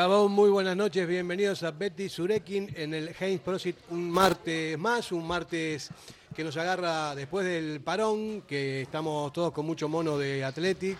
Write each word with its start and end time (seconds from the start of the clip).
Gabón, 0.00 0.32
muy 0.32 0.48
buenas 0.48 0.76
noches, 0.78 1.06
bienvenidos 1.06 1.62
a 1.62 1.72
Betty 1.72 2.08
Surekin 2.08 2.72
en 2.74 2.94
el 2.94 3.14
Heinz 3.20 3.42
Prosit. 3.42 3.76
Un 3.90 4.10
martes 4.10 4.78
más, 4.78 5.12
un 5.12 5.26
martes 5.26 5.90
que 6.34 6.42
nos 6.42 6.56
agarra 6.56 7.14
después 7.14 7.44
del 7.44 7.82
parón, 7.82 8.40
que 8.48 8.80
estamos 8.80 9.30
todos 9.30 9.52
con 9.52 9.66
mucho 9.66 9.90
mono 9.90 10.16
de 10.16 10.42
Athletic, 10.42 10.96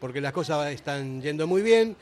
porque 0.00 0.20
las 0.20 0.32
cosas 0.32 0.72
están 0.72 1.22
yendo 1.22 1.46
muy 1.46 1.62
bien, 1.62 1.96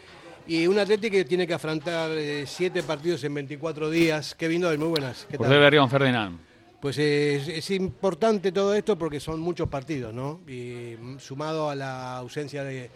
y 0.48 0.66
un 0.66 0.78
Athletic 0.78 1.12
que 1.12 1.24
tiene 1.26 1.46
que 1.46 1.52
afrontar 1.52 2.10
eh, 2.12 2.44
siete 2.46 2.82
partidos 2.82 3.22
en 3.22 3.34
24 3.34 3.90
días. 3.90 4.34
Kevin 4.34 4.62
Doyle, 4.62 4.78
muy 4.78 4.88
buenas. 4.88 5.26
¿qué 5.30 5.36
tal? 5.36 5.50
Berrión, 5.50 5.90
Ferdinand. 5.90 6.40
Pues 6.80 6.96
es, 6.96 7.48
es 7.48 7.70
importante 7.72 8.50
todo 8.50 8.72
esto 8.74 8.96
porque 8.96 9.20
son 9.20 9.40
muchos 9.40 9.68
partidos, 9.68 10.14
¿no? 10.14 10.40
Y 10.48 10.96
mm, 10.98 11.18
sumado 11.18 11.68
a 11.68 11.74
la 11.74 12.16
ausencia 12.16 12.64
de, 12.64 12.90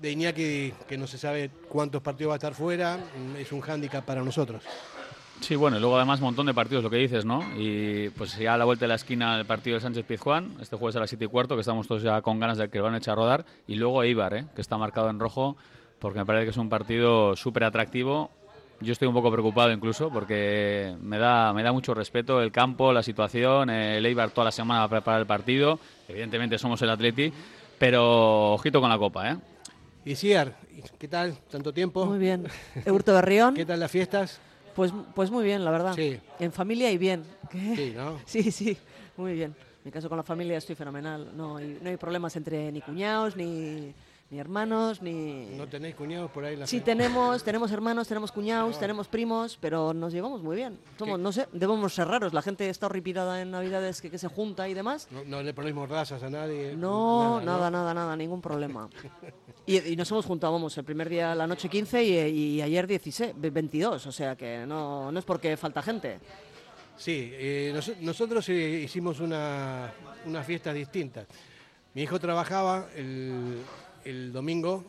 de 0.00 0.10
Iñaki, 0.10 0.72
que 0.88 0.96
no 0.96 1.06
se 1.06 1.18
sabe 1.18 1.50
cuántos 1.68 2.00
partidos 2.00 2.30
va 2.30 2.34
a 2.34 2.38
estar 2.38 2.54
fuera, 2.54 2.96
mm, 2.96 3.36
es 3.36 3.52
un 3.52 3.60
hándicap 3.60 4.04
para 4.04 4.22
nosotros. 4.22 4.62
Sí, 5.40 5.56
bueno, 5.56 5.76
y 5.76 5.80
luego 5.80 5.96
además 5.96 6.20
un 6.20 6.26
montón 6.26 6.46
de 6.46 6.54
partidos, 6.54 6.82
lo 6.82 6.90
que 6.90 6.96
dices, 6.96 7.24
¿no? 7.24 7.44
Y 7.56 8.08
pues 8.10 8.36
ya 8.38 8.54
a 8.54 8.58
la 8.58 8.64
vuelta 8.64 8.84
de 8.86 8.88
la 8.88 8.94
esquina 8.94 9.38
el 9.38 9.46
partido 9.46 9.74
de 9.74 9.80
Sánchez 9.80 10.04
Pizjuán, 10.04 10.56
este 10.60 10.76
jueves 10.76 10.96
a 10.96 11.00
las 11.00 11.10
7 11.10 11.26
y 11.26 11.28
cuarto, 11.28 11.54
que 11.54 11.60
estamos 11.60 11.86
todos 11.86 12.02
ya 12.02 12.22
con 12.22 12.40
ganas 12.40 12.58
de 12.58 12.68
que 12.70 12.78
lo 12.78 12.84
van 12.84 12.94
a 12.94 12.98
echar 12.98 13.12
a 13.12 13.16
rodar. 13.16 13.44
Y 13.66 13.76
luego 13.76 14.02
Eibar, 14.02 14.34
¿eh? 14.34 14.46
que 14.54 14.60
está 14.60 14.78
marcado 14.78 15.10
en 15.10 15.20
rojo, 15.20 15.56
porque 15.98 16.18
me 16.18 16.26
parece 16.26 16.44
que 16.46 16.50
es 16.50 16.56
un 16.56 16.68
partido 16.68 17.36
súper 17.36 17.64
atractivo. 17.64 18.30
Yo 18.80 18.92
estoy 18.92 19.08
un 19.08 19.14
poco 19.14 19.30
preocupado 19.32 19.72
incluso, 19.72 20.08
porque 20.10 20.94
me 21.00 21.18
da, 21.18 21.52
me 21.52 21.64
da 21.64 21.72
mucho 21.72 21.94
respeto 21.94 22.40
el 22.40 22.52
campo, 22.52 22.92
la 22.92 23.02
situación. 23.02 23.70
El 23.70 24.06
Eibar 24.06 24.30
toda 24.30 24.46
la 24.46 24.52
semana 24.52 24.80
va 24.80 24.86
a 24.86 24.88
preparar 24.88 25.20
el 25.20 25.26
partido. 25.26 25.80
Evidentemente 26.06 26.58
somos 26.58 26.80
el 26.82 26.90
Atleti, 26.90 27.32
pero 27.78 28.52
ojito 28.52 28.80
con 28.80 28.88
la 28.88 28.98
copa, 28.98 29.32
¿eh? 29.32 29.36
Y 30.04 30.14
Ciar, 30.14 30.56
¿qué 30.98 31.08
tal? 31.08 31.36
¿Tanto 31.50 31.72
tiempo? 31.72 32.06
Muy 32.06 32.18
bien. 32.18 32.46
Eurto 32.84 33.12
Berrión, 33.12 33.54
¿Qué 33.54 33.66
tal 33.66 33.80
las 33.80 33.90
fiestas? 33.90 34.40
pues, 34.74 34.92
pues 35.12 35.28
muy 35.30 35.44
bien, 35.44 35.64
la 35.64 35.72
verdad. 35.72 35.94
Sí. 35.96 36.18
En 36.38 36.52
familia 36.52 36.90
y 36.92 36.98
bien. 36.98 37.24
Sí, 37.50 37.92
¿no? 37.96 38.20
Sí, 38.26 38.52
sí, 38.52 38.78
muy 39.16 39.32
bien. 39.32 39.50
En 39.50 39.84
mi 39.84 39.90
caso 39.90 40.08
con 40.08 40.16
la 40.16 40.22
familia 40.22 40.56
estoy 40.56 40.76
fenomenal. 40.76 41.32
No 41.36 41.56
hay, 41.56 41.78
no 41.82 41.90
hay 41.90 41.96
problemas 41.96 42.36
entre 42.36 42.70
ni 42.70 42.80
cuñados, 42.80 43.34
ni, 43.34 43.92
ni 44.30 44.38
hermanos, 44.38 45.00
ni... 45.00 45.46
¿No 45.56 45.66
tenéis 45.68 45.94
cuñados 45.94 46.30
por 46.30 46.44
ahí? 46.44 46.54
la 46.56 46.66
Sí 46.66 46.80
fe- 46.80 46.84
tenemos, 46.84 47.42
tenemos 47.42 47.72
hermanos, 47.72 48.06
tenemos 48.08 48.30
cuñados, 48.30 48.78
tenemos 48.78 49.08
primos, 49.08 49.56
pero 49.60 49.94
nos 49.94 50.12
llevamos 50.12 50.42
muy 50.42 50.54
bien. 50.54 50.78
Somos, 50.98 51.16
¿Qué? 51.16 51.22
no 51.22 51.32
sé, 51.32 51.48
debemos 51.52 51.94
ser 51.94 52.08
raros. 52.08 52.34
La 52.34 52.42
gente 52.42 52.68
está 52.68 52.86
horripilada 52.86 53.40
en 53.40 53.50
Navidades 53.50 54.02
que, 54.02 54.10
que 54.10 54.18
se 54.18 54.28
junta 54.28 54.68
y 54.68 54.74
demás. 54.74 55.08
No, 55.10 55.24
no 55.24 55.42
le 55.42 55.54
ponéis 55.54 55.74
razas 55.88 56.22
a 56.22 56.28
nadie. 56.28 56.74
No, 56.76 57.40
nada, 57.40 57.70
nada, 57.70 57.94
nada, 57.94 58.14
ningún 58.16 58.42
problema. 58.42 58.88
Y, 59.64 59.92
y 59.92 59.96
nos 59.96 60.10
hemos 60.10 60.26
juntado, 60.26 60.52
vamos, 60.52 60.76
el 60.76 60.84
primer 60.84 61.08
día 61.08 61.34
la 61.34 61.46
noche 61.46 61.68
15 61.70 62.04
y, 62.04 62.18
y 62.56 62.62
ayer 62.62 62.86
16, 62.86 63.32
22, 63.36 64.06
o 64.06 64.12
sea 64.12 64.36
que 64.36 64.64
no, 64.66 65.10
no 65.10 65.18
es 65.18 65.24
porque 65.24 65.56
falta 65.56 65.80
gente. 65.82 66.20
Sí, 66.96 67.30
eh, 67.32 67.70
nos- 67.74 67.96
nosotros 68.00 68.46
eh, 68.50 68.80
hicimos 68.84 69.20
una, 69.20 69.90
unas 70.26 70.44
fiestas 70.46 70.74
distintas. 70.74 71.26
Mi 71.94 72.02
hijo 72.02 72.18
trabajaba 72.20 72.88
el, 72.94 73.62
el 74.08 74.32
domingo 74.32 74.84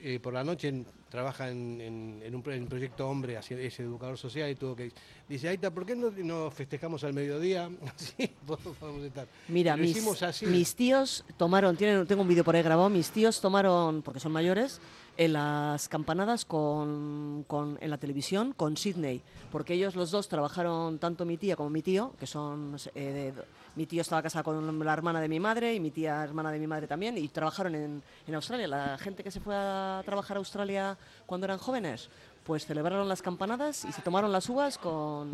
eh, 0.00 0.18
por 0.20 0.32
la 0.34 0.42
noche, 0.44 0.68
en- 0.68 0.86
trabaja 1.08 1.50
en, 1.50 1.78
en- 1.80 2.20
en 2.24 2.34
un, 2.34 2.42
en 2.50 2.66
proyecto 2.66 3.06
Hombre, 3.08 3.36
así- 3.36 3.52
es 3.54 3.78
educador 3.78 4.16
social 4.16 4.50
y 4.50 4.54
tuvo 4.54 4.74
que... 4.74 4.90
Dice, 5.28 5.48
Aita, 5.48 5.70
¿por 5.70 5.84
qué 5.84 5.94
no, 5.94 6.10
no 6.10 6.50
festejamos 6.50 7.04
al 7.04 7.12
mediodía? 7.12 7.70
Así 7.94 8.30
podemos 8.46 9.02
estar. 9.04 9.28
Mira, 9.48 9.76
Lo 9.76 9.82
mis, 9.82 9.90
hicimos 9.92 10.22
así. 10.22 10.46
mis 10.46 10.74
tíos 10.74 11.24
tomaron, 11.36 11.76
tienen, 11.76 12.06
tengo 12.06 12.22
un 12.22 12.28
vídeo 12.28 12.44
por 12.44 12.56
ahí 12.56 12.62
grabado, 12.62 12.88
mis 12.88 13.10
tíos 13.10 13.40
tomaron, 13.42 14.00
porque 14.02 14.20
son 14.20 14.32
mayores, 14.32 14.80
en 15.18 15.34
las 15.34 15.86
campanadas 15.88 16.46
con, 16.46 17.44
con- 17.46 17.76
en 17.82 17.90
la 17.90 17.98
televisión 17.98 18.54
con 18.56 18.76
Sydney, 18.78 19.20
porque 19.50 19.74
ellos 19.74 19.94
los 19.94 20.10
dos 20.10 20.28
trabajaron, 20.28 20.98
tanto 20.98 21.26
mi 21.26 21.36
tía 21.36 21.56
como 21.56 21.68
mi 21.68 21.82
tío, 21.82 22.14
que 22.18 22.26
son, 22.26 22.76
eh, 22.94 23.32
de- 23.36 23.42
mi 23.74 23.86
tío 23.86 24.02
estaba 24.02 24.22
casado 24.22 24.44
con 24.44 24.84
la 24.84 24.92
hermana 24.92 25.20
de 25.20 25.28
mi 25.28 25.40
madre 25.40 25.74
y 25.74 25.80
mi 25.80 25.90
tía 25.90 26.22
hermana 26.22 26.50
de 26.50 26.58
mi 26.58 26.66
madre 26.66 26.86
también, 26.86 27.16
y 27.16 27.28
trabajaron 27.28 27.74
en, 27.74 28.02
en 28.26 28.34
Australia. 28.34 28.68
La 28.68 28.98
gente 28.98 29.22
que 29.22 29.30
se 29.30 29.40
fue 29.40 29.54
a 29.56 30.02
trabajar 30.04 30.36
a 30.36 30.38
Australia 30.38 30.96
cuando 31.26 31.46
eran 31.46 31.58
jóvenes, 31.58 32.08
pues 32.44 32.66
celebraron 32.66 33.08
las 33.08 33.22
campanadas 33.22 33.84
y 33.84 33.92
se 33.92 34.02
tomaron 34.02 34.32
las 34.32 34.48
uvas 34.48 34.78
con, 34.78 35.30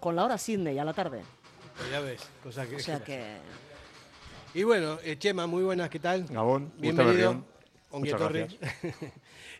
con 0.00 0.14
la 0.14 0.24
hora 0.24 0.38
Sydney 0.38 0.78
a 0.78 0.84
la 0.84 0.92
tarde. 0.92 1.22
Pues 1.76 1.90
ya 1.90 2.00
ves, 2.00 2.28
cosa 2.42 2.66
que... 2.66 2.76
O 2.76 2.80
sea 2.80 3.02
que... 3.02 3.36
Y 4.54 4.62
bueno, 4.62 4.98
eh, 5.04 5.16
Chema, 5.18 5.46
muy 5.46 5.62
buenas, 5.62 5.90
¿qué 5.90 5.98
tal? 5.98 6.26
Gabón, 6.26 6.72
Bienvenido. 6.78 7.44
Muchas 7.92 8.20
gracias. 8.20 8.56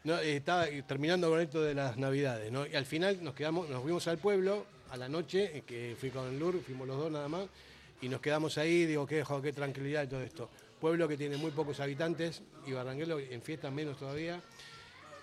No, 0.04 0.16
eh, 0.20 0.36
estaba 0.36 0.66
terminando 0.86 1.28
con 1.28 1.40
esto 1.40 1.60
de 1.60 1.74
las 1.74 1.96
navidades, 1.96 2.52
¿no? 2.52 2.64
Y 2.64 2.74
al 2.76 2.86
final 2.86 3.22
nos 3.22 3.34
quedamos, 3.34 3.68
nos 3.68 3.82
fuimos 3.82 4.06
al 4.06 4.16
pueblo 4.16 4.64
a 4.90 4.96
la 4.96 5.08
noche, 5.08 5.58
eh, 5.58 5.62
que 5.66 5.96
fui 5.98 6.10
con 6.10 6.28
el 6.28 6.38
Lur, 6.38 6.62
fuimos 6.62 6.86
los 6.86 6.96
dos 6.96 7.10
nada 7.10 7.28
más, 7.28 7.46
y 8.00 8.08
nos 8.08 8.20
quedamos 8.20 8.58
ahí, 8.58 8.86
digo, 8.86 9.06
qué, 9.06 9.24
jo, 9.24 9.42
qué 9.42 9.52
tranquilidad 9.52 10.04
y 10.04 10.06
todo 10.06 10.22
esto. 10.22 10.48
Pueblo 10.80 11.08
que 11.08 11.16
tiene 11.16 11.36
muy 11.36 11.50
pocos 11.50 11.80
habitantes, 11.80 12.42
y 12.66 12.72
Barranquero 12.72 13.18
en 13.18 13.42
fiestas 13.42 13.72
menos 13.72 13.98
todavía. 13.98 14.40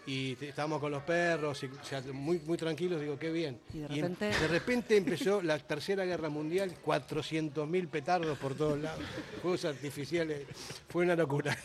Y 0.08 0.38
estábamos 0.40 0.80
con 0.80 0.92
los 0.92 1.02
perros, 1.02 1.64
y, 1.64 1.66
o 1.66 1.84
sea, 1.84 2.02
muy, 2.14 2.38
muy 2.46 2.58
tranquilos, 2.58 3.02
digo, 3.02 3.18
qué 3.18 3.32
bien. 3.32 3.60
Y 3.74 3.80
de 3.80 3.86
en- 3.86 3.90
repente- 3.92 4.26
de 4.40 4.48
repente 4.48 4.98
empezó 4.98 5.42
la 5.42 5.58
Tercera 5.58 6.06
Guerra 6.06 6.30
Mundial, 6.30 6.76
400.000 6.86 7.88
petardos 7.88 8.38
por 8.38 8.54
todos 8.54 8.78
lados, 8.80 9.02
fuegos 9.42 9.66
artificiales, 9.66 10.46
fue 10.90 11.06
una 11.06 11.16
locura. 11.16 11.58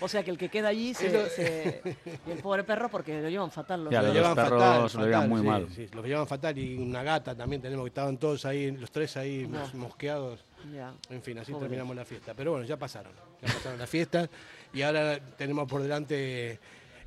O 0.00 0.08
sea 0.08 0.22
que 0.22 0.30
el 0.30 0.38
que 0.38 0.48
queda 0.48 0.68
allí 0.68 0.94
se, 0.94 1.08
Eso- 1.08 1.26
se- 1.34 1.82
y 2.26 2.30
el 2.30 2.38
pobre 2.38 2.64
perro 2.64 2.88
porque 2.88 3.20
lo 3.20 3.28
llevan 3.28 3.50
fatal 3.50 3.84
los 3.84 3.92
Ya, 3.92 4.02
dos. 4.02 4.14
los 4.14 4.34
perros 4.34 4.94
lo 4.94 5.04
llevan 5.06 5.28
muy 5.28 5.40
sí, 5.40 5.46
mal. 5.46 5.66
sí, 5.74 5.88
lo 5.92 6.02
llevan 6.06 6.26
fatal 6.26 6.56
y 6.58 6.76
una 6.76 7.02
gata 7.02 7.34
también 7.34 7.60
tenemos 7.62 7.84
que 7.84 7.88
estaban 7.88 8.18
todos 8.18 8.44
ahí, 8.44 8.70
los 8.70 8.90
tres 8.90 9.16
ahí 9.16 9.46
No. 9.48 9.68
mosqueados. 9.74 10.44
Ya. 10.74 10.92
En 11.10 11.22
fin, 11.22 11.38
así 11.38 11.52
Pobre. 11.52 11.64
terminamos 11.64 11.94
la 11.96 12.04
fiesta. 12.04 12.34
Pero 12.34 12.52
bueno, 12.52 12.66
ya 12.66 12.76
pasaron. 12.76 13.12
Ya 13.40 13.52
pasaron 13.54 13.78
las 13.78 13.88
fiestas 13.88 14.28
y 14.72 14.82
ahora 14.82 15.18
tenemos 15.36 15.68
por 15.68 15.82
delante 15.82 16.58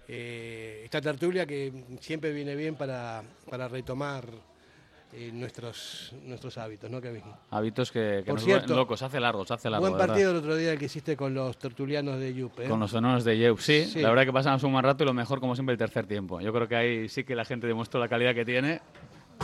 eh, 0.07 0.81
esta 0.83 1.01
tertulia 1.01 1.45
que 1.45 1.71
siempre 1.99 2.31
viene 2.33 2.55
bien 2.55 2.75
para, 2.75 3.23
para 3.49 3.67
retomar 3.67 4.25
eh, 5.13 5.29
nuestros, 5.33 6.13
nuestros 6.23 6.57
hábitos, 6.57 6.89
¿no, 6.89 7.01
Kevin? 7.01 7.23
Hábitos 7.49 7.91
que, 7.91 8.21
que 8.23 8.31
Por 8.31 8.35
nos 8.35 8.43
cierto, 8.45 8.75
locos, 8.75 9.01
hace 9.01 9.19
largo, 9.19 9.45
se 9.45 9.53
hace 9.53 9.69
largo. 9.69 9.81
Buen 9.81 9.93
de 9.93 9.97
verdad. 9.99 10.13
partido 10.13 10.31
el 10.31 10.37
otro 10.37 10.55
día 10.55 10.77
que 10.77 10.85
hiciste 10.85 11.17
con 11.17 11.33
los 11.33 11.57
tertulianos 11.57 12.17
de 12.19 12.33
Yupe. 12.33 12.65
¿eh? 12.65 12.69
Con 12.69 12.79
los 12.79 12.93
honores 12.93 13.23
de 13.25 13.37
Yeu. 13.37 13.57
Sí, 13.57 13.85
Sí. 13.85 14.01
la 14.01 14.09
verdad 14.09 14.25
que 14.25 14.33
pasamos 14.33 14.63
un 14.63 14.71
buen 14.71 14.83
rato 14.83 15.03
y 15.03 15.07
lo 15.07 15.13
mejor, 15.13 15.39
como 15.41 15.53
siempre, 15.55 15.73
el 15.73 15.79
tercer 15.79 16.07
tiempo. 16.07 16.39
Yo 16.41 16.53
creo 16.53 16.67
que 16.67 16.75
ahí 16.75 17.09
sí 17.09 17.23
que 17.25 17.35
la 17.35 17.43
gente 17.45 17.67
demostró 17.67 17.99
la 17.99 18.07
calidad 18.07 18.33
que 18.33 18.45
tiene, 18.45 18.81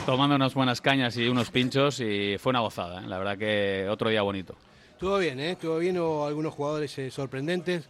tomando 0.06 0.36
unas 0.36 0.54
buenas 0.54 0.80
cañas 0.80 1.16
y 1.18 1.28
unos 1.28 1.50
pinchos, 1.50 2.00
y 2.00 2.36
fue 2.38 2.50
una 2.50 2.60
gozada. 2.60 3.02
¿eh? 3.02 3.06
La 3.06 3.18
verdad 3.18 3.36
que 3.36 3.86
otro 3.90 4.08
día 4.08 4.22
bonito. 4.22 4.54
Estuvo 4.92 5.18
bien, 5.18 5.38
¿eh? 5.38 5.52
Estuvo 5.52 5.78
bien, 5.78 5.98
hubo 5.98 6.26
algunos 6.26 6.54
jugadores 6.54 6.98
eh, 6.98 7.10
sorprendentes. 7.10 7.88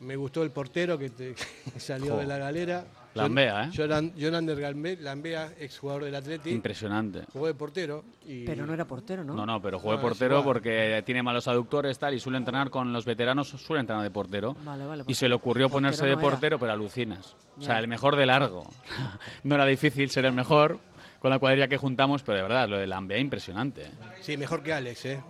Me 0.00 0.16
gustó 0.16 0.42
el 0.42 0.50
portero 0.50 0.98
que, 0.98 1.10
te- 1.10 1.34
que 1.72 1.80
salió 1.80 2.14
Jo. 2.14 2.20
de 2.20 2.26
la 2.26 2.38
galera. 2.38 2.84
Lambea, 3.12 3.64
¿eh? 3.64 3.70
Jonan- 3.72 4.12
Jonander 4.16 4.56
Galme- 4.58 4.96
Lambea, 5.00 5.52
exjugador 5.58 6.04
del 6.04 6.14
Atleti. 6.14 6.50
Impresionante. 6.50 7.24
Jugó 7.32 7.48
de 7.48 7.54
portero. 7.54 8.04
Y... 8.24 8.44
Pero 8.44 8.64
no 8.64 8.72
era 8.72 8.84
portero, 8.86 9.24
¿no? 9.24 9.34
No, 9.34 9.44
no, 9.44 9.60
pero 9.60 9.80
No, 9.84 9.94
es 9.94 10.00
portero 10.00 10.44
porque 10.44 11.02
tiene 11.04 11.20
malos 11.22 11.48
aductores 11.48 11.98
tal 11.98 12.14
y 12.14 12.20
suele 12.20 12.38
entrenar 12.38 12.70
con 12.70 12.92
los 12.92 13.04
veteranos, 13.04 13.48
suele 13.48 13.80
entrenar 13.80 14.04
de 14.04 14.10
portero. 14.12 14.54
Vale, 14.64 14.86
vale. 14.86 15.02
Y 15.02 15.04
pues 15.06 15.18
se 15.18 15.28
le 15.28 15.34
ocurrió 15.34 15.68
ponerse 15.68 16.04
de 16.06 16.12
no 16.14 16.20
era. 16.20 16.30
portero, 16.30 16.58
pero 16.60 16.72
alucinas. 16.72 17.34
O 17.58 17.62
sea, 17.62 17.78
el 17.80 17.88
mejor 17.88 18.14
de 18.16 18.26
largo. 18.26 18.62
no 19.42 19.54
era 19.56 19.66
difícil 19.66 20.08
ser 20.08 20.24
el 20.26 20.32
mejor 20.32 20.78
con 21.18 21.30
la 21.30 21.38
cuadrilla 21.40 21.66
que 21.66 21.76
juntamos, 21.78 22.22
pero 22.22 22.36
de 22.36 22.42
verdad, 22.44 22.68
lo 22.68 22.78
de 22.78 22.86
Lambea 22.86 23.18
impresionante. 23.18 23.90
Sí, 24.20 24.36
mejor 24.36 24.62
que 24.62 24.72
Alex, 24.72 25.04
¿eh? 25.06 25.20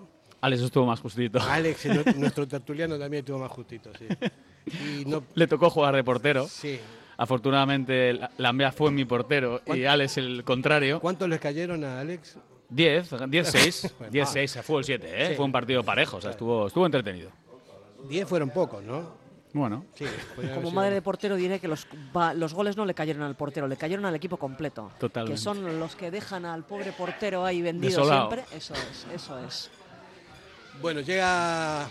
Alex 0.43 0.63
estuvo 0.63 0.85
más 0.87 1.01
justito. 1.01 1.41
Alex, 1.41 1.87
el- 1.87 2.05
nuestro 2.21 2.47
tertuliano, 2.47 2.99
también 2.99 3.21
estuvo 3.21 3.39
más 3.39 3.51
justito, 3.51 3.91
sí. 3.99 4.07
Y 4.67 5.05
no, 5.07 5.23
Le 5.35 5.47
tocó 5.47 5.71
jugar 5.71 5.95
de 5.97 6.05
portero. 6.05 6.47
sí. 6.49 6.79
Afortunadamente, 7.17 8.15
La- 8.15 8.31
Lambea 8.39 8.73
fue 8.73 8.91
mi 8.91 9.05
portero 9.05 9.61
y. 9.67 9.85
Alex 9.85 10.17
el 10.17 10.43
contrario. 10.43 11.01
¿Cuántos 11.01 11.29
les 11.29 11.39
cayeron 11.39 11.85
a 11.85 12.01
Alex? 12.01 12.37
10, 12.71 13.13
10-6. 13.13 13.93
Bueno. 13.99 14.13
10-6, 14.13 14.47
se 14.47 14.63
fue 14.63 14.79
el 14.79 14.85
7, 14.85 15.07
¿eh? 15.25 15.29
Sí. 15.29 15.35
Fue 15.35 15.45
un 15.45 15.53
partido 15.53 15.85
parejo, 15.85 16.17
o 16.17 16.21
sea, 16.23 16.31
estuvo, 16.31 16.67
estuvo 16.69 16.87
entretenido. 16.87 17.31
Diez 18.09 18.27
fueron 18.27 18.49
pocos, 18.51 18.83
¿no? 18.83 19.19
Bueno, 19.53 19.85
Sí. 19.95 20.07
Como 20.55 20.71
madre 20.71 20.95
de 20.95 21.03
portero 21.03 21.35
diré 21.37 21.59
que 21.59 21.69
los, 21.69 21.87
va- 22.17 22.33
los 22.33 22.55
goles 22.55 22.77
no 22.79 22.87
le 22.87 22.95
cayeron 22.95 23.23
al 23.25 23.35
portero, 23.35 23.67
le 23.69 23.77
cayeron 23.77 24.07
al 24.07 24.15
equipo 24.15 24.37
completo. 24.39 24.91
Totalmente. 24.99 25.35
Que 25.35 25.39
son 25.43 25.79
los 25.79 25.97
que 25.97 26.11
dejan 26.11 26.47
al 26.47 26.65
pobre 26.65 26.93
portero 26.93 27.45
ahí 27.45 27.61
vendido 27.61 27.99
Desolado. 28.01 28.31
siempre. 28.31 28.57
Eso 28.57 28.73
es, 28.75 29.07
eso 29.13 29.39
es. 29.41 29.71
Bueno, 30.81 31.01
llega 31.01 31.87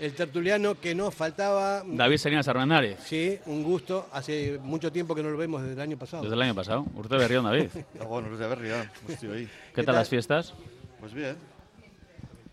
el 0.00 0.14
tertuliano 0.14 0.74
que 0.80 0.94
nos 0.94 1.14
faltaba. 1.14 1.82
David 1.86 2.16
Serinas 2.16 2.48
Armendáriz. 2.48 2.98
Sí, 3.04 3.38
un 3.46 3.62
gusto. 3.62 4.08
Hace 4.12 4.58
mucho 4.62 4.90
tiempo 4.90 5.14
que 5.14 5.22
no 5.22 5.30
lo 5.30 5.36
vemos 5.36 5.62
desde 5.62 5.74
el 5.74 5.80
año 5.80 5.96
pasado. 5.96 6.22
Desde 6.22 6.34
el 6.34 6.42
año 6.42 6.54
pasado. 6.54 6.86
Urte 6.94 7.16
Berrión, 7.16 7.44
David. 7.44 7.68
bueno, 8.08 8.28
Urte 8.28 8.46
Berrión, 8.46 8.90
estoy 9.08 9.30
ahí. 9.30 9.48
¿Qué, 9.74 9.82
tal, 9.82 9.94
las 9.94 10.08
fiestas? 10.08 10.54
Pues 11.00 11.12
bien. 11.12 11.36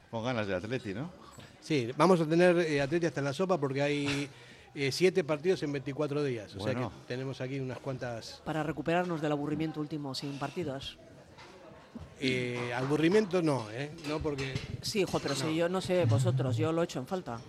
Con 0.10 0.24
ganas 0.24 0.48
de 0.48 0.56
atleti, 0.56 0.94
¿no? 0.94 1.10
Sí, 1.62 1.92
vamos 1.96 2.20
a 2.22 2.26
tener 2.26 2.58
eh, 2.58 2.82
atleti 2.82 3.06
hasta 3.06 3.22
en 3.22 3.26
la 3.26 3.34
sopa 3.34 3.58
porque 3.58 3.82
hay 3.82 4.30
eh, 4.74 4.92
siete 4.92 5.24
partidos 5.24 5.64
en 5.64 5.72
24 5.72 6.24
días. 6.24 6.56
O 6.56 6.60
sea 6.60 6.74
que 6.74 6.86
tenemos 7.08 7.42
aquí 7.42 7.60
unas 7.60 7.80
cuantas. 7.80 8.42
Para 8.46 8.64
recuperarnos 8.64 9.22
del 9.22 9.32
aburrimiento 9.32 9.80
último 9.80 10.16
sin 10.16 10.38
partidos. 10.40 10.98
Eh, 12.24 12.72
aburrimiento 12.74 13.42
no, 13.42 13.66
¿eh? 13.72 13.92
No 14.08 14.20
porque... 14.20 14.54
Sí, 14.82 15.02
hijo, 15.02 15.20
pero 15.20 15.36
si 15.36 15.56
yo 15.56 15.70
no 15.70 15.82
sé 15.82 16.06
vosotros, 16.06 16.56
yo 16.56 16.72
lo 16.72 16.82
he 16.82 16.86
hecho 16.86 17.00
en 17.00 17.08
falta. 17.08 17.40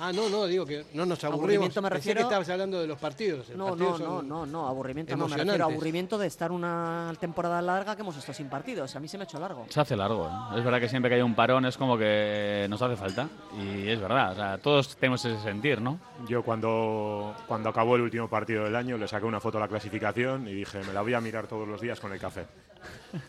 Ah, 0.00 0.12
no, 0.12 0.28
no, 0.28 0.46
digo 0.46 0.64
que 0.64 0.84
no 0.94 1.04
nos 1.04 1.22
aburrimos. 1.24 1.42
Aburrimiento 1.42 1.82
me 1.82 1.90
refiero... 1.90 2.18
que 2.18 2.22
estabas 2.22 2.48
hablando 2.50 2.80
de 2.80 2.86
los 2.86 2.98
partidos. 2.98 3.50
no, 3.50 3.74
no, 3.74 3.98
no, 3.98 4.22
no, 4.22 4.46
no, 4.46 4.68
aburrimiento 4.68 5.16
no, 5.16 5.26
me 5.26 5.36
refiero 5.36 5.64
aburrimiento 5.64 6.16
de 6.16 6.28
estar 6.28 6.52
una 6.52 7.12
temporada 7.18 7.60
larga 7.60 7.96
que 7.96 8.02
hemos 8.02 8.16
estado 8.16 8.34
sin 8.34 8.48
partidos. 8.48 8.94
A 8.94 9.00
mí 9.00 9.08
se 9.08 9.18
me 9.18 9.22
ha 9.22 9.26
hecho 9.26 9.40
largo. 9.40 9.66
Se 9.68 9.80
hace 9.80 9.96
largo, 9.96 10.28
¿eh? 10.28 10.58
Es 10.58 10.64
verdad 10.64 10.78
que 10.78 10.88
siempre 10.88 11.08
que 11.08 11.16
hay 11.16 11.22
un 11.22 11.34
parón 11.34 11.66
es 11.66 11.76
como 11.76 11.98
que 11.98 12.66
nos 12.70 12.80
hace 12.80 12.94
falta. 12.94 13.28
Y 13.60 13.88
es 13.88 14.00
verdad, 14.00 14.32
o 14.32 14.34
sea, 14.36 14.58
todos 14.58 14.96
tenemos 14.96 15.24
ese 15.24 15.42
sentir, 15.42 15.80
¿no? 15.80 15.98
Yo 16.28 16.44
cuando, 16.44 17.34
cuando 17.48 17.68
acabó 17.70 17.96
el 17.96 18.02
último 18.02 18.28
partido 18.28 18.64
del 18.64 18.76
año 18.76 18.96
le 18.96 19.08
saqué 19.08 19.26
una 19.26 19.40
foto 19.40 19.58
a 19.58 19.62
la 19.62 19.68
clasificación 19.68 20.46
y 20.46 20.54
dije, 20.54 20.78
me 20.86 20.92
la 20.92 21.02
voy 21.02 21.14
a 21.14 21.20
mirar 21.20 21.48
todos 21.48 21.66
los 21.66 21.80
días 21.80 21.98
con 21.98 22.12
el 22.12 22.20
café. 22.20 22.46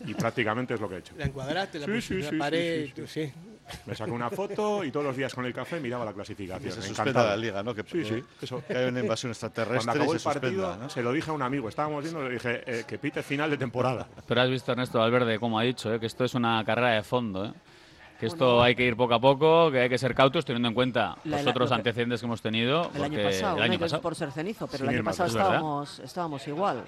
Y 0.06 0.14
prácticamente 0.14 0.74
es 0.74 0.80
lo 0.80 0.88
que 0.88 0.94
he 0.94 0.98
hecho. 0.98 1.14
La 1.18 1.24
encuadraste, 1.24 1.80
la, 1.80 1.86
sí, 1.86 2.00
sí, 2.00 2.22
la 2.22 2.38
pared, 2.38 2.90
sí, 3.06 3.32
Me 3.86 3.94
saqué 3.94 4.10
una 4.10 4.30
foto 4.30 4.84
y 4.84 4.90
todos 4.90 5.06
los 5.06 5.16
días 5.16 5.34
con 5.34 5.44
el 5.46 5.52
café 5.52 5.80
miraba 5.80 6.04
la 6.04 6.12
clasificación. 6.12 6.72
Se 6.72 6.82
suspenda 6.82 7.24
la 7.24 7.36
liga, 7.36 7.62
¿no? 7.62 7.74
Que, 7.74 7.82
sí, 7.82 8.04
sí. 8.04 8.22
Eso, 8.40 8.62
que 8.66 8.76
hay 8.76 8.88
una 8.88 9.00
invasión 9.00 9.30
extraterrestre. 9.30 9.84
Cuando 9.84 10.02
acabó 10.02 10.12
y 10.14 10.16
el 10.16 10.22
partido, 10.22 10.88
se 10.88 11.02
lo 11.02 11.12
dije 11.12 11.30
a 11.30 11.34
un 11.34 11.42
amigo. 11.42 11.68
Estábamos 11.68 12.02
viendo, 12.02 12.22
le 12.22 12.34
dije 12.34 12.62
eh, 12.66 12.84
que 12.86 12.98
pite 12.98 13.22
final 13.22 13.50
de 13.50 13.56
temporada. 13.56 14.06
Pero 14.26 14.42
has 14.42 14.50
visto, 14.50 14.72
Ernesto 14.72 14.98
Valverde, 14.98 15.38
como 15.38 15.58
ha 15.58 15.62
dicho, 15.62 15.92
eh, 15.92 16.00
que 16.00 16.06
esto 16.06 16.24
es 16.24 16.34
una 16.34 16.62
carrera 16.64 16.90
de 16.90 17.02
fondo. 17.02 17.46
Eh. 17.46 17.52
Que 18.18 18.26
esto 18.26 18.62
hay 18.62 18.74
que 18.74 18.84
ir 18.84 18.96
poco 18.96 19.14
a 19.14 19.20
poco, 19.20 19.70
que 19.70 19.80
hay 19.80 19.88
que 19.88 19.96
ser 19.96 20.14
cautos 20.14 20.44
teniendo 20.44 20.68
en 20.68 20.74
cuenta 20.74 21.16
los 21.24 21.46
otros 21.46 21.72
antecedentes 21.72 22.20
que 22.20 22.26
hemos 22.26 22.42
tenido. 22.42 22.90
El 22.94 23.04
año 23.04 23.22
pasado, 23.22 23.56
el 23.56 23.62
año 23.62 23.78
pasado. 23.78 24.02
por 24.02 24.14
ser 24.14 24.30
cenizo, 24.30 24.66
pero 24.66 24.84
el 24.84 24.90
año 24.90 25.04
pasado 25.04 25.28
estábamos, 25.30 25.98
estábamos 26.00 26.46
igual. 26.46 26.84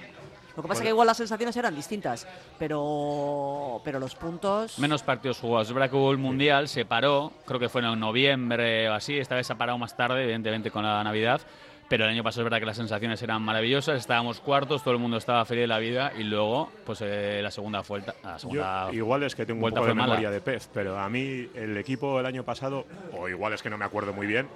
Lo 0.56 0.62
que 0.62 0.68
pasa 0.68 0.80
es 0.80 0.84
que 0.84 0.90
igual 0.90 1.06
las 1.06 1.16
sensaciones 1.16 1.56
eran 1.56 1.74
distintas, 1.74 2.26
pero, 2.58 3.80
pero 3.84 3.98
los 3.98 4.14
puntos... 4.14 4.78
Menos 4.78 5.02
partidos 5.02 5.38
jugados. 5.38 5.68
Es 5.68 5.74
verdad 5.74 5.90
que 5.90 5.96
hubo 5.96 6.12
el 6.12 6.18
Mundial, 6.18 6.68
se 6.68 6.84
paró, 6.84 7.32
creo 7.46 7.58
que 7.58 7.68
fue 7.68 7.82
en 7.82 7.98
noviembre 7.98 8.88
o 8.88 8.94
así, 8.94 9.18
esta 9.18 9.34
vez 9.34 9.46
se 9.46 9.52
ha 9.52 9.56
parado 9.56 9.78
más 9.78 9.96
tarde, 9.96 10.22
evidentemente 10.24 10.70
con 10.70 10.82
la 10.82 11.02
Navidad, 11.02 11.40
pero 11.88 12.04
el 12.04 12.10
año 12.10 12.22
pasado 12.22 12.42
es 12.42 12.44
verdad 12.44 12.58
que 12.60 12.66
las 12.66 12.76
sensaciones 12.76 13.22
eran 13.22 13.42
maravillosas, 13.42 13.98
estábamos 13.98 14.40
cuartos, 14.40 14.82
todo 14.82 14.94
el 14.94 15.00
mundo 15.00 15.16
estaba 15.16 15.44
feliz 15.44 15.62
de 15.62 15.66
la 15.66 15.78
vida 15.78 16.12
y 16.18 16.22
luego, 16.22 16.70
pues 16.84 17.00
eh, 17.02 17.40
la 17.42 17.50
segunda 17.50 17.82
vuelta... 17.82 18.14
igual 18.92 19.22
es 19.22 19.34
que 19.34 19.46
tengo 19.46 19.64
un 19.64 19.72
poco 19.72 19.86
de 19.86 19.94
memoria 19.94 20.30
de 20.30 20.40
pez, 20.40 20.68
pero 20.72 20.98
a 20.98 21.08
mí 21.08 21.48
el 21.54 21.76
equipo 21.76 22.20
el 22.20 22.26
año 22.26 22.44
pasado, 22.44 22.86
o 23.12 23.28
igual 23.28 23.52
es 23.52 23.62
que 23.62 23.70
no 23.70 23.78
me 23.78 23.84
acuerdo 23.84 24.12
muy 24.12 24.26
bien, 24.26 24.48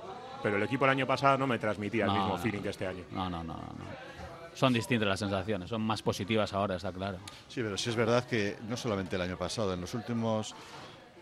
pero 0.43 0.57
el 0.57 0.63
equipo 0.63 0.85
el 0.85 0.93
año 0.93 1.07
pasado 1.07 1.39
no 1.39 1.47
me 1.47 1.59
transmitía 1.59 2.05
el 2.05 2.13
mismo 2.13 2.39
feeling 2.39 2.61
que 2.61 2.69
este 2.69 2.87
año. 2.87 3.05
No, 3.11 3.29
no, 3.29 3.43
no, 3.43 3.55
no 3.55 4.16
son 4.57 4.73
distintas 4.73 5.07
las 5.07 5.19
sensaciones, 5.19 5.69
son 5.69 5.83
más 5.83 6.01
positivas 6.01 6.53
ahora, 6.55 6.77
está 6.77 6.91
claro. 6.91 7.19
Sí, 7.49 7.61
pero 7.63 7.77
sí 7.77 7.91
es 7.91 7.97
verdad 7.97 8.25
que 8.25 8.57
no 8.69 8.77
solamente 8.77 9.17
el 9.17 9.23
año 9.23 9.37
pasado, 9.37 9.75
en 9.75 9.83
los 9.83 9.93
últimos 9.93 10.55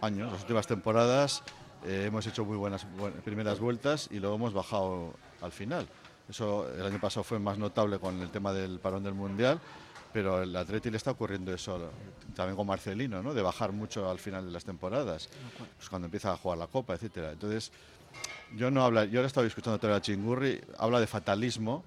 años, 0.01 0.31
las 0.31 0.43
últimas 0.43 0.69
temporadas, 0.69 1.43
eh, 1.85 2.05
hemos 2.07 2.25
hecho 2.29 2.45
muy 2.45 2.57
buenas, 2.57 2.87
primeras 3.25 3.59
vueltas 3.59 4.09
y 4.13 4.21
luego 4.21 4.37
hemos 4.37 4.53
bajado 4.53 5.15
al 5.43 5.51
final. 5.51 5.89
Eso 6.29 6.73
el 6.73 6.87
año 6.87 7.01
pasado 7.01 7.25
fue 7.25 7.41
más 7.41 7.59
notable 7.59 7.99
con 7.99 8.21
el 8.21 8.31
tema 8.31 8.53
del 8.53 8.79
parón 8.79 9.03
del 9.03 9.15
Mundial, 9.15 9.59
pero 10.13 10.41
el 10.41 10.55
Atleti 10.55 10.91
le 10.91 10.97
está 10.97 11.11
ocurriendo 11.11 11.53
eso 11.53 11.91
también 12.37 12.57
con 12.57 12.69
Marcelino, 12.69 13.21
¿no? 13.21 13.35
de 13.35 13.43
bajar 13.43 13.73
mucho 13.73 14.09
al 14.09 14.21
final 14.21 14.47
de 14.47 14.53
las 14.53 14.65
temporadas, 14.65 15.29
pues 15.77 15.89
cuando 15.89 16.07
empieza 16.07 16.33
a 16.33 16.37
jugar 16.37 16.59
la 16.59 16.69
Copa, 16.69 16.95
etcétera. 16.95 17.33
Entonces, 17.33 17.73
yo 18.55 18.71
no 18.71 18.85
habla, 18.85 19.07
yo 19.07 19.19
ahora 19.19 19.27
estaba 19.27 19.45
escuchando 19.45 19.93
a 19.93 20.01
Chingurri, 20.01 20.61
habla 20.79 21.01
de 21.01 21.09
fatalismo, 21.09 21.85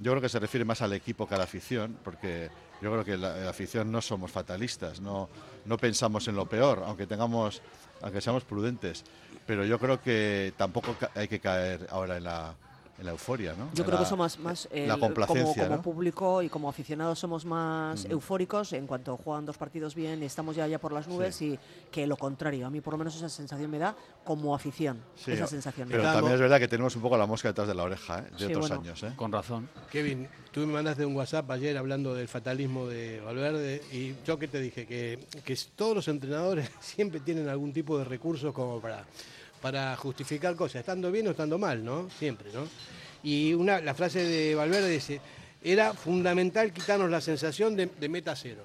yo 0.00 0.12
creo 0.12 0.22
que 0.22 0.28
se 0.28 0.38
refiere 0.38 0.64
más 0.64 0.82
al 0.82 0.92
equipo 0.92 1.26
que 1.26 1.34
a 1.34 1.38
la 1.38 1.44
afición, 1.44 1.98
porque 2.04 2.50
yo 2.80 2.92
creo 2.92 3.04
que 3.04 3.16
la, 3.16 3.48
afición 3.48 3.90
no 3.90 4.00
somos 4.00 4.30
fatalistas, 4.30 5.00
no, 5.00 5.28
no 5.64 5.76
pensamos 5.76 6.28
en 6.28 6.36
lo 6.36 6.46
peor, 6.46 6.82
aunque 6.86 7.06
tengamos, 7.06 7.62
aunque 8.00 8.20
seamos 8.20 8.44
prudentes. 8.44 9.04
Pero 9.46 9.64
yo 9.64 9.78
creo 9.78 10.00
que 10.00 10.52
tampoco 10.56 10.94
hay 11.14 11.26
que 11.26 11.40
caer 11.40 11.86
ahora 11.90 12.18
en 12.18 12.24
la, 12.24 12.54
en 12.98 13.04
la 13.04 13.12
euforia, 13.12 13.54
¿no? 13.56 13.70
Yo 13.74 13.84
creo 13.84 13.98
que 13.98 14.04
somos 14.04 14.38
más, 14.40 14.68
la 14.72 14.96
complacencia, 14.98 15.68
como, 15.68 15.82
público 15.82 16.42
y 16.42 16.48
como 16.48 16.68
aficionados 16.68 17.18
somos 17.18 17.44
más 17.44 18.04
eufóricos 18.06 18.72
en 18.72 18.86
cuanto 18.86 19.16
juegan 19.16 19.46
dos 19.46 19.56
partidos 19.56 19.94
bien 19.94 20.22
y 20.22 20.26
estamos 20.26 20.56
ya, 20.56 20.66
ya 20.66 20.80
por 20.80 20.92
las 20.92 21.06
nubes 21.06 21.40
y 21.42 21.58
que 21.92 22.06
lo 22.06 22.16
contrario. 22.16 22.66
A 22.66 22.70
mí 22.70 22.80
por 22.80 22.94
lo 22.94 22.98
menos 22.98 23.14
esa 23.14 23.28
sensación 23.28 23.70
me 23.70 23.78
da 23.78 23.94
como 24.24 24.54
afición, 24.54 25.00
esa 25.26 25.46
sensación. 25.46 25.88
Pero 25.88 26.02
también 26.02 26.34
es 26.34 26.40
verdad 26.40 26.58
que 26.58 26.68
tenemos 26.68 26.96
un 26.96 27.02
poco 27.02 27.16
la 27.16 27.26
mosca 27.26 27.48
detrás 27.48 27.68
de 27.68 27.74
la 27.74 27.84
oreja 27.84 28.20
¿eh? 28.20 28.30
de 28.38 28.46
otros 28.46 28.70
años. 28.70 29.02
¿eh? 29.04 29.12
Con 29.14 29.30
razón. 29.30 29.68
Kevin, 29.90 30.28
tú 30.50 30.60
me 30.60 30.72
mandaste 30.72 31.06
un 31.06 31.14
WhatsApp 31.14 31.48
ayer 31.52 31.76
hablando 31.78 32.14
del 32.14 32.26
fatalismo 32.26 32.86
de 32.86 33.20
Valverde 33.20 33.82
y 33.92 34.14
yo 34.24 34.38
que 34.38 34.48
te 34.48 34.60
dije 34.60 34.86
que, 34.86 35.24
que 35.44 35.56
todos 35.76 35.94
los 35.94 36.08
entrenadores 36.08 36.68
siempre 36.80 37.20
tienen 37.20 37.48
algún 37.48 37.72
tipo 37.72 37.96
de 37.96 38.04
recursos 38.04 38.52
como 38.52 38.80
para 38.80 39.04
para 39.60 39.96
justificar 39.96 40.54
cosas, 40.56 40.80
estando 40.80 41.10
bien 41.10 41.28
o 41.28 41.30
estando 41.30 41.58
mal, 41.58 41.84
¿no? 41.84 42.08
Siempre, 42.18 42.50
¿no? 42.52 42.66
Y 43.22 43.54
una, 43.54 43.80
la 43.80 43.94
frase 43.94 44.24
de 44.24 44.54
Valverde 44.54 44.88
dice, 44.88 45.20
era 45.62 45.92
fundamental 45.92 46.72
quitarnos 46.72 47.10
la 47.10 47.20
sensación 47.20 47.76
de, 47.76 48.08
meta 48.08 48.36
cero. 48.36 48.62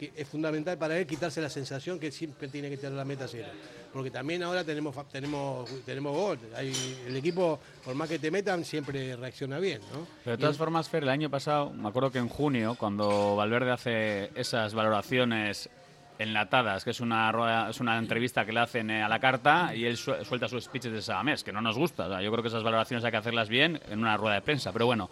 es 0.00 0.28
fundamental 0.28 0.78
para 0.78 0.98
él 0.98 1.06
quitarse 1.06 1.40
la 1.40 1.50
sensación 1.50 1.98
que 1.98 2.10
siempre 2.10 2.48
tiene 2.48 2.70
que 2.70 2.76
tener 2.76 2.96
la 2.96 3.04
meta 3.04 3.28
cero. 3.28 3.48
Porque 3.92 4.10
también 4.10 4.42
ahora 4.42 4.62
tenemos 4.64 4.94
tenemos 5.08 5.70
tenemos 5.84 6.14
gol. 6.14 6.38
el 6.58 7.16
equipo, 7.16 7.58
por 7.84 7.94
más 7.94 8.08
que 8.08 8.18
te 8.18 8.30
metan, 8.30 8.64
siempre 8.64 9.16
reacciona 9.16 9.58
bien. 9.58 9.80
¿no? 9.92 10.06
Pero 10.24 10.36
de 10.36 10.40
todas 10.40 10.56
formas, 10.56 10.88
Fer, 10.88 11.02
el 11.02 11.08
año 11.08 11.30
pasado, 11.30 11.70
me 11.70 11.88
acuerdo 11.88 12.10
que 12.10 12.18
en 12.18 12.28
junio, 12.28 12.76
cuando 12.78 13.36
Valverde 13.36 13.70
hace 13.70 14.30
esas 14.34 14.74
valoraciones 14.74 15.70
enlatadas, 16.18 16.84
que 16.84 16.90
es 16.90 17.00
una, 17.00 17.68
es 17.70 17.80
una 17.80 17.98
entrevista 17.98 18.44
que 18.44 18.52
le 18.52 18.60
hacen 18.60 18.90
eh, 18.90 19.02
a 19.02 19.08
la 19.08 19.18
carta 19.18 19.74
y 19.74 19.84
él 19.84 19.96
suelta 19.96 20.48
sus 20.48 20.64
speeches 20.64 20.92
de 20.92 21.02
Samés, 21.02 21.44
que 21.44 21.52
no 21.52 21.60
nos 21.60 21.76
gusta. 21.76 22.20
yo 22.22 22.30
creo 22.30 22.42
que 22.42 22.48
esas 22.48 22.62
valoraciones 22.62 23.04
hay 23.04 23.10
que 23.10 23.16
hacerlas 23.16 23.48
bien 23.48 23.80
en 23.90 23.98
una 24.00 24.16
rueda 24.16 24.36
de 24.36 24.42
prensa. 24.42 24.72
Pero 24.72 24.86
bueno, 24.86 25.10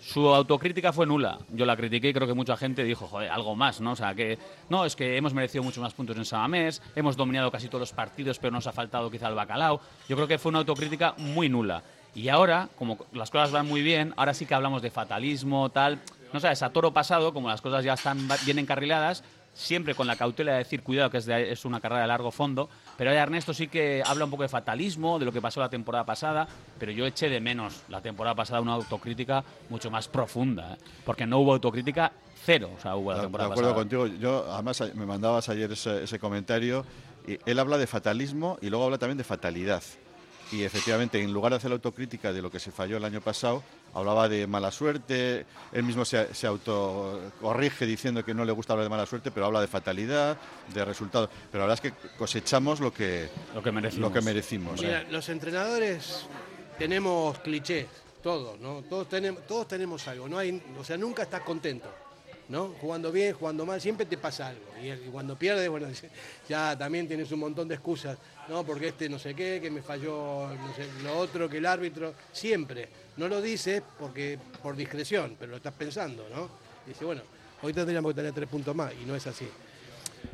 su 0.00 0.28
autocrítica 0.34 0.92
fue 0.92 1.06
nula. 1.06 1.38
Yo 1.50 1.64
la 1.64 1.76
critiqué 1.76 2.10
y 2.10 2.12
creo 2.12 2.26
que 2.26 2.34
mucha 2.34 2.56
gente 2.56 2.84
dijo, 2.84 3.06
joder, 3.06 3.30
algo 3.30 3.56
más, 3.56 3.80
¿no? 3.80 3.92
O 3.92 3.96
sea, 3.96 4.14
que 4.14 4.38
no, 4.68 4.84
es 4.84 4.96
que 4.96 5.16
hemos 5.16 5.32
merecido 5.32 5.64
muchos 5.64 5.82
más 5.82 5.94
puntos 5.94 6.16
en 6.16 6.24
Samamés, 6.24 6.82
hemos 6.94 7.16
dominado 7.16 7.50
casi 7.50 7.68
todos 7.68 7.80
los 7.80 7.92
partidos, 7.92 8.38
pero 8.38 8.50
nos 8.50 8.66
ha 8.66 8.72
faltado 8.72 9.10
quizá 9.10 9.28
el 9.28 9.34
bacalao. 9.34 9.80
Yo 10.08 10.16
creo 10.16 10.28
que 10.28 10.38
fue 10.38 10.50
una 10.50 10.58
autocrítica 10.58 11.14
muy 11.16 11.48
nula. 11.48 11.82
Y 12.14 12.28
ahora, 12.28 12.68
como 12.78 12.98
las 13.12 13.30
cosas 13.30 13.50
van 13.50 13.66
muy 13.66 13.82
bien, 13.82 14.14
ahora 14.16 14.34
sí 14.34 14.46
que 14.46 14.54
hablamos 14.54 14.82
de 14.82 14.90
fatalismo, 14.90 15.70
tal. 15.70 16.00
No 16.32 16.40
sabes, 16.40 16.62
a 16.62 16.70
toro 16.70 16.92
pasado, 16.92 17.32
como 17.32 17.48
las 17.48 17.60
cosas 17.60 17.84
ya 17.84 17.94
están 17.94 18.28
bien 18.44 18.58
encarriladas, 18.58 19.24
siempre 19.54 19.94
con 19.94 20.06
la 20.06 20.16
cautela 20.16 20.52
de 20.52 20.58
decir, 20.58 20.82
cuidado, 20.82 21.10
que 21.10 21.18
es, 21.18 21.28
es 21.28 21.64
una 21.64 21.80
carrera 21.80 22.02
de 22.02 22.08
largo 22.08 22.30
fondo. 22.30 22.68
Pero 22.98 23.10
Ernesto 23.12 23.54
sí 23.54 23.68
que 23.68 24.02
habla 24.04 24.24
un 24.24 24.30
poco 24.30 24.42
de 24.42 24.48
fatalismo, 24.48 25.18
de 25.18 25.24
lo 25.24 25.32
que 25.32 25.40
pasó 25.40 25.60
la 25.60 25.70
temporada 25.70 26.04
pasada, 26.04 26.46
pero 26.78 26.92
yo 26.92 27.06
eché 27.06 27.28
de 27.28 27.40
menos 27.40 27.82
la 27.88 28.00
temporada 28.00 28.34
pasada 28.34 28.60
una 28.60 28.74
autocrítica 28.74 29.44
mucho 29.70 29.90
más 29.90 30.08
profunda, 30.08 30.74
¿eh? 30.74 30.76
porque 31.04 31.26
no 31.26 31.38
hubo 31.38 31.52
autocrítica 31.52 32.12
cero, 32.44 32.70
o 32.76 32.80
sea, 32.80 32.96
hubo 32.96 33.12
la 33.12 33.22
temporada 33.22 33.48
De 33.48 33.54
acuerdo 33.54 33.74
contigo, 33.74 34.06
yo 34.06 34.44
además 34.52 34.82
me 34.94 35.06
mandabas 35.06 35.48
ayer 35.48 35.72
ese, 35.72 36.04
ese 36.04 36.18
comentario, 36.18 36.84
y 37.26 37.38
él 37.46 37.58
habla 37.58 37.78
de 37.78 37.86
fatalismo 37.86 38.58
y 38.60 38.68
luego 38.68 38.84
habla 38.84 38.98
también 38.98 39.16
de 39.16 39.24
fatalidad 39.24 39.82
y 40.52 40.62
efectivamente, 40.62 41.20
en 41.20 41.32
lugar 41.32 41.52
de 41.52 41.56
hacer 41.56 41.70
la 41.70 41.76
autocrítica 41.76 42.32
de 42.32 42.42
lo 42.42 42.50
que 42.50 42.60
se 42.60 42.70
falló 42.70 42.96
el 42.96 43.04
año 43.04 43.20
pasado, 43.20 43.62
hablaba 43.94 44.28
de 44.28 44.46
mala 44.46 44.70
suerte, 44.70 45.46
él 45.72 45.82
mismo 45.82 46.04
se, 46.04 46.32
se 46.34 46.46
autocorrige 46.46 47.86
diciendo 47.86 48.24
que 48.24 48.34
no 48.34 48.44
le 48.44 48.52
gusta 48.52 48.72
hablar 48.72 48.84
de 48.84 48.90
mala 48.90 49.06
suerte, 49.06 49.30
pero 49.30 49.46
habla 49.46 49.60
de 49.60 49.66
fatalidad, 49.66 50.36
de 50.72 50.84
resultados. 50.84 51.30
Pero 51.50 51.64
la 51.64 51.68
verdad 51.68 51.84
es 51.84 51.92
que 51.92 52.08
cosechamos 52.16 52.80
lo 52.80 52.92
que, 52.92 53.28
lo 53.54 53.62
que 53.62 53.72
merecimos. 53.72 54.08
Lo 54.08 54.12
que 54.12 54.20
merecimos 54.20 54.80
Mira, 54.80 55.04
los 55.10 55.28
entrenadores 55.28 56.26
tenemos 56.78 57.38
clichés, 57.38 57.86
todos, 58.22 58.58
¿no? 58.60 58.82
Todos 58.82 59.08
tenemos, 59.08 59.46
todos 59.46 59.68
tenemos 59.68 60.06
algo, 60.08 60.28
no 60.28 60.38
hay, 60.38 60.62
o 60.78 60.84
sea, 60.84 60.96
nunca 60.96 61.22
estás 61.22 61.42
contento. 61.42 61.88
¿No? 62.48 62.74
Jugando 62.80 63.10
bien, 63.10 63.34
jugando 63.34 63.64
mal, 63.64 63.80
siempre 63.80 64.06
te 64.06 64.16
pasa 64.16 64.48
algo. 64.48 64.64
Y, 64.82 65.10
cuando 65.10 65.36
pierdes, 65.36 65.68
bueno, 65.68 65.86
ya 66.48 66.76
también 66.76 67.08
tienes 67.08 67.30
un 67.32 67.40
montón 67.40 67.68
de 67.68 67.74
excusas, 67.74 68.18
¿no? 68.48 68.64
Porque 68.64 68.88
este 68.88 69.08
no 69.08 69.18
sé 69.18 69.34
qué, 69.34 69.60
que 69.62 69.70
me 69.70 69.82
falló 69.82 70.48
lo 71.02 71.18
otro, 71.18 71.48
que 71.48 71.58
el 71.58 71.66
árbitro, 71.66 72.14
siempre. 72.32 72.88
No 73.16 73.28
lo 73.28 73.40
dices 73.40 73.82
porque 73.98 74.38
por 74.62 74.76
discreción, 74.76 75.36
pero 75.38 75.52
lo 75.52 75.56
estás 75.56 75.74
pensando, 75.74 76.26
¿no? 76.28 76.64
dice, 76.86 77.04
bueno, 77.04 77.22
hoy 77.62 77.72
tendríamos 77.72 78.12
que 78.12 78.16
tener 78.16 78.32
tres 78.32 78.48
puntos 78.48 78.74
más, 78.74 78.92
y 79.00 79.06
no 79.06 79.14
es 79.14 79.26
así. 79.26 79.48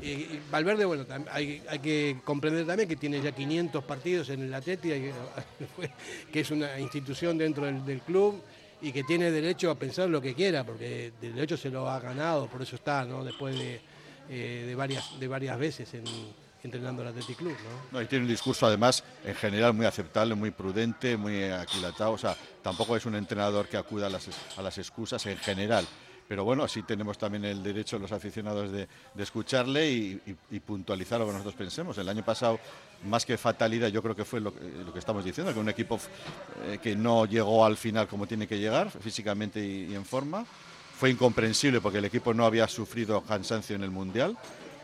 Y, 0.00 0.40
Valverde, 0.50 0.84
bueno, 0.84 1.04
hay, 1.30 1.62
hay, 1.68 1.78
que 1.80 2.18
comprender 2.24 2.66
también 2.66 2.88
que 2.88 2.96
tiene 2.96 3.20
ya 3.20 3.32
500 3.32 3.84
partidos 3.84 4.30
en 4.30 4.42
el 4.42 4.54
Atleti, 4.54 4.90
que 6.32 6.40
es 6.40 6.50
una 6.50 6.78
institución 6.78 7.36
dentro 7.36 7.66
del, 7.66 8.00
club 8.00 8.40
y 8.82 8.92
que 8.92 9.04
tiene 9.04 9.30
derecho 9.30 9.70
a 9.70 9.74
pensar 9.74 10.08
lo 10.08 10.20
que 10.20 10.34
quiera, 10.34 10.64
porque 10.64 11.12
de 11.20 11.32
derecho 11.32 11.56
se 11.56 11.70
lo 11.70 11.88
ha 11.88 12.00
ganado, 12.00 12.46
por 12.46 12.62
eso 12.62 12.76
está, 12.76 13.04
¿no? 13.04 13.24
Después 13.24 13.58
de, 13.58 13.80
eh, 14.28 14.64
de 14.66 14.74
varias, 14.74 15.18
de 15.18 15.28
varias 15.28 15.58
veces 15.58 15.92
en, 15.94 16.04
entrenando 16.62 17.02
el 17.02 17.08
Athletic 17.08 17.36
Club. 17.36 17.56
¿no? 17.90 18.02
y 18.02 18.06
tiene 18.06 18.24
un 18.24 18.30
discurso 18.30 18.66
además 18.66 19.02
en 19.24 19.34
general 19.34 19.74
muy 19.74 19.86
aceptable, 19.86 20.34
muy 20.34 20.50
prudente, 20.50 21.16
muy 21.16 21.44
aquilatado. 21.44 22.12
O 22.12 22.18
sea, 22.18 22.36
tampoco 22.62 22.96
es 22.96 23.06
un 23.06 23.14
entrenador 23.14 23.68
que 23.68 23.76
acuda 23.76 24.06
a 24.06 24.10
las, 24.10 24.28
a 24.56 24.62
las 24.62 24.78
excusas 24.78 25.24
en 25.26 25.38
general. 25.38 25.86
Pero 26.30 26.44
bueno, 26.44 26.68
sí 26.68 26.84
tenemos 26.84 27.18
también 27.18 27.44
el 27.44 27.60
derecho 27.60 27.98
los 27.98 28.12
aficionados 28.12 28.70
de, 28.70 28.86
escucharle 29.18 29.90
y, 29.90 30.60
puntualizar 30.64 31.18
lo 31.18 31.26
que 31.26 31.32
nosotros 31.32 31.56
pensemos. 31.56 31.98
El 31.98 32.08
año 32.08 32.24
pasado, 32.24 32.60
más 33.06 33.26
que 33.26 33.36
fatalidad, 33.36 33.88
yo 33.88 34.00
creo 34.00 34.14
que 34.14 34.24
fue 34.24 34.40
lo, 34.40 34.54
que 34.54 35.00
estamos 35.00 35.24
diciendo, 35.24 35.52
que 35.52 35.58
un 35.58 35.68
equipo 35.68 35.98
eh, 36.66 36.78
que 36.80 36.94
no 36.94 37.26
llegó 37.26 37.64
al 37.64 37.76
final 37.76 38.06
como 38.06 38.28
tiene 38.28 38.46
que 38.46 38.60
llegar, 38.60 38.92
físicamente 38.92 39.58
y 39.58 39.92
en 39.92 40.04
forma. 40.04 40.46
Fue 41.00 41.10
incomprensible 41.10 41.80
porque 41.80 41.98
el 41.98 42.04
equipo 42.04 42.32
no 42.32 42.46
había 42.46 42.68
sufrido 42.68 43.20
cansancio 43.22 43.74
en 43.74 43.82
el 43.82 43.90
Mundial, 43.90 44.38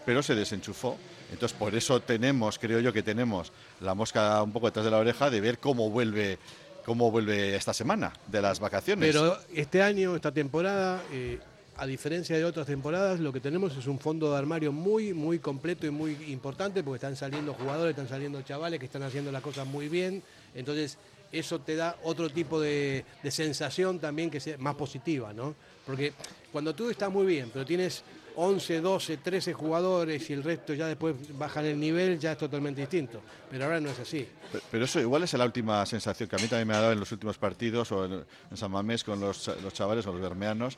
pero 0.04 0.24
se 0.24 0.34
desenchufó 0.34 0.98
entonces, 1.32 1.56
por 1.58 1.74
eso 1.74 2.00
tenemos, 2.00 2.58
creo 2.58 2.80
yo 2.80 2.92
que 2.92 3.02
tenemos 3.02 3.52
la 3.80 3.94
mosca 3.94 4.42
un 4.42 4.52
poco 4.52 4.66
detrás 4.66 4.84
de 4.84 4.90
la 4.90 4.98
oreja 4.98 5.28
de 5.28 5.40
ver 5.40 5.58
cómo 5.58 5.90
vuelve 5.90 6.38
cómo 6.86 7.10
vuelve 7.10 7.56
esta 7.56 7.74
semana 7.74 8.12
de 8.28 8.40
las 8.40 8.60
vacaciones. 8.60 9.12
Pero 9.12 9.36
este 9.52 9.82
año, 9.82 10.14
esta 10.14 10.30
temporada, 10.30 11.02
eh, 11.12 11.40
a 11.76 11.84
diferencia 11.84 12.36
de 12.36 12.44
otras 12.44 12.64
temporadas, 12.68 13.18
lo 13.18 13.32
que 13.32 13.40
tenemos 13.40 13.76
es 13.76 13.88
un 13.88 13.98
fondo 13.98 14.30
de 14.30 14.38
armario 14.38 14.70
muy, 14.70 15.12
muy 15.12 15.40
completo 15.40 15.84
y 15.84 15.90
muy 15.90 16.12
importante, 16.28 16.84
porque 16.84 16.98
están 16.98 17.16
saliendo 17.16 17.54
jugadores, 17.54 17.90
están 17.90 18.08
saliendo 18.08 18.40
chavales 18.42 18.78
que 18.78 18.86
están 18.86 19.02
haciendo 19.02 19.32
las 19.32 19.42
cosas 19.42 19.66
muy 19.66 19.88
bien. 19.88 20.22
Entonces, 20.54 20.96
eso 21.32 21.60
te 21.60 21.74
da 21.74 21.96
otro 22.04 22.30
tipo 22.30 22.60
de, 22.60 23.04
de 23.20 23.30
sensación 23.32 23.98
también 23.98 24.30
que 24.30 24.38
sea 24.38 24.56
más 24.58 24.76
positiva, 24.76 25.32
¿no? 25.32 25.56
Porque 25.84 26.12
cuando 26.52 26.72
tú 26.72 26.88
estás 26.88 27.10
muy 27.10 27.26
bien, 27.26 27.50
pero 27.52 27.66
tienes 27.66 28.04
11, 28.36 28.80
12, 28.80 29.16
13 29.16 29.52
jugadores 29.54 30.28
y 30.28 30.34
el 30.34 30.42
resto 30.42 30.74
ya 30.74 30.86
después 30.86 31.14
bajan 31.38 31.64
el 31.64 31.80
nivel, 31.80 32.18
ya 32.18 32.32
es 32.32 32.38
totalmente 32.38 32.82
distinto. 32.82 33.20
Pero 33.50 33.64
ahora 33.64 33.80
no 33.80 33.90
es 33.90 33.98
así. 33.98 34.28
Pero, 34.70 34.84
eso 34.84 35.00
igual 35.00 35.22
es 35.22 35.32
la 35.32 35.44
última 35.44 35.84
sensación 35.86 36.28
que 36.28 36.36
a 36.36 36.38
mí 36.38 36.46
también 36.46 36.68
me 36.68 36.74
ha 36.74 36.80
dado 36.80 36.92
en 36.92 37.00
los 37.00 37.10
últimos 37.12 37.38
partidos 37.38 37.90
o 37.92 38.04
en, 38.04 38.24
San 38.54 38.70
Mamés 38.70 39.04
con 39.04 39.20
los, 39.20 39.50
los 39.62 39.72
chavales 39.72 40.06
o 40.06 40.12
los 40.12 40.20
bermeanos 40.20 40.76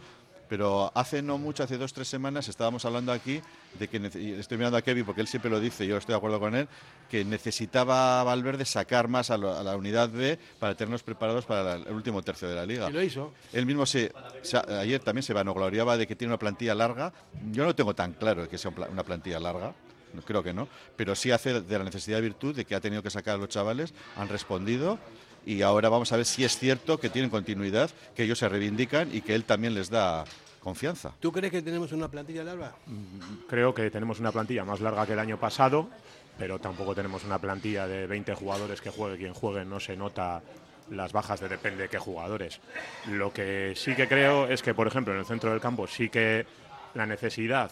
pero 0.48 0.90
hace 0.94 1.22
no 1.22 1.38
mucho, 1.38 1.62
hace 1.62 1.76
dos 1.76 1.92
o 1.92 1.94
tres 1.94 2.08
semanas, 2.08 2.48
estábamos 2.48 2.84
hablando 2.84 3.12
aquí 3.12 3.40
de 3.78 3.88
que, 3.88 3.98
estoy 4.38 4.58
mirando 4.58 4.78
a 4.78 4.82
Kevin 4.82 5.04
porque 5.04 5.20
él 5.20 5.28
siempre 5.28 5.50
lo 5.50 5.60
dice, 5.60 5.86
yo 5.86 5.96
estoy 5.96 6.14
de 6.14 6.16
acuerdo 6.16 6.40
con 6.40 6.54
él, 6.54 6.68
que 7.10 7.24
necesitaba 7.24 8.22
Valverde 8.24 8.64
sacar 8.64 9.08
más 9.08 9.30
a, 9.30 9.38
la 9.38 9.76
unidad 9.76 10.10
B 10.10 10.38
para 10.58 10.74
tenernos 10.74 11.02
preparados 11.02 11.44
para 11.44 11.74
el 11.74 11.92
último 11.92 12.22
tercio 12.22 12.48
de 12.48 12.54
la 12.54 12.66
liga. 12.66 12.88
Y 12.88 12.92
lo 12.92 13.02
hizo. 13.02 13.32
Él 13.52 13.66
mismo 13.66 13.86
se, 13.86 14.12
ayer 14.80 15.00
también 15.00 15.22
se 15.22 15.32
vanagloriaba 15.32 15.96
de 15.96 16.06
que 16.06 16.16
tiene 16.16 16.32
una 16.32 16.38
plantilla 16.38 16.74
larga. 16.74 17.12
Yo 17.50 17.64
no 17.64 17.74
tengo 17.74 17.94
tan 17.94 18.14
claro 18.14 18.48
que 18.48 18.58
sea 18.58 18.72
una 18.90 19.04
plantilla 19.04 19.40
larga. 19.40 19.74
Creo 20.24 20.42
que 20.42 20.54
no, 20.54 20.68
pero 20.96 21.14
sí 21.14 21.30
hace 21.30 21.60
de 21.60 21.78
la 21.78 21.84
necesidad 21.84 22.20
virtud 22.22 22.56
de 22.56 22.64
que 22.64 22.74
ha 22.74 22.80
tenido 22.80 23.02
que 23.02 23.10
sacar 23.10 23.34
a 23.34 23.38
los 23.38 23.50
chavales, 23.50 23.92
han 24.16 24.28
respondido 24.28 24.98
y 25.48 25.62
ahora 25.62 25.88
vamos 25.88 26.12
a 26.12 26.16
ver 26.18 26.26
si 26.26 26.44
es 26.44 26.58
cierto 26.58 27.00
que 27.00 27.08
tienen 27.08 27.30
continuidad, 27.30 27.90
que 28.14 28.24
ellos 28.24 28.38
se 28.38 28.50
reivindican 28.50 29.08
y 29.10 29.22
que 29.22 29.34
él 29.34 29.44
también 29.44 29.72
les 29.72 29.88
da 29.88 30.26
confianza. 30.60 31.14
¿Tú 31.20 31.32
crees 31.32 31.50
que 31.50 31.62
tenemos 31.62 31.90
una 31.92 32.10
plantilla 32.10 32.44
larga? 32.44 32.74
Mm, 32.84 33.46
creo 33.48 33.72
que 33.72 33.90
tenemos 33.90 34.20
una 34.20 34.30
plantilla 34.30 34.66
más 34.66 34.80
larga 34.80 35.06
que 35.06 35.14
el 35.14 35.18
año 35.18 35.40
pasado, 35.40 35.88
pero 36.36 36.58
tampoco 36.58 36.94
tenemos 36.94 37.24
una 37.24 37.38
plantilla 37.38 37.86
de 37.86 38.06
20 38.06 38.34
jugadores 38.34 38.82
que 38.82 38.90
juegue 38.90 39.16
quien 39.16 39.32
juegue, 39.32 39.64
no 39.64 39.80
se 39.80 39.96
nota 39.96 40.42
las 40.90 41.12
bajas 41.12 41.40
de 41.40 41.48
depende 41.48 41.84
de 41.84 41.88
qué 41.88 41.98
jugadores. 41.98 42.60
Lo 43.06 43.32
que 43.32 43.72
sí 43.74 43.94
que 43.94 44.06
creo 44.06 44.48
es 44.48 44.60
que, 44.60 44.74
por 44.74 44.86
ejemplo, 44.86 45.14
en 45.14 45.20
el 45.20 45.24
centro 45.24 45.50
del 45.50 45.60
campo 45.60 45.86
sí 45.86 46.10
que 46.10 46.44
la 46.92 47.06
necesidad, 47.06 47.70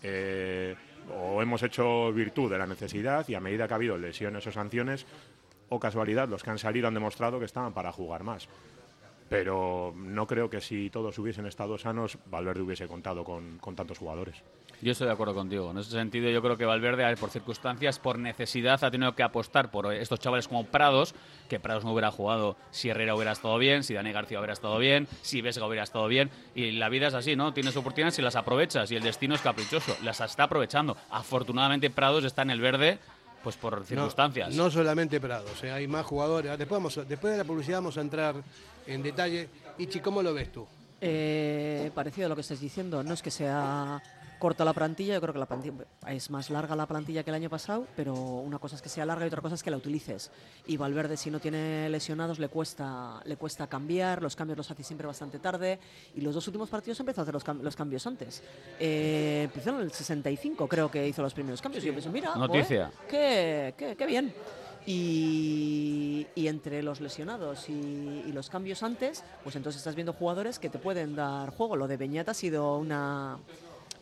eh, 0.00 0.76
o 1.12 1.42
hemos 1.42 1.60
hecho 1.64 2.12
virtud 2.12 2.52
de 2.52 2.58
la 2.58 2.68
necesidad, 2.68 3.28
y 3.28 3.34
a 3.34 3.40
medida 3.40 3.66
que 3.66 3.74
ha 3.74 3.76
habido 3.76 3.98
lesiones 3.98 4.46
o 4.46 4.52
sanciones, 4.52 5.06
o 5.68 5.80
casualidad, 5.80 6.28
los 6.28 6.42
que 6.42 6.50
han 6.50 6.58
salido 6.58 6.88
han 6.88 6.94
demostrado 6.94 7.38
que 7.38 7.44
estaban 7.44 7.72
para 7.72 7.92
jugar 7.92 8.22
más. 8.22 8.48
Pero 9.28 9.92
no 9.96 10.26
creo 10.26 10.48
que 10.48 10.60
si 10.60 10.88
todos 10.88 11.18
hubiesen 11.18 11.46
estado 11.46 11.76
sanos, 11.78 12.16
Valverde 12.26 12.62
hubiese 12.62 12.86
contado 12.86 13.24
con, 13.24 13.58
tantos 13.74 13.98
jugadores. 13.98 14.36
Yo 14.80 14.92
estoy 14.92 15.08
de 15.08 15.14
acuerdo 15.14 15.34
contigo. 15.34 15.70
En 15.70 15.78
ese 15.78 15.90
sentido, 15.90 16.30
yo 16.30 16.40
creo 16.42 16.56
que 16.56 16.64
Valverde, 16.64 17.16
por 17.16 17.30
circunstancias, 17.30 17.98
por 17.98 18.18
necesidad, 18.18 18.84
ha 18.84 18.90
tenido 18.90 19.16
que 19.16 19.24
apostar 19.24 19.70
por 19.70 19.92
estos 19.92 20.20
chavales 20.20 20.46
como 20.46 20.66
Prados, 20.66 21.14
que 21.48 21.58
Prados 21.58 21.84
no 21.84 21.92
hubiera 21.92 22.12
jugado 22.12 22.56
si 22.70 22.90
Herrera 22.90 23.14
hubiera 23.16 23.32
estado 23.32 23.58
bien, 23.58 23.82
si 23.82 23.94
Dani 23.94 24.12
García 24.12 24.38
hubiera 24.38 24.52
estado 24.52 24.78
bien, 24.78 25.08
si 25.22 25.40
Vesga 25.40 25.66
hubiera 25.66 25.82
estado 25.82 26.06
bien. 26.06 26.30
Y 26.54 26.72
la 26.72 26.88
vida 26.88 27.08
es 27.08 27.14
así, 27.14 27.34
¿no? 27.34 27.52
Tienes 27.52 27.76
oportunidades 27.76 28.18
y 28.18 28.22
las 28.22 28.36
aprovechas. 28.36 28.92
Y 28.92 28.96
el 28.96 29.02
destino 29.02 29.34
es 29.34 29.40
caprichoso. 29.40 29.96
Las 30.04 30.20
está 30.20 30.44
aprovechando. 30.44 30.96
Afortunadamente, 31.10 31.90
Prados 31.90 32.24
está 32.24 32.42
en 32.42 32.50
el 32.50 32.60
verde 32.60 33.00
pues 33.46 33.56
por 33.58 33.84
circunstancias. 33.84 34.56
No, 34.56 34.68
solamente 34.72 35.20
Prados, 35.20 35.62
¿eh? 35.62 35.70
hay 35.70 35.86
más 35.86 36.04
jugadores. 36.04 36.58
Después, 36.58 36.82
después 37.08 37.30
de 37.30 37.38
la 37.38 37.44
publicidad 37.44 37.76
vamos 37.76 37.96
a 37.96 38.00
entrar 38.00 38.34
en 38.88 39.04
detalle. 39.04 39.48
Ichi, 39.78 40.00
¿cómo 40.00 40.20
lo 40.20 40.34
ves 40.34 40.50
tú? 40.50 40.66
Eh, 41.00 41.92
parecido 41.94 42.26
a 42.26 42.28
lo 42.30 42.34
que 42.34 42.40
estás 42.40 42.58
diciendo, 42.58 43.04
no 43.04 43.14
es 43.14 43.22
que 43.22 43.30
sea 43.30 44.02
corta 44.38 44.64
la 44.64 44.72
plantilla, 44.72 45.14
yo 45.14 45.20
creo 45.20 45.32
que 45.32 45.38
la 45.38 45.46
plantilla 45.46 45.74
es 46.08 46.30
más 46.30 46.50
larga 46.50 46.76
la 46.76 46.86
plantilla 46.86 47.22
que 47.22 47.30
el 47.30 47.36
año 47.36 47.50
pasado, 47.50 47.86
pero 47.96 48.14
una 48.14 48.58
cosa 48.58 48.76
es 48.76 48.82
que 48.82 48.88
sea 48.88 49.06
larga 49.06 49.24
y 49.24 49.28
otra 49.28 49.40
cosa 49.40 49.54
es 49.54 49.62
que 49.62 49.70
la 49.70 49.76
utilices. 49.76 50.30
Y 50.66 50.76
Valverde 50.76 51.16
si 51.16 51.30
no 51.30 51.40
tiene 51.40 51.88
lesionados 51.88 52.38
le 52.38 52.48
cuesta 52.48 53.20
le 53.24 53.36
cuesta 53.36 53.66
cambiar, 53.66 54.22
los 54.22 54.36
cambios 54.36 54.56
los 54.58 54.70
hace 54.70 54.82
siempre 54.82 55.06
bastante 55.06 55.38
tarde 55.38 55.78
y 56.14 56.20
los 56.20 56.34
dos 56.34 56.46
últimos 56.46 56.68
partidos 56.68 57.00
empezó 57.00 57.20
a 57.20 57.22
hacer 57.22 57.34
los, 57.34 57.76
cambios 57.76 58.06
antes. 58.06 58.42
Eh, 58.78 59.42
empezó 59.44 59.70
en 59.70 59.80
el 59.80 59.92
65 59.92 60.68
creo 60.68 60.90
que 60.90 61.06
hizo 61.06 61.22
los 61.22 61.34
primeros 61.34 61.60
cambios 61.60 61.84
y 61.84 61.88
yo 61.88 61.94
pensé, 61.94 62.08
mira, 62.10 62.34
Noticia. 62.36 62.90
qué, 63.08 63.74
qué, 63.76 64.06
bien. 64.06 64.32
Y, 64.88 66.26
entre 66.36 66.80
los 66.82 67.00
lesionados 67.00 67.68
y, 67.68 67.72
y, 67.72 68.32
los 68.32 68.48
cambios 68.48 68.84
antes, 68.84 69.24
pues 69.42 69.56
entonces 69.56 69.80
estás 69.80 69.96
viendo 69.96 70.12
jugadores 70.12 70.60
que 70.60 70.68
te 70.68 70.78
pueden 70.78 71.16
dar 71.16 71.50
juego. 71.50 71.74
Lo 71.74 71.88
de 71.88 71.96
Beñat 71.96 72.28
ha 72.28 72.34
sido 72.34 72.76
una, 72.78 73.38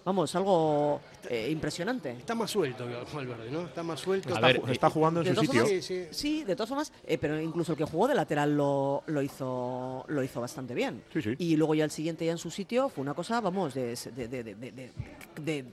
vamos, 0.04 0.34
algo 0.34 1.00
eh, 1.28 1.48
impresionante. 1.50 2.10
Está 2.12 2.34
más 2.34 2.50
suelto 2.50 2.86
Valverde, 3.12 3.50
¿no? 3.50 3.62
Está 3.62 3.82
más 3.82 4.00
suelto. 4.00 4.34
está, 4.70 4.90
jugando 4.90 5.22
en 5.22 5.34
su 5.34 5.40
sitio. 5.40 5.66
sí, 6.10 6.44
de 6.44 6.54
todas 6.54 6.68
formas, 6.68 6.92
eh, 7.06 7.18
pero 7.18 7.40
incluso 7.40 7.72
el 7.72 7.78
que 7.78 7.84
jugó 7.84 8.08
de 8.08 8.14
lateral 8.14 8.56
lo, 8.56 9.02
lo, 9.06 9.22
hizo, 9.22 10.04
lo 10.08 10.22
hizo 10.22 10.40
bastante 10.40 10.74
bien. 10.74 11.02
Y 11.38 11.56
luego 11.56 11.74
ya 11.74 11.84
el 11.84 11.90
siguiente 11.90 12.24
ya 12.24 12.32
en 12.32 12.38
su 12.38 12.50
sitio 12.50 12.88
fue 12.88 13.02
una 13.02 13.14
cosa, 13.14 13.40
vamos, 13.40 13.74
de, 13.74 13.96
de, 13.96 15.64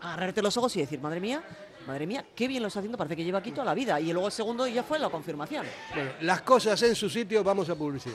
agarrarte 0.00 0.42
los 0.42 0.56
ojos 0.56 0.76
y 0.76 0.80
decir, 0.80 1.00
madre 1.00 1.20
mía, 1.20 1.42
Madre 1.86 2.06
mía, 2.06 2.24
qué 2.36 2.46
bien 2.46 2.62
lo 2.62 2.68
está 2.68 2.78
haciendo, 2.78 2.96
parece 2.96 3.16
que 3.16 3.24
lleva 3.24 3.40
aquí 3.40 3.50
toda 3.50 3.64
la 3.64 3.74
vida. 3.74 4.00
Y 4.00 4.12
luego 4.12 4.28
el 4.28 4.32
segundo 4.32 4.66
ya 4.68 4.84
fue 4.84 4.98
la 4.98 5.10
confirmación. 5.10 5.66
Bueno, 5.92 6.12
las 6.20 6.42
cosas 6.42 6.80
en 6.82 6.94
su 6.94 7.10
sitio, 7.10 7.42
vamos 7.42 7.68
a 7.70 7.74
publicidad. 7.74 8.14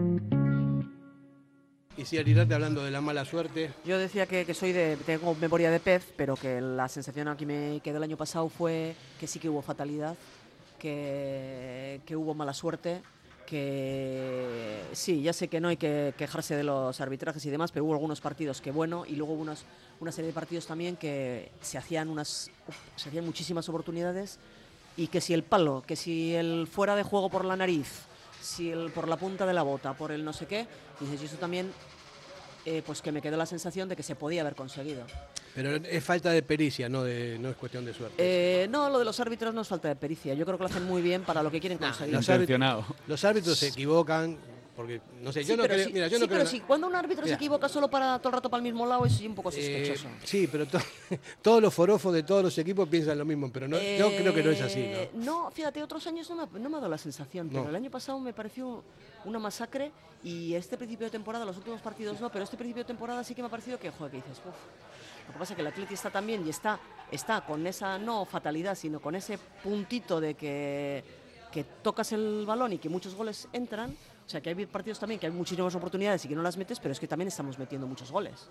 Y 2.01 2.05
si 2.05 2.17
Arirate 2.17 2.55
hablando 2.55 2.83
de 2.83 2.89
la 2.89 2.99
mala 2.99 3.25
suerte, 3.25 3.71
Yo 3.85 3.99
decía 3.99 4.25
que, 4.25 4.43
que 4.43 4.55
soy 4.55 4.71
de, 4.71 4.97
tengo 5.05 5.35
memoria 5.35 5.69
de 5.69 5.79
pez, 5.79 6.11
pero 6.17 6.35
que 6.35 6.59
la 6.59 6.89
sensación 6.89 7.27
aquí 7.27 7.45
me 7.45 7.79
quedó 7.83 7.97
el 7.97 8.03
año 8.03 8.17
pasado 8.17 8.49
fue 8.49 8.95
que 9.19 9.27
sí 9.27 9.37
que 9.37 9.47
hubo 9.47 9.61
fatalidad, 9.61 10.15
que, 10.79 12.01
que 12.03 12.15
hubo 12.15 12.33
mala 12.33 12.55
suerte, 12.55 13.03
que 13.45 14.81
sí, 14.93 15.21
ya 15.21 15.31
sé 15.31 15.47
que 15.47 15.61
no 15.61 15.67
hay 15.67 15.77
que 15.77 16.15
quejarse 16.17 16.55
de 16.55 16.63
los 16.63 16.99
arbitrajes 16.99 17.45
y 17.45 17.51
demás, 17.51 17.71
pero 17.71 17.85
hubo 17.85 17.93
algunos 17.93 18.19
partidos 18.19 18.61
que 18.61 18.71
bueno, 18.71 19.05
y 19.05 19.15
luego 19.15 19.33
hubo 19.33 19.45
una 19.99 20.11
serie 20.11 20.29
de 20.29 20.33
partidos 20.33 20.65
también 20.65 20.95
que 20.95 21.51
se 21.61 21.77
hacían 21.77 22.09
unas, 22.09 22.49
se 22.95 23.09
hacían 23.09 23.25
muchísimas 23.25 23.69
oportunidades 23.69 24.39
y 24.97 25.05
que 25.05 25.21
si 25.21 25.35
el 25.35 25.43
palo, 25.43 25.83
que 25.85 25.95
si 25.95 26.33
el 26.33 26.65
fuera 26.65 26.95
de 26.95 27.03
juego 27.03 27.29
por 27.29 27.45
la 27.45 27.55
nariz, 27.55 28.07
si 28.41 28.71
el 28.71 28.91
por 28.91 29.07
la 29.07 29.17
punta 29.17 29.45
de 29.45 29.53
la 29.53 29.61
bota, 29.61 29.93
por 29.93 30.11
el 30.11 30.25
no 30.25 30.33
sé 30.33 30.47
qué, 30.47 30.65
dices, 30.99 31.21
y 31.21 31.25
eso 31.25 31.37
también 31.37 31.71
eh, 32.65 32.83
pues 32.85 33.01
que 33.01 33.11
me 33.11 33.21
quedó 33.21 33.37
la 33.37 33.45
sensación 33.45 33.89
de 33.89 33.95
que 33.95 34.03
se 34.03 34.15
podía 34.15 34.41
haber 34.41 34.55
conseguido. 34.55 35.03
pero 35.55 35.75
es 35.75 36.03
falta 36.03 36.29
de 36.31 36.43
pericia, 36.43 36.89
no, 36.89 37.03
de, 37.03 37.37
no 37.39 37.49
es 37.49 37.55
cuestión 37.55 37.85
de 37.85 37.93
suerte. 37.93 38.15
Eh, 38.17 38.67
no, 38.69 38.89
lo 38.89 38.99
de 38.99 39.05
los 39.05 39.19
árbitros 39.19 39.53
no 39.53 39.61
es 39.61 39.67
falta 39.67 39.87
de 39.87 39.95
pericia. 39.95 40.33
Yo 40.33 40.45
creo 40.45 40.57
que 40.57 40.63
lo 40.63 40.69
hacen 40.69 40.85
muy 40.85 41.01
bien 41.01 41.23
para 41.23 41.41
lo 41.41 41.51
que 41.51 41.59
quieren 41.59 41.77
conseguir. 41.77 42.13
los 42.13 42.29
árbitros-. 42.29 42.85
Los 43.07 43.23
árbitros 43.25 43.57
se 43.57 43.69
equivocan, 43.69 44.37
porque, 44.75 45.01
no 45.21 45.31
sé, 45.31 45.43
Sí, 45.43 45.49
yo 45.49 45.57
no 45.57 45.63
pero 45.63 45.73
creo, 45.75 45.85
sí- 45.87 45.93
mira, 45.93 46.07
yo 46.07 46.17
sí, 46.17 46.21
no 46.21 46.27
creo 46.27 46.37
pero 46.39 46.41
en- 46.49 46.55
si 46.55 46.59
cuando 46.61 46.87
un 46.87 46.95
árbitro 46.95 47.23
Mira. 47.25 47.35
se 47.35 47.39
equivoca 47.41 47.67
solo 47.69 47.89
para 47.89 48.17
todo 48.19 48.29
el 48.29 48.33
rato 48.35 48.49
para 48.49 48.59
el 48.59 48.63
mismo 48.63 48.85
lado 48.85 49.05
es 49.05 49.19
un 49.21 49.35
poco 49.35 49.49
Eh, 49.49 49.53
sospechoso. 49.53 50.07
sí, 50.23 50.47
pero 50.51 50.65
to- 50.65 50.79
todos 51.41 51.61
los 51.61 51.73
forofos 51.73 52.13
de 52.13 52.23
todos 52.23 52.43
los 52.43 52.57
equipos 52.57 52.87
piensan 52.87 53.17
lo 53.17 53.25
mismo, 53.25 53.51
pero 53.51 53.67
no, 53.67 53.77
yo 53.77 54.07
creo 54.15 54.33
que 54.33 54.43
no 54.43 54.51
es 54.51 54.61
así. 54.61 54.79
Eh, 54.79 55.09
¿no? 55.13 55.43
No, 55.45 55.51
fíjate, 55.51 55.83
otros 55.83 56.05
años 56.07 56.29
no 56.29 56.35
me, 56.37 56.43
ha- 56.43 56.59
no 56.59 56.69
me 56.69 56.77
ha 56.77 56.79
dado 56.79 56.89
la 56.91 56.97
sensación, 56.97 57.49
pero 57.49 57.69
el 57.69 57.75
año 57.75 57.91
pasado 57.91 58.19
me 58.19 58.33
pareció 58.33 58.83
una 59.25 59.39
masacre 59.39 59.91
y 60.23 60.53
este 60.53 60.77
principio 60.77 61.05
de 61.07 61.11
temporada, 61.11 61.43
los 61.45 61.57
últimos 61.57 61.81
partidos 61.81 62.19
no, 62.21 62.31
pero 62.31 62.43
este 62.43 62.55
principio 62.57 62.83
de 62.83 62.87
temporada 62.87 63.23
sí 63.23 63.35
que 63.35 63.41
me 63.41 63.47
ha 63.47 63.51
parecido 63.51 63.77
que, 63.79 63.89
joder, 63.91 64.11
que 64.11 64.17
dices, 64.17 64.37
uff. 64.39 64.55
Lo 65.27 65.33
que 65.33 65.39
pasa 65.39 65.53
es 65.53 65.55
que 65.55 65.61
el 65.61 65.67
Atleti 65.67 65.93
está 65.93 66.09
también 66.09 66.45
y 66.45 66.49
está, 66.49 66.79
está 67.11 67.41
con 67.45 67.65
esa, 67.67 67.97
no 67.99 68.25
fatalidad, 68.25 68.75
sino 68.75 68.99
con 68.99 69.15
ese 69.15 69.37
puntito 69.63 70.19
de 70.19 70.33
que, 70.33 71.03
que 71.51 71.63
tocas 71.63 72.11
el 72.11 72.43
balón 72.45 72.73
y 72.73 72.79
que 72.79 72.89
muchos 72.89 73.13
goles 73.15 73.47
entran. 73.53 73.95
O 74.25 74.29
sea, 74.31 74.39
que 74.41 74.49
hay 74.49 74.65
partidos 74.65 74.97
también 74.99 75.19
que 75.19 75.25
hay 75.27 75.31
muchísimas 75.31 75.73
oportunidades 75.75 76.23
y 76.25 76.27
que 76.29 76.35
no 76.35 76.41
las 76.41 76.55
metes, 76.57 76.79
pero 76.79 76.91
es 76.93 76.99
que 76.99 77.07
también 77.07 77.27
estamos 77.27 77.57
metiendo 77.59 77.85
muchos 77.87 78.11
goles. 78.11 78.49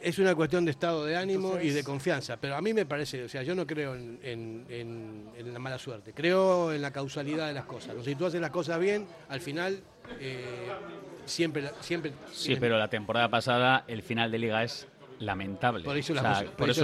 Es 0.00 0.18
una 0.20 0.34
cuestión 0.34 0.64
de 0.64 0.70
estado 0.70 1.04
de 1.04 1.16
ánimo 1.16 1.48
y 1.48 1.50
Entonces- 1.54 1.74
de 1.74 1.84
confianza, 1.84 2.36
pero 2.36 2.54
a 2.54 2.60
mí 2.62 2.72
me 2.72 2.86
parece, 2.86 3.24
o 3.24 3.28
sea, 3.28 3.42
yo 3.42 3.54
no 3.54 3.66
creo 3.66 3.94
en, 3.96 4.18
en- 4.22 4.64
en- 4.68 5.28
en 5.36 5.52
la 5.52 5.58
mala 5.58 5.76
suerte, 5.78 6.12
creo 6.14 6.72
en 6.72 6.80
la 6.80 6.92
causalidad 6.92 7.48
de 7.48 7.52
las 7.52 7.64
cosas. 7.64 7.96
Si 8.04 8.14
tú 8.14 8.26
haces 8.26 8.40
las 8.40 8.50
cosas 8.50 8.78
bien, 8.78 9.06
al 9.28 9.40
final 9.40 9.80
eh, 10.20 10.68
siempre, 11.26 11.62
la- 11.62 11.74
siempre 11.82 12.12
Sí, 12.32 12.56
pero 12.56 12.78
la 12.78 12.88
temporada 12.88 13.28
pasada 13.28 13.84
el 13.88 14.02
final 14.02 14.30
de 14.30 14.38
liga 14.38 14.62
es 14.62 14.86
lamentable. 15.18 15.84
Por 15.84 15.96
eso 15.96 16.14
por 16.14 16.22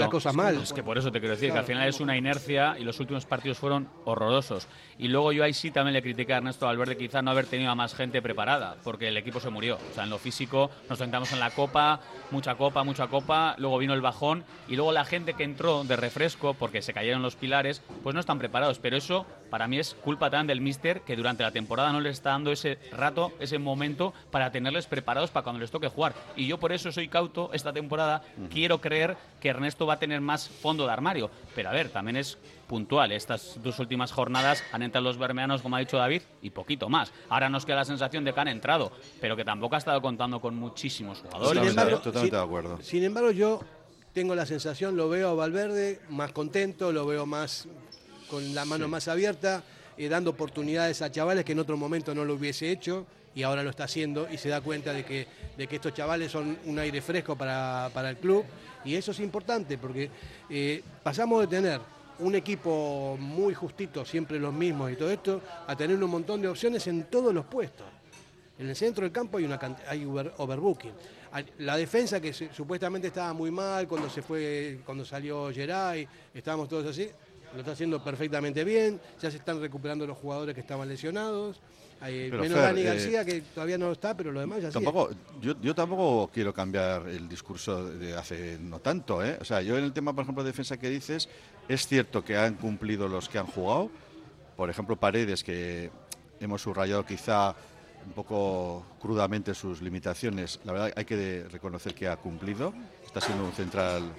las 0.00 0.08
cosas 0.08 0.32
es- 0.32 0.36
mal. 0.36 0.56
Es 0.62 0.72
que 0.72 0.82
por 0.82 0.98
eso 0.98 1.10
te 1.12 1.20
quiero 1.20 1.34
decir 1.34 1.52
que 1.52 1.58
al 1.58 1.64
final 1.64 1.88
es 1.88 2.00
una 2.00 2.16
inercia 2.16 2.76
y 2.78 2.84
los 2.84 2.98
últimos 3.00 3.24
partidos 3.26 3.58
fueron 3.58 3.88
horrorosos. 4.04 4.66
Y 4.98 5.08
luego 5.08 5.32
yo 5.32 5.44
ahí 5.44 5.52
sí 5.52 5.70
también 5.70 5.94
le 5.94 6.02
critiqué 6.02 6.34
a 6.34 6.38
Ernesto 6.38 6.66
Valverde 6.66 6.96
quizá 6.96 7.22
no 7.22 7.30
haber 7.30 7.46
tenido 7.46 7.70
a 7.70 7.74
más 7.74 7.94
gente 7.94 8.22
preparada, 8.22 8.76
porque 8.84 9.08
el 9.08 9.16
equipo 9.16 9.40
se 9.40 9.50
murió. 9.50 9.78
O 9.90 9.94
sea, 9.94 10.04
en 10.04 10.10
lo 10.10 10.18
físico 10.18 10.70
nos 10.88 10.98
sentamos 10.98 11.32
en 11.32 11.40
la 11.40 11.50
copa, 11.50 12.00
mucha 12.30 12.54
copa, 12.54 12.84
mucha 12.84 13.06
copa, 13.08 13.54
luego 13.58 13.78
vino 13.78 13.94
el 13.94 14.00
bajón 14.00 14.44
y 14.68 14.76
luego 14.76 14.92
la 14.92 15.04
gente 15.04 15.34
que 15.34 15.44
entró 15.44 15.84
de 15.84 15.96
refresco 15.96 16.54
porque 16.54 16.82
se 16.82 16.92
cayeron 16.92 17.22
los 17.22 17.36
pilares, 17.36 17.82
pues 18.02 18.14
no 18.14 18.20
están 18.20 18.38
preparados. 18.38 18.78
Pero 18.78 18.96
eso 18.96 19.26
para 19.50 19.66
mí 19.68 19.78
es 19.78 19.94
culpa 19.94 20.30
también 20.30 20.46
del 20.48 20.60
míster 20.60 21.00
que 21.02 21.16
durante 21.16 21.42
la 21.42 21.50
temporada 21.52 21.92
no 21.92 22.00
les 22.00 22.14
está 22.14 22.30
dando 22.30 22.50
ese 22.52 22.78
rato, 22.92 23.32
ese 23.40 23.58
momento 23.58 24.12
para 24.30 24.50
tenerles 24.50 24.86
preparados 24.86 25.30
para 25.30 25.44
cuando 25.44 25.60
les 25.60 25.70
toque 25.70 25.88
jugar. 25.88 26.14
Y 26.36 26.46
yo 26.46 26.58
por 26.58 26.72
eso 26.72 26.90
soy 26.92 27.08
cauto 27.08 27.50
esta 27.52 27.72
temporada. 27.72 28.22
Quiero 28.50 28.80
creer 28.80 29.16
que 29.40 29.48
Ernesto 29.48 29.86
va 29.86 29.94
a 29.94 29.98
tener 29.98 30.20
más 30.20 30.48
fondo 30.48 30.86
de 30.86 30.92
armario. 30.92 31.30
Pero 31.54 31.68
a 31.68 31.72
ver, 31.72 31.88
también 31.90 32.16
es 32.16 32.38
puntual. 32.66 33.12
Estas 33.12 33.58
dos 33.62 33.78
últimas 33.78 34.10
jornadas 34.12 34.64
han 34.72 34.82
entrado 34.82 35.04
los 35.04 35.18
bermeanos, 35.18 35.62
como 35.62 35.76
ha 35.76 35.80
dicho 35.80 35.96
David, 35.96 36.22
y 36.42 36.50
poquito 36.50 36.88
más. 36.88 37.12
Ahora 37.28 37.48
nos 37.48 37.64
queda 37.66 37.76
la 37.76 37.84
sensación 37.84 38.24
de 38.24 38.32
que 38.32 38.40
han 38.40 38.48
entrado, 38.48 38.90
pero 39.20 39.36
que 39.36 39.44
tampoco 39.44 39.74
ha 39.74 39.78
estado 39.78 40.00
contando 40.02 40.40
con 40.40 40.54
muchísimos 40.56 41.18
jugadores. 41.20 41.60
Sin 41.60 41.68
embargo, 41.70 41.98
totalmente 41.98 42.20
sin- 42.22 42.30
de 42.30 42.42
acuerdo. 42.44 42.78
Sin 42.82 43.04
embargo, 43.04 43.30
yo 43.30 43.60
tengo 44.12 44.34
la 44.34 44.46
sensación, 44.46 44.96
lo 44.96 45.08
veo 45.08 45.28
a 45.30 45.34
Valverde 45.34 46.00
más 46.08 46.32
contento, 46.32 46.92
lo 46.92 47.04
veo 47.06 47.26
más 47.26 47.68
con 48.30 48.54
la 48.54 48.64
mano 48.64 48.88
más 48.88 49.08
abierta, 49.08 49.62
eh, 49.96 50.08
dando 50.08 50.30
oportunidades 50.30 51.02
a 51.02 51.10
chavales 51.12 51.44
que 51.44 51.52
en 51.52 51.58
otro 51.58 51.76
momento 51.76 52.14
no 52.14 52.24
lo 52.24 52.34
hubiese 52.34 52.70
hecho 52.70 53.06
y 53.34 53.42
ahora 53.42 53.62
lo 53.62 53.70
está 53.70 53.84
haciendo 53.84 54.28
y 54.30 54.38
se 54.38 54.48
da 54.48 54.60
cuenta 54.60 54.92
de 54.92 55.04
que, 55.04 55.26
de 55.56 55.66
que 55.66 55.76
estos 55.76 55.92
chavales 55.92 56.30
son 56.30 56.56
un 56.66 56.78
aire 56.78 57.00
fresco 57.02 57.36
para, 57.36 57.90
para 57.92 58.10
el 58.10 58.16
club 58.16 58.44
y 58.84 58.94
eso 58.94 59.10
es 59.10 59.20
importante 59.20 59.76
porque 59.78 60.10
eh, 60.48 60.82
pasamos 61.02 61.40
de 61.40 61.46
tener 61.48 61.80
un 62.20 62.34
equipo 62.36 63.16
muy 63.18 63.54
justito, 63.54 64.04
siempre 64.04 64.38
los 64.38 64.52
mismos 64.54 64.92
y 64.92 64.96
todo 64.96 65.10
esto, 65.10 65.40
a 65.66 65.74
tener 65.74 66.02
un 66.02 66.10
montón 66.10 66.40
de 66.40 66.46
opciones 66.46 66.86
en 66.86 67.04
todos 67.04 67.34
los 67.34 67.44
puestos. 67.46 67.86
En 68.56 68.68
el 68.68 68.76
centro 68.76 69.02
del 69.02 69.10
campo 69.10 69.38
hay 69.38 69.44
una 69.44 69.58
hay 69.88 70.04
over- 70.04 70.32
overbooking. 70.36 70.92
La 71.58 71.76
defensa 71.76 72.20
que 72.20 72.32
supuestamente 72.32 73.08
estaba 73.08 73.32
muy 73.32 73.50
mal 73.50 73.88
cuando 73.88 74.08
se 74.08 74.22
fue, 74.22 74.78
cuando 74.86 75.04
salió 75.04 75.52
Geray, 75.52 76.06
estábamos 76.32 76.68
todos 76.68 76.86
así, 76.86 77.10
lo 77.52 77.58
está 77.58 77.72
haciendo 77.72 78.02
perfectamente 78.04 78.62
bien, 78.62 79.00
ya 79.20 79.28
se 79.28 79.38
están 79.38 79.60
recuperando 79.60 80.06
los 80.06 80.16
jugadores 80.16 80.54
que 80.54 80.60
estaban 80.60 80.88
lesionados. 80.88 81.60
Hay- 82.04 82.28
Pero, 82.30 82.42
menos 82.42 82.58
Fer, 82.58 82.66
Dani 82.68 82.80
eh, 82.82 82.84
García 82.84 83.24
que 83.24 83.40
todavía 83.40 83.78
no 83.78 83.90
está, 83.92 84.14
pero 84.14 84.30
lo 84.30 84.40
demás 84.40 84.60
ya 84.60 84.70
sigue. 84.70 84.84
Tampoco, 84.84 85.10
yo, 85.40 85.54
yo 85.62 85.74
tampoco 85.74 86.30
quiero 86.32 86.52
cambiar 86.52 87.08
el 87.08 87.28
discurso 87.28 87.84
de 87.88 88.14
hace 88.14 88.58
no 88.60 88.78
tanto. 88.80 89.24
¿eh? 89.24 89.38
O 89.40 89.44
sea, 89.44 89.62
yo 89.62 89.78
en 89.78 89.84
el 89.84 89.92
tema, 89.94 90.12
por 90.14 90.22
ejemplo, 90.24 90.44
de 90.44 90.50
defensa 90.50 90.76
que 90.76 90.90
dices, 90.90 91.28
es 91.66 91.86
cierto 91.86 92.22
que 92.22 92.36
han 92.36 92.54
cumplido 92.56 93.08
los 93.08 93.28
que 93.28 93.38
han 93.38 93.46
jugado. 93.46 93.90
Por 94.56 94.68
ejemplo, 94.68 94.96
Paredes, 94.96 95.42
que 95.42 95.90
hemos 96.40 96.60
subrayado 96.60 97.06
quizá 97.06 97.54
un 98.06 98.12
poco 98.12 98.84
crudamente 99.00 99.54
sus 99.54 99.80
limitaciones. 99.80 100.60
La 100.64 100.72
verdad 100.72 100.92
hay 100.94 101.04
que 101.06 101.16
de- 101.16 101.48
reconocer 101.48 101.94
que 101.94 102.06
ha 102.06 102.16
cumplido. 102.18 102.74
Está 103.02 103.22
siendo 103.22 103.44
un 103.46 103.52
central 103.52 104.12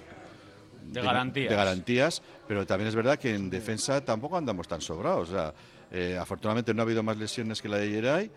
De 0.90 1.00
garantías. 1.02 1.50
de 1.50 1.56
garantías, 1.56 2.22
pero 2.48 2.66
también 2.66 2.88
es 2.88 2.94
verdad 2.96 3.16
que 3.18 3.34
en 3.34 3.48
defensa 3.48 4.04
tampoco 4.04 4.36
andamos 4.36 4.66
tan 4.66 4.80
sobrados. 4.80 5.28
O 5.30 5.32
sea, 5.32 5.54
eh, 5.90 6.18
afortunadamente 6.20 6.74
no 6.74 6.82
ha 6.82 6.84
habido 6.84 7.02
más 7.02 7.16
lesiones 7.16 7.60
que 7.62 7.68
la 7.68 7.78
de 7.78 7.88
Geray. 7.90 8.30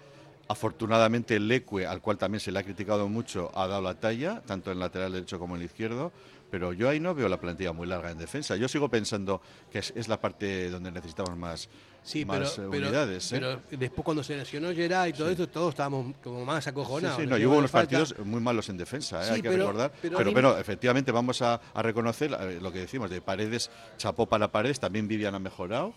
Afortunadamente 0.47 1.35
el 1.35 1.47
Leque, 1.47 1.85
al 1.85 2.01
cual 2.01 2.17
también 2.17 2.39
se 2.39 2.51
le 2.51 2.57
ha 2.57 2.63
criticado 2.63 3.07
mucho, 3.07 3.51
ha 3.53 3.67
dado 3.67 3.83
la 3.83 3.93
talla, 3.99 4.41
tanto 4.47 4.71
en 4.71 4.77
el 4.77 4.79
lateral 4.79 5.11
derecho 5.13 5.37
como 5.37 5.55
en 5.55 5.61
el 5.61 5.67
izquierdo. 5.67 6.11
Pero 6.49 6.73
yo 6.73 6.89
ahí 6.89 6.99
no 6.99 7.13
veo 7.13 7.29
la 7.29 7.39
plantilla 7.39 7.71
muy 7.71 7.85
larga 7.85 8.09
en 8.09 8.17
defensa. 8.17 8.55
Yo 8.55 8.67
sigo 8.67 8.89
pensando 8.89 9.39
que 9.71 9.77
es, 9.77 9.93
es 9.95 10.07
la 10.07 10.19
parte 10.19 10.71
donde 10.71 10.91
necesitamos 10.91 11.37
más, 11.37 11.69
Sí, 12.01 12.25
más 12.25 12.53
pero, 12.55 12.71
pero- 12.71 12.87
unidades. 12.87 13.31
¿eh? 13.31 13.37
pero 13.39 13.61
después 13.69 14.03
cuando 14.03 14.23
se 14.23 14.35
lesionó 14.35 14.73
Geray 14.73 15.11
y 15.11 15.13
todo 15.13 15.29
esto, 15.29 15.47
todos 15.47 15.69
estábamos 15.69 16.15
como 16.23 16.43
más 16.43 16.63
Sí, 16.63 16.71
acojonados. 16.71 17.17
sí, 17.17 17.23
Le 17.25 17.27
no, 17.27 17.37
y 17.37 17.45
hubo 17.45 17.57
unos 17.59 17.69
partidos 17.69 18.15
muy 18.25 18.41
malos 18.41 18.67
en 18.69 18.77
defensa, 18.77 19.21
¿eh? 19.21 19.25
Sí, 19.27 19.33
hay 19.35 19.41
que 19.43 19.49
pero- 19.49 19.67
recordar. 19.67 19.91
pero 20.01 20.33
pero, 20.33 20.57
efectivamente 20.57 21.11
vamos 21.11 21.43
a, 21.43 21.61
a 21.71 21.81
reconocer 21.83 22.35
eh, 22.39 22.57
lo 22.59 22.71
que 22.71 22.79
decimos 22.79 23.11
de 23.11 23.21
Paredes, 23.21 23.69
chapó 23.97 24.25
para 24.25 24.51
Paredes, 24.51 24.79
también 24.79 25.07
Vivian 25.07 25.35
ha 25.35 25.39
mejorado, 25.39 25.93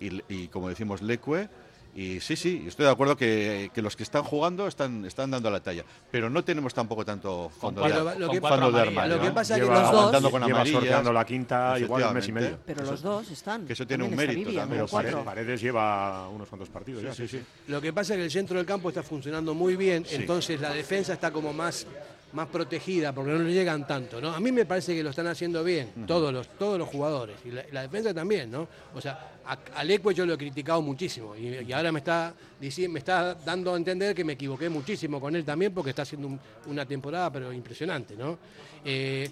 y, 0.00 0.22
y 0.28 0.48
como 0.48 0.68
decimos, 0.68 1.02
Leque. 1.02 1.48
Y 1.92 2.20
sí, 2.20 2.36
sí, 2.36 2.66
estoy 2.68 2.86
de 2.86 2.92
acuerdo 2.92 3.16
que, 3.16 3.72
que 3.74 3.82
los 3.82 3.96
que 3.96 4.04
están 4.04 4.22
jugando 4.22 4.68
están, 4.68 5.04
están 5.04 5.28
dando 5.32 5.50
la 5.50 5.58
talla, 5.58 5.84
pero 6.12 6.30
no 6.30 6.44
tenemos 6.44 6.72
tampoco 6.72 7.04
tanto 7.04 7.48
fondo 7.50 7.82
de, 7.82 7.88
lo 8.16 8.30
que- 8.30 8.40
cuatro 8.40 8.60
fondo 8.66 8.76
de 8.78 8.82
armario. 8.86 9.16
Lo 9.16 9.20
que 9.20 9.32
pasa 9.32 9.54
es 9.56 9.60
que 9.60 9.66
Lleva 9.66 9.90
los 9.90 10.12
dos... 10.22 10.30
con 10.30 10.46
lleva 10.46 10.64
sorteando 10.64 11.12
la 11.12 11.24
quinta 11.26 11.76
igual 11.80 12.04
un 12.04 12.14
mes 12.14 12.28
y 12.28 12.32
medio. 12.32 12.58
Pero 12.64 12.84
los 12.84 13.02
dos 13.02 13.28
están. 13.32 13.66
que 13.66 13.72
eso 13.72 13.84
tiene 13.88 14.04
un 14.04 14.14
mérito 14.14 14.38
Vivian, 14.38 14.68
también. 14.68 14.82
Pero. 14.86 14.92
Paredes, 14.92 15.24
Paredes 15.24 15.60
lleva 15.60 16.28
unos 16.28 16.48
cuantos 16.48 16.68
partidos 16.68 17.02
ya, 17.02 17.12
sí, 17.12 17.26
sí. 17.26 17.42
Lo 17.66 17.80
que 17.80 17.92
pasa 17.92 18.14
es 18.14 18.18
que 18.18 18.24
el 18.24 18.30
centro 18.30 18.56
del 18.56 18.66
campo 18.66 18.90
está 18.90 19.02
funcionando 19.02 19.52
muy 19.52 19.74
bien, 19.74 20.04
Sí. 20.06 20.14
entonces 20.14 20.60
la 20.60 20.70
defensa 20.72 21.14
está 21.14 21.32
como 21.32 21.52
más, 21.52 21.88
más 22.34 22.46
protegida 22.46 23.12
porque 23.12 23.32
no 23.32 23.38
le 23.40 23.52
llegan 23.52 23.84
tanto, 23.84 24.20
¿no? 24.20 24.32
A 24.32 24.38
mí 24.38 24.52
me 24.52 24.64
parece 24.64 24.94
que 24.94 25.02
lo 25.02 25.10
están 25.10 25.26
haciendo 25.26 25.64
bien, 25.64 25.88
todos 26.06 26.32
los, 26.32 26.46
todos 26.56 26.78
los 26.78 26.88
jugadores, 26.88 27.34
y 27.44 27.50
la, 27.50 27.64
la 27.72 27.82
defensa 27.82 28.14
también, 28.14 28.48
¿no? 28.48 28.68
O 28.94 29.00
sea, 29.00 29.38
a, 29.52 29.58
al 29.80 29.90
Ecue 29.90 30.14
yo 30.14 30.24
lo 30.26 30.34
he 30.34 30.38
criticado 30.38 30.80
muchísimo 30.82 31.34
y, 31.36 31.48
y 31.66 31.72
ahora 31.72 31.90
me 31.92 31.98
está, 32.00 32.32
me 32.60 32.98
está 32.98 33.34
dando 33.34 33.74
a 33.74 33.76
entender 33.76 34.14
que 34.14 34.24
me 34.24 34.34
equivoqué 34.34 34.68
muchísimo 34.68 35.20
con 35.20 35.34
él 35.34 35.44
también 35.44 35.72
porque 35.74 35.90
está 35.90 36.02
haciendo 36.02 36.28
un- 36.28 36.40
una 36.66 36.86
temporada 36.86 37.30
pero 37.32 37.52
impresionante, 37.52 38.16
¿no? 38.16 38.38
Eh, 38.84 39.28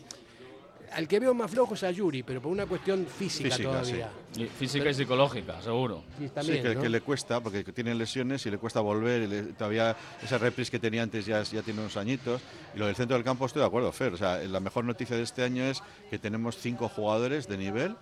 al 0.91 1.07
que 1.07 1.21
veo 1.21 1.35
más 1.35 1.51
flojo 1.51 1.75
es 1.75 1.83
a 1.83 1.91
Yuri, 1.91 2.23
pero 2.23 2.41
por 2.41 2.51
una 2.51 2.65
cuestión 2.65 3.07
física, 3.07 3.51
Física, 3.51 3.69
todavía. 3.69 4.11
Y 4.39 4.47
física 4.47 4.89
y 4.89 4.95
psicológica, 4.95 5.61
seguro. 5.61 6.03
Sí, 6.19 6.25
Sí, 6.25 6.31
también, 6.31 6.63
que, 6.63 6.75
¿no? 6.77 6.81
que 6.81 6.89
le 6.89 7.01
cuesta, 7.03 7.41
porque 7.43 7.63
tiene 7.65 7.95
lesiones 7.95 8.47
y 8.47 8.51
le 8.51 8.57
cuesta 8.57 8.81
volver. 8.81 9.21
y 9.23 9.27
le- 9.27 9.43
todavía 9.53 9.95
esa 10.23 10.39
reprise 10.39 10.71
que 10.71 10.79
tenía 10.79 11.03
antes 11.03 11.27
ya, 11.27 11.43
ya 11.43 11.61
tiene 11.61 11.81
unos 11.81 11.99
añitos. 11.99 12.41
Y 12.75 12.79
lo 12.79 12.87
del 12.87 12.97
centro 12.97 13.17
del 13.19 13.23
campo 13.25 13.45
estoy 13.45 13.61
de 13.61 13.67
acuerdo, 13.67 13.93
Fer. 13.93 14.15
O 14.15 14.17
sea, 14.17 14.39
la 14.39 14.61
mejor 14.61 14.87
noticia 14.87 15.15
de 15.15 15.25
este 15.25 15.43
año 15.45 15.63
es 15.65 15.83
que 16.09 16.19
tenemos 16.19 16.57
cinco 16.57 16.89
jugadores 16.89 17.47
de 17.49 17.59
nivel. 17.59 17.95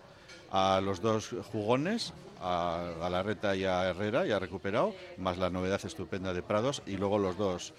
A 0.51 0.81
los 0.81 1.01
dos 1.01 1.35
jugones, 1.53 2.15
a 2.41 2.93
Galarreta 3.01 3.57
y 3.57 3.65
a 3.65 3.89
Herrera, 3.89 4.27
ya 4.27 4.39
recuperado, 4.39 4.95
más 5.19 5.39
la 5.39 5.51
novedad 5.51 5.81
estupenda 5.85 6.33
de 6.33 6.43
Prados, 6.43 6.83
y 6.87 6.97
luego 6.97 7.19
los 7.19 7.37
dos 7.37 7.75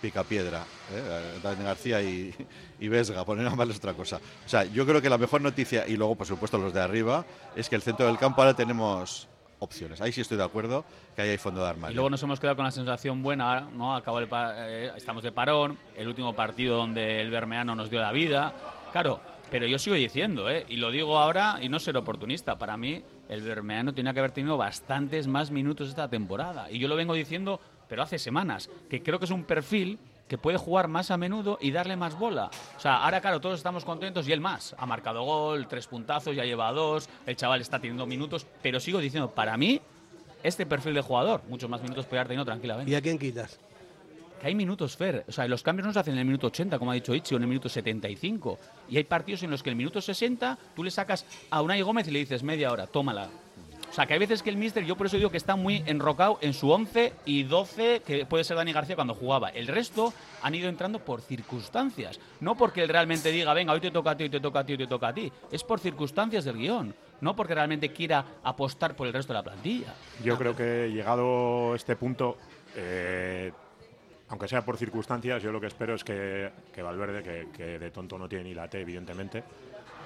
picapiedra, 0.00 0.64
¿eh? 0.92 1.38
Dani 1.42 1.62
García 1.62 2.02
y, 2.02 2.34
y 2.80 2.88
Vesga, 2.88 3.24
poner 3.24 3.46
a 3.46 3.54
mal 3.54 3.70
otra 3.70 3.92
cosa. 3.92 4.18
O 4.46 4.48
sea, 4.48 4.64
yo 4.64 4.86
creo 4.86 5.02
que 5.02 5.10
la 5.10 5.18
mejor 5.18 5.42
noticia, 5.42 5.86
y 5.86 5.96
luego 5.96 6.16
por 6.16 6.26
supuesto 6.26 6.58
los 6.58 6.72
de 6.72 6.80
arriba, 6.80 7.24
es 7.54 7.68
que 7.68 7.76
el 7.76 7.82
centro 7.82 8.06
del 8.06 8.18
campo 8.18 8.40
ahora 8.40 8.54
tenemos 8.54 9.28
opciones. 9.60 10.00
Ahí 10.00 10.10
sí 10.10 10.22
estoy 10.22 10.38
de 10.38 10.44
acuerdo 10.44 10.84
que 11.14 11.22
ahí 11.22 11.28
hay 11.28 11.38
fondo 11.38 11.62
de 11.62 11.68
armario. 11.68 11.92
Y 11.92 11.94
luego 11.94 12.10
nos 12.10 12.22
hemos 12.22 12.40
quedado 12.40 12.56
con 12.56 12.64
la 12.64 12.70
sensación 12.70 13.22
buena, 13.22 13.60
¿no? 13.60 13.94
Acabó 13.94 14.18
el 14.18 14.28
eh, 14.32 14.90
estamos 14.96 15.22
de 15.22 15.32
parón, 15.32 15.78
el 15.96 16.08
último 16.08 16.34
partido 16.34 16.76
donde 16.78 17.20
el 17.20 17.30
Bermeano 17.30 17.74
nos 17.74 17.90
dio 17.90 18.00
la 18.00 18.10
vida. 18.10 18.54
Claro, 18.92 19.20
pero 19.50 19.66
yo 19.66 19.78
sigo 19.78 19.96
diciendo, 19.96 20.48
¿eh? 20.48 20.64
y 20.68 20.76
lo 20.76 20.90
digo 20.90 21.18
ahora 21.18 21.58
y 21.60 21.68
no 21.68 21.78
ser 21.78 21.96
oportunista, 21.96 22.58
para 22.58 22.76
mí 22.76 23.02
el 23.28 23.42
Bermeano 23.42 23.92
tenía 23.92 24.12
que 24.12 24.20
haber 24.20 24.30
tenido 24.30 24.56
bastantes 24.56 25.26
más 25.26 25.50
minutos 25.50 25.88
esta 25.88 26.08
temporada. 26.08 26.70
Y 26.70 26.78
yo 26.78 26.88
lo 26.88 26.96
vengo 26.96 27.14
diciendo, 27.14 27.60
pero 27.88 28.02
hace 28.02 28.18
semanas, 28.18 28.70
que 28.88 29.02
creo 29.02 29.18
que 29.18 29.24
es 29.24 29.30
un 29.30 29.44
perfil 29.44 29.98
que 30.28 30.38
puede 30.38 30.58
jugar 30.58 30.86
más 30.86 31.10
a 31.10 31.16
menudo 31.16 31.58
y 31.60 31.72
darle 31.72 31.96
más 31.96 32.16
bola. 32.16 32.50
O 32.76 32.80
sea, 32.80 32.98
ahora 32.98 33.20
claro, 33.20 33.40
todos 33.40 33.56
estamos 33.58 33.84
contentos 33.84 34.28
y 34.28 34.32
él 34.32 34.40
más. 34.40 34.76
Ha 34.78 34.86
marcado 34.86 35.24
gol, 35.24 35.66
tres 35.66 35.88
puntazos, 35.88 36.36
ya 36.36 36.44
lleva 36.44 36.70
dos, 36.70 37.08
el 37.26 37.34
chaval 37.34 37.60
está 37.60 37.80
teniendo 37.80 38.06
minutos, 38.06 38.46
pero 38.62 38.78
sigo 38.78 39.00
diciendo, 39.00 39.32
para 39.32 39.56
mí, 39.56 39.80
este 40.44 40.66
perfil 40.66 40.94
de 40.94 41.00
jugador, 41.00 41.42
muchos 41.48 41.68
más 41.68 41.82
minutos 41.82 42.06
puede 42.06 42.20
haber 42.20 42.28
tenido 42.28 42.44
tranquilamente. 42.44 42.92
¿Y 42.92 42.94
a 42.94 43.00
quién 43.00 43.18
quitas? 43.18 43.58
Que 44.40 44.46
hay 44.46 44.54
minutos, 44.54 44.96
Fer. 44.96 45.24
O 45.28 45.32
sea, 45.32 45.46
los 45.46 45.62
cambios 45.62 45.86
no 45.86 45.92
se 45.92 45.98
hacen 45.98 46.14
en 46.14 46.20
el 46.20 46.24
minuto 46.24 46.46
80, 46.46 46.78
como 46.78 46.90
ha 46.90 46.94
dicho 46.94 47.14
Ichi, 47.14 47.34
o 47.34 47.36
en 47.36 47.42
el 47.42 47.48
minuto 47.48 47.68
75. 47.68 48.58
Y 48.88 48.96
hay 48.96 49.04
partidos 49.04 49.42
en 49.42 49.50
los 49.50 49.62
que 49.62 49.68
en 49.68 49.72
el 49.72 49.78
minuto 49.78 50.00
60 50.00 50.58
tú 50.74 50.82
le 50.82 50.90
sacas 50.90 51.26
a 51.50 51.60
Unai 51.60 51.82
Gómez 51.82 52.08
y 52.08 52.10
le 52.10 52.20
dices 52.20 52.42
media 52.42 52.72
hora, 52.72 52.86
tómala. 52.86 53.28
O 53.90 53.92
sea, 53.92 54.06
que 54.06 54.12
hay 54.12 54.20
veces 54.20 54.42
que 54.42 54.50
el 54.50 54.56
míster, 54.56 54.84
yo 54.84 54.96
por 54.96 55.08
eso 55.08 55.16
digo 55.16 55.30
que 55.30 55.36
está 55.36 55.56
muy 55.56 55.82
enrocado 55.84 56.38
en 56.42 56.54
su 56.54 56.70
11 56.70 57.12
y 57.24 57.42
12, 57.42 58.02
que 58.06 58.24
puede 58.24 58.44
ser 58.44 58.56
Dani 58.56 58.72
García 58.72 58.94
cuando 58.94 59.14
jugaba. 59.14 59.48
El 59.48 59.66
resto 59.66 60.14
han 60.42 60.54
ido 60.54 60.68
entrando 60.68 61.00
por 61.00 61.20
circunstancias. 61.22 62.20
No 62.38 62.54
porque 62.54 62.84
él 62.84 62.88
realmente 62.88 63.32
diga, 63.32 63.52
venga, 63.52 63.72
hoy 63.72 63.80
te 63.80 63.90
toca 63.90 64.12
a 64.12 64.16
ti, 64.16 64.24
hoy 64.24 64.30
te 64.30 64.38
toca 64.38 64.60
a 64.60 64.64
ti, 64.64 64.72
hoy 64.72 64.78
te 64.78 64.86
toca 64.86 65.08
a 65.08 65.12
ti. 65.12 65.30
Es 65.50 65.64
por 65.64 65.80
circunstancias 65.80 66.44
del 66.44 66.56
guion. 66.56 66.94
No 67.20 67.34
porque 67.34 67.54
realmente 67.54 67.92
quiera 67.92 68.24
apostar 68.44 68.94
por 68.94 69.08
el 69.08 69.12
resto 69.12 69.32
de 69.32 69.38
la 69.40 69.42
plantilla. 69.42 69.92
Yo 70.22 70.38
creo 70.38 70.54
que 70.54 70.88
llegado 70.92 71.74
este 71.74 71.96
punto, 71.96 72.38
eh, 72.76 73.50
aunque 74.30 74.48
sea 74.48 74.64
por 74.64 74.76
circunstancias, 74.76 75.42
yo 75.42 75.52
lo 75.52 75.60
que 75.60 75.66
espero 75.66 75.94
es 75.94 76.04
que, 76.04 76.50
que 76.72 76.82
Valverde, 76.82 77.22
que, 77.22 77.48
que 77.54 77.78
de 77.78 77.90
tonto 77.90 78.16
no 78.18 78.28
tiene 78.28 78.44
ni 78.44 78.54
la 78.54 78.68
T, 78.68 78.80
evidentemente, 78.80 79.42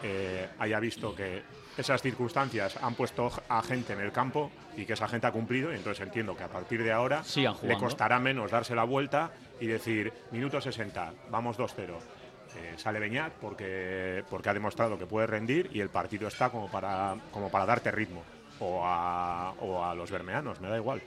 eh, 0.02 0.48
haya 0.58 0.80
visto 0.80 1.14
que 1.14 1.42
esas 1.78 2.02
circunstancias 2.02 2.76
han 2.82 2.94
puesto 2.94 3.30
a 3.48 3.62
gente 3.62 3.94
en 3.94 4.00
el 4.00 4.12
campo 4.12 4.50
y 4.76 4.84
que 4.84 4.92
esa 4.92 5.08
gente 5.08 5.26
ha 5.26 5.32
cumplido. 5.32 5.72
Y 5.72 5.76
entonces 5.76 6.04
entiendo 6.06 6.36
que 6.36 6.44
a 6.44 6.48
partir 6.48 6.82
de 6.82 6.92
ahora 6.92 7.22
le 7.62 7.78
costará 7.78 8.18
menos 8.18 8.50
darse 8.50 8.74
la 8.74 8.84
vuelta 8.84 9.30
y 9.60 9.66
decir, 9.66 10.12
minuto 10.30 10.60
60, 10.60 11.12
vamos 11.30 11.58
2-0. 11.58 11.94
Eh, 12.56 12.74
sale 12.76 13.00
Beñat 13.00 13.32
porque, 13.32 14.24
porque 14.30 14.48
ha 14.48 14.54
demostrado 14.54 14.98
que 14.98 15.06
puede 15.06 15.26
rendir 15.26 15.70
y 15.72 15.80
el 15.80 15.88
partido 15.88 16.28
está 16.28 16.50
como 16.50 16.70
para, 16.70 17.16
como 17.30 17.50
para 17.50 17.66
darte 17.66 17.90
ritmo. 17.90 18.22
O 18.60 18.82
a, 18.84 19.52
o 19.60 19.84
a 19.84 19.94
los 19.94 20.10
bermeanos, 20.10 20.60
me 20.60 20.68
da 20.68 20.76
igual. 20.76 21.02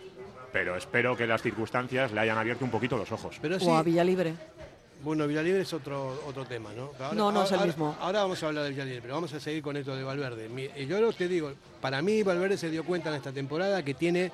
Pero 0.51 0.75
espero 0.75 1.15
que 1.15 1.27
las 1.27 1.41
circunstancias 1.41 2.11
le 2.11 2.19
hayan 2.21 2.37
abierto 2.37 2.63
un 2.65 2.71
poquito 2.71 2.97
los 2.97 3.11
ojos. 3.11 3.37
Pero 3.41 3.59
sí, 3.59 3.65
O 3.67 3.75
a 3.77 3.83
Villalibre. 3.83 4.33
bueno, 5.03 5.27
Villalibre 5.27 5.61
es 5.61 5.73
otro, 5.73 6.23
otro 6.25 6.45
tema, 6.45 6.71
¿no? 6.73 6.91
Ahora- 6.99 7.13
No, 7.15 7.31
no 7.31 7.43
es 7.43 7.49
el 7.51 7.55
ahora- 7.55 7.67
mismo. 7.67 7.95
Ahora 7.99 8.21
vamos 8.21 8.41
a 8.41 8.47
hablar 8.47 8.63
de 8.63 8.69
Villalibre, 8.71 9.01
pero 9.01 9.13
vamos 9.15 9.33
a 9.33 9.39
seguir 9.39 9.61
con 9.61 9.77
esto 9.77 9.95
de 9.95 10.03
Valverde. 10.03 10.49
Y 10.77 10.85
Yo 10.87 10.99
lo 11.01 11.11
te 11.13 11.27
digo, 11.27 11.53
para 11.81 12.01
mí 12.01 12.23
Valverde 12.23 12.57
se 12.57 12.69
dio 12.69 12.83
cuenta 12.83 13.09
en 13.09 13.15
esta 13.15 13.31
temporada 13.31 13.83
que 13.83 13.93
tiene 13.93 14.31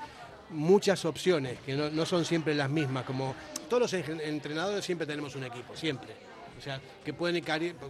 muchas 0.51 1.03
opciones, 1.05 1.57
que 1.65 1.73
no, 1.73 1.89
no 1.89 2.05
son 2.05 2.25
siempre 2.25 2.53
las 2.53 2.69
mismas, 2.69 3.05
como 3.05 3.33
todos 3.69 3.81
los 3.81 3.93
en- 3.93 4.21
entrenadores 4.21 4.85
siempre 4.85 5.07
tenemos 5.07 5.35
un 5.35 5.43
equipo, 5.45 5.75
siempre. 5.75 6.09
O 6.57 6.61
sea, 6.61 6.79
que 7.03 7.13
pueden 7.13 7.43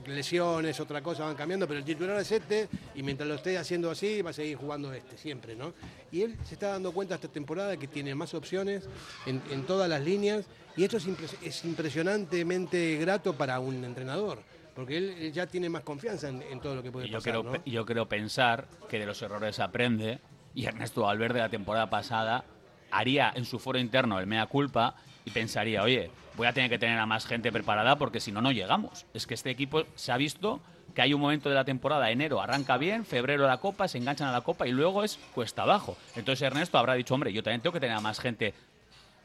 lesiones, 0.08 0.80
otra 0.80 1.02
cosa, 1.02 1.26
van 1.26 1.36
cambiando, 1.36 1.68
pero 1.68 1.80
el 1.80 1.86
titular 1.86 2.20
es 2.20 2.32
este 2.32 2.68
y 2.96 3.04
mientras 3.04 3.28
lo 3.30 3.36
esté 3.36 3.58
haciendo 3.58 3.92
así 3.92 4.22
va 4.22 4.32
a 4.32 4.34
seguir 4.34 4.58
jugando 4.58 4.92
este, 4.94 5.18
siempre, 5.18 5.56
¿no? 5.56 5.74
Y 6.12 6.22
él 6.22 6.36
se 6.44 6.56
está 6.56 6.70
dando 6.70 6.92
cuenta 6.92 7.16
esta 7.16 7.28
temporada 7.28 7.78
que 7.78 7.88
tiene 7.88 8.16
más 8.16 8.34
opciones 8.34 8.88
en, 9.26 9.42
en 9.52 9.64
todas 9.66 9.90
las 9.90 10.02
líneas 10.02 10.46
y 10.76 10.84
esto 10.84 10.98
es, 10.98 11.08
impres- 11.08 11.38
es 11.44 11.64
impresionantemente 11.66 12.98
grato 12.98 13.34
para 13.34 13.60
un 13.60 13.84
entrenador, 13.84 14.40
porque 14.76 14.98
él, 14.98 15.32
ya 15.32 15.46
tiene 15.48 15.70
más 15.70 15.84
confianza 15.84 16.30
en, 16.30 16.42
en 16.42 16.60
todo 16.60 16.76
lo 16.76 16.84
que 16.84 16.92
puede 16.92 17.08
yo, 17.08 17.18
pasar, 17.18 17.32
creo, 17.34 17.44
¿no? 17.44 17.64
yo 17.66 17.86
creo 17.86 18.08
pensar 18.08 18.68
que 18.90 19.00
de 19.00 19.06
los 19.06 19.22
errores 19.22 19.60
aprende 19.60 20.20
y 20.56 20.66
Ernesto 20.66 21.02
Valverde 21.02 21.40
la 21.40 21.50
temporada 21.50 21.90
pasada 21.90 22.46
haría 22.92 23.32
en 23.36 23.46
su 23.46 23.60
foro 23.60 23.80
interno 23.80 24.20
el 24.20 24.28
mea 24.28 24.46
culpa 24.48 24.96
y 25.26 25.32
pensaría, 25.32 25.84
oye, 25.84 26.12
voy 26.36 26.48
a 26.48 26.54
tener 26.54 26.70
que 26.70 26.80
tener 26.80 27.00
a 27.00 27.06
más 27.06 27.26
gente 27.26 27.52
preparada 27.52 27.98
porque 27.98 28.20
si 28.20 28.32
no, 28.32 28.42
no 28.42 28.52
llegamos. 28.52 29.06
Es 29.14 29.28
que 29.28 29.34
este 29.34 29.50
equipo 29.50 29.84
se 29.96 30.12
ha 30.12 30.18
visto 30.18 30.62
que 30.94 31.02
hay 31.02 31.14
un 31.14 31.22
momento 31.22 31.50
de 31.50 31.56
la 31.56 31.66
temporada, 31.66 32.12
enero 32.12 32.42
arranca 32.42 32.78
bien, 32.78 33.06
febrero 33.06 33.48
la 33.48 33.58
copa, 33.58 33.88
se 33.88 33.98
enganchan 33.98 34.28
a 34.28 34.32
la 34.32 34.42
copa 34.42 34.68
y 34.68 34.72
luego 34.72 35.04
es 35.04 35.18
cuesta 35.34 35.64
abajo. 35.64 35.98
Entonces 36.16 36.44
Ernesto 36.44 36.78
habrá 36.78 36.94
dicho, 36.94 37.14
hombre, 37.14 37.34
yo 37.34 37.42
también 37.44 37.62
tengo 37.62 37.74
que 37.74 37.80
tener 37.80 37.96
a 37.96 38.02
más 38.02 38.20
gente 38.20 38.54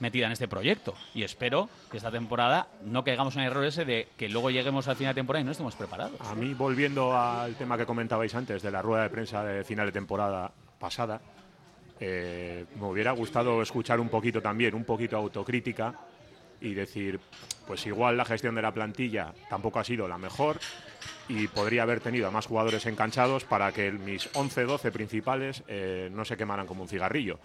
metida 0.01 0.27
en 0.27 0.33
este 0.33 0.47
proyecto 0.47 0.95
y 1.15 1.25
espero 1.25 1.69
que 1.91 1.97
esta 1.97 2.11
temporada 2.11 2.69
no 2.85 3.03
caigamos 3.05 3.35
en 3.35 3.43
el 3.43 3.49
error 3.49 3.65
ese 3.65 3.85
de 3.85 4.09
que 4.17 4.29
luego 4.29 4.51
lleguemos 4.51 4.87
al 4.89 4.97
final 4.97 5.15
de 5.15 5.19
temporada 5.19 5.43
y 5.43 5.45
no 5.45 5.51
estemos 5.51 5.75
preparados. 5.75 6.21
A 6.21 6.35
mí, 6.35 6.55
volviendo 6.55 7.17
al 7.17 7.55
tema 7.57 7.77
que 7.77 7.85
comentabais 7.85 8.35
antes 8.35 8.63
de 8.63 8.71
la 8.71 8.81
rueda 8.81 9.03
de 9.03 9.11
prensa 9.11 9.45
de 9.45 9.65
final 9.65 9.87
de 9.87 9.93
temporada 9.93 10.51
pasada, 10.79 11.21
eh, 12.01 12.65
me 12.77 12.87
hubiera 12.87 13.11
gustado 13.11 13.61
escuchar 13.61 13.99
un 13.99 14.09
poquito 14.09 14.41
también, 14.41 14.75
un 14.75 14.85
poquito 14.85 15.17
autocrítica 15.17 15.95
y 16.61 16.75
decir, 16.75 17.21
pues 17.67 17.87
igual 17.87 18.17
la 18.17 18.25
gestión 18.25 18.55
de 18.55 18.63
la 18.63 18.73
plantilla 18.73 19.33
tampoco 19.49 19.79
ha 19.79 19.85
sido 19.85 20.09
la 20.09 20.19
mejor 20.19 20.59
y 21.29 21.47
podría 21.49 21.83
haber 21.83 22.01
tenido 22.01 22.29
a 22.29 22.31
más 22.31 22.47
jugadores 22.47 22.87
enganchados 22.87 23.45
para 23.45 23.73
que 23.73 23.93
mis 23.93 24.33
11-12 24.33 24.91
principales 24.91 25.63
eh, 25.69 26.09
no 26.13 26.25
se 26.25 26.37
quemaran 26.37 26.67
como 26.67 26.83
un 26.83 26.89
cigarrillo. 26.89 27.39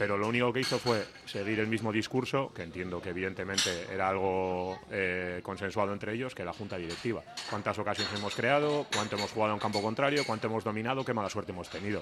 Pero 0.00 0.16
lo 0.16 0.28
único 0.28 0.50
que 0.50 0.60
hizo 0.60 0.78
fue 0.78 1.04
seguir 1.26 1.60
el 1.60 1.66
mismo 1.66 1.92
discurso, 1.92 2.50
que 2.54 2.62
entiendo 2.62 3.02
que 3.02 3.10
evidentemente 3.10 3.86
era 3.92 4.08
algo 4.08 4.78
eh, 4.90 5.40
consensuado 5.42 5.92
entre 5.92 6.14
ellos, 6.14 6.34
que 6.34 6.42
la 6.42 6.54
junta 6.54 6.78
directiva. 6.78 7.22
¿Cuántas 7.50 7.78
ocasiones 7.78 8.18
hemos 8.18 8.34
creado? 8.34 8.86
¿Cuánto 8.94 9.16
hemos 9.16 9.30
jugado 9.30 9.52
en 9.52 9.60
campo 9.60 9.82
contrario? 9.82 10.22
¿Cuánto 10.26 10.46
hemos 10.46 10.64
dominado? 10.64 11.04
¿Qué 11.04 11.12
mala 11.12 11.28
suerte 11.28 11.52
hemos 11.52 11.68
tenido? 11.68 12.00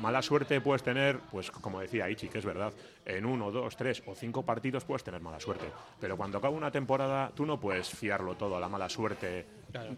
Mala 0.00 0.20
suerte 0.20 0.60
puedes 0.60 0.82
tener, 0.82 1.20
pues 1.30 1.52
como 1.52 1.78
decía 1.78 2.10
Ichi, 2.10 2.28
que 2.28 2.38
es 2.38 2.44
verdad, 2.44 2.72
en 3.08 3.24
uno, 3.26 3.50
dos, 3.50 3.74
tres 3.76 4.02
o 4.06 4.14
cinco 4.14 4.44
partidos 4.44 4.84
puedes 4.84 5.02
tener 5.02 5.20
mala 5.20 5.40
suerte. 5.40 5.64
Pero 5.98 6.16
cuando 6.16 6.38
acaba 6.38 6.54
una 6.54 6.70
temporada, 6.70 7.32
tú 7.34 7.44
no 7.46 7.58
puedes 7.58 7.88
fiarlo 7.88 8.36
todo 8.36 8.56
a 8.56 8.60
la 8.60 8.68
mala 8.68 8.88
suerte 8.88 9.46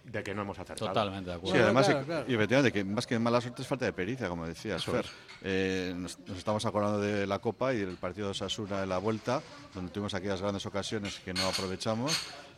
de 0.05 0.23
que 0.23 0.35
no 0.35 0.43
hemos 0.43 0.59
acertado. 0.59 0.89
Totalmente 0.91 1.31
de 1.31 1.37
acuerdo. 1.37 1.57
Sí, 1.57 1.63
además, 1.63 1.87
claro, 1.87 2.03
y- 2.03 2.05
claro. 2.05 2.25
y 2.29 2.35
efectivamente, 2.35 2.73
que 2.73 2.85
más 2.85 3.07
que 3.07 3.19
mala 3.19 3.41
suerte 3.41 3.63
es 3.63 3.69
falta 3.69 3.85
de 3.85 3.93
pericia, 3.93 4.29
como 4.29 4.47
decías, 4.47 4.85
Fer. 4.85 5.05
Eh, 5.43 5.93
nos, 5.97 6.19
nos 6.21 6.39
estamos 6.39 6.65
acordando 6.67 7.01
de 7.01 7.27
la 7.27 7.39
Copa 7.41 7.75
y 7.75 7.79
del 7.79 7.97
partido 7.97 8.27
de 8.29 8.31
Osasuna 8.33 8.81
de 8.81 8.87
la 8.87 8.99
Vuelta, 8.99 9.43
donde 9.75 9.91
tuvimos 9.93 10.15
aquellas 10.15 10.41
grandes 10.41 10.65
ocasiones 10.67 11.19
que 11.21 11.35
no 11.35 11.47
aprovechamos, 11.49 12.13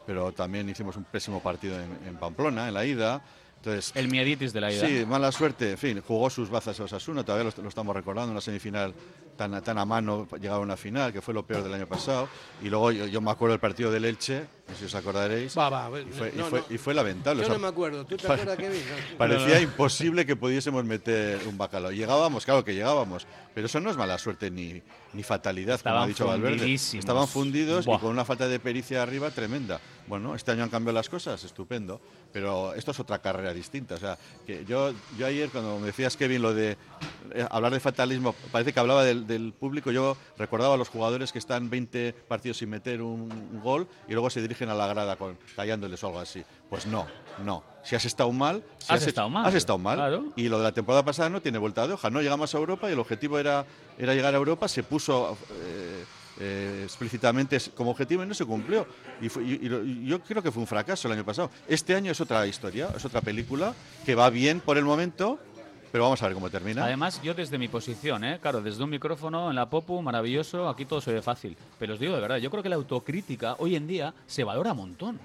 pero 0.06 0.32
también 0.32 0.68
hicimos 0.68 0.96
un 0.96 1.04
pésimo 1.04 1.40
partido 1.42 1.80
en, 1.80 1.98
en 2.06 2.16
Pamplona, 2.16 2.68
en 2.68 2.74
la 2.74 2.84
ida. 2.84 3.22
Entonces, 3.64 3.92
El 3.94 4.08
mieditis 4.08 4.52
de 4.52 4.60
la 4.60 4.72
ida. 4.72 4.84
Sí, 4.86 5.04
mala 5.06 5.30
suerte. 5.30 5.70
En 5.70 5.78
fin, 5.78 6.02
jugó 6.04 6.28
sus 6.30 6.50
bazas 6.50 6.80
a 6.80 6.82
Osasuna, 6.84 7.22
todavía 7.24 7.52
lo, 7.56 7.62
lo 7.62 7.68
estamos 7.68 7.94
recordando, 7.94 8.32
una 8.32 8.40
semifinal 8.40 8.92
tan, 9.36 9.54
a- 9.54 9.62
tan 9.62 9.78
a 9.78 9.84
mano, 9.84 10.26
llegar 10.40 10.56
a 10.56 10.58
una 10.58 10.76
final, 10.76 11.12
que 11.12 11.20
fue 11.22 11.32
lo 11.32 11.46
peor 11.46 11.62
del 11.62 11.72
año 11.74 11.86
pasado. 11.86 12.28
Y 12.60 12.68
luego 12.68 12.90
yo, 12.90 13.06
yo 13.06 13.20
me 13.20 13.30
acuerdo 13.30 13.52
del 13.52 13.60
partido 13.60 13.92
del 13.92 14.04
Elche, 14.04 14.46
no 14.68 14.74
sé 14.74 14.80
si 14.80 14.84
os 14.86 14.94
acordaréis. 14.94 15.56
Va, 15.58 15.68
va, 15.68 16.00
y, 16.00 16.04
fue, 16.12 16.28
y 16.28 16.38
fue- 16.40 16.60
no. 16.60 16.66
y 16.70 16.78
fue 16.78 16.94
lamentable. 16.94 17.40
Yo 17.42 17.46
o 17.46 17.50
sea, 17.50 17.54
no 17.58 17.62
me 17.62 17.68
acuerdo, 17.68 18.06
¿tú 18.06 18.16
te 18.16 18.26
acuerdas, 18.26 18.56
Kevin? 18.56 18.80
No. 19.12 19.18
Parecía 19.18 19.60
imposible 19.60 20.24
que 20.24 20.36
pudiésemos 20.36 20.84
meter 20.84 21.40
un 21.46 21.58
bacalao. 21.58 21.90
Llegábamos, 21.92 22.44
claro 22.44 22.64
que 22.64 22.74
llegábamos, 22.74 23.26
pero 23.54 23.66
eso 23.66 23.80
no 23.80 23.90
es 23.90 23.96
mala 23.96 24.18
suerte 24.18 24.50
ni, 24.50 24.80
ni 25.12 25.22
fatalidad, 25.22 25.80
como 25.80 25.98
ha 25.98 26.06
dicho 26.06 26.26
Valverde. 26.26 26.72
Estaban 26.74 27.26
fundidos 27.28 27.86
Buah. 27.86 27.96
y 27.96 28.00
con 28.00 28.10
una 28.10 28.24
falta 28.24 28.46
de 28.48 28.58
pericia 28.60 29.02
arriba 29.02 29.30
tremenda. 29.30 29.80
Bueno, 30.06 30.34
este 30.34 30.50
año 30.52 30.64
han 30.64 30.70
cambiado 30.70 30.94
las 30.96 31.08
cosas, 31.08 31.42
estupendo, 31.44 32.00
pero 32.32 32.74
esto 32.74 32.90
es 32.92 33.00
otra 33.00 33.20
carrera 33.20 33.52
distinta. 33.54 33.94
O 33.96 33.98
sea, 33.98 34.18
que 34.46 34.64
yo, 34.64 34.92
yo 35.18 35.26
ayer, 35.26 35.48
cuando 35.50 35.78
me 35.78 35.86
decías, 35.86 36.16
Kevin, 36.16 36.42
lo 36.42 36.54
de 36.54 36.76
hablar 37.50 37.72
de 37.72 37.80
fatalismo, 37.80 38.34
parece 38.50 38.72
que 38.72 38.80
hablaba 38.80 39.04
del, 39.04 39.26
del 39.26 39.52
público, 39.52 39.90
yo 39.90 40.16
recordaba 40.38 40.74
a 40.74 40.76
los 40.76 40.88
jugadores 40.88 41.32
que 41.32 41.38
están 41.38 41.70
20 41.70 42.12
partidos 42.28 42.58
sin 42.58 42.70
meter 42.70 43.00
un, 43.02 43.30
un 43.32 43.60
gol 43.62 43.88
y 44.08 44.12
luego 44.12 44.28
se 44.30 44.40
dirigen 44.42 44.68
a 44.68 44.74
la 44.74 44.86
grada 44.86 45.16
con, 45.16 45.38
callándoles 45.56 46.02
o 46.04 46.08
algo 46.08 46.20
así. 46.20 46.42
Pues 46.68 46.86
no, 46.86 47.06
no. 47.44 47.64
Si 47.84 47.96
has 47.96 48.04
estado 48.04 48.30
mal, 48.32 48.62
si 48.78 48.92
Has 48.92 49.06
estado 49.06 49.28
mal, 49.28 49.46
Has 49.46 49.54
estado 49.54 49.78
mal. 49.78 49.96
claro. 49.96 50.24
Y 50.36 50.48
lo 50.48 50.58
de 50.58 50.64
la 50.64 50.72
temporada 50.72 51.04
pasada 51.04 51.28
no 51.30 51.40
tiene 51.42 51.58
vuelta 51.58 51.86
de 51.86 51.94
hoja. 51.94 52.10
No 52.10 52.20
llegamos 52.22 52.54
a 52.54 52.58
Europa 52.58 52.88
y 52.88 52.92
el 52.92 52.98
objetivo 53.00 53.38
era, 53.38 53.64
era 53.98 54.14
llegar 54.14 54.34
a 54.34 54.36
Europa. 54.36 54.68
Se 54.68 54.82
puso 54.84 55.36
eh, 55.50 56.04
eh, 56.40 56.80
explícitamente 56.84 57.58
como 57.74 57.90
objetivo 57.90 58.22
y 58.22 58.26
no 58.26 58.34
se 58.34 58.44
cumplió. 58.44 58.86
Y, 59.20 59.28
fue- 59.28 59.42
y- 59.44 59.58
y 59.62 59.68
lo- 59.68 59.84
y 59.84 60.06
yo 60.06 60.20
creo 60.20 60.42
que 60.42 60.52
fue 60.52 60.60
un 60.60 60.66
fracaso 60.68 61.08
el 61.08 61.14
año 61.14 61.24
pasado. 61.24 61.50
Este 61.66 61.94
año 61.94 62.12
es 62.12 62.20
otra 62.20 62.46
historia, 62.46 62.88
es 62.96 63.04
otra 63.04 63.20
película 63.20 63.74
que 64.06 64.14
va 64.14 64.30
bien 64.30 64.60
por 64.60 64.78
el 64.78 64.84
momento, 64.84 65.38
pero 65.92 66.04
vamos 66.04 66.22
a 66.22 66.26
ver 66.26 66.34
cómo 66.34 66.48
termina. 66.48 66.84
Además, 66.84 67.20
yo 67.22 67.34
desde 67.34 67.58
mi 67.58 67.68
posición, 67.68 68.24
¿eh? 68.24 68.38
claro, 68.40 68.62
desde 68.62 68.82
un 68.82 68.88
micrófono 68.88 69.50
en 69.50 69.56
la 69.56 69.68
Popu, 69.68 70.00
maravilloso, 70.00 70.68
aquí 70.68 70.86
todo 70.86 71.02
se 71.02 71.12
ve 71.12 71.20
fácil. 71.20 71.56
Pero 71.78 71.94
os 71.94 72.00
digo 72.00 72.14
de 72.14 72.20
verdad, 72.20 72.38
yo 72.38 72.50
creo 72.50 72.62
que 72.62 72.70
la 72.70 72.76
autocrítica 72.76 73.56
hoy 73.58 73.76
en 73.76 73.86
día 73.86 74.14
se 74.26 74.42
valora 74.42 74.72
un 74.72 74.78
montón. 74.78 75.20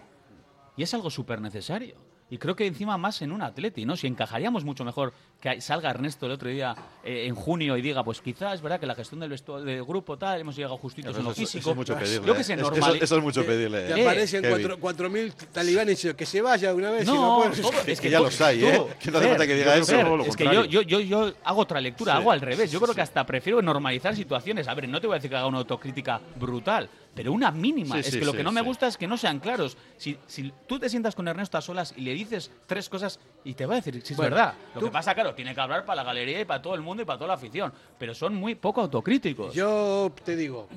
Y 0.75 0.84
es 0.84 0.93
algo 0.93 1.10
súper 1.10 1.39
necesario. 1.41 2.07
Y 2.29 2.37
creo 2.37 2.57
que 2.57 2.67
encima 2.67 2.97
más 2.97 3.21
en 3.21 3.31
un 3.31 3.41
atleti, 3.41 3.85
¿no? 3.85 3.95
Si 3.95 4.05
encajaríamos 4.05 4.65
mucho 4.65 4.83
mejor 4.83 5.13
que 5.39 5.61
salga 5.61 5.89
Ernesto 5.91 6.25
el 6.25 6.33
otro 6.33 6.49
día 6.49 6.75
eh, 7.03 7.25
en 7.25 7.35
junio 7.35 7.77
y 7.77 7.81
diga, 7.81 8.03
pues 8.03 8.19
quizás 8.19 8.55
es 8.55 8.61
verdad 8.61 8.81
que 8.81 8.85
la 8.85 8.95
gestión 8.95 9.21
del, 9.21 9.29
del 9.63 9.83
grupo 9.85 10.17
tal, 10.17 10.41
hemos 10.41 10.55
llegado 10.57 10.77
justitos 10.77 11.11
Eso- 11.11 11.19
en 11.19 11.25
lo 11.25 11.31
eso- 11.31 11.41
eso 11.43 11.51
físico. 11.53 11.69
es 11.71 11.75
mucho 11.77 11.95
pedirle. 11.95 12.27
Yo 12.27 12.33
que 12.33 12.41
¿eh? 12.41 12.43
sé, 12.43 12.53
Es- 12.55 12.59
normal. 12.59 12.95
eso, 12.95 13.03
eso 13.05 13.17
es 13.17 13.23
mucho 13.23 13.45
pedirle. 13.45 13.87
Te 13.87 13.97
¿eh? 13.97 14.01
aparecen 14.03 14.41
Kevin. 14.41 14.77
cuatro- 14.77 15.07
4.000 15.09 15.33
talibanes 15.53 16.07
que 16.17 16.25
se 16.25 16.41
vaya 16.41 16.69
de 16.69 16.75
una 16.75 16.91
vez. 16.91 17.03
y 17.03 17.11
No, 17.11 17.43
puede. 17.47 17.61
todo- 17.61 17.71
Es 17.87 18.01
que 18.01 18.09
ya 18.09 18.19
los 18.19 18.41
hay, 18.41 18.63
¿eh? 18.65 18.81
Que 18.99 19.09
no 19.09 19.19
hace 19.19 19.27
falta 19.29 19.47
que 19.47 19.55
diga 19.55 19.77
eso. 19.77 20.03
lo 20.17 20.25
es 20.25 20.35
que 20.35 20.43
yo, 20.43 20.65
yo, 20.65 20.81
yo, 20.81 20.99
yo 20.99 21.31
hago 21.45 21.61
otra 21.61 21.79
lectura, 21.79 22.11
Sí. 22.13 22.17
hago 22.19 22.31
al 22.31 22.41
revés. 22.41 22.69
Yo 22.71 22.81
creo 22.81 22.93
que 22.93 23.01
hasta 23.01 23.25
prefiero 23.25 23.61
normalizar 23.61 24.13
situaciones. 24.15 24.67
A 24.67 24.73
ver, 24.73 24.89
no 24.89 24.99
te 24.99 25.07
voy 25.07 25.13
a 25.13 25.19
decir 25.19 25.29
que 25.29 25.37
haga 25.37 25.47
una 25.47 25.59
autocrítica 25.59 26.19
brutal, 26.35 26.89
pero 27.17 27.34
una 27.34 27.51
mínima. 27.51 27.95
Sí, 27.95 27.99
es 27.99 28.06
sí, 28.06 28.19
que 28.19 28.25
lo 28.25 28.32
sí, 28.32 28.38
que 28.38 28.43
no 28.43 28.51
me 28.53 28.62
gusta 28.62 28.88
es 28.88 28.95
que 28.97 29.08
no 29.08 29.17
sean 29.17 29.39
claros. 29.39 29.75
Si, 29.97 30.17
si 30.27 30.53
tú 30.67 30.80
te 30.80 30.88
sientas 30.88 31.15
con 31.15 31.27
Ernesto 31.27 31.58
a 31.58 31.62
solas 31.62 31.93
y 31.97 32.01
le 32.01 32.13
dices 32.13 32.49
tres 32.67 32.88
cosas 32.88 33.19
y 33.43 33.53
te 33.56 33.65
va 33.65 33.73
a 33.73 33.77
decir 33.82 34.01
si 34.06 34.13
es 34.13 34.19
verdad. 34.19 34.53
Lo 34.75 34.80
tú- 34.80 34.86
que 34.86 34.91
pasa, 34.93 35.13
claro, 35.13 35.34
tiene 35.36 35.53
que 35.53 35.60
hablar 35.60 35.84
para 35.84 35.97
la 35.97 36.03
galería 36.03 36.39
y 36.39 36.45
para 36.45 36.62
todo 36.62 36.75
el 36.75 36.82
mundo 36.82 37.03
y 37.03 37.06
para 37.06 37.17
toda 37.17 37.27
la 37.30 37.34
afición. 37.34 37.73
Pero 37.99 38.15
son 38.15 38.36
muy 38.36 38.56
poco 38.56 38.80
autocríticos. 38.82 39.53
Yo 39.53 40.13
te 40.23 40.36
digo, 40.38 40.69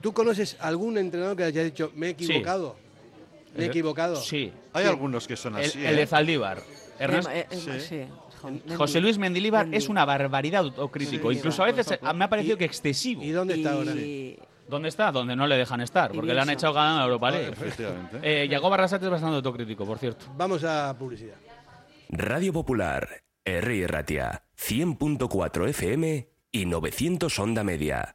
¿tú 0.00 0.12
conoces 0.14 0.56
algún 0.60 0.96
entrenador 0.96 1.36
que 1.36 1.44
haya 1.44 1.62
dicho, 1.62 1.92
me 1.94 2.10
he 2.10 2.16
Sí. 2.16 2.24
equivocado? 2.24 2.76
¿Me 3.56 3.64
he 3.64 3.66
Eh, 3.66 3.70
equivocado? 3.70 4.16
Sí. 4.16 4.52
Hay 4.72 4.86
algunos 4.86 5.26
que 5.26 5.36
son 5.36 5.56
El, 5.58 5.64
así. 5.66 5.78
el 5.84 5.94
¿eh? 5.94 5.96
de 5.96 6.06
Zaldívar. 6.06 6.62
Ernesto- 6.98 7.30
Eh, 7.32 7.46
eh, 7.50 7.56
sí. 7.56 7.80
sí. 7.80 8.04
Jo- 8.40 8.76
José 8.76 9.00
Luis 9.02 9.18
Mendilíbar 9.18 9.66
Mendi- 9.66 9.76
es 9.76 9.88
una 9.88 10.04
barbaridad 10.06 10.60
autocrítico. 10.62 11.30
Sí, 11.30 11.36
Incluso 11.38 11.62
a 11.62 11.66
veces 11.66 11.98
me 12.14 12.24
ha 12.24 12.28
parecido 12.30 12.54
¿Y- 12.54 12.58
que 12.58 12.64
excesivo. 12.64 13.22
¿Y 13.22 13.30
dónde 13.32 13.54
está 13.56 13.72
ahora? 13.72 13.92
Y- 13.92 14.38
¿Dónde 14.70 14.88
está? 14.88 15.12
Donde 15.12 15.36
no 15.36 15.46
le 15.46 15.56
dejan 15.56 15.80
estar, 15.80 16.12
porque 16.12 16.32
le 16.32 16.40
han 16.40 16.50
echado 16.50 16.72
ganando 16.72 17.00
la 17.00 17.04
Europa 17.06 17.30
League. 17.30 17.52
Efectivamente. 17.52 18.20
Eh, 18.30 18.48
Yago 18.48 18.70
Barrasate 18.70 19.06
es 19.06 19.10
bastante 19.10 19.36
autocrítico, 19.36 19.84
por 19.84 19.98
cierto. 19.98 20.26
Vamos 20.36 20.62
a 20.64 20.94
publicidad. 20.98 21.36
Radio 22.10 22.52
Popular, 22.52 23.08
R. 23.44 23.86
Ratia, 23.86 24.44
100.4 24.56 25.68
FM 25.68 26.28
y 26.52 26.66
900 26.66 27.38
Onda 27.38 27.64
Media. 27.64 28.14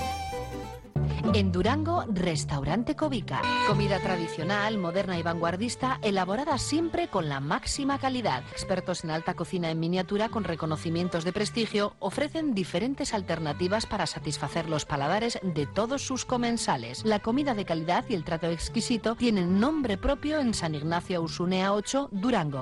En 1.33 1.51
Durango, 1.51 2.05
Restaurante 2.07 2.95
Covica. 2.95 3.41
Comida 3.67 3.99
tradicional, 3.99 4.77
moderna 4.77 5.17
y 5.17 5.23
vanguardista, 5.23 5.99
elaborada 6.01 6.57
siempre 6.57 7.07
con 7.07 7.29
la 7.29 7.39
máxima 7.39 7.99
calidad. 7.99 8.43
Expertos 8.51 9.03
en 9.03 9.11
alta 9.11 9.33
cocina 9.33 9.71
en 9.71 9.79
miniatura 9.79 10.29
con 10.29 10.43
reconocimientos 10.43 11.23
de 11.23 11.31
prestigio 11.31 11.93
ofrecen 11.99 12.53
diferentes 12.53 13.13
alternativas 13.13 13.85
para 13.85 14.07
satisfacer 14.07 14.67
los 14.69 14.85
paladares 14.85 15.39
de 15.41 15.67
todos 15.67 16.01
sus 16.01 16.25
comensales. 16.25 17.05
La 17.05 17.19
comida 17.19 17.53
de 17.53 17.65
calidad 17.65 18.05
y 18.09 18.15
el 18.15 18.23
trato 18.23 18.47
exquisito 18.47 19.15
tienen 19.15 19.59
nombre 19.59 19.97
propio 19.97 20.39
en 20.39 20.53
San 20.53 20.75
Ignacio 20.75 21.21
Usunea 21.21 21.73
8, 21.73 22.09
Durango. 22.11 22.61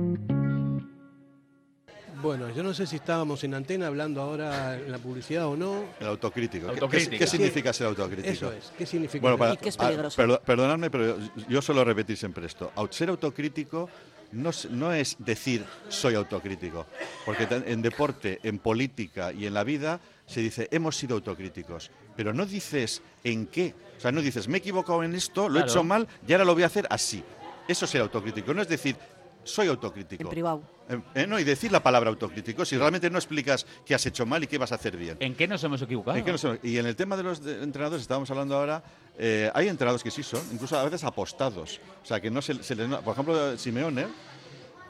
Bueno, 2.21 2.49
yo 2.53 2.61
no 2.63 2.73
sé 2.73 2.85
si 2.85 2.97
estábamos 2.97 3.43
en 3.43 3.53
antena 3.53 3.87
hablando 3.87 4.21
ahora 4.21 4.75
en 4.77 4.91
la 4.91 4.97
publicidad 4.99 5.47
o 5.47 5.55
no. 5.55 5.83
El 5.99 6.07
autocrítico. 6.07 6.67
¿Qué- 6.67 6.73
Autocrítica. 6.73 7.11
¿Qué, 7.11 7.17
qué 7.19 7.27
significa 7.27 7.73
ser 7.73 7.87
autocrítico? 7.87 8.29
Eso 8.29 8.51
es. 8.51 8.71
¿Qué 8.77 8.85
significa? 8.85 9.21
Bueno, 9.21 9.37
para, 9.37 9.53
Y 9.53 9.57
que 9.57 9.69
es 9.69 9.77
peligroso. 9.77 10.21
perdo- 10.21 10.39
perdonadme, 10.41 10.89
pero 10.89 11.17
yo 11.49 11.61
suelo 11.61 11.83
repetir 11.83 12.17
siempre 12.17 12.45
esto. 12.45 12.71
Ser 12.91 13.09
autocrítico 13.09 13.89
no, 14.33 14.49
es- 14.51 14.69
no 14.69 14.93
es 14.93 15.15
decir 15.19 15.65
soy 15.89 16.15
autocrítico, 16.15 16.85
porque 17.25 17.47
en 17.49 17.81
deporte, 17.81 18.39
en 18.43 18.59
política 18.59 19.33
y 19.33 19.45
en 19.47 19.53
la 19.53 19.63
vida 19.63 19.99
se 20.27 20.41
dice 20.41 20.67
hemos 20.71 20.95
sido 20.95 21.15
autocríticos, 21.15 21.91
pero 22.15 22.33
no 22.33 22.45
dices 22.45 23.01
en 23.23 23.47
qué. 23.47 23.73
O 23.97 24.01
sea, 24.01 24.11
no 24.11 24.21
dices 24.21 24.47
me 24.47 24.57
he 24.57 24.59
equivocado 24.59 25.03
en 25.03 25.15
esto, 25.15 25.49
lo 25.49 25.59
he 25.59 25.63
hecho 25.63 25.83
mal 25.83 26.07
y 26.27 26.31
ahora 26.33 26.45
lo 26.45 26.53
voy 26.53 26.63
a 26.63 26.67
hacer 26.67 26.85
así. 26.89 27.23
Eso 27.67 27.85
es 27.85 27.91
ser 27.91 28.01
autocrítico, 28.01 28.53
no 28.53 28.61
es 28.61 28.67
decir 28.67 28.95
soy 29.43 29.67
autocrítico. 29.67 30.23
En 30.23 30.29
privado. 30.29 30.61
Eh, 30.89 30.99
eh, 31.15 31.27
no, 31.27 31.39
y 31.39 31.43
decir 31.43 31.71
la 31.71 31.81
palabra 31.81 32.09
autocrítico 32.09 32.65
si 32.65 32.77
realmente 32.77 33.09
no 33.09 33.17
explicas 33.17 33.65
qué 33.85 33.95
has 33.95 34.05
hecho 34.05 34.25
mal 34.25 34.43
y 34.43 34.47
qué 34.47 34.57
vas 34.57 34.71
a 34.71 34.75
hacer 34.75 34.97
bien. 34.97 35.17
¿En 35.19 35.35
qué 35.35 35.47
nos 35.47 35.63
hemos 35.63 35.81
equivocado? 35.81 36.17
¿En 36.17 36.25
qué 36.25 36.31
no 36.31 36.37
se- 36.37 36.59
y 36.63 36.77
en 36.77 36.85
el 36.85 36.95
tema 36.95 37.15
de 37.15 37.23
los 37.23 37.43
de- 37.43 37.63
entrenadores, 37.63 38.01
estábamos 38.01 38.29
hablando 38.31 38.57
ahora, 38.57 38.83
eh, 39.17 39.49
hay 39.53 39.67
entrenadores 39.67 40.03
que 40.03 40.11
sí 40.11 40.21
son, 40.23 40.41
incluso 40.51 40.77
a 40.77 40.83
veces 40.83 41.03
apostados. 41.03 41.79
O 42.03 42.05
sea, 42.05 42.19
que 42.19 42.29
no 42.29 42.41
se, 42.41 42.61
se 42.63 42.75
les 42.75 42.87
Por 42.99 43.13
ejemplo, 43.13 43.57
Simeone. 43.57 44.07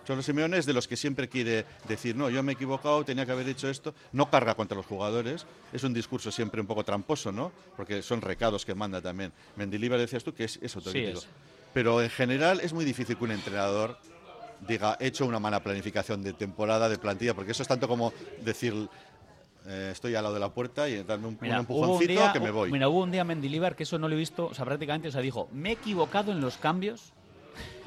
Solo 0.08 0.24
Simeone 0.24 0.58
es 0.58 0.66
de 0.66 0.74
los 0.74 0.88
que 0.88 0.98
siempre 0.98 1.30
quiere 1.30 1.64
decir, 1.88 2.16
no, 2.16 2.30
yo 2.32 2.42
me 2.42 2.54
he 2.54 2.56
equivocado, 2.56 3.06
tenía 3.06 3.24
que 3.26 3.32
haber 3.34 3.48
hecho 3.48 3.70
esto. 3.70 3.94
No 4.12 4.30
carga 4.32 4.56
contra 4.56 4.76
los 4.76 4.86
jugadores. 4.88 5.46
Es 5.72 5.84
un 5.84 5.94
discurso 5.94 6.32
siempre 6.32 6.60
un 6.60 6.66
poco 6.66 6.84
tramposo, 6.84 7.32
¿no? 7.32 7.52
Porque 7.78 8.02
son 8.02 8.20
recados 8.22 8.66
que 8.66 8.74
manda 8.74 9.00
también. 9.00 9.32
Mendilibar 9.56 10.00
decías 10.00 10.24
tú 10.24 10.34
que 10.34 10.46
es, 10.46 10.58
es 10.62 10.76
autocrítico. 10.76 11.20
es. 11.20 11.28
Pero 11.74 12.02
en 12.02 12.10
general 12.10 12.60
es 12.62 12.74
muy 12.74 12.84
difícil 12.84 13.16
que 13.16 13.24
un 13.24 13.32
entrenador 13.32 13.96
diga, 14.68 14.98
he 15.00 15.08
hecho 15.08 15.26
una 15.26 15.40
mala 15.40 15.62
planificación 15.62 16.24
de 16.24 16.34
temporada, 16.34 16.90
de 16.90 16.98
plantilla, 16.98 17.34
porque 17.34 17.52
eso 17.52 17.64
es 17.64 17.68
tanto 17.68 17.88
como 17.88 18.14
decir, 18.44 18.90
eh, 19.68 19.90
estoy 19.92 20.16
al 20.16 20.24
lado 20.24 20.34
de 20.34 20.40
la 20.40 20.50
puerta 20.50 20.90
y 20.90 21.04
darme 21.04 21.28
un, 21.28 21.38
Mira, 21.40 21.60
un 21.60 21.66
hubo 21.68 21.80
un 21.80 21.84
empujoncito 21.84 22.14
día, 22.14 22.34
que 22.34 22.40
me 22.40 22.52
voy. 22.52 22.72
Mira, 22.72 22.90
hubo 22.90 23.04
un 23.04 23.12
día 23.12 23.24
Mendilibar 23.24 23.76
que 23.76 23.84
eso 23.84 24.00
no 24.00 24.08
lo 24.08 24.16
he 24.16 24.18
visto, 24.18 24.48
o 24.48 24.54
sea, 24.54 24.66
prácticamente, 24.66 25.08
o 25.08 25.12
sea, 25.12 25.22
dijo, 25.22 25.50
me 25.52 25.70
he 25.70 25.74
equivocado 25.74 26.32
en 26.32 26.42
los 26.42 26.58
cambios. 26.58 27.14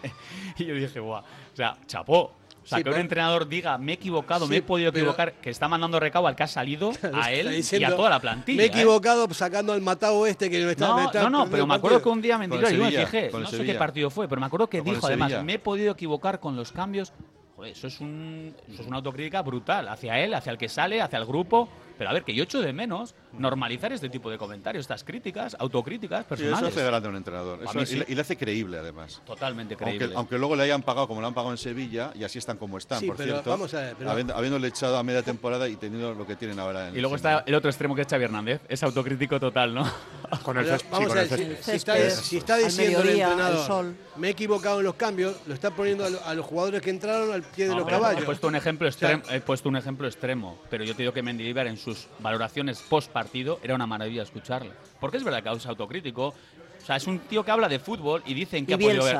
y 0.58 0.64
yo 0.66 0.74
dije, 0.74 1.00
guau, 1.00 1.22
o 1.22 1.56
sea, 1.56 1.78
chapó. 1.86 2.32
O 2.64 2.66
sea, 2.66 2.78
Sí, 2.78 2.84
que 2.84 2.90
un 2.90 2.96
entrenador 2.96 3.46
diga, 3.46 3.76
me 3.76 3.92
he 3.92 3.94
equivocado, 3.96 4.46
Sí, 4.46 4.50
me 4.50 4.56
he 4.56 4.62
podido 4.62 4.90
pero- 4.90 5.04
equivocar, 5.04 5.34
que 5.34 5.50
está 5.50 5.68
mandando 5.68 6.00
recado 6.00 6.26
al 6.26 6.34
que 6.34 6.44
ha 6.44 6.46
salido, 6.46 6.92
a 7.12 7.30
él 7.30 7.62
y 7.70 7.84
a 7.84 7.94
toda 7.94 8.08
la 8.08 8.20
plantilla. 8.20 8.56
Me 8.56 8.62
he 8.62 8.66
¿eh? 8.66 8.70
equivocado 8.70 9.32
sacando 9.34 9.74
al 9.74 9.82
matado 9.82 10.26
este 10.26 10.48
que 10.48 10.64
me 10.64 10.72
está. 10.72 10.88
No, 10.88 10.96
me 10.96 11.04
está 11.04 11.22
no, 11.24 11.30
no, 11.30 11.50
pero 11.50 11.66
me 11.66 11.74
acuerdo 11.74 12.02
que 12.02 12.08
un 12.08 12.22
día 12.22 12.38
Mendilibar, 12.38 12.72
yo 12.72 12.84
me 12.84 12.90
fijé, 12.90 13.30
no 13.30 13.46
sé 13.46 13.64
qué 13.64 13.74
partido 13.74 14.08
fue, 14.10 14.28
pero 14.28 14.40
me 14.40 14.46
acuerdo 14.46 14.68
que 14.68 14.80
dijo 14.80 15.06
además, 15.06 15.44
me 15.44 15.54
he 15.54 15.58
podido 15.58 15.92
equivocar 15.92 16.40
con 16.40 16.56
los 16.56 16.72
cambios. 16.72 17.12
Joder, 17.56 17.70
eso 17.70 17.86
es, 17.86 18.00
un, 18.00 18.52
eso 18.68 18.82
es 18.82 18.88
una 18.88 18.96
autocrítica 18.96 19.40
brutal 19.42 19.86
hacia 19.86 20.18
él, 20.18 20.34
hacia 20.34 20.50
el 20.50 20.58
que 20.58 20.68
sale, 20.68 21.00
hacia 21.00 21.18
el 21.20 21.24
grupo. 21.24 21.68
Pero 21.96 22.10
a 22.10 22.12
ver, 22.12 22.24
que 22.24 22.34
yo 22.34 22.42
echo 22.44 22.60
de 22.60 22.72
menos 22.72 23.14
normalizar 23.38 23.92
este 23.92 24.08
tipo 24.08 24.30
de 24.30 24.38
comentarios, 24.38 24.82
estas 24.82 25.04
críticas, 25.04 25.56
autocríticas 25.58 26.20
Sí, 26.20 26.34
eso 26.34 26.42
personales. 26.42 26.76
hace 26.76 26.84
grande 26.86 27.08
a 27.08 27.10
un 27.10 27.16
entrenador. 27.16 27.60
A 27.60 27.64
Eso- 27.64 27.74
mí 27.74 27.82
y, 27.82 27.86
sí. 27.86 27.96
le, 27.96 28.06
y 28.08 28.14
le 28.14 28.20
hace 28.20 28.36
creíble, 28.36 28.78
además. 28.78 29.22
Totalmente 29.24 29.74
Aunque, 29.74 29.84
creíble. 29.96 30.14
aunque 30.16 30.38
luego 30.38 30.56
le 30.56 30.62
hayan 30.64 30.82
pagado 30.82 31.06
como 31.08 31.20
lo 31.20 31.26
han 31.26 31.34
pagado 31.34 31.52
en 31.52 31.58
Sevilla 31.58 32.12
y 32.14 32.24
así 32.24 32.38
están 32.38 32.56
como 32.58 32.78
están, 32.78 33.00
Sí, 33.00 33.06
por 33.06 33.16
pero 33.16 33.32
cierto. 33.34 33.50
vamos 33.50 33.72
a 33.74 33.80
ver, 33.80 33.96
pero- 33.98 34.10
habiendo- 34.10 34.34
habiéndole 34.34 34.68
echado 34.68 34.96
a 34.98 35.02
media 35.02 35.22
temporada 35.22 35.68
y 35.68 35.76
teniendo 35.76 36.14
lo 36.14 36.26
que 36.26 36.36
tienen 36.36 36.58
ahora. 36.58 36.88
En 36.88 36.96
y 36.96 37.00
luego 37.00 37.14
en- 37.14 37.18
está 37.18 37.44
el 37.46 37.54
otro 37.54 37.70
extremo 37.70 37.94
que 37.94 38.02
es 38.02 38.08
Xavi 38.08 38.24
Hernández, 38.24 38.60
es 38.68 38.82
autocrítico 38.82 39.38
total, 39.40 39.74
¿no? 39.74 39.84
Con 40.44 40.58
el 40.58 40.66
césped- 40.66 40.80
sí, 40.80 40.86
vamos 40.90 41.08
con 41.08 41.18
a 41.18 41.22
el 41.22 41.28
ver, 41.28 41.38
si, 41.38 41.44
césped. 41.44 42.10
si 42.10 42.36
está, 42.36 42.56
si 42.58 42.64
diciendo 42.64 43.02
el 43.02 43.08
entrenador, 43.10 43.56
al 43.60 43.66
sol. 43.66 43.96
me 44.16 44.28
he 44.28 44.30
equivocado 44.30 44.78
en 44.80 44.84
los 44.86 44.94
cambios, 44.94 45.36
lo 45.46 45.54
está 45.54 45.70
poniendo 45.70 46.04
a, 46.04 46.10
lo- 46.10 46.24
a 46.24 46.34
los 46.34 46.44
jugadores 46.46 46.82
que 46.82 46.90
entraron 46.90 47.32
al 47.32 47.42
pie 47.42 47.66
de 47.66 47.70
No, 47.72 47.80
los 47.80 47.88
caballos. 47.88 48.22
He 48.22 48.26
puesto 48.26 48.48
un 48.48 48.56
ejemplo 48.56 48.90
sea, 48.90 49.12
extremo, 49.12 49.36
he 49.36 49.40
puesto 49.40 49.68
un 49.68 49.76
ejemplo 49.76 50.06
extremo, 50.06 50.58
pero 50.70 50.84
yo 50.84 50.94
te 50.94 51.02
digo 51.02 51.12
que 51.12 51.22
Mendilibar 51.22 51.66
en 51.66 51.76
sus 51.84 52.08
valoraciones 52.18 52.80
post 52.82 53.10
partido, 53.12 53.60
era 53.62 53.74
una 53.74 53.86
maravilla 53.86 54.22
escucharle. 54.22 54.72
Porque 55.00 55.18
es 55.18 55.24
verdad 55.24 55.42
que 55.42 55.52
es 55.52 55.66
autocrítico. 55.66 56.28
O 56.28 56.86
sea, 56.86 56.96
es 56.96 57.06
un 57.06 57.18
tío 57.20 57.44
que 57.44 57.50
habla 57.50 57.68
de 57.68 57.78
fútbol 57.78 58.22
y 58.26 58.34
dicen 58.34 58.66
que 58.66 58.72
Y 58.72 58.74
ha 58.74 58.78
podido 58.78 59.04
ver. 59.04 59.16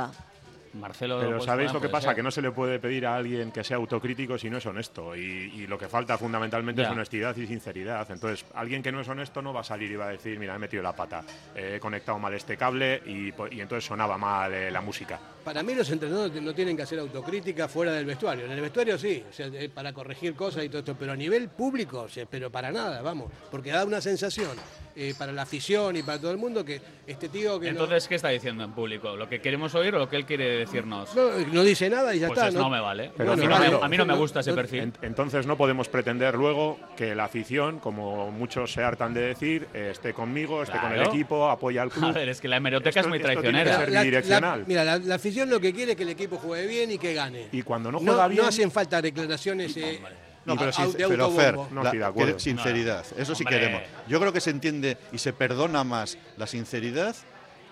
Marcelo. 0.74 1.18
Pero 1.20 1.32
pues, 1.36 1.44
¿sabéis 1.44 1.72
lo 1.72 1.80
que 1.80 1.88
pasa? 1.88 2.08
ser. 2.08 2.16
Que 2.16 2.22
no 2.22 2.30
se 2.30 2.42
le 2.42 2.50
puede 2.50 2.78
pedir 2.78 3.06
a 3.06 3.16
alguien 3.16 3.50
que 3.52 3.62
sea 3.64 3.76
autocrítico 3.76 4.36
si 4.38 4.50
no 4.50 4.58
es 4.58 4.66
honesto. 4.66 5.14
Y, 5.16 5.20
y 5.54 5.66
lo 5.66 5.78
que 5.78 5.88
falta 5.88 6.18
fundamentalmente 6.18 6.82
Ya. 6.82 6.88
es 6.88 6.92
honestidad 6.92 7.36
y 7.36 7.46
sinceridad. 7.46 8.10
Entonces, 8.10 8.44
alguien 8.54 8.82
que 8.82 8.92
no 8.92 9.00
es 9.00 9.08
honesto 9.08 9.40
no 9.42 9.52
va 9.52 9.60
a 9.60 9.64
salir 9.64 9.90
y 9.90 9.96
va 9.96 10.06
a 10.06 10.10
decir, 10.10 10.38
mira, 10.38 10.54
he 10.54 10.58
metido 10.58 10.82
la 10.82 10.94
pata, 10.94 11.22
he 11.54 11.78
conectado 11.80 12.18
mal 12.18 12.34
este 12.34 12.56
cable 12.56 13.02
y, 13.06 13.28
y 13.54 13.60
entonces 13.60 13.84
sonaba 13.84 14.18
mal 14.18 14.52
eh, 14.52 14.70
la 14.70 14.80
música. 14.80 15.18
Para 15.44 15.62
mí 15.62 15.74
los 15.74 15.90
entrenadores 15.90 16.40
no 16.42 16.54
tienen 16.54 16.76
que 16.76 16.82
hacer 16.82 16.98
autocrítica 16.98 17.68
fuera 17.68 17.92
del 17.92 18.06
vestuario. 18.06 18.46
En 18.46 18.52
el 18.52 18.60
vestuario 18.60 18.98
sí, 18.98 19.22
o 19.28 19.32
sea, 19.32 19.46
eh, 19.46 19.68
para 19.68 19.92
corregir 19.92 20.34
cosas 20.34 20.64
y 20.64 20.68
todo 20.68 20.78
esto, 20.80 20.96
pero 20.98 21.12
a 21.12 21.16
nivel 21.16 21.48
público, 21.48 22.00
o 22.02 22.08
sea, 22.08 22.24
pero 22.26 22.50
para 22.50 22.72
nada, 22.72 23.02
vamos, 23.02 23.30
porque 23.50 23.70
da 23.70 23.84
una 23.84 24.00
sensación 24.00 24.50
eh, 24.96 25.14
para 25.18 25.32
la 25.32 25.42
afición 25.42 25.96
y 25.96 26.02
para 26.02 26.18
todo 26.20 26.30
el 26.30 26.36
mundo 26.38 26.64
que 26.64 26.80
este 27.06 27.28
tío 27.28 27.58
que 27.58 27.66
no- 27.66 27.82
Entonces, 27.82 28.06
¿qué 28.08 28.14
está 28.14 28.28
diciendo 28.28 28.62
en 28.64 28.72
público? 28.72 29.16
¿Lo 29.16 29.28
que 29.28 29.40
queremos 29.40 29.74
oír 29.74 29.94
o 29.94 29.98
lo 29.98 30.08
que 30.08 30.16
él 30.16 30.24
quiere 30.24 30.58
decirnos? 30.58 31.14
no, 31.16 31.30
no 31.52 31.62
dice 31.64 31.90
nada 31.90 32.14
y 32.14 32.20
ya 32.20 32.28
Pues 32.28 32.38
está. 32.38 32.48
es- 32.48 32.54
no 32.54 32.70
me 32.70 32.80
vale. 32.80 33.10
Pero 33.16 33.32
a, 33.32 33.36
mí 33.36 33.46
no 33.46 33.58
me, 33.58 33.66
a 33.66 33.88
mí 33.88 33.96
no 33.96 34.04
me 34.06 34.12
no- 34.14 34.18
gusta 34.18 34.40
ese 34.40 34.50
no- 34.50 34.56
perfil. 34.56 34.80
En- 34.80 34.92
entonces 35.02 35.46
no 35.46 35.56
podemos 35.56 35.88
pretender 35.88 36.34
luego 36.34 36.78
que 36.96 37.14
la 37.14 37.24
afición, 37.24 37.80
como 37.80 38.30
muchos 38.30 38.72
se 38.72 38.82
hartan 38.82 39.12
de 39.14 39.20
decir, 39.22 39.66
eh, 39.74 39.88
esté 39.92 40.14
conmigo, 40.14 40.62
esté 40.62 40.78
con 40.78 40.90
el 40.92 40.98
Claro. 40.98 41.10
equipo, 41.12 41.48
apoya 41.50 41.82
al 41.82 41.90
club. 41.90 42.04
A 42.04 42.12
ver, 42.12 42.28
es 42.28 42.40
que 42.40 42.48
la 42.48 42.56
hemeroteca 42.58 42.90
Esto- 42.90 43.00
es 43.00 43.06
muy 43.08 43.18
esto 43.18 43.28
tiene 43.28 43.40
que 43.40 43.40
traicionera. 43.64 43.78
ser 44.24 44.40
La- 44.40 44.40
la- 44.58 44.64
mira, 44.66 44.84
la, 44.84 44.98
la 44.98 45.14
afición 45.16 45.50
lo 45.50 45.60
que 45.60 45.72
quiere 45.72 45.92
es 45.92 45.96
que 45.96 46.04
el 46.04 46.10
equipo 46.10 46.36
juegue 46.36 46.66
bien 46.66 46.90
y 46.92 46.98
que 46.98 47.14
gane. 47.14 47.48
Y 47.52 47.62
cuando 47.62 47.90
no 47.90 47.98
no, 47.98 48.04
juega 48.12 48.28
bien, 48.28 48.42
no 48.42 48.48
hacen 48.48 48.70
falta 48.70 49.02
declaraciones 49.02 49.76
eh, 49.76 50.00
No, 50.44 50.56
pero, 50.56 50.72
sin- 50.72 50.92
de 50.92 51.08
pero. 51.08 51.30
Fer, 51.30 51.54
No 51.56 51.82
la- 51.82 51.88
estoy 51.88 51.98
de 51.98 52.04
acuerdo. 52.04 52.32
quere- 52.32 52.40
sinceridad, 52.40 53.04
eso 53.16 53.34
sí 53.34 53.44
Hombre. 53.44 53.58
queremos. 53.58 53.82
Yo 54.08 54.20
creo 54.20 54.32
que 54.32 54.40
se 54.40 54.50
entiende 54.50 54.96
y 55.12 55.18
se 55.18 55.32
perdona 55.32 55.84
más 55.84 56.18
la 56.36 56.46
sinceridad 56.46 57.16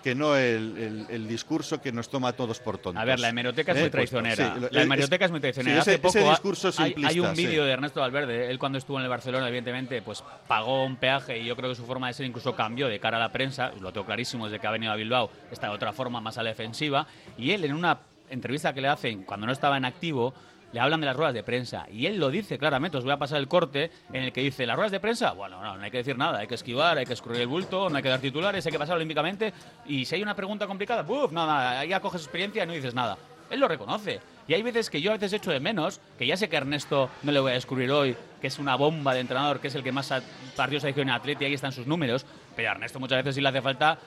que 0.03 0.15
no 0.15 0.35
el, 0.35 0.77
el- 0.77 1.05
el 1.09 1.27
discurso 1.29 1.81
que 1.81 1.93
nos 1.93 2.09
toma 2.09 2.27
a 2.29 2.33
todos 2.33 2.59
por 2.59 2.77
tontos. 2.77 3.01
A 3.01 3.05
ver, 3.05 3.21
la 3.21 3.29
hemeroteca 3.29 3.71
es 3.71 3.77
¿Eh? 3.77 3.81
muy 3.83 3.89
Pues, 3.89 4.09
traicionera. 4.09 4.53
sí, 4.55 4.59
la 4.71 4.79
es- 4.81 4.85
hemeroteca 4.85 5.23
es, 5.25 5.31
muy 5.31 5.39
traicionera. 5.39 5.75
sí, 5.77 5.79
ese- 5.81 5.91
Hace 5.91 5.99
poco 5.99 6.17
ese 6.17 6.27
ha- 6.27 6.29
discurso 6.31 6.71
hay, 6.77 6.95
hay 7.05 7.19
un 7.21 7.33
sí. 7.35 7.45
vídeo 7.45 7.63
de 7.63 7.71
Ernesto 7.71 8.01
Valverde. 8.01 8.51
Él 8.51 8.59
cuando 8.59 8.77
estuvo 8.79 8.97
en 8.97 9.03
el 9.05 9.09
Barcelona, 9.09 9.47
evidentemente, 9.47 10.01
pues 10.01 10.21
pagó 10.45 10.83
un 10.83 10.97
peaje 10.97 11.39
y 11.39 11.45
yo 11.45 11.55
creo 11.55 11.69
que 11.69 11.75
su 11.75 11.85
forma 11.85 12.07
de 12.07 12.15
ser 12.15 12.25
incluso 12.25 12.53
cambió 12.53 12.89
de 12.89 12.99
cara 12.99 13.15
a 13.15 13.19
la 13.21 13.31
prensa. 13.31 13.71
Lo 13.79 13.93
tengo 13.93 14.05
clarísimo 14.05 14.45
desde 14.47 14.59
que 14.59 14.67
ha 14.67 14.71
venido 14.71 14.91
a 14.91 14.95
Bilbao. 14.97 15.29
Está 15.51 15.67
de 15.67 15.73
otra 15.73 15.93
forma 15.93 16.19
más 16.19 16.37
a 16.37 16.43
la 16.43 16.49
defensiva. 16.49 17.07
Y 17.37 17.51
él 17.51 17.63
en 17.63 17.73
una 17.73 17.99
entrevista 18.29 18.73
que 18.73 18.81
le 18.81 18.89
hacen 18.89 19.23
cuando 19.23 19.45
no 19.45 19.53
estaba 19.53 19.77
en 19.77 19.85
activo 19.85 20.33
le 20.73 20.79
hablan 20.79 20.99
de 20.99 21.05
las 21.05 21.15
ruedas 21.15 21.33
de 21.33 21.43
prensa 21.43 21.85
y 21.89 22.07
él 22.07 22.17
lo 22.17 22.29
dice 22.29 22.57
claramente, 22.57 22.97
os 22.97 23.03
voy 23.03 23.13
a 23.13 23.17
pasar 23.17 23.37
el 23.37 23.47
corte 23.47 23.91
en 24.11 24.23
el 24.23 24.33
que 24.33 24.41
dice, 24.41 24.65
las 24.65 24.75
ruedas 24.75 24.91
de 24.91 24.99
prensa, 24.99 25.31
bueno, 25.31 25.61
no, 25.61 25.77
no 25.77 25.83
hay 25.83 25.91
que 25.91 25.97
decir 25.97 26.17
nada, 26.17 26.39
hay 26.39 26.47
que 26.47 26.55
esquivar, 26.55 26.97
hay 26.97 27.05
que 27.05 27.13
escurrir 27.13 27.41
el 27.41 27.47
bulto, 27.47 27.89
no 27.89 27.95
hay 27.95 28.03
que 28.03 28.09
dar 28.09 28.19
titulares, 28.19 28.65
hay 28.65 28.71
que 28.71 28.79
pasar 28.79 28.95
olímpicamente 28.95 29.53
y 29.85 30.03
si 30.03 30.15
hay 30.15 30.23
una 30.23 30.35
pregunta 30.35 30.67
complicada, 30.67 31.03
¡buf! 31.03 31.31
Nada, 31.31 31.79
ahí 31.79 31.89
ya 31.89 31.99
coges 31.99 32.21
experiencia 32.21 32.63
y 32.63 32.67
no 32.67 32.73
dices 32.73 32.93
nada. 32.93 33.17
Él 33.49 33.59
lo 33.59 33.67
reconoce. 33.67 34.19
Y 34.47 34.53
hay 34.55 34.63
veces 34.63 34.89
que 34.89 34.99
yo 34.99 35.11
a 35.11 35.13
veces 35.13 35.31
echo 35.33 35.51
de 35.51 35.59
menos, 35.59 36.01
que 36.17 36.25
ya 36.25 36.35
sé 36.35 36.49
que 36.49 36.57
Ernesto 36.57 37.09
no 37.21 37.31
le 37.31 37.39
voy 37.39 37.51
a 37.51 37.53
descubrir 37.53 37.91
hoy, 37.91 38.15
que 38.41 38.47
es 38.47 38.57
una 38.59 38.75
bomba 38.75 39.13
de 39.13 39.21
entrenador, 39.21 39.59
que 39.59 39.67
es 39.67 39.75
el 39.75 39.83
que 39.83 39.91
más 39.91 40.11
partidos 40.55 40.83
ha 40.83 40.89
hecho 40.89 41.01
en 41.01 41.11
Atleti, 41.11 41.45
ahí 41.45 41.53
están 41.53 41.71
sus 41.71 41.87
números, 41.87 42.25
pero 42.55 42.69
a 42.69 42.71
Ernesto 42.73 42.99
muchas 42.99 43.19
veces 43.19 43.35
sí 43.35 43.41
le 43.41 43.49
hace 43.49 43.61
falta 43.61 43.99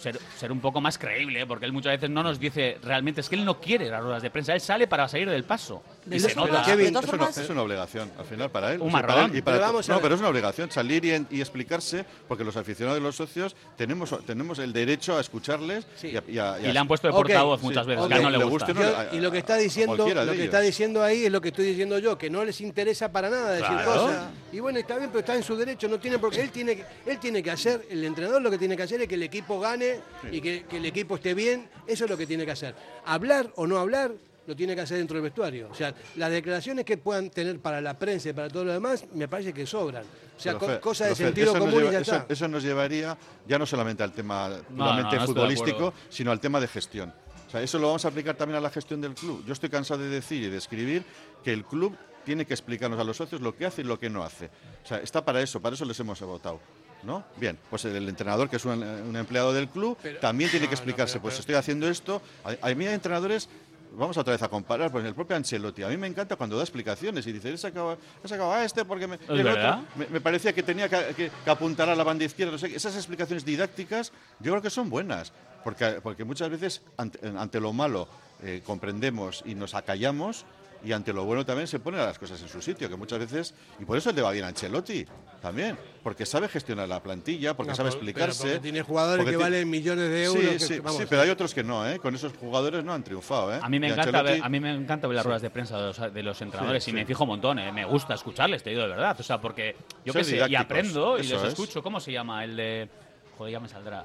ser, 0.00 0.18
ser 0.38 0.52
un 0.52 0.60
poco 0.60 0.80
más 0.80 0.98
creíble, 0.98 1.40
¿eh? 1.42 1.46
porque 1.46 1.66
él 1.66 1.72
muchas 1.72 1.92
veces 1.92 2.10
no 2.10 2.22
nos 2.22 2.38
dice 2.38 2.78
realmente, 2.82 3.20
es 3.20 3.28
que 3.28 3.34
él 3.36 3.44
no 3.44 3.60
quiere 3.60 3.88
las 3.88 4.02
ruedas 4.02 4.22
de 4.22 4.30
prensa, 4.30 4.54
él 4.54 4.60
sale 4.60 4.86
para 4.86 5.08
salir 5.08 5.28
del 5.28 5.44
paso. 5.44 5.82
De 6.04 6.16
Y 6.16 6.18
todas 6.20 6.32
se 6.32 6.38
formas, 6.38 6.60
nota. 6.60 6.70
Kevin, 6.70 6.96
Es 6.96 7.12
una, 7.12 7.28
es 7.28 7.50
una 7.50 7.62
obligación, 7.62 8.10
al 8.18 8.24
final, 8.24 8.50
para 8.50 8.72
él. 8.72 8.80
Un 8.80 8.88
O 8.88 8.90
sea, 8.98 9.06
para 9.06 9.24
él 9.26 9.36
y 9.36 9.42
para 9.42 9.58
Pero 9.58 9.80
no, 9.88 10.00
pero 10.00 10.14
es 10.14 10.20
una 10.20 10.28
obligación 10.30 10.70
salir 10.70 11.04
y, 11.04 11.10
en- 11.12 11.26
y 11.30 11.40
explicarse, 11.40 12.04
porque 12.26 12.44
los 12.44 12.56
aficionados 12.56 12.98
y 13.00 13.02
los 13.02 13.16
socios 13.16 13.54
tenemos, 13.76 14.14
tenemos 14.24 14.58
el 14.58 14.72
derecho 14.72 15.16
a 15.16 15.20
escucharles 15.20 15.86
Sí. 15.96 16.08
y, 16.08 16.16
a, 16.16 16.22
y 16.28 16.38
a- 16.38 16.58
y 16.68 16.72
le 16.72 16.78
han 16.78 16.88
puesto 16.88 17.08
de 17.08 17.12
portavoz 17.12 17.60
sí, 17.60 17.66
muchas 17.66 17.86
veces, 17.86 18.02
ok, 18.04 18.08
que 18.08 18.14
a 18.14 18.16
él 18.18 18.22
no 18.22 18.30
le, 18.30 18.38
le 18.38 18.44
gusta. 18.44 18.66
guste 18.72 18.80
o 18.80 18.84
no, 18.84 18.90
Yo- 18.90 18.98
a- 18.98 19.14
y 19.14 19.20
lo 19.20 19.30
que 19.30 19.38
está 19.38 19.56
diciendo 19.56 19.96
lo 19.96 20.04
que 20.06 20.12
ellos. 20.12 20.38
está 20.38 20.60
diciendo 20.60 21.02
ahí 21.02 21.26
es 21.26 21.32
lo 21.32 21.40
que 21.40 21.48
estoy 21.48 21.66
diciendo 21.66 21.98
yo 21.98 22.16
que 22.16 22.30
no 22.30 22.44
les 22.44 22.60
interesa 22.60 23.10
para 23.12 23.28
nada 23.30 23.50
decir 23.52 23.66
Claro. 23.68 23.92
cosas 23.92 24.26
y 24.52 24.60
bueno 24.60 24.78
está 24.78 24.96
bien 24.96 25.08
pero 25.10 25.20
está 25.20 25.34
en 25.34 25.42
su 25.42 25.56
derecho 25.56 25.88
no 25.88 25.98
tiene 25.98 26.18
porque 26.18 26.40
él 26.40 26.50
tiene 26.50 26.76
que 26.76 26.84
él 27.06 27.18
tiene 27.18 27.42
que 27.42 27.50
hacer 27.50 27.86
el 27.90 28.04
entrenador 28.04 28.40
lo 28.40 28.50
que 28.50 28.58
tiene 28.58 28.76
que 28.76 28.82
hacer 28.84 29.00
es 29.02 29.08
que 29.08 29.14
el 29.16 29.22
equipo 29.22 29.60
gane 29.60 29.87
y 30.30 30.40
que, 30.40 30.64
que 30.64 30.76
el 30.78 30.86
equipo 30.86 31.16
esté 31.16 31.34
bien 31.34 31.68
eso 31.86 32.04
es 32.04 32.10
lo 32.10 32.16
que 32.16 32.26
tiene 32.26 32.44
que 32.44 32.52
hacer 32.52 32.74
hablar 33.04 33.50
o 33.56 33.66
no 33.66 33.78
hablar 33.78 34.12
lo 34.46 34.56
tiene 34.56 34.74
que 34.74 34.80
hacer 34.80 34.96
dentro 34.98 35.14
del 35.16 35.22
vestuario 35.24 35.68
o 35.70 35.74
sea 35.74 35.94
las 36.16 36.30
declaraciones 36.30 36.84
que 36.84 36.96
puedan 36.96 37.28
tener 37.30 37.58
para 37.60 37.80
la 37.80 37.98
prensa 37.98 38.30
y 38.30 38.32
para 38.32 38.48
todo 38.48 38.64
lo 38.64 38.72
demás 38.72 39.04
me 39.14 39.28
parece 39.28 39.52
que 39.52 39.66
sobran 39.66 40.04
o 40.04 40.40
sea 40.40 40.52
Pero, 40.52 40.58
co- 40.58 40.66
Fer, 40.66 40.80
cosas 40.80 41.08
de 41.10 41.14
Fer, 41.14 41.26
sentido 41.26 41.52
común 41.58 41.84
y 41.88 41.92
ya 41.92 41.98
eso, 42.00 42.16
está 42.16 42.32
eso 42.32 42.48
nos 42.48 42.62
llevaría 42.62 43.16
ya 43.46 43.58
no 43.58 43.66
solamente 43.66 44.02
al 44.02 44.12
tema 44.12 44.48
no, 44.70 44.76
puramente 44.84 45.16
no 45.16 45.26
futbolístico, 45.26 45.92
sino 46.08 46.30
al 46.30 46.40
tema 46.40 46.60
de 46.60 46.68
gestión. 46.68 47.12
O 47.46 47.50
sea, 47.50 47.62
eso 47.62 47.78
lo 47.78 47.86
vamos 47.86 48.04
a 48.04 48.08
aplicar 48.08 48.36
también 48.36 48.58
a 48.58 48.60
la 48.60 48.68
gestión 48.68 49.00
del 49.00 49.14
club. 49.14 49.42
Yo 49.46 49.54
estoy 49.54 49.70
cansado 49.70 50.02
de 50.02 50.08
decir 50.10 50.42
y 50.42 50.50
de 50.50 50.58
escribir 50.58 51.02
que 51.42 51.50
el 51.50 51.64
club 51.64 51.96
tiene 52.22 52.44
que 52.44 52.52
explicarnos 52.52 53.00
a 53.00 53.04
los 53.04 53.16
socios 53.16 53.40
lo 53.40 53.56
que 53.56 53.64
hace 53.64 53.80
y 53.80 53.84
lo 53.84 53.98
que 53.98 54.10
no 54.10 54.22
hace. 54.22 54.50
O 54.84 54.86
sea, 54.86 54.98
está 54.98 55.24
para 55.24 55.40
eso, 55.40 55.58
para 55.58 55.74
eso 55.74 55.86
les 55.86 55.98
hemos 55.98 56.20
votado. 56.20 56.60
¿No? 57.04 57.24
Bien, 57.36 57.56
pues 57.70 57.84
el 57.84 58.08
entrenador, 58.08 58.50
que 58.50 58.56
es 58.56 58.64
un, 58.64 58.82
un 58.82 59.16
empleado 59.16 59.52
del 59.52 59.68
club, 59.68 59.96
Pero- 60.02 60.18
también 60.18 60.50
tiene 60.50 60.66
que 60.66 60.70
no, 60.72 60.76
no, 60.76 60.78
explicarse, 60.78 61.12
pero- 61.14 61.22
pues 61.22 61.34
pero- 61.34 61.40
estoy 61.40 61.54
haciendo 61.54 61.88
esto. 61.88 62.20
A, 62.44 62.68
a 62.70 62.74
mí 62.74 62.86
hay 62.86 62.94
entrenadores, 62.94 63.48
vamos 63.92 64.16
otra 64.18 64.32
vez 64.32 64.42
a 64.42 64.48
comparar, 64.48 64.90
pues 64.90 65.04
el 65.04 65.14
propio 65.14 65.36
Ancelotti, 65.36 65.82
a 65.84 65.88
mí 65.88 65.96
me 65.96 66.06
encanta 66.08 66.34
cuando 66.36 66.56
da 66.56 66.62
explicaciones 66.64 67.26
y 67.26 67.32
dice, 67.32 67.52
he 67.52 67.56
sacado, 67.56 67.96
he 68.22 68.28
sacado 68.28 68.52
a 68.52 68.64
este 68.64 68.84
porque 68.84 69.06
me, 69.06 69.18
el 69.28 69.46
otro 69.46 69.84
me, 69.96 70.06
me 70.08 70.20
parecía 70.20 70.52
que 70.52 70.62
tenía 70.62 70.88
que, 70.88 71.14
que- 71.14 71.30
que 71.44 71.50
apuntar 71.50 71.88
a 71.88 71.94
la 71.94 72.02
banda 72.04 72.24
izquierda. 72.24 72.52
No 72.52 72.58
sé, 72.58 72.74
esas 72.74 72.96
explicaciones 72.96 73.44
didácticas 73.44 74.12
yo 74.40 74.50
creo 74.52 74.62
que 74.62 74.70
son 74.70 74.90
buenas, 74.90 75.32
porque, 75.64 76.00
porque 76.02 76.24
muchas 76.24 76.50
veces 76.50 76.82
ante, 76.96 77.20
ante 77.26 77.60
lo 77.60 77.72
malo 77.72 78.08
eh, 78.42 78.62
comprendemos 78.66 79.42
y 79.46 79.54
nos 79.54 79.74
acallamos 79.74 80.44
y 80.84 80.92
ante 80.92 81.12
lo 81.12 81.24
bueno 81.24 81.44
también 81.44 81.66
se 81.66 81.80
ponen 81.80 82.00
las 82.00 82.18
cosas 82.18 82.40
en 82.40 82.48
su 82.48 82.62
sitio, 82.62 82.88
que 82.88 82.96
muchas 82.96 83.18
veces, 83.18 83.54
y 83.80 83.84
por 83.84 83.96
eso 83.98 84.12
le 84.12 84.22
va 84.22 84.30
bien 84.30 84.44
a 84.44 84.48
Ancelotti 84.48 85.04
también, 85.42 85.76
porque 86.02 86.24
sabe 86.24 86.48
gestionar 86.48 86.88
la 86.88 87.02
plantilla, 87.02 87.54
porque 87.56 87.70
No, 87.70 87.76
sabe 87.76 87.88
explicarse. 87.90 88.42
porque 88.44 88.58
tiene 88.60 88.82
jugadores 88.82 89.24
porque 89.24 89.36
que 89.36 89.42
valen 89.42 89.68
millones 89.68 90.08
de 90.08 90.24
euros 90.24 90.42
Sí, 90.42 90.48
que- 90.50 90.58
sí, 90.60 90.78
vamos, 90.80 91.00
sí, 91.00 91.06
pero 91.08 91.22
hay 91.22 91.30
otros 91.30 91.52
que 91.54 91.62
no, 91.64 91.88
¿eh? 91.88 91.98
Con 91.98 92.14
esos 92.14 92.32
jugadores 92.36 92.84
no 92.84 92.92
han 92.92 93.02
triunfado, 93.02 93.52
¿eh? 93.54 93.58
A 93.62 93.68
mí 93.68 93.80
me 93.80 93.88
Y 93.88 93.92
encanta 93.92 94.22
ver, 94.22 94.40
a 94.42 94.48
mí 94.48 94.60
me 94.60 94.72
encanta 94.74 95.06
ver 95.08 95.16
las 95.16 95.24
ruedas 95.26 95.42
de 95.42 95.50
prensa 95.50 95.76
de 95.78 95.86
los, 95.88 96.14
de 96.14 96.22
los 96.22 96.40
entrenadores 96.42 96.84
Sí, 96.84 96.90
y 96.90 96.92
sí. 96.92 96.96
me 96.96 97.04
fijo 97.06 97.24
un 97.24 97.30
montón, 97.30 97.58
¿eh? 97.58 97.72
me 97.72 97.84
gusta 97.84 98.14
escucharles, 98.14 98.62
te 98.62 98.70
digo 98.70 98.82
de 98.82 98.88
verdad, 98.88 99.16
o 99.18 99.22
sea, 99.22 99.40
porque 99.40 99.74
yo 100.04 100.12
qué 100.12 100.22
sé, 100.24 100.48
y 100.48 100.54
aprendo 100.54 101.18
y 101.18 101.22
les 101.24 101.32
es. 101.42 101.48
escucho. 101.48 101.82
¿Cómo 101.82 101.98
se 102.00 102.12
llama 102.12 102.44
el 102.44 102.56
de? 102.56 102.88
Joder, 103.36 103.52
ya 103.52 103.60
me 103.60 103.68
saldrá. 103.68 104.04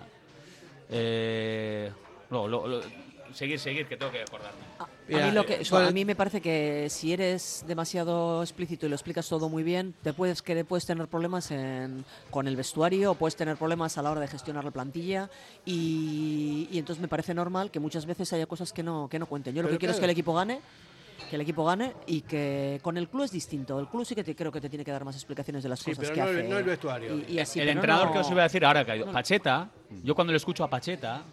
Eh, 0.89 1.91
luego- 2.29 2.81
seguir, 3.33 3.59
seguir, 3.59 3.87
que 3.87 3.97
tengo 3.97 4.11
que 4.11 4.21
acordarme. 4.21 4.59
A, 4.79 4.83
a 4.83 4.87
Mira, 5.07 5.25
mí 5.27 5.31
lo 5.33 5.45
que, 5.45 5.61
eso, 5.61 5.77
a 5.77 5.85
con- 5.85 5.93
mí 5.93 6.05
me 6.05 6.15
parece 6.15 6.39
que 6.41 6.87
si 6.89 7.11
eres 7.13 7.63
demasiado 7.67 8.41
explícito 8.41 8.85
y 8.85 8.89
lo 8.89 8.95
explicas 8.95 9.27
todo 9.27 9.49
muy 9.49 9.61
bien, 9.63 9.93
te 10.01 10.13
puedes 10.13 10.41
que 10.41 10.63
puedes 10.63 10.85
tener 10.85 11.07
problemas 11.07 11.51
en- 11.51 12.05
con 12.31 12.47
el 12.47 12.55
vestuario, 12.55 13.11
o 13.11 13.15
puedes 13.15 13.35
tener 13.35 13.57
problemas 13.57 13.97
a 13.97 14.01
la 14.01 14.11
hora 14.11 14.21
de 14.21 14.27
gestionar 14.27 14.63
la 14.63 14.71
plantilla 14.71 15.29
y, 15.65 16.67
y 16.71 16.77
entonces 16.79 17.01
me 17.01 17.07
parece 17.07 17.33
normal 17.33 17.71
que 17.71 17.79
muchas 17.79 18.05
veces 18.05 18.31
haya 18.33 18.45
cosas 18.45 18.71
que 18.71 18.83
no 18.83 19.07
que 19.09 19.19
no 19.19 19.25
cuenten. 19.25 19.53
Yo 19.55 19.61
lo 19.61 19.67
Pero 19.67 19.75
que 19.75 19.79
quiero 19.79 19.91
es 19.91 19.97
que 19.97 20.01
claro. 20.01 20.11
el 20.11 20.11
equipo 20.11 20.33
gane, 20.33 20.61
que 21.29 21.35
el 21.35 21.41
equipo 21.41 21.65
gane 21.65 21.93
y 22.07 22.21
que 22.21 22.79
con 22.81 22.97
el 22.97 23.09
club 23.09 23.23
es 23.23 23.31
distinto. 23.31 23.79
El 23.79 23.87
club 23.87 24.05
sí 24.05 24.15
que 24.15 24.23
te, 24.23 24.35
creo 24.35 24.51
que 24.51 24.61
te 24.61 24.69
tiene 24.69 24.85
que 24.85 24.91
dar 24.91 25.03
más 25.03 25.15
explicaciones 25.15 25.63
de 25.63 25.69
las 25.69 25.79
Sí, 25.79 25.91
cosas 25.91 26.11
pero 26.11 26.13
que 26.13 26.21
no 26.21 26.39
hace. 26.39 26.49
no 26.49 26.57
el 26.57 26.63
vestuario. 26.63 27.17
Y, 27.27 27.33
y 27.33 27.39
así, 27.39 27.59
el 27.59 27.69
entrenador 27.69 28.07
no- 28.07 28.13
que 28.13 28.19
os 28.19 28.29
iba 28.31 28.41
a 28.41 28.43
decir 28.43 28.63
ahora, 28.65 28.85
que 28.85 29.03
Pacheta, 29.05 29.69
yo 30.03 30.15
cuando 30.15 30.31
le 30.31 30.37
escucho 30.37 30.63
a 30.63 30.69
Pacheta, 30.69 31.23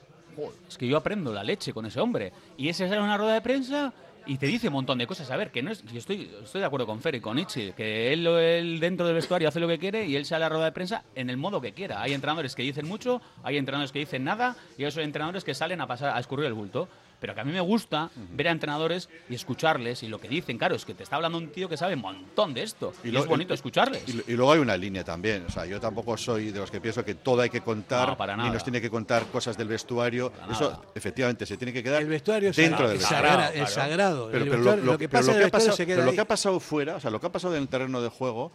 es 0.69 0.79
que 0.79 0.87
yo 0.87 0.97
aprendo 0.97 1.33
la 1.33 1.45
leche 1.45 1.73
con 1.73 1.87
ese 1.87 2.01
hombre. 2.01 2.33
Y 2.57 2.69
ese 2.69 2.89
sale 2.89 3.01
una 3.01 3.17
rueda 3.17 3.35
de 3.35 3.41
prensa 3.41 3.93
y 4.27 4.37
te 4.39 4.47
dice 4.47 4.69
un 4.69 4.75
montón 4.75 4.99
de 4.99 5.07
cosas. 5.07 5.31
A 5.31 5.37
ver, 5.37 5.51
que 5.51 5.63
no 5.63 5.71
es, 5.71 5.83
estoy, 5.95 6.31
estoy 6.43 6.61
de 6.61 6.67
acuerdo 6.67 6.87
con 6.87 7.01
Fer 7.01 7.15
y 7.15 7.21
con 7.21 7.39
Ichi, 7.39 7.73
que 7.73 8.13
él, 8.13 8.27
él 8.27 8.81
dentro 8.81 9.07
del 9.07 9.15
vestuario 9.15 9.49
hace 9.49 9.61
lo 9.61 9.69
que 9.69 9.79
quiere 9.79 10.07
y 10.07 10.17
él 10.17 10.25
sale 10.25 10.45
a 10.45 10.49
la 10.49 10.55
rueda 10.55 10.65
de 10.67 10.73
prensa 10.73 11.05
en 11.15 11.31
el 11.31 11.37
modo 11.37 11.61
que 11.61 11.73
quiera. 11.73 12.03
Hay 12.03 12.13
entrenadores 12.13 12.55
que 12.55 12.63
dicen 12.63 12.87
mucho, 12.87 13.21
hay 13.43 13.57
entrenadores 13.57 13.93
que 13.93 13.99
dicen 14.01 14.25
nada 14.25 14.57
y 14.77 14.83
hay 14.83 14.89
esos 14.89 15.03
entrenadores 15.03 15.45
que 15.45 15.55
salen 15.55 15.81
a 15.81 15.87
pasar 15.87 16.17
a 16.17 16.21
escurrir 16.21 16.47
el 16.47 16.55
bulto. 16.55 16.89
Pero 17.21 17.35
que 17.35 17.41
a 17.43 17.45
mí 17.45 17.53
me 17.53 17.61
gusta 17.61 18.11
ver 18.33 18.49
a 18.49 18.51
entrenadores 18.51 19.09
y 19.29 19.35
escucharles 19.35 20.03
y 20.03 20.09
lo 20.09 20.19
que 20.19 20.27
dicen. 20.29 20.57
Claro, 20.57 20.75
es 20.75 20.85
que 20.87 20.95
te 20.95 21.03
está 21.03 21.17
hablando 21.17 21.37
un 21.37 21.49
tío 21.51 21.69
que 21.69 21.77
sabe 21.77 21.95
un 21.95 22.01
montón 22.01 22.55
de 22.55 22.63
esto. 22.63 22.95
Y, 23.05 23.11
lo- 23.11 23.21
es 23.21 23.27
bonito 23.27 23.53
escucharles. 23.53 24.03
Y, 24.09 24.33
y 24.33 24.37
luego 24.37 24.53
hay 24.53 24.61
una 24.61 24.77
línea 24.77 25.05
también. 25.05 25.45
O 25.47 25.51
sea, 25.51 25.67
yo 25.67 25.79
tampoco 25.79 26.17
soy 26.17 26.51
de 26.51 26.59
los 26.59 26.71
que 26.71 26.81
pienso 26.81 27.05
que 27.05 27.15
todo 27.15 27.43
hay 27.43 27.51
que 27.51 27.61
contar, 27.61 28.17
No, 28.19 28.27
nada. 28.37 28.51
nos 28.53 28.65
tiene 28.65 28.81
que 28.81 28.89
contar 28.91 29.27
cosas 29.27 29.57
del 29.59 29.69
vestuario. 29.69 30.31
Para 30.33 30.53
Eso, 30.53 30.71
nada. 30.71 30.81
efectivamente, 30.95 31.45
se 31.45 31.57
tiene 31.59 31.73
que 31.73 31.83
quedar 31.83 32.01
el 32.03 32.09
vestuario 32.09 32.51
es 32.51 32.57
dentro 32.57 32.79
sagrado, 32.79 32.89
del 32.89 32.97
es 32.97 33.01
vestuario. 33.03 33.29
sagrado, 33.29 33.53
Claro, 33.53 33.67
es 33.67 33.71
sagrado. 33.75 34.29
Pero, 34.33 34.45
pero 34.47 34.57
lo, 34.59 34.77
lo 34.77 34.99
que 34.99 35.09
pero 35.09 35.21
pasa 35.21 35.33
lo 35.33 35.37
en 35.37 35.41
que 35.43 35.47
ha 35.47 35.51
pasado, 35.51 35.77
pero 35.87 36.05
lo 36.05 36.13
que 36.13 36.21
ha 36.21 36.25
pasado 36.29 36.59
fuera, 36.61 36.97
o 36.97 37.01
sea, 37.01 37.11
lo 37.11 37.21
que 37.21 37.27
ha 37.27 37.33
pasado 37.33 37.55
en 37.55 37.63
el 37.63 37.69
terreno 37.69 38.01
de 38.01 38.09
juego, 38.09 38.51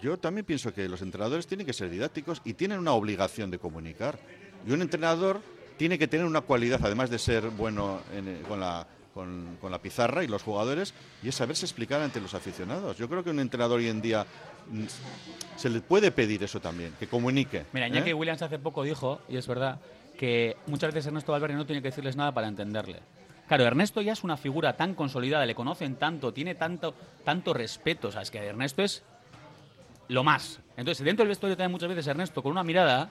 yo 0.00 0.16
también 0.18 0.44
pienso 0.44 0.72
que 0.72 0.88
los 0.88 1.02
entrenadores 1.02 1.46
tienen 1.46 1.66
que 1.66 1.72
ser 1.72 1.90
didácticos 1.90 2.42
y 2.44 2.54
tienen 2.54 2.78
una 2.78 2.92
obligación 2.92 3.50
de 3.50 3.58
comunicar. 3.58 4.18
Y 4.66 4.72
un 4.72 4.82
entrenador 4.82 5.40
tiene 5.76 5.98
que 5.98 6.06
tener 6.08 6.26
una 6.26 6.40
cualidad, 6.42 6.80
además 6.82 7.10
de 7.10 7.18
ser 7.18 7.48
bueno 7.50 8.00
en- 8.14 8.28
eh, 8.28 8.42
con 8.48 8.60
la 8.60 8.86
con, 9.14 9.58
con 9.60 9.70
la 9.70 9.78
pizarra 9.80 10.24
y 10.24 10.26
los 10.26 10.42
jugadores, 10.42 10.92
y 11.22 11.28
es 11.28 11.36
saberse 11.36 11.64
explicar 11.64 12.00
ante 12.00 12.20
los 12.20 12.34
aficionados. 12.34 12.98
Yo 12.98 13.08
creo 13.08 13.22
que 13.22 13.30
un 13.30 13.38
entrenador 13.38 13.78
hoy 13.78 13.86
en 13.86 14.02
día 14.02 14.26
mm, 14.68 14.84
se 15.54 15.70
le 15.70 15.80
puede 15.82 16.10
pedir 16.10 16.42
eso 16.42 16.58
también, 16.58 16.92
que 16.98 17.06
comunique. 17.06 17.64
Mira, 17.72 17.86
Iñaki 17.86 18.10
¿eh? 18.10 18.14
Williams 18.14 18.42
hace 18.42 18.58
poco 18.58 18.82
dijo, 18.82 19.20
y 19.28 19.36
es 19.36 19.46
verdad, 19.46 19.78
que 20.18 20.56
muchas 20.66 20.92
veces 20.92 21.06
Ernesto 21.06 21.30
Valverde 21.30 21.54
no 21.54 21.64
tiene 21.64 21.80
que 21.80 21.90
decirles 21.90 22.16
nada 22.16 22.32
para 22.34 22.48
entenderle. 22.48 23.02
Claro, 23.46 23.62
Ernesto 23.62 24.00
ya 24.00 24.14
es 24.14 24.24
una 24.24 24.36
figura 24.36 24.76
tan 24.76 24.94
consolidada, 24.96 25.46
le 25.46 25.54
conocen 25.54 25.94
tanto, 25.94 26.32
tiene 26.32 26.56
tanto, 26.56 26.92
tanto 27.24 27.54
respeto. 27.54 28.08
O 28.08 28.10
sea, 28.10 28.22
es 28.22 28.32
que 28.32 28.38
Ernesto 28.38 28.82
es 28.82 29.04
lo 30.08 30.24
más. 30.24 30.58
Entonces, 30.76 31.04
dentro 31.04 31.22
del 31.22 31.28
vestuario 31.28 31.56
también 31.56 31.70
muchas 31.70 31.88
veces 31.88 32.08
Ernesto, 32.08 32.42
con 32.42 32.50
una 32.50 32.64
mirada, 32.64 33.10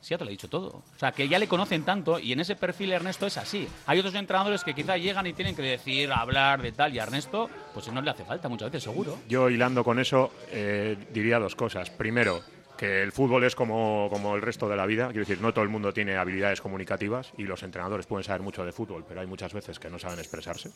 sí 0.00 0.10
ya 0.10 0.18
te 0.18 0.24
lo 0.24 0.30
he 0.30 0.32
dicho 0.32 0.48
todo. 0.48 0.68
O 0.68 0.98
sea, 0.98 1.12
que 1.12 1.28
ya 1.28 1.38
le 1.38 1.48
conocen 1.48 1.82
tanto 1.82 2.18
y 2.18 2.32
en 2.32 2.40
ese 2.40 2.56
perfil 2.56 2.92
Ernesto 2.92 3.26
es 3.26 3.36
así. 3.36 3.68
Hay 3.86 3.98
otros 3.98 4.14
entrenadores 4.14 4.64
que 4.64 4.74
quizá 4.74 4.96
llegan 4.96 5.26
y 5.26 5.32
tienen 5.32 5.56
que 5.56 5.62
decir, 5.62 6.12
hablar 6.12 6.62
de 6.62 6.72
tal, 6.72 6.94
y 6.94 6.98
a 6.98 7.04
Ernesto, 7.04 7.48
pues 7.74 7.90
no 7.92 8.00
le 8.00 8.10
hace 8.10 8.24
falta 8.24 8.48
muchas 8.48 8.70
veces, 8.70 8.84
seguro. 8.84 9.18
Yo 9.28 9.50
hilando 9.50 9.84
con 9.84 9.98
eso 9.98 10.32
eh, 10.50 10.96
diría 11.12 11.38
dos 11.38 11.54
cosas. 11.54 11.90
Primero, 11.90 12.42
que 12.78 13.02
el 13.02 13.12
fútbol 13.12 13.44
es 13.44 13.54
como, 13.56 14.08
como 14.10 14.36
el 14.36 14.42
resto 14.42 14.68
de 14.68 14.76
la 14.76 14.86
vida. 14.86 15.08
Quiero 15.08 15.26
decir, 15.26 15.42
no 15.42 15.52
todo 15.52 15.64
el 15.64 15.70
mundo 15.70 15.92
tiene 15.92 16.16
habilidades 16.16 16.60
comunicativas 16.60 17.32
y 17.36 17.42
los 17.42 17.62
entrenadores 17.62 18.06
pueden 18.06 18.24
saber 18.24 18.40
mucho 18.40 18.64
de 18.64 18.72
fútbol, 18.72 19.04
pero 19.06 19.20
hay 19.20 19.26
muchas 19.26 19.52
veces 19.52 19.78
que 19.78 19.90
no 19.90 19.98
saben 19.98 20.20
expresarse. 20.20 20.70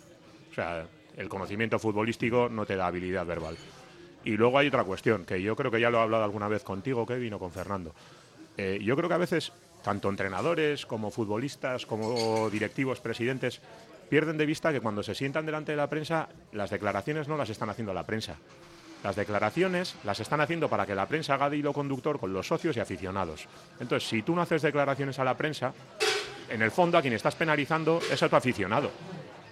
O 0.51 0.55
sea, 0.55 0.85
el 1.17 1.29
conocimiento 1.29 1.79
futbolístico 1.79 2.49
no 2.49 2.67
te 2.67 2.77
da 2.77 2.89
habilidad 2.89 3.25
verbal. 3.25 3.57
Y 4.25 4.33
luego 4.33 4.59
hay 4.59 4.69
otra 4.69 4.85
cuestión, 4.85 5.25
que 5.25 5.41
yo 5.41 5.57
creo 5.57 5.71
que 5.71 5.81
ya 5.81 5.91
lo 5.91 5.99
he 5.99 6.03
hablado 6.03 6.25
alguna 6.25 6.49
vez 6.49 6.63
contigo, 6.63 7.07
Kevin, 7.07 7.35
o 7.35 7.39
con 7.39 7.53
Fernando. 7.53 7.95
Eh, 8.57 8.79
yo 8.83 8.97
creo 8.97 9.09
que 9.09 9.15
a 9.15 9.19
veces, 9.19 9.53
tanto 9.83 10.09
entrenadores 10.09 10.87
como 10.87 11.11
futbolistas, 11.11 11.87
como 11.87 12.51
directivos, 12.51 13.01
presidentes, 13.01 13.61
pierden 14.09 14.37
de 14.37 14.47
vista 14.47 14.73
que 14.73 14.81
cuando 14.81 15.03
se 15.03 15.15
sientan 15.15 15.47
delante 15.47 15.73
de 15.73 15.77
la 15.77 15.89
prensa, 15.89 16.29
las 16.53 16.71
declaraciones 16.71 17.29
no 17.29 17.37
las 17.37 17.49
están 17.49 17.71
haciendo 17.71 17.95
la 17.95 18.05
prensa. 18.05 18.37
Las 19.03 19.17
declaraciones 19.17 19.97
las 20.05 20.21
están 20.21 20.41
haciendo 20.41 20.69
para 20.69 20.87
que 20.87 20.95
la 20.95 21.09
prensa 21.09 21.35
haga 21.35 21.51
de 21.51 21.57
hilo 21.57 21.73
conductor 21.73 22.21
con 22.21 22.33
los 22.33 22.47
socios 22.47 22.77
y 22.77 22.81
aficionados. 22.81 23.49
Entonces, 23.81 24.09
si 24.09 24.23
tú 24.23 24.35
no 24.35 24.43
haces 24.43 24.63
declaraciones 24.63 25.19
a 25.19 25.25
la 25.25 25.37
prensa, 25.37 25.73
en 26.49 26.63
el 26.63 26.71
fondo 26.71 26.99
a 26.99 27.03
quien 27.03 27.15
estás 27.15 27.35
penalizando 27.35 28.01
es 28.13 28.23
a 28.23 28.29
tu 28.29 28.37
aficionado, 28.37 28.91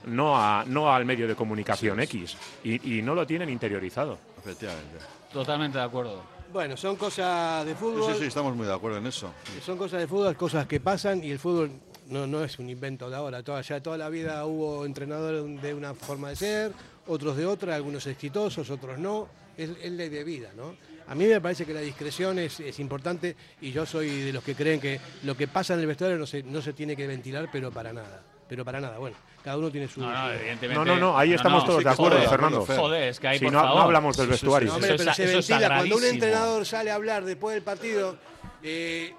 no, 0.06 0.36
a, 0.36 0.64
no 0.66 0.92
al 0.92 1.04
medio 1.04 1.26
de 1.26 1.34
comunicación 1.34 1.98
X. 2.00 2.36
Y, 2.62 2.98
y 2.98 3.02
no 3.02 3.14
lo 3.14 3.26
tienen 3.26 3.48
interiorizado. 3.48 4.18
Efectivamente. 4.38 4.98
Totalmente 5.32 5.78
de 5.78 5.84
acuerdo. 5.84 6.22
Bueno, 6.52 6.76
son 6.76 6.96
cosas 6.96 7.64
de 7.64 7.74
fútbol. 7.74 8.12
sí, 8.12 8.20
sí, 8.20 8.26
estamos 8.26 8.56
muy 8.56 8.66
de 8.66 8.74
acuerdo 8.74 8.98
en 8.98 9.06
eso. 9.06 9.32
Son 9.64 9.78
cosas 9.78 10.00
de 10.00 10.08
fútbol, 10.08 10.36
cosas 10.36 10.66
que 10.66 10.80
pasan 10.80 11.22
y 11.22 11.30
el 11.30 11.38
fútbol 11.38 11.70
no, 12.08 12.26
no 12.26 12.42
es 12.42 12.58
un 12.58 12.68
invento 12.68 13.08
de 13.08 13.16
ahora. 13.16 13.42
Toda, 13.42 13.60
ya 13.62 13.80
toda 13.80 13.96
la 13.96 14.08
vida 14.08 14.44
hubo 14.46 14.84
entrenadores 14.84 15.62
de 15.62 15.74
una 15.74 15.94
forma 15.94 16.30
de 16.30 16.36
ser, 16.36 16.72
otros 17.06 17.36
de 17.36 17.46
otra, 17.46 17.76
algunos 17.76 18.06
exitosos, 18.06 18.68
otros 18.70 18.98
no. 18.98 19.28
Es, 19.56 19.70
es 19.82 19.92
ley 19.92 20.08
de 20.08 20.24
vida, 20.24 20.50
¿no? 20.56 20.74
A 21.06 21.14
mí 21.14 21.26
me 21.26 21.40
parece 21.40 21.66
que 21.66 21.74
la 21.74 21.80
discreción 21.80 22.38
es, 22.38 22.60
es 22.60 22.78
importante 22.78 23.36
y 23.60 23.72
yo 23.72 23.84
soy 23.84 24.22
de 24.22 24.32
los 24.32 24.42
que 24.44 24.54
creen 24.54 24.80
que 24.80 25.00
lo 25.24 25.36
que 25.36 25.48
pasa 25.48 25.74
en 25.74 25.80
el 25.80 25.86
vestuario 25.86 26.16
no 26.16 26.26
se, 26.26 26.42
no 26.42 26.62
se 26.62 26.72
tiene 26.72 26.96
que 26.96 27.06
ventilar, 27.06 27.48
pero 27.52 27.70
para 27.70 27.92
nada. 27.92 28.22
Pero 28.50 28.64
para 28.64 28.80
nada. 28.80 28.98
Bueno, 28.98 29.16
cada 29.44 29.56
uno 29.58 29.70
tiene 29.70 29.86
su... 29.86 30.00
No, 30.00 30.10
no, 30.12 30.32
evidentemente. 30.32 30.74
No, 30.74 30.84
no, 30.84 30.96
no, 31.00 31.16
ahí 31.16 31.30
No, 31.30 31.36
estamos 31.36 31.62
no, 31.62 31.66
todos 31.68 31.78
sí 31.78 31.84
de 31.84 31.90
acuerdo, 31.90 32.28
Fernando. 32.28 32.66
Joder, 32.66 33.02
es 33.04 33.20
que 33.20 33.28
ahí, 33.28 33.38
Si 33.38 33.44
por 33.44 33.52
no, 33.54 33.60
favor. 33.60 33.76
no 33.76 33.82
hablamos 33.82 34.16
del 34.16 34.26
Sí, 34.26 34.32
sí, 34.32 34.38
sí. 34.38 34.44
vestuario. 34.44 34.68
No, 34.68 34.74
hombre, 34.74 34.94
pero 34.98 35.14
se 35.14 35.26
ventila. 35.26 35.68
Cuando 35.76 35.96
un 35.96 36.04
entrenador 36.04 36.66
sale 36.66 36.90
a 36.90 36.96
hablar 36.96 37.24
después 37.24 37.54
del 37.54 37.62
partido, 37.62 38.16
eh, 38.64 39.14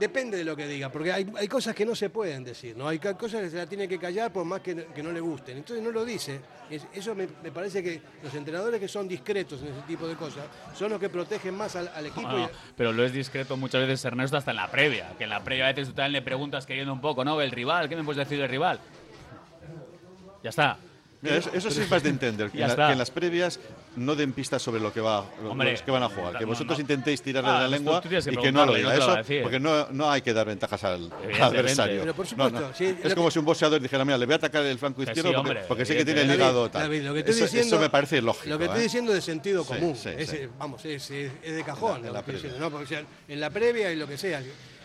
depende 0.00 0.36
de 0.38 0.44
lo 0.44 0.56
que 0.56 0.66
diga, 0.66 0.88
porque 0.90 1.12
hay, 1.12 1.30
hay 1.36 1.46
cosas 1.46 1.74
que 1.76 1.84
no 1.86 1.94
se 1.94 2.08
pueden 2.10 2.42
decir, 2.42 2.74
¿no? 2.76 2.88
Hay 2.88 2.98
cosas 2.98 3.42
que 3.42 3.50
se 3.50 3.56
la 3.58 3.66
tiene 3.66 3.86
que 3.86 3.98
callar 3.98 4.32
por 4.32 4.44
más 4.46 4.60
que, 4.62 4.86
que 4.86 5.02
no 5.02 5.12
le 5.12 5.20
gusten. 5.20 5.58
Entonces 5.58 5.84
no 5.84 5.92
lo 5.92 6.04
dice. 6.04 6.40
Es- 6.70 6.86
eso 6.94 7.14
me, 7.14 7.28
me 7.42 7.52
parece 7.52 7.82
que 7.82 8.00
los 8.22 8.34
entrenadores 8.34 8.80
que 8.80 8.88
son 8.88 9.06
discretos 9.06 9.60
en 9.60 9.68
ese 9.68 9.82
tipo 9.86 10.08
de 10.08 10.14
cosas 10.16 10.44
son 10.74 10.90
los 10.90 10.98
que 10.98 11.08
protegen 11.10 11.54
más 11.54 11.76
al, 11.76 11.88
al 11.94 12.06
equipo. 12.06 12.38
Y- 12.38 12.48
pero 12.76 12.92
lo 12.92 13.04
es 13.04 13.12
discreto 13.12 13.56
muchas 13.56 13.82
veces 13.86 14.02
Ernesto 14.04 14.36
hasta 14.38 14.50
en 14.52 14.56
la 14.56 14.70
previa, 14.70 15.12
que 15.18 15.24
en 15.24 15.30
la 15.30 15.44
previa 15.44 15.66
a 15.66 15.72
veces 15.72 15.88
tú 15.88 15.94
también 15.94 16.12
le 16.14 16.22
preguntas 16.22 16.64
queriendo 16.66 16.92
un 16.92 17.00
poco, 17.02 17.22
¿no? 17.24 17.40
El 17.40 17.50
rival, 17.50 17.88
¿qué 17.88 17.94
me 17.96 18.02
puedes 18.02 18.26
decir 18.26 18.40
del 18.40 18.48
rival? 18.48 18.80
Ya 20.42 20.50
está. 20.50 20.78
Mira, 21.22 21.36
eso, 21.36 21.50
eso 21.52 21.70
sí 21.70 21.82
es 21.82 21.90
más 21.90 22.02
de 22.02 22.08
entender, 22.08 22.50
que, 22.50 22.62
en 22.62 22.68
la- 22.68 22.74
que 22.86 22.92
en 22.92 22.98
las 22.98 23.10
previas 23.10 23.60
no 23.96 24.14
den 24.14 24.32
pistas 24.32 24.62
sobre 24.62 24.80
lo 24.80 24.92
que 24.92 25.00
va, 25.00 25.20
Hombre, 25.48 25.72
los 25.72 25.82
que 25.82 25.90
van 25.90 26.02
a 26.02 26.08
jugar. 26.08 26.34
Que 26.38 26.44
no, 26.44 26.48
vosotros 26.48 26.78
no. 26.78 26.82
intentéis 26.82 27.22
tirarle 27.22 27.50
Ah, 27.50 27.60
la 27.62 27.68
lengua 27.68 28.00
y 28.04 28.36
que 28.36 28.52
no 28.52 28.64
lo 28.66 28.74
diga. 28.74 28.94
no 28.96 29.16
Eso, 29.18 29.42
porque 29.42 29.58
no, 29.60 29.88
no 29.90 30.10
hay 30.10 30.22
que 30.22 30.32
dar 30.32 30.46
ventajas 30.46 30.84
al, 30.84 31.10
adversario. 31.40 32.00
Pero 32.00 32.14
por 32.14 32.24
No, 32.24 32.30
supuesto, 32.30 32.60
no. 32.60 32.74
sí, 32.74 32.96
es 33.02 33.14
como 33.14 33.26
que- 33.28 33.32
si 33.32 33.38
un 33.38 33.44
boxeador 33.44 33.80
dijera, 33.80 34.04
mira, 34.04 34.16
le 34.18 34.26
voy 34.26 34.34
a 34.34 34.36
atacar 34.36 34.64
el 34.64 34.78
flanco 34.78 35.02
izquierdo 35.02 35.30
sí, 35.30 35.34
porque, 35.34 35.50
hombre, 35.50 35.64
porque 35.68 35.84
sé 35.84 35.96
que 35.96 36.04
tiene 36.04 36.22
el 36.22 36.34
hígado 36.34 36.70
tal. 36.70 36.82
David, 36.82 37.02
lo 37.02 37.12
que 37.14 37.18
estoy 37.20 37.34
eso, 37.34 37.44
diciendo, 37.44 37.76
eso 37.76 37.80
me 37.82 37.90
parece 37.90 38.22
lógico. 38.22 38.48
Lo 38.48 38.58
que 38.58 38.64
estoy 38.64 38.80
¿eh? 38.80 38.84
diciendo 38.84 39.10
es 39.12 39.16
de 39.16 39.22
sentido 39.22 39.64
común. 39.64 39.96
sí, 39.96 40.10
es, 40.16 40.28
sí. 40.30 40.38
Vamos, 40.58 40.84
es, 40.84 41.10
es- 41.10 41.42
de 41.42 41.64
cajón. 41.64 42.04
En 42.06 42.12
la- 42.12 42.24
en 42.26 43.06
en 43.28 43.40
la 43.40 43.50
previa 43.50 43.92
y 43.92 43.96
lo 43.96 44.06
que 44.06 44.16
sea. 44.16 44.42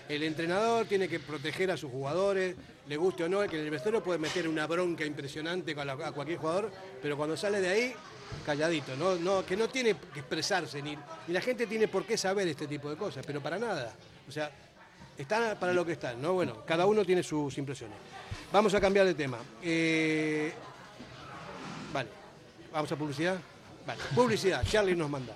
El 0.08 0.22
entrenador 0.24 0.86
tiene 0.86 1.08
que 1.08 1.20
proteger 1.20 1.72
a 1.72 1.78
sus 1.78 1.90
jugadores, 1.90 2.56
le 2.88 2.98
guste 2.98 3.24
o 3.24 3.30
no, 3.30 3.40
que 3.48 3.58
en 3.60 3.66
el 3.66 3.72
vestuario 3.72 4.04
puede 4.04 4.20
meter 4.20 4.48
una 4.48 4.68
bronca 4.68 5.04
impresionante 5.04 5.76
a 5.80 6.12
cualquier 6.12 6.38
jugador, 6.38 6.72
pero 7.02 7.18
cuando 7.18 7.36
sale 7.36 7.60
de 7.60 7.70
ahí, 7.70 7.94
calladito, 8.46 8.96
no, 8.96 9.46
que 9.46 9.56
no 9.56 9.68
tiene 9.68 9.96
que 10.14 10.20
expresarse, 10.20 10.82
ni, 10.82 10.98
ni 11.28 11.34
la 11.34 11.42
gente 11.42 11.68
tiene 11.68 11.88
por 11.88 12.06
qué 12.06 12.18
saber 12.18 12.48
este 12.48 12.68
tipo 12.68 12.90
de 12.90 12.96
cosas, 12.96 13.26
pero 13.26 13.42
para 13.42 13.60
nada. 13.60 13.94
O 14.28 14.32
sea, 14.32 14.52
están 15.18 15.58
para 15.58 15.74
lo 15.74 15.86
que 15.86 15.94
están, 15.94 16.22
¿no? 16.22 16.34
Bueno, 16.34 16.66
cada 16.66 16.86
uno 16.86 17.06
tiene 17.06 17.24
sus 17.24 17.58
impresiones. 17.58 17.98
Vamos 18.52 18.74
a 18.74 18.82
cambiar 18.82 19.06
de 19.06 19.14
tema. 19.14 19.38
Eh, 19.62 20.54
Vale, 21.96 22.10
vamos 22.74 22.92
a 22.92 22.98
publicidad. 22.98 23.38
Vale, 23.88 24.02
publicidad, 24.14 24.66
Charlie 24.66 24.98
nos 24.98 25.10
manda. 25.10 25.34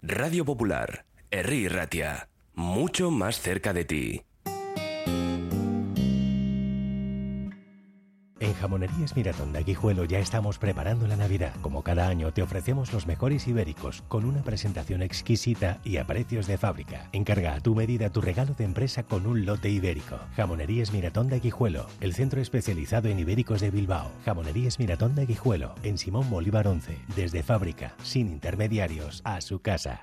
Radio 0.00 0.44
Popular, 0.44 1.04
Herri 1.28 1.66
Ratia, 1.66 2.28
mucho 2.54 3.10
más 3.10 3.40
cerca 3.40 3.72
de 3.72 3.84
ti. 3.84 4.22
En 8.42 8.54
Jamonerías 8.54 9.14
Miratón 9.14 9.52
de 9.52 9.60
Aguijuelo 9.60 10.04
ya 10.04 10.18
estamos 10.18 10.58
preparando 10.58 11.06
la 11.06 11.14
Navidad. 11.14 11.54
Como 11.60 11.84
cada 11.84 12.08
año 12.08 12.32
te 12.32 12.42
ofrecemos 12.42 12.92
los 12.92 13.06
mejores 13.06 13.46
ibéricos 13.46 14.02
con 14.08 14.24
una 14.24 14.42
presentación 14.42 15.00
exquisita 15.00 15.78
y 15.84 15.98
a 15.98 16.08
precios 16.08 16.48
de 16.48 16.58
fábrica. 16.58 17.08
Encarga 17.12 17.54
a 17.54 17.60
tu 17.60 17.76
medida 17.76 18.10
tu 18.10 18.20
regalo 18.20 18.54
de 18.54 18.64
empresa 18.64 19.04
con 19.04 19.28
un 19.28 19.46
lote 19.46 19.70
ibérico. 19.70 20.18
Jamonerías 20.34 20.92
Miratón 20.92 21.28
de 21.28 21.36
Aguijuelo, 21.36 21.86
el 22.00 22.14
centro 22.14 22.40
especializado 22.40 23.08
en 23.08 23.20
ibéricos 23.20 23.60
de 23.60 23.70
Bilbao. 23.70 24.10
Jamonerías 24.24 24.80
Miratón 24.80 25.14
de 25.14 25.22
Aguijuelo, 25.22 25.76
en 25.84 25.96
Simón 25.96 26.28
Bolívar 26.28 26.66
11, 26.66 26.98
desde 27.14 27.44
fábrica, 27.44 27.94
sin 28.02 28.26
intermediarios, 28.28 29.22
a 29.22 29.40
su 29.40 29.60
casa. 29.60 30.02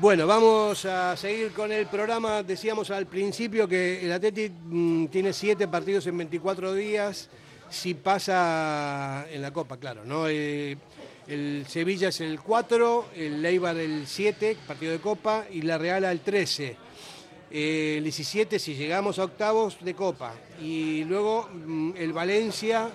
Bueno, 0.00 0.28
vamos 0.28 0.84
a 0.84 1.16
seguir 1.16 1.50
con 1.50 1.72
el 1.72 1.86
programa. 1.86 2.44
Decíamos 2.44 2.88
al 2.92 3.06
principio 3.06 3.66
que 3.66 4.04
el 4.04 4.12
Atleti 4.12 4.48
mm, 4.48 5.06
tiene 5.06 5.32
siete 5.32 5.66
partidos 5.66 6.06
en 6.06 6.16
24 6.18 6.72
días. 6.72 7.28
Si 7.68 7.94
pasa 7.94 9.26
en 9.28 9.42
la 9.42 9.50
Copa, 9.50 9.76
claro, 9.76 10.04
¿no? 10.04 10.28
Eh, 10.28 10.76
el 11.26 11.64
Sevilla 11.66 12.10
es 12.10 12.20
el 12.20 12.38
4, 12.40 13.06
el 13.16 13.42
Leibar 13.42 13.76
el 13.76 14.06
7, 14.06 14.56
partido 14.68 14.92
de 14.92 15.00
Copa, 15.00 15.46
y 15.50 15.62
la 15.62 15.78
Real 15.78 16.04
al 16.04 16.20
13. 16.20 16.76
Eh, 17.50 17.94
el 17.98 18.04
17 18.04 18.60
si 18.60 18.76
llegamos 18.76 19.18
a 19.18 19.24
octavos 19.24 19.78
de 19.80 19.94
Copa. 19.94 20.32
Y 20.62 21.02
luego 21.06 21.48
mm, 21.52 21.94
el 21.96 22.12
Valencia 22.12 22.88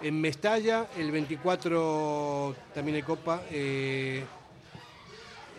en 0.00 0.20
Mestalla, 0.20 0.86
el 0.96 1.10
24 1.10 2.54
también 2.72 2.98
de 2.98 3.02
Copa. 3.02 3.42
eh, 3.50 4.22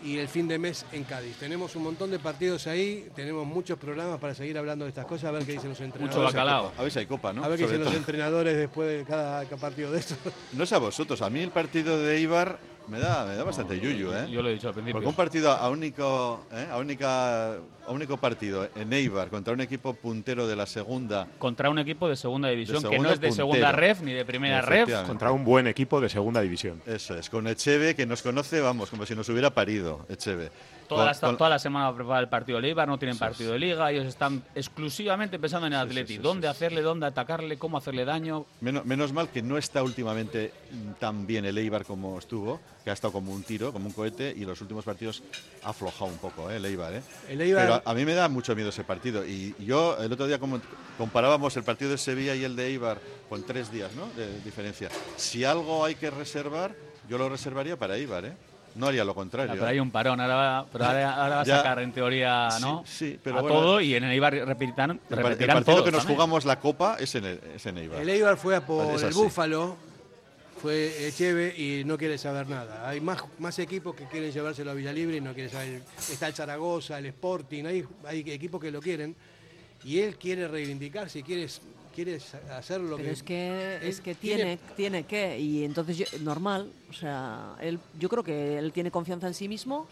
y 0.03 0.17
el 0.17 0.27
fin 0.27 0.47
de 0.47 0.59
mes 0.59 0.85
en 0.91 1.03
Cádiz. 1.03 1.37
Tenemos 1.37 1.75
un 1.75 1.83
montón 1.83 2.11
de 2.11 2.19
partidos 2.19 2.67
ahí, 2.67 3.07
tenemos 3.15 3.45
muchos 3.45 3.77
programas 3.77 4.19
para 4.19 4.33
seguir 4.33 4.57
hablando 4.57 4.85
de 4.85 4.89
estas 4.89 5.05
cosas, 5.05 5.25
a 5.25 5.31
ver 5.31 5.45
qué 5.45 5.53
dicen 5.53 5.69
los 5.69 5.79
entrenadores. 5.79 6.17
Mucho 6.17 6.25
bacalao. 6.25 6.71
A 6.77 6.81
ver 6.83 6.91
si 6.91 6.99
hay 6.99 7.05
copa, 7.05 7.33
¿no? 7.33 7.43
A 7.43 7.47
ver 7.47 7.57
qué 7.57 7.65
Sobre 7.65 7.77
dicen 7.77 7.91
los 7.91 7.99
entrenadores 7.99 8.57
después 8.57 8.89
de 8.89 9.03
cada, 9.05 9.43
cada 9.45 9.57
partido 9.57 9.91
de 9.91 9.99
esto. 9.99 10.15
No 10.53 10.65
sé 10.65 10.75
a 10.75 10.79
vosotros, 10.79 11.21
a 11.21 11.29
mí 11.29 11.41
el 11.41 11.51
partido 11.51 11.99
de 11.99 12.17
Eibar 12.17 12.59
me 12.87 12.99
da, 12.99 13.25
me 13.25 13.35
da 13.35 13.43
bastante 13.43 13.79
yuyu, 13.79 14.13
¿eh? 14.13 14.27
Yo 14.29 14.41
lo 14.41 14.49
he 14.49 14.53
dicho 14.53 14.67
al 14.67 14.73
principio. 14.73 14.93
Porque 14.93 15.07
un 15.07 15.15
partido 15.15 15.51
a 15.51 15.69
único, 15.69 16.45
¿eh? 16.51 16.67
a 16.71 16.77
única, 16.77 17.53
a 17.53 17.91
único 17.91 18.17
partido 18.17 18.69
en 18.75 18.93
Eibar 18.93 19.29
contra 19.29 19.53
un 19.53 19.61
equipo 19.61 19.93
puntero 19.93 20.47
de 20.47 20.55
la 20.55 20.65
segunda. 20.65 21.27
Contra 21.37 21.69
un 21.69 21.79
equipo 21.79 22.07
de 22.07 22.15
segunda 22.15 22.49
división, 22.49 22.77
que 22.77 22.89
segunda 22.89 23.09
no 23.09 23.13
es 23.13 23.19
de 23.19 23.27
puntero. 23.27 23.47
segunda 23.47 23.71
ref 23.71 24.01
ni 24.01 24.13
de 24.13 24.25
primera 24.25 24.61
ref. 24.61 24.89
Contra 25.05 25.31
un 25.31 25.43
buen 25.43 25.67
equipo 25.67 25.99
de 26.01 26.09
segunda 26.09 26.41
división. 26.41 26.81
Eso 26.85 27.17
es, 27.17 27.29
con 27.29 27.47
Echeve, 27.47 27.95
que 27.95 28.05
nos 28.05 28.21
conoce, 28.21 28.61
vamos, 28.61 28.89
como 28.89 29.05
si 29.05 29.15
nos 29.15 29.27
hubiera 29.29 29.49
parido, 29.51 30.05
Echeve. 30.09 30.49
Toda 30.87 31.05
la, 31.05 31.13
Con- 31.13 31.29
con- 31.31 31.37
toda 31.37 31.49
la 31.49 31.59
semana 31.59 31.85
va 31.85 31.91
a 31.91 31.95
preparar 31.95 32.23
el 32.23 32.29
partido 32.29 32.61
de 32.61 32.67
Eibar, 32.69 32.87
no 32.87 32.97
tienen 32.97 33.17
partido 33.17 33.51
de 33.53 33.59
liga, 33.59 33.91
ellos 33.91 34.05
están 34.05 34.41
exclusivamente 34.55 35.37
pensando 35.39 35.67
en 35.67 35.73
el 35.73 35.79
Atleti, 35.79 36.17
dónde 36.17 36.47
hacerle, 36.47 36.81
dónde 36.81 37.05
atacarle, 37.05 37.57
cómo 37.57 37.77
hacerle 37.77 38.05
daño. 38.05 38.45
Menos, 38.61 38.85
menos 38.85 39.11
mal 39.11 39.29
que 39.29 39.41
no 39.41 39.57
está 39.57 39.83
últimamente 39.83 40.53
tan 40.99 41.27
bien 41.27 41.45
el 41.45 41.57
Eibar 41.57 41.83
como 41.85 42.17
estuvo, 42.19 42.61
que 42.83 42.89
ha 42.89 42.93
estado 42.93 43.11
como 43.11 43.33
un 43.33 43.43
tiro, 43.43 43.73
como 43.73 43.87
un 43.87 43.93
cohete, 43.93 44.33
y 44.35 44.45
los 44.45 44.61
últimos 44.61 44.85
partidos 44.85 45.23
ha 45.63 45.69
aflojado 45.71 46.05
un 46.05 46.17
poco 46.19 46.49
¿eh? 46.49 46.55
el 46.57 46.65
Eibar. 46.65 46.93
¿eh? 46.93 47.01
El 47.29 47.41
Eibar- 47.41 47.61
Pero 47.61 47.73
a, 47.75 47.81
a 47.85 47.93
mí 47.93 48.05
me 48.05 48.13
da 48.13 48.29
mucho 48.29 48.55
miedo 48.55 48.69
ese 48.69 48.83
partido. 48.83 49.25
Y 49.25 49.55
yo 49.59 49.97
el 50.01 50.11
otro 50.11 50.25
día 50.27 50.39
como 50.39 50.61
comparábamos 50.97 51.55
el 51.57 51.63
partido 51.63 51.91
de 51.91 51.97
Sevilla 51.97 52.33
y 52.35 52.43
el 52.43 52.55
de 52.55 52.67
Eibar 52.67 52.99
con 53.29 53.43
tres 53.43 53.71
días 53.71 53.91
¿no? 53.95 54.07
de 54.15 54.39
diferencia. 54.41 54.89
Si 55.17 55.43
algo 55.43 55.83
hay 55.83 55.95
que 55.95 56.09
reservar, 56.09 56.73
yo 57.09 57.17
lo 57.17 57.27
reservaría 57.29 57.77
para 57.77 57.97
Eibar. 57.97 58.25
¿eh? 58.25 58.33
No 58.77 58.87
haría 58.87 59.03
lo 59.03 59.15
contrario. 59.15 59.51
Ah, 59.51 59.55
pero 59.55 59.67
hay 59.67 59.79
un 59.79 59.91
parón, 59.91 60.21
ahora 60.21 60.35
va, 60.35 60.65
pero 60.71 60.85
ahora, 60.85 61.13
ahora 61.23 61.35
va 61.37 61.41
a 61.41 61.45
sacar 61.45 61.79
en 61.79 61.91
teoría 61.91 62.49
¿no? 62.61 62.83
sí, 62.85 63.19
pero 63.23 63.39
a 63.39 63.41
bueno. 63.41 63.57
todo 63.57 63.81
y 63.81 63.95
en 63.95 64.03
el 64.03 64.11
Eibar 64.11 64.33
repetirán, 64.33 64.99
El, 65.09 65.17
partido 65.17 65.63
todos 65.63 65.83
que 65.83 65.91
nos 65.91 66.01
también. 66.01 66.15
jugamos 66.15 66.45
la 66.45 66.59
Copa 66.59 66.97
es 66.99 67.15
en, 67.15 67.25
el, 67.25 67.39
es 67.55 67.65
en 67.65 67.77
Eibar. 67.77 68.01
El 68.01 68.09
Eibar 68.09 68.37
fue 68.37 68.55
a 68.55 68.65
por 68.65 69.03
el. 69.03 69.13
Búfalo, 69.13 69.75
fue 70.61 71.07
Echeve 71.07 71.53
y 71.57 71.83
no 71.85 71.97
quiere 71.97 72.17
saber 72.17 72.47
nada. 72.47 72.87
Hay 72.87 73.01
más, 73.01 73.23
más 73.39 73.57
equipos 73.59 73.95
que 73.95 74.05
quieren 74.05 74.31
llevárselo 74.31 74.71
a 74.71 74.73
Villalibre 74.73 75.17
y 75.17 75.21
no 75.21 75.33
quiere 75.33 75.49
saber. 75.49 75.81
Está 75.97 76.27
el 76.27 76.33
Zaragoza, 76.33 76.97
el 76.99 77.07
Sporting, 77.07 77.65
hay, 77.65 77.85
hay 78.05 78.19
equipos 78.31 78.61
que 78.61 78.71
lo 78.71 78.81
quieren. 78.81 79.15
Y 79.83 79.99
él 79.99 80.17
quiere 80.17 80.47
reivindicarse, 80.47 81.21
quiere, 81.21 81.47
quiere 81.97 82.19
hacer 82.51 82.79
lo 82.79 82.95
Pero 82.95 83.07
que. 83.07 83.13
es 83.13 83.23
que, 83.23 83.79
es 83.81 84.01
que 84.01 84.13
tiene, 84.13 84.59
tiene 84.75 85.03
que, 85.05 85.39
y 85.39 85.63
entonces 85.63 85.97
yo- 85.97 86.05
normal, 86.21 86.71
o 86.91 86.93
sea, 86.93 87.55
él, 87.59 87.79
yo 87.99 88.07
creo 88.07 88.23
que 88.23 88.59
él 88.59 88.71
tiene 88.71 88.91
confianza 88.91 89.25
en 89.25 89.33
sí 89.33 89.47
mismo 89.47 89.87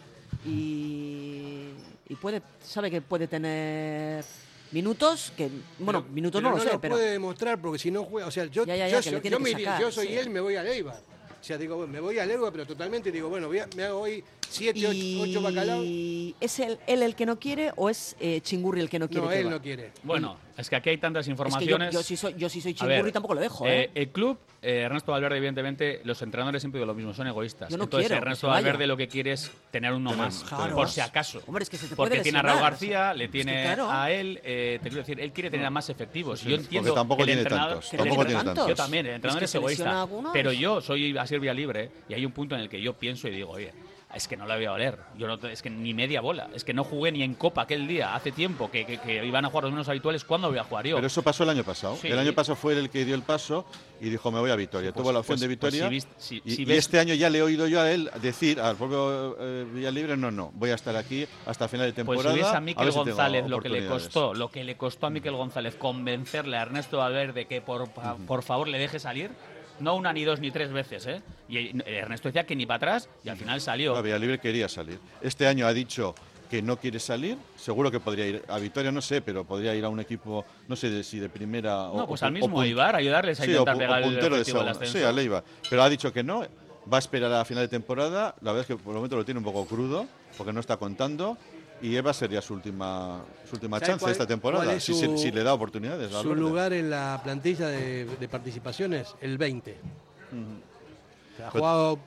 y, 0.45 1.69
y 2.07 2.15
puede, 2.21 2.43
sabe 2.63 2.91
que 2.91 3.01
puede 3.01 3.27
tener 3.27 4.23
minutos, 4.71 5.33
que, 5.35 5.49
bueno, 5.79 6.03
Pero- 6.03 6.13
minutos 6.13 6.39
pero 6.41 6.51
no 6.51 6.57
lo 6.57 6.63
sé, 6.63 6.73
lo 6.73 6.81
pero 6.81 6.95
puede 6.95 7.11
demostrar 7.11 7.59
porque 7.59 7.79
si 7.79 7.89
no 7.89 8.03
juega. 8.03 8.27
O 8.27 8.31
sea, 8.31 8.45
yo, 8.45 8.65
Ya, 8.65 8.75
ya, 8.75 8.87
ya, 8.87 8.97
yo, 8.97 9.01
soy- 9.01 9.11
yo 9.29 9.39
sacar, 9.39 9.81
yo 9.81 9.91
soy 9.91 10.07
sí. 10.07 10.13
él, 10.15 10.29
me 10.29 10.39
voy 10.41 10.55
a 10.55 10.63
Eibar. 10.63 11.01
O 11.41 11.43
sea, 11.47 11.57
digo, 11.57 11.85
me 11.87 11.99
voy 11.99 12.19
a 12.19 12.25
Eibar, 12.25 12.51
pero 12.51 12.67
totalmente 12.67 13.11
digo, 13.11 13.29
bueno, 13.29 13.47
voy 13.47 13.59
a- 13.59 13.69
me 13.75 13.83
hago 13.83 14.01
hoy 14.01 14.23
7, 14.47 15.19
8 15.21 15.41
bacalaos. 15.41 15.83
¿Y 15.83 16.35
es 16.39 16.59
él, 16.59 16.77
él 16.85 17.01
el 17.01 17.15
que 17.15 17.25
no 17.25 17.39
quiere 17.39 17.71
o 17.75 17.89
es 17.89 18.15
eh, 18.19 18.41
Chingurri 18.41 18.79
el 18.81 18.89
que 18.91 18.99
no 18.99 19.07
quiere? 19.09 19.23
No, 19.25 19.29
que 19.31 19.39
él 19.39 19.47
va? 19.47 19.51
no 19.51 19.61
quiere. 19.61 19.91
Bueno, 20.03 20.37
es 20.57 20.69
que 20.69 20.75
aquí 20.75 20.89
hay 20.89 20.97
tantas 20.97 21.21
Es 21.21 21.25
que 21.25 21.29
yo, 21.29 21.33
informaciones. 21.33 21.93
yo 21.93 22.01
sí 22.03 22.15
soy, 22.15 22.33
yo 22.37 22.49
sí 22.49 22.61
soy 22.61 22.75
A 22.79 22.85
ver, 22.85 22.95
Chingurri 22.97 23.11
tampoco 23.11 23.33
lo 23.35 23.41
dejo, 23.41 23.65
eh, 23.67 23.83
¿eh? 23.83 23.91
el 23.95 24.09
club, 24.09 24.37
eh, 24.61 24.81
Ernesto 24.81 25.11
Valverde, 25.11 25.37
evidentemente, 25.37 26.01
los 26.05 26.21
entrenadores 26.21 26.61
siempre 26.61 26.79
digo 26.79 26.85
lo 26.87 26.93
mismo, 26.95 27.13
son 27.13 27.27
egoístas. 27.27 27.69
Yo 27.69 27.77
no 27.77 27.83
Entonces, 27.83 28.07
quiero 28.07 28.21
Ernesto. 28.21 28.47
Valverde 28.47 28.87
lo 28.87 28.97
que 28.97 29.07
quiere 29.07 29.33
es 29.33 29.51
tener 29.71 29.91
uno 29.93 30.13
más, 30.13 30.43
claro. 30.47 30.75
por 30.75 30.89
si 30.89 31.01
acaso. 31.01 31.41
Hombre, 31.47 31.63
es 31.63 31.69
que 31.69 31.77
se 31.77 31.87
te 31.87 31.95
Porque 31.95 32.11
puede 32.11 32.23
tiene 32.23 32.39
a 32.39 32.41
Raúl 32.41 32.61
García, 32.61 32.87
o 32.87 32.91
sea, 32.91 33.13
le 33.13 33.23
es 33.25 33.29
que 33.29 33.37
tiene 33.43 33.63
claro. 33.63 33.91
a 33.91 34.11
él, 34.11 34.39
eh, 34.43 34.79
te 34.81 34.89
quiero 34.89 35.03
decir, 35.03 35.19
él 35.19 35.31
quiere 35.31 35.49
tener 35.49 35.65
a 35.65 35.69
más 35.69 35.89
efectivos. 35.89 36.41
Yo 36.43 36.55
entiendo 36.55 36.89
porque 36.89 36.99
tampoco 36.99 37.17
que 37.17 37.31
el 37.31 37.37
tiene 37.37 37.41
entrenador- 37.41 37.69
tantos, 37.73 37.89
que 37.91 37.97
tampoco 37.97 38.25
tiene 38.25 38.43
tantos. 38.43 38.67
Yo 38.67 38.75
también, 38.75 39.05
el 39.05 39.11
Es 39.11 39.15
entrenador 39.15 39.39
que 39.39 39.45
es, 39.45 39.55
egoísta. 39.55 40.07
Pero 40.33 40.51
yo 40.51 40.81
soy 40.81 41.17
a 41.17 41.25
Vía 41.25 41.53
libre 41.53 41.91
y 42.07 42.13
hay 42.13 42.25
un 42.25 42.31
punto 42.31 42.55
en 42.55 42.61
el 42.61 42.69
que 42.69 42.81
yo 42.81 42.93
pienso 42.93 43.27
y 43.27 43.31
digo, 43.31 43.51
oye, 43.51 43.73
es 44.15 44.27
que 44.27 44.37
no 44.37 44.45
la 44.47 44.55
voy 44.55 44.65
a 44.65 44.71
oler. 44.71 44.97
Yo 45.17 45.27
no, 45.27 45.35
es 45.47 45.61
que 45.61 45.69
ni 45.69 45.93
media 45.93 46.21
bola. 46.21 46.49
Es 46.55 46.63
que 46.63 46.73
no 46.73 46.83
jugué 46.83 47.11
ni 47.11 47.21
en 47.23 47.33
Copa 47.35 47.63
aquel 47.63 47.87
día, 47.87 48.15
hace 48.15 48.31
tiempo, 48.31 48.71
que, 48.71 48.85
que- 48.85 48.97
que 48.99 49.25
iban 49.25 49.43
a 49.45 49.49
jugar 49.49 49.65
los 49.65 49.73
menos 49.73 49.89
habituales. 49.89 50.23
¿Cuándo 50.23 50.49
voy 50.49 50.57
a 50.57 50.63
jugar 50.63 50.87
yo? 50.87 50.95
Pero 50.95 51.07
eso 51.07 51.21
pasó 51.21 51.43
el 51.43 51.49
año 51.49 51.63
pasado. 51.63 51.97
Sí. 52.01 52.07
El 52.07 52.17
año 52.17 52.33
pasado 52.33 52.55
fue 52.55 52.73
el 52.73 52.89
que 52.89 53.03
dio 53.05 53.13
el 53.15 53.23
paso 53.23 53.65
y 53.99 54.09
dijo 54.09 54.31
me 54.31 54.39
voy 54.39 54.51
a 54.51 54.55
Vitoria. 54.55 54.91
Pues- 54.93 55.03
Tuvo 55.03 55.11
la 55.11 55.19
opción 55.19 55.37
pues- 55.39 55.41
de 55.49 55.57
pues 55.57 55.73
Vitoria. 55.73 55.83
si 55.83 55.89
vis- 55.89 56.07
si- 56.17 56.41
y, 56.45 56.55
si 56.55 56.61
y 56.61 56.65
ves- 56.65 56.79
este 56.79 56.99
año 56.99 57.13
ya 57.13 57.29
le 57.29 57.39
he 57.39 57.41
oído 57.41 57.67
yo 57.67 57.81
a 57.81 57.91
él 57.91 58.09
decir 58.21 58.59
al 58.59 58.75
propio 58.77 59.35
eh, 59.39 59.65
Villalibre, 59.73 60.15
no, 60.17 60.31
no, 60.31 60.51
voy 60.55 60.69
a 60.71 60.75
estar 60.75 60.95
aquí 60.95 61.27
hasta 61.45 61.67
final 61.67 61.87
de 61.87 61.93
Pues 61.93 62.05
temporada. 62.17 62.33
si 62.35 62.41
ves 62.41 62.47
a 62.51 62.57
a 62.57 62.61
Miquel 62.61 62.85
si 62.87 62.91
tengo 62.93 63.05
González 63.05 63.47
lo 63.47 63.59
que 63.59 63.69
le 63.69 63.79
oportunidades". 63.79 64.03
costó, 64.03 64.33
lo 64.33 64.49
que 64.49 64.63
le 64.63 64.77
costó 64.77 65.07
a 65.07 65.09
Miquel 65.09 65.33
González 65.35 65.75
convencerle 65.75 66.57
a 66.57 66.61
Ernesto 66.63 66.97
Valverde 66.97 67.45
que 67.45 67.61
por, 67.61 67.89
por 67.89 68.43
favor 68.43 68.67
le 68.67 68.77
deje 68.79 68.99
salir, 68.99 69.31
no 69.79 69.95
una 69.95 70.13
ni 70.13 70.23
dos 70.23 70.39
ni 70.39 70.51
tres 70.51 70.71
veces, 70.71 71.05
¿eh? 71.07 71.21
Y 71.49 71.79
Ernesto 71.85 72.29
decía 72.29 72.45
que 72.45 72.55
ni 72.55 72.65
para 72.65 72.77
atrás 72.77 73.09
y 73.23 73.29
al 73.29 73.37
final 73.37 73.59
salió. 73.61 73.93
No, 73.95 74.01
Villalibre 74.01 74.39
quería 74.39 74.67
salir. 74.69 74.99
Este 75.21 75.47
año 75.47 75.67
ha 75.67 75.73
dicho 75.73 76.15
que 76.49 76.61
no 76.61 76.77
quiere 76.77 76.99
salir. 76.99 77.37
Seguro 77.55 77.89
que 77.91 77.99
podría 77.99 78.27
ir 78.27 78.43
a 78.47 78.57
Vitoria, 78.59 78.91
no 78.91 79.01
sé, 79.01 79.21
pero 79.21 79.43
podría 79.45 79.73
ir 79.75 79.83
a 79.83 79.89
un 79.89 79.99
equipo, 79.99 80.45
no 80.67 80.75
sé 80.75 80.89
de- 80.89 81.03
si 81.03 81.19
de 81.19 81.27
primera 81.29 81.89
o 81.89 81.97
No, 81.97 82.07
pues 82.07 82.21
o- 82.21 82.25
al 82.25 82.31
mismo 82.31 82.61
Eibar, 82.63 82.95
ayudarles 82.95 83.39
a 83.39 83.43
Sí, 83.45 83.51
intentar 83.51 83.75
o 83.75 83.77
pegar 83.79 84.01
o 84.03 84.05
el 84.05 84.11
puntero 84.13 84.35
de. 84.37 84.45
Sí, 84.85 85.01
al 85.03 85.17
Eibar. 85.19 85.43
Pero 85.69 85.83
ha 85.83 85.89
dicho 85.89 86.11
que 86.13 86.23
no. 86.23 86.45
Va 86.91 86.97
a 86.97 86.99
esperar 86.99 87.33
a 87.33 87.43
final 87.45 87.63
de 87.63 87.67
temporada. 87.67 88.35
La 88.41 88.51
verdad 88.51 88.61
es 88.61 88.67
que 88.67 88.75
por 88.81 88.91
el 88.91 88.97
momento 88.97 89.15
lo 89.15 89.25
tiene 89.25 89.39
un 89.39 89.43
poco 89.43 89.65
crudo, 89.65 90.05
porque 90.37 90.53
no 90.53 90.59
está 90.59 90.77
contando. 90.77 91.35
Y 91.81 91.95
Eva 91.95 92.13
sería 92.13 92.41
su 92.41 92.53
última, 92.53 93.21
su 93.47 93.55
última 93.55 93.77
¿Sabe 93.79 93.91
chance 93.91 94.03
cuál- 94.03 94.11
esta 94.13 94.25
temporada, 94.25 94.73
es 94.73 94.83
si, 94.83 94.93
su- 94.93 95.17
si- 95.17 95.17
si 95.17 95.31
le 95.31 95.43
da 95.43 95.53
oportunidades. 95.53 96.09
Su 96.09 96.17
Valverde. 96.17 96.39
lugar 96.41 96.73
en 96.73 96.89
la 96.89 97.19
plantilla 97.23 97.67
de, 97.67 98.05
de 98.05 98.27
participaciones, 98.29 99.13
el 99.21 99.37
20. 99.37 99.71
O 99.71 101.37
sea, 101.37 101.47
ha 101.47 101.51
Pero- 101.51 101.59
jugado, 101.63 101.99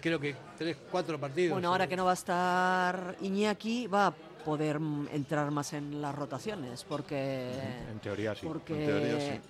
creo 0.00 0.20
que 0.20 0.34
3, 0.58 0.76
4 0.90 1.18
partidos. 1.18 1.52
Bueno, 1.54 1.68
ahora 1.68 1.86
que 1.86 1.96
no 1.96 2.04
va 2.04 2.10
a 2.12 2.14
estar 2.14 3.16
Iñaki, 3.22 3.86
va 3.86 4.08
a 4.08 4.14
poder 4.44 4.78
mm, 4.78 5.08
entrar 5.12 5.50
más 5.50 5.72
en 5.72 6.00
las 6.00 6.14
rotaciones, 6.14 6.84
porque... 6.84 7.50
En 7.90 7.98
teoría 8.00 8.34
sí. 8.34 8.46
Porque, 8.46 8.74
En 8.80 8.86
teoría 8.86 9.20
sí. 9.34 9.40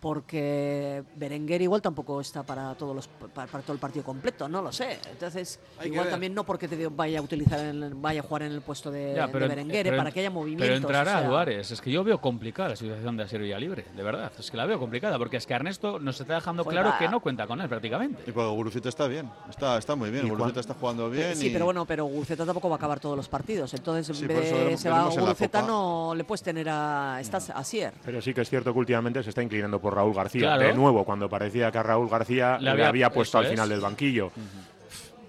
Porque 0.00 1.02
Berenguer 1.16 1.62
igual 1.62 1.82
tampoco 1.82 2.20
está 2.20 2.42
para 2.42 2.74
todos 2.74 2.94
los 2.96 3.06
para, 3.08 3.46
para 3.46 3.62
todo 3.62 3.72
el 3.74 3.78
partido 3.78 4.04
completo, 4.04 4.48
no 4.48 4.62
lo 4.62 4.72
sé. 4.72 4.98
Entonces, 5.10 5.60
Hay 5.78 5.88
igual 5.92 6.08
también 6.10 6.34
no 6.34 6.44
porque 6.44 6.68
te 6.68 6.88
vaya 6.88 7.18
a 7.18 7.22
utilizar 7.22 7.60
en 7.60 8.00
vaya 8.00 8.20
a 8.20 8.22
jugar 8.22 8.42
en 8.42 8.52
el 8.52 8.62
puesto 8.62 8.90
de, 8.90 9.14
Ya, 9.14 9.26
de 9.26 9.32
Berenguer, 9.38 9.84
pero- 9.84 9.96
para 9.96 10.10
que 10.10 10.20
haya 10.20 10.30
movimientos. 10.30 10.66
Pero 10.66 10.76
entrará 10.76 11.18
o 11.18 11.20
sea, 11.20 11.28
Duárez. 11.28 11.70
Es 11.70 11.80
que 11.80 11.90
yo 11.90 12.02
veo 12.02 12.20
complicada 12.20 12.70
la 12.70 12.76
situación 12.76 13.16
de 13.16 13.24
Asier 13.24 13.40
Libre, 13.60 13.84
de 13.94 14.02
verdad. 14.02 14.32
Es 14.38 14.50
que 14.50 14.56
la 14.56 14.66
veo 14.66 14.78
complicada, 14.78 15.18
porque 15.18 15.36
es 15.36 15.46
que 15.46 15.54
Ernesto 15.54 15.98
nos 15.98 16.20
está 16.20 16.34
dejando 16.34 16.64
Joder, 16.64 16.78
claro 16.80 16.90
va. 16.90 16.98
que 16.98 17.08
no 17.08 17.20
cuenta 17.20 17.46
con 17.46 17.60
él 17.60 17.68
prácticamente. 17.68 18.22
Y 18.26 18.32
porque 18.32 18.50
Guruceta 18.50 18.88
está 18.88 19.06
bien, 19.06 19.30
está, 19.48 19.76
está 19.78 19.94
muy 19.96 20.10
bien. 20.10 20.26
¿Y 20.26 20.30
Guruceta 20.30 20.60
está 20.60 20.74
jugando 20.74 21.10
bien. 21.10 21.36
Sí, 21.36 21.48
y- 21.48 21.50
pero 21.50 21.66
bueno, 21.66 21.84
pero 21.86 22.04
Gurceta 22.06 22.44
tampoco 22.44 22.68
va 22.68 22.76
a 22.76 22.78
acabar 22.78 23.00
todos 23.00 23.16
los 23.16 23.28
partidos. 23.28 23.72
Entonces, 23.74 24.16
Sí, 24.16 24.22
en 24.22 24.28
vez 24.28 24.40
de 24.52 24.76
se 24.76 24.88
va 24.90 25.06
a 25.06 25.10
Copa. 25.10 25.62
no 25.62 26.14
le 26.16 26.24
puedes 26.24 26.42
tener 26.42 26.68
a. 26.68 27.18
Estás 27.20 27.50
a 27.50 27.62
Sier. 27.64 27.92
Pero 28.04 28.20
sí 28.22 28.32
que 28.34 28.40
es 28.40 28.48
cierto 28.48 28.72
que 28.72 28.78
últimamente 28.78 29.22
se 29.22 29.28
está 29.30 29.42
inclinando 29.42 29.80
por 29.80 29.89
Raúl 29.90 30.14
García. 30.14 30.40
Claro. 30.42 30.62
De 30.62 30.72
nuevo, 30.74 31.04
cuando 31.04 31.28
parecía 31.28 31.70
que 31.70 31.78
a 31.78 31.82
Raúl 31.82 32.08
García 32.08 32.58
Le 32.58 32.74
le 32.74 32.84
había- 32.84 33.10
puesto 33.10 33.38
al 33.38 33.46
final 33.46 33.64
es. 33.66 33.70
del 33.70 33.80
banquillo. 33.80 34.30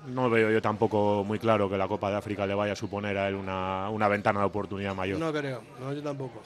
No 0.07 0.29
veo 0.29 0.49
yo 0.49 0.61
tampoco 0.61 1.23
muy 1.23 1.37
claro 1.37 1.69
que 1.69 1.77
la 1.77 1.87
Copa 1.87 2.09
de 2.09 2.17
África 2.17 2.47
le 2.47 2.55
vaya 2.55 2.73
a 2.73 2.75
suponer 2.75 3.17
a 3.17 3.27
él 3.27 3.35
una, 3.35 3.89
una 3.91 4.07
ventana 4.07 4.39
de 4.39 4.45
oportunidad 4.47 4.95
mayor. 4.95 5.19
No 5.19 5.31
creo, 5.31 5.61
no, 5.79 5.93
yo 5.93 6.01
tampoco. 6.01 6.41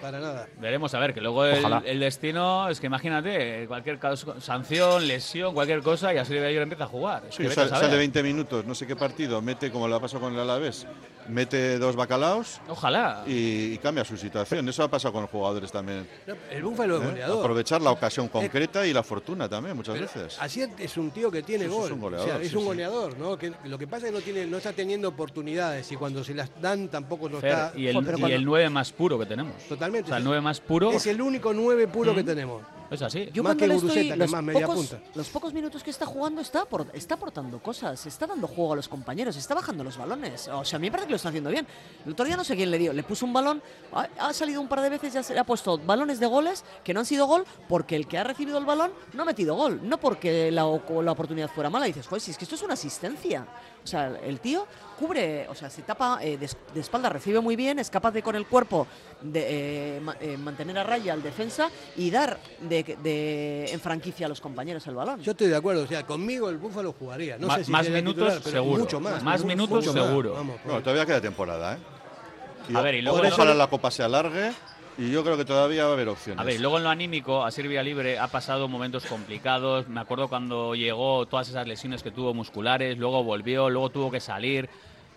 Para 0.00 0.20
nada. 0.20 0.48
Veremos 0.60 0.94
a 0.94 0.98
ver, 1.00 1.12
que 1.14 1.20
luego 1.20 1.44
el, 1.44 2.00
destino 2.00 2.68
es 2.68 2.80
que 2.80 2.86
imagínate, 2.86 3.66
cualquier 3.66 3.98
caso- 3.98 4.40
sanción, 4.40 5.06
lesión, 5.06 5.54
cualquier 5.54 5.82
cosa, 5.82 6.14
y 6.14 6.18
Asier 6.18 6.42
Libre 6.46 6.62
empieza 6.62 6.84
a 6.84 6.88
jugar. 6.88 7.24
Es 7.28 7.36
que 7.36 7.50
sale, 7.50 7.70
sale 7.70 7.96
20 7.96 8.22
minutos, 8.22 8.64
no 8.64 8.74
sé 8.74 8.86
qué 8.86 8.96
partido, 8.96 9.42
mete 9.42 9.70
como 9.70 9.88
lo 9.88 9.96
ha 9.96 10.00
pasado 10.00 10.20
con 10.22 10.34
el 10.34 10.40
Alavés, 10.40 10.86
mete 11.28 11.78
dos 11.78 11.94
bacalaos 11.96 12.60
Ojalá. 12.68 13.22
y, 13.26 13.72
y 13.74 13.78
cambia 13.78 14.04
su 14.04 14.16
situación. 14.16 14.68
Eso 14.68 14.82
ha 14.84 14.88
pasado 14.88 15.12
con 15.12 15.22
los 15.22 15.30
jugadores 15.30 15.70
también. 15.70 16.08
No, 16.26 16.34
el 16.50 16.62
Búfalo 16.62 16.96
es 16.98 17.02
¿eh? 17.02 17.06
goleador. 17.06 17.38
Aprovechar 17.40 17.82
la 17.82 17.90
ocasión 17.90 18.28
concreta 18.28 18.86
y 18.86 18.92
la 18.92 19.02
fortuna 19.02 19.48
también, 19.48 19.76
muchas 19.76 19.94
Pero 19.94 20.06
veces. 20.06 20.38
Asier 20.40 20.70
es 20.78 20.96
un 20.96 21.10
tío 21.10 21.30
que 21.30 21.42
tiene 21.42 21.64
Sí, 21.68 21.70
es 21.70 21.90
gol. 21.98 22.14
o 22.14 22.24
sea, 22.24 22.40
es 22.40 22.48
sí, 22.50 22.56
un 22.56 22.62
sí. 22.62 22.66
goleador, 22.68 23.18
¿no? 23.18 23.36
Que, 23.36 23.52
lo 23.64 23.76
que 23.78 23.86
pasa 23.86 24.06
es 24.06 24.12
que 24.12 24.18
no, 24.18 24.24
tiene, 24.24 24.46
no 24.46 24.56
está 24.58 24.72
teniendo 24.72 25.08
oportunidades 25.08 25.90
y 25.92 25.96
cuando 25.96 26.24
se 26.24 26.34
las 26.34 26.50
dan 26.60 26.88
tampoco 26.88 27.28
no 27.28 27.40
Fer, 27.40 27.50
está. 27.50 27.72
y 27.76 27.88
el, 27.88 27.94
Joder, 27.94 28.06
pero 28.06 28.18
y 28.18 28.20
cuando- 28.20 28.36
el 28.36 28.44
9 28.44 28.70
más 28.70 28.92
puro 28.92 29.18
que 29.18 29.26
tenemos. 29.26 29.54
Totalmente. 29.68 29.87
O 29.88 30.06
sea, 30.06 30.16
el 30.18 30.24
9 30.24 30.40
más 30.40 30.60
puro. 30.60 30.90
Es 30.92 31.06
el 31.06 31.20
único 31.20 31.52
9 31.52 31.88
puro 31.88 32.14
que 32.14 32.24
tenemos. 32.24 32.62
Es 32.90 33.02
así. 33.02 33.28
Yo 33.34 33.42
Más 33.42 33.50
cuando 33.56 33.60
que 33.64 33.68
le 33.68 33.74
estoy, 33.74 34.08
que 34.08 34.16
los, 34.16 34.30
más 34.30 34.42
media 34.42 34.66
pocos, 34.66 34.86
punta. 34.86 35.04
los 35.14 35.28
pocos 35.28 35.52
minutos 35.52 35.82
que 35.82 35.90
está 35.90 36.06
jugando 36.06 36.40
está, 36.40 36.62
apor- 36.66 36.86
está 36.94 37.14
aportando 37.16 37.58
cosas, 37.62 38.06
está 38.06 38.26
dando 38.26 38.46
juego 38.46 38.72
a 38.72 38.76
los 38.76 38.88
compañeros, 38.88 39.36
está 39.36 39.54
bajando 39.54 39.84
los 39.84 39.98
balones. 39.98 40.48
O 40.48 40.64
sea, 40.64 40.76
a 40.76 40.80
mí 40.80 40.86
me 40.86 40.90
parece 40.92 41.06
que 41.08 41.12
lo 41.12 41.16
está 41.16 41.28
haciendo 41.28 41.50
bien. 41.50 41.66
El 42.06 42.12
otro 42.12 42.24
día 42.24 42.36
no 42.36 42.44
sé 42.44 42.56
quién 42.56 42.70
le 42.70 42.78
dio, 42.78 42.92
le 42.94 43.02
puso 43.02 43.26
un 43.26 43.32
balón, 43.34 43.62
ha, 43.92 44.08
ha 44.18 44.32
salido 44.32 44.60
un 44.60 44.68
par 44.68 44.80
de 44.80 44.88
veces, 44.88 45.12
ya 45.12 45.22
se 45.22 45.34
le 45.34 45.40
ha 45.40 45.44
puesto 45.44 45.76
balones 45.78 46.18
de 46.18 46.26
goles 46.26 46.64
que 46.82 46.94
no 46.94 47.00
han 47.00 47.06
sido 47.06 47.26
gol 47.26 47.44
porque 47.68 47.94
el 47.94 48.06
que 48.08 48.16
ha 48.16 48.24
recibido 48.24 48.56
el 48.58 48.64
balón 48.64 48.90
no 49.12 49.22
ha 49.22 49.26
metido 49.26 49.54
gol, 49.54 49.80
no 49.82 49.98
porque 50.00 50.50
la, 50.50 50.62
la 50.62 51.12
oportunidad 51.12 51.50
fuera 51.50 51.68
mala. 51.68 51.86
Y 51.86 51.90
dices, 51.92 52.06
joder, 52.06 52.22
si 52.22 52.30
es 52.30 52.38
que 52.38 52.44
esto 52.44 52.54
es 52.54 52.62
una 52.62 52.74
asistencia. 52.74 53.46
O 53.84 53.86
sea, 53.86 54.18
el 54.22 54.40
tío 54.40 54.66
cubre, 54.98 55.46
o 55.48 55.54
sea, 55.54 55.70
se 55.70 55.82
tapa 55.82 56.18
eh, 56.22 56.36
de, 56.36 56.50
de 56.74 56.80
espalda, 56.80 57.08
recibe 57.08 57.40
muy 57.40 57.56
bien, 57.56 57.78
es 57.78 57.88
capaz 57.88 58.10
de 58.10 58.22
con 58.22 58.34
el 58.36 58.46
cuerpo 58.46 58.86
de 59.22 59.96
eh, 59.96 60.00
ma- 60.00 60.16
eh, 60.20 60.36
mantener 60.36 60.76
a 60.78 60.82
raya 60.84 61.12
al 61.14 61.22
defensa 61.22 61.70
y 61.96 62.10
dar 62.10 62.38
de, 62.60 62.77
de- 62.84 63.70
en 63.72 63.80
franquicia 63.80 64.26
a 64.26 64.28
los 64.28 64.40
compañeros 64.40 64.86
el 64.86 64.94
balón. 64.94 65.20
Yo 65.22 65.32
estoy 65.32 65.48
de 65.48 65.56
acuerdo, 65.56 65.82
o 65.82 65.86
sea, 65.86 66.04
conmigo 66.06 66.48
el 66.50 66.58
Búfalo 66.58 66.92
jugaría. 66.92 67.38
No 67.38 67.46
Ma- 67.48 67.56
sé 67.56 67.64
si 67.64 67.70
más 67.70 67.88
minutos, 67.88 68.34
titular, 68.34 68.42
seguro. 68.52 68.80
Mucho 68.82 69.00
más. 69.00 69.22
Más 69.22 69.40
mucho 69.42 69.46
minutos, 69.56 69.86
más. 69.86 69.94
seguro. 70.06 70.32
Vamos, 70.34 70.56
Bueno, 70.64 70.80
todavía 70.82 71.06
queda 71.06 71.20
temporada, 71.20 71.74
¿eh? 71.74 71.78
Y 72.70 72.76
A 72.76 72.80
ver, 72.82 72.94
y 72.96 73.02
luego 73.02 73.18
ojalá 73.26 73.54
la 73.54 73.66
Copa 73.68 73.90
se 73.90 74.02
alargue 74.02 74.52
y 74.98 75.10
yo 75.10 75.22
creo 75.24 75.36
que 75.36 75.44
todavía 75.44 75.84
va 75.84 75.90
a 75.90 75.92
haber 75.94 76.08
opciones. 76.08 76.40
A 76.40 76.44
ver, 76.44 76.56
y 76.56 76.58
luego 76.58 76.76
en 76.76 76.84
lo 76.84 76.90
anímico, 76.90 77.44
a 77.44 77.50
Sirvia 77.50 77.82
Libre 77.82 78.18
ha 78.18 78.26
pasado 78.28 78.68
momentos 78.68 79.06
complicados. 79.06 79.88
Me 79.88 80.00
acuerdo 80.00 80.28
cuando 80.28 80.74
llegó 80.74 81.24
todas 81.26 81.48
esas 81.48 81.66
lesiones 81.66 82.02
que 82.02 82.10
tuvo 82.10 82.34
musculares, 82.34 82.98
luego 82.98 83.22
volvió, 83.24 83.70
luego 83.70 83.88
tuvo 83.90 84.10
que 84.10 84.20
salir, 84.20 84.68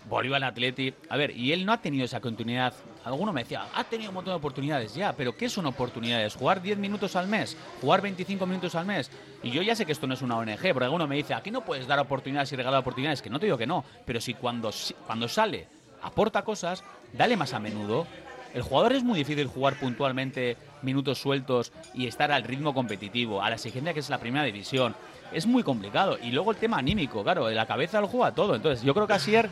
volvió 0.08 0.34
al 0.34 0.44
Atleti. 0.44 0.94
A 1.10 1.16
ver, 1.16 1.36
y 1.36 1.52
él 1.52 1.66
no 1.66 1.72
ha 1.72 1.82
tenido 1.82 2.04
esa 2.06 2.20
continuidad. 2.20 2.72
Alguno 3.04 3.32
me 3.32 3.42
decía, 3.42 3.66
ha 3.74 3.84
tenido 3.84 4.10
un 4.10 4.14
montón 4.14 4.32
de 4.32 4.36
oportunidades. 4.36 4.94
Ya, 4.94 5.12
pero 5.12 5.36
¿qué 5.36 5.48
son 5.48 5.66
oportunidades? 5.66 6.36
¿Jugar 6.36 6.62
10 6.62 6.78
minutos 6.78 7.16
al 7.16 7.26
mes? 7.26 7.56
¿Jugar 7.80 8.00
25 8.00 8.46
minutos 8.46 8.74
al 8.74 8.86
mes? 8.86 9.10
Y 9.42 9.50
yo 9.50 9.62
ya 9.62 9.74
sé 9.74 9.84
que 9.84 9.92
esto 9.92 10.06
no 10.06 10.14
es 10.14 10.22
una 10.22 10.36
ONG, 10.38 10.60
porque 10.72 10.84
alguno 10.84 11.06
me 11.06 11.16
dice, 11.16 11.34
aquí 11.34 11.50
no 11.50 11.64
puedes 11.64 11.86
dar 11.86 11.98
oportunidades 11.98 12.52
y 12.52 12.56
regalar 12.56 12.80
oportunidades. 12.80 13.20
Que 13.20 13.30
no 13.30 13.40
te 13.40 13.46
digo 13.46 13.58
que 13.58 13.66
no, 13.66 13.84
pero 14.04 14.20
si 14.20 14.34
cuando, 14.34 14.70
cuando 15.06 15.28
sale 15.28 15.66
aporta 16.02 16.42
cosas, 16.42 16.84
dale 17.12 17.36
más 17.36 17.54
a 17.54 17.60
menudo. 17.60 18.06
El 18.54 18.62
jugador 18.62 18.92
es 18.92 19.02
muy 19.02 19.18
difícil 19.18 19.46
jugar 19.46 19.78
puntualmente 19.78 20.56
minutos 20.82 21.18
sueltos 21.18 21.72
y 21.94 22.06
estar 22.06 22.30
al 22.32 22.42
ritmo 22.42 22.74
competitivo, 22.74 23.42
a 23.42 23.48
la 23.48 23.56
exigencia 23.56 23.94
que 23.94 24.00
es 24.00 24.10
la 24.10 24.18
primera 24.18 24.44
división. 24.44 24.94
Es 25.32 25.46
muy 25.46 25.62
complicado. 25.62 26.18
Y 26.22 26.30
luego 26.30 26.50
el 26.50 26.58
tema 26.58 26.78
anímico, 26.78 27.22
claro, 27.22 27.46
de 27.46 27.54
la 27.54 27.66
cabeza 27.66 28.00
lo 28.00 28.08
juega 28.08 28.34
todo. 28.34 28.54
Entonces 28.54 28.84
yo 28.84 28.92
creo 28.92 29.06
que 29.06 29.14
Asier 29.14 29.48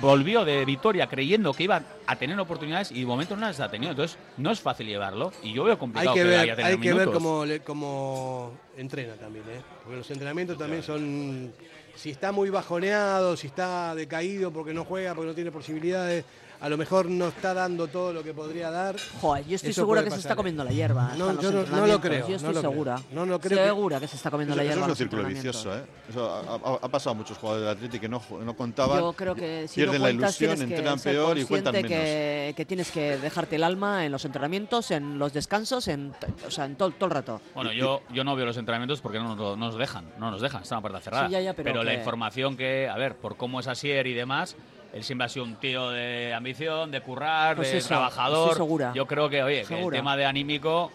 volvió 0.00 0.44
de 0.44 0.64
Vitoria 0.64 1.06
creyendo 1.06 1.52
que 1.52 1.64
iba 1.64 1.82
a 2.06 2.16
tener 2.16 2.38
oportunidades 2.40 2.90
y 2.90 3.00
de 3.00 3.06
momento 3.06 3.36
no 3.36 3.42
las 3.42 3.60
ha 3.60 3.70
tenido. 3.70 3.92
Entonces 3.92 4.18
no 4.36 4.50
es 4.50 4.60
fácil 4.60 4.86
llevarlo 4.86 5.32
y 5.42 5.52
yo 5.52 5.64
veo 5.64 5.74
Hay 5.74 5.78
complicado 5.78 6.14
que 6.14 6.24
vaya 6.24 6.40
ver, 6.40 6.50
a 6.50 6.56
tener 6.56 6.72
hay 6.72 6.78
que 6.78 6.92
ver 6.94 7.62
cómo 7.62 8.52
entrena 8.76 9.14
también, 9.14 9.44
¿eh? 9.50 9.60
Porque 9.82 9.98
los 9.98 10.10
entrenamientos 10.10 10.58
también 10.58 10.82
son. 10.82 11.52
Si 11.94 12.10
está 12.10 12.32
muy 12.32 12.48
bajoneado, 12.48 13.36
si 13.36 13.48
está 13.48 13.94
decaído 13.94 14.50
porque 14.50 14.72
no 14.72 14.84
juega, 14.84 15.14
porque 15.14 15.28
no 15.28 15.34
tiene 15.34 15.52
posibilidades, 15.52 16.24
a 16.62 16.68
lo 16.68 16.78
mejor 16.78 17.06
no 17.10 17.26
está 17.28 17.52
dando 17.54 17.88
todo 17.88 18.12
lo 18.12 18.22
que 18.22 18.32
podría 18.32 18.70
dar. 18.70 18.94
Joder, 19.20 19.44
yo 19.46 19.56
estoy 19.56 19.70
Eso 19.72 19.80
segura 19.82 20.00
que 20.02 20.10
se 20.10 20.16
pasar, 20.16 20.20
está 20.20 20.32
¿eh? 20.34 20.36
comiendo 20.36 20.62
la 20.64 20.70
hierba. 20.70 21.12
No, 21.18 21.40
yo 21.40 21.50
no- 21.50 21.64
no 21.64 21.86
lo 21.86 22.00
creo, 22.00 22.20
Yo 22.20 22.28
no 22.28 22.36
estoy 22.36 22.50
creo. 22.50 22.60
segura. 22.62 23.02
No 23.12 23.26
lo 23.26 23.40
creo 23.40 23.58
que- 23.58 23.64
Segura 23.64 23.98
que 24.00 24.06
se 24.08 24.16
está 24.16 24.30
comiendo 24.30 24.54
Eso, 24.54 24.58
la 24.58 24.62
eso 24.62 24.70
hierba. 24.78 24.82
es 24.84 24.86
en 24.86 24.90
un 24.90 24.96
círculo 25.10 25.28
vicioso, 25.28 25.76
¿eh? 25.76 25.82
Eso 26.08 26.30
ha, 26.30 26.40
ha- 26.54 26.78
ha 26.82 26.88
pasado 26.88 27.10
a 27.10 27.14
muchos 27.14 27.36
jugadores 27.36 27.66
del 27.66 27.76
Atleti 27.76 27.98
que 27.98 28.08
no, 28.08 28.22
no 28.44 28.54
contaban. 28.56 29.00
Yo 29.00 29.12
creo 29.12 29.34
que 29.34 29.66
si 29.66 29.74
pierden 29.76 30.00
no 30.00 30.06
la 30.06 30.12
cuentas, 30.14 30.40
ilusión, 30.40 30.70
entrenan 30.70 31.00
peor 31.00 31.38
y 31.38 31.44
cuentan 31.44 31.72
menos. 31.74 31.88
que, 31.90 32.54
que 32.56 32.64
tienes 32.64 32.90
que 32.92 33.16
dejarte 33.18 33.56
el 33.56 33.64
alma 33.64 34.06
en 34.06 34.12
los 34.12 34.24
entrenamientos, 34.24 34.90
en 34.92 35.18
los 35.18 35.32
descansos, 35.32 35.88
en, 35.88 36.12
o 36.46 36.50
sea, 36.50 36.66
en 36.66 36.76
todo, 36.76 36.90
todo 36.92 37.06
el 37.06 37.10
rato. 37.10 37.40
Bueno, 37.56 37.72
yo, 37.72 38.02
yo 38.12 38.22
no 38.22 38.36
veo 38.36 38.46
los 38.46 38.56
entrenamientos 38.56 39.00
porque 39.00 39.18
no 39.18 39.34
nos, 39.34 39.36
no 39.36 39.56
nos 39.56 39.76
dejan, 39.76 40.04
no 40.18 40.30
nos 40.30 40.40
dejan, 40.40 40.62
está 40.62 40.76
en 40.76 40.78
la 40.78 40.80
puerta 40.82 41.00
cerrada. 41.00 41.26
Sí, 41.26 41.32
ya, 41.32 41.40
ya, 41.40 41.54
pero 41.54 41.82
la 41.82 41.90
que- 41.90 41.98
información 41.98 42.56
que, 42.56 42.88
a 42.88 42.96
ver, 42.96 43.16
por 43.16 43.36
cómo 43.36 43.58
es 43.58 43.66
Asier 43.66 44.06
y 44.06 44.14
demás, 44.14 44.54
él 44.92 45.02
siempre 45.04 45.24
ha 45.26 45.28
sido 45.28 45.44
un 45.44 45.56
tío 45.56 45.90
de 45.90 46.32
ambición, 46.34 46.90
de 46.90 47.00
currar, 47.00 47.56
Pues 47.56 47.70
de 47.72 47.78
eso, 47.78 47.88
trabajador. 47.88 48.54
segura. 48.56 48.92
Yo 48.94 49.06
creo 49.06 49.28
que, 49.28 49.42
oye, 49.42 49.64
que 49.64 49.80
el 49.82 49.90
tema 49.90 50.16
de 50.16 50.24
anímico, 50.26 50.90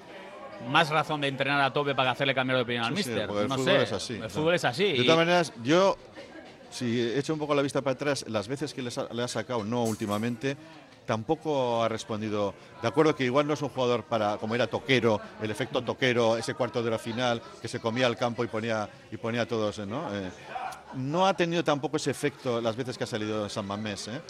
más 0.70 0.90
razón 0.90 1.22
de 1.22 1.28
entrenar 1.28 1.62
a 1.62 1.72
tope 1.74 1.94
para 1.96 2.12
hacerle 2.12 2.34
cambiar 2.36 2.58
de 2.58 2.64
opinión 2.64 2.84
al 2.86 2.90
Sí, 2.92 2.96
míster. 2.96 3.20
el 3.30 3.48
no 3.48 3.56
fútbol 3.56 3.66
sé, 3.66 3.84
es 3.84 3.92
así. 3.94 4.14
el 4.16 4.30
fútbol 4.30 4.56
es 4.56 4.66
así. 4.66 4.94
De 4.94 5.04
todas 5.04 5.18
maneras, 5.18 5.54
yo, 5.64 5.98
si 6.70 7.02
echo 7.16 7.34
un 7.34 7.40
poco 7.40 7.54
la 7.56 7.62
vista 7.62 7.82
para 7.82 7.94
atrás, 7.94 8.26
las 8.28 8.48
veces 8.48 8.74
que 8.74 8.82
ha- 8.82 9.14
le 9.14 9.24
ha 9.24 9.28
sacado, 9.28 9.64
no 9.64 9.84
últimamente, 9.84 10.58
tampoco 11.06 11.84
ha 11.84 11.88
respondido. 11.88 12.54
De 12.82 12.88
acuerdo 12.88 13.16
que 13.16 13.24
igual 13.24 13.48
no 13.48 13.54
es 13.54 13.62
un 13.62 13.70
jugador 13.70 14.04
para, 14.04 14.38
como 14.38 14.56
era 14.56 14.68
Toquero, 14.68 15.22
el 15.42 15.50
efecto 15.50 15.82
Toquero, 15.82 16.38
ese 16.38 16.54
cuarto 16.54 16.84
de 16.84 16.92
la 16.92 17.00
final, 17.00 17.42
que 17.62 17.68
se 17.68 17.80
comía 17.80 18.08
al 18.08 18.18
campo 18.18 18.44
y 18.44 18.48
ponía, 18.48 18.90
y 19.12 19.18
ponía 19.18 19.44
a 19.44 19.46
todos, 19.46 19.80
¿no? 19.88 20.14
Eh, 20.14 20.30
no 20.98 21.26
ha 21.28 21.34
tenido 21.36 21.64
tampoco 21.64 21.98
ese 21.98 22.12
efecto 22.12 22.60
las 22.62 22.76
veces 22.76 22.98
que 22.98 23.04
ha 23.04 23.08
salido 23.08 23.44
de 23.44 23.50
San 23.50 23.66
Mamés, 23.66 24.08
¿eh? 24.10 24.22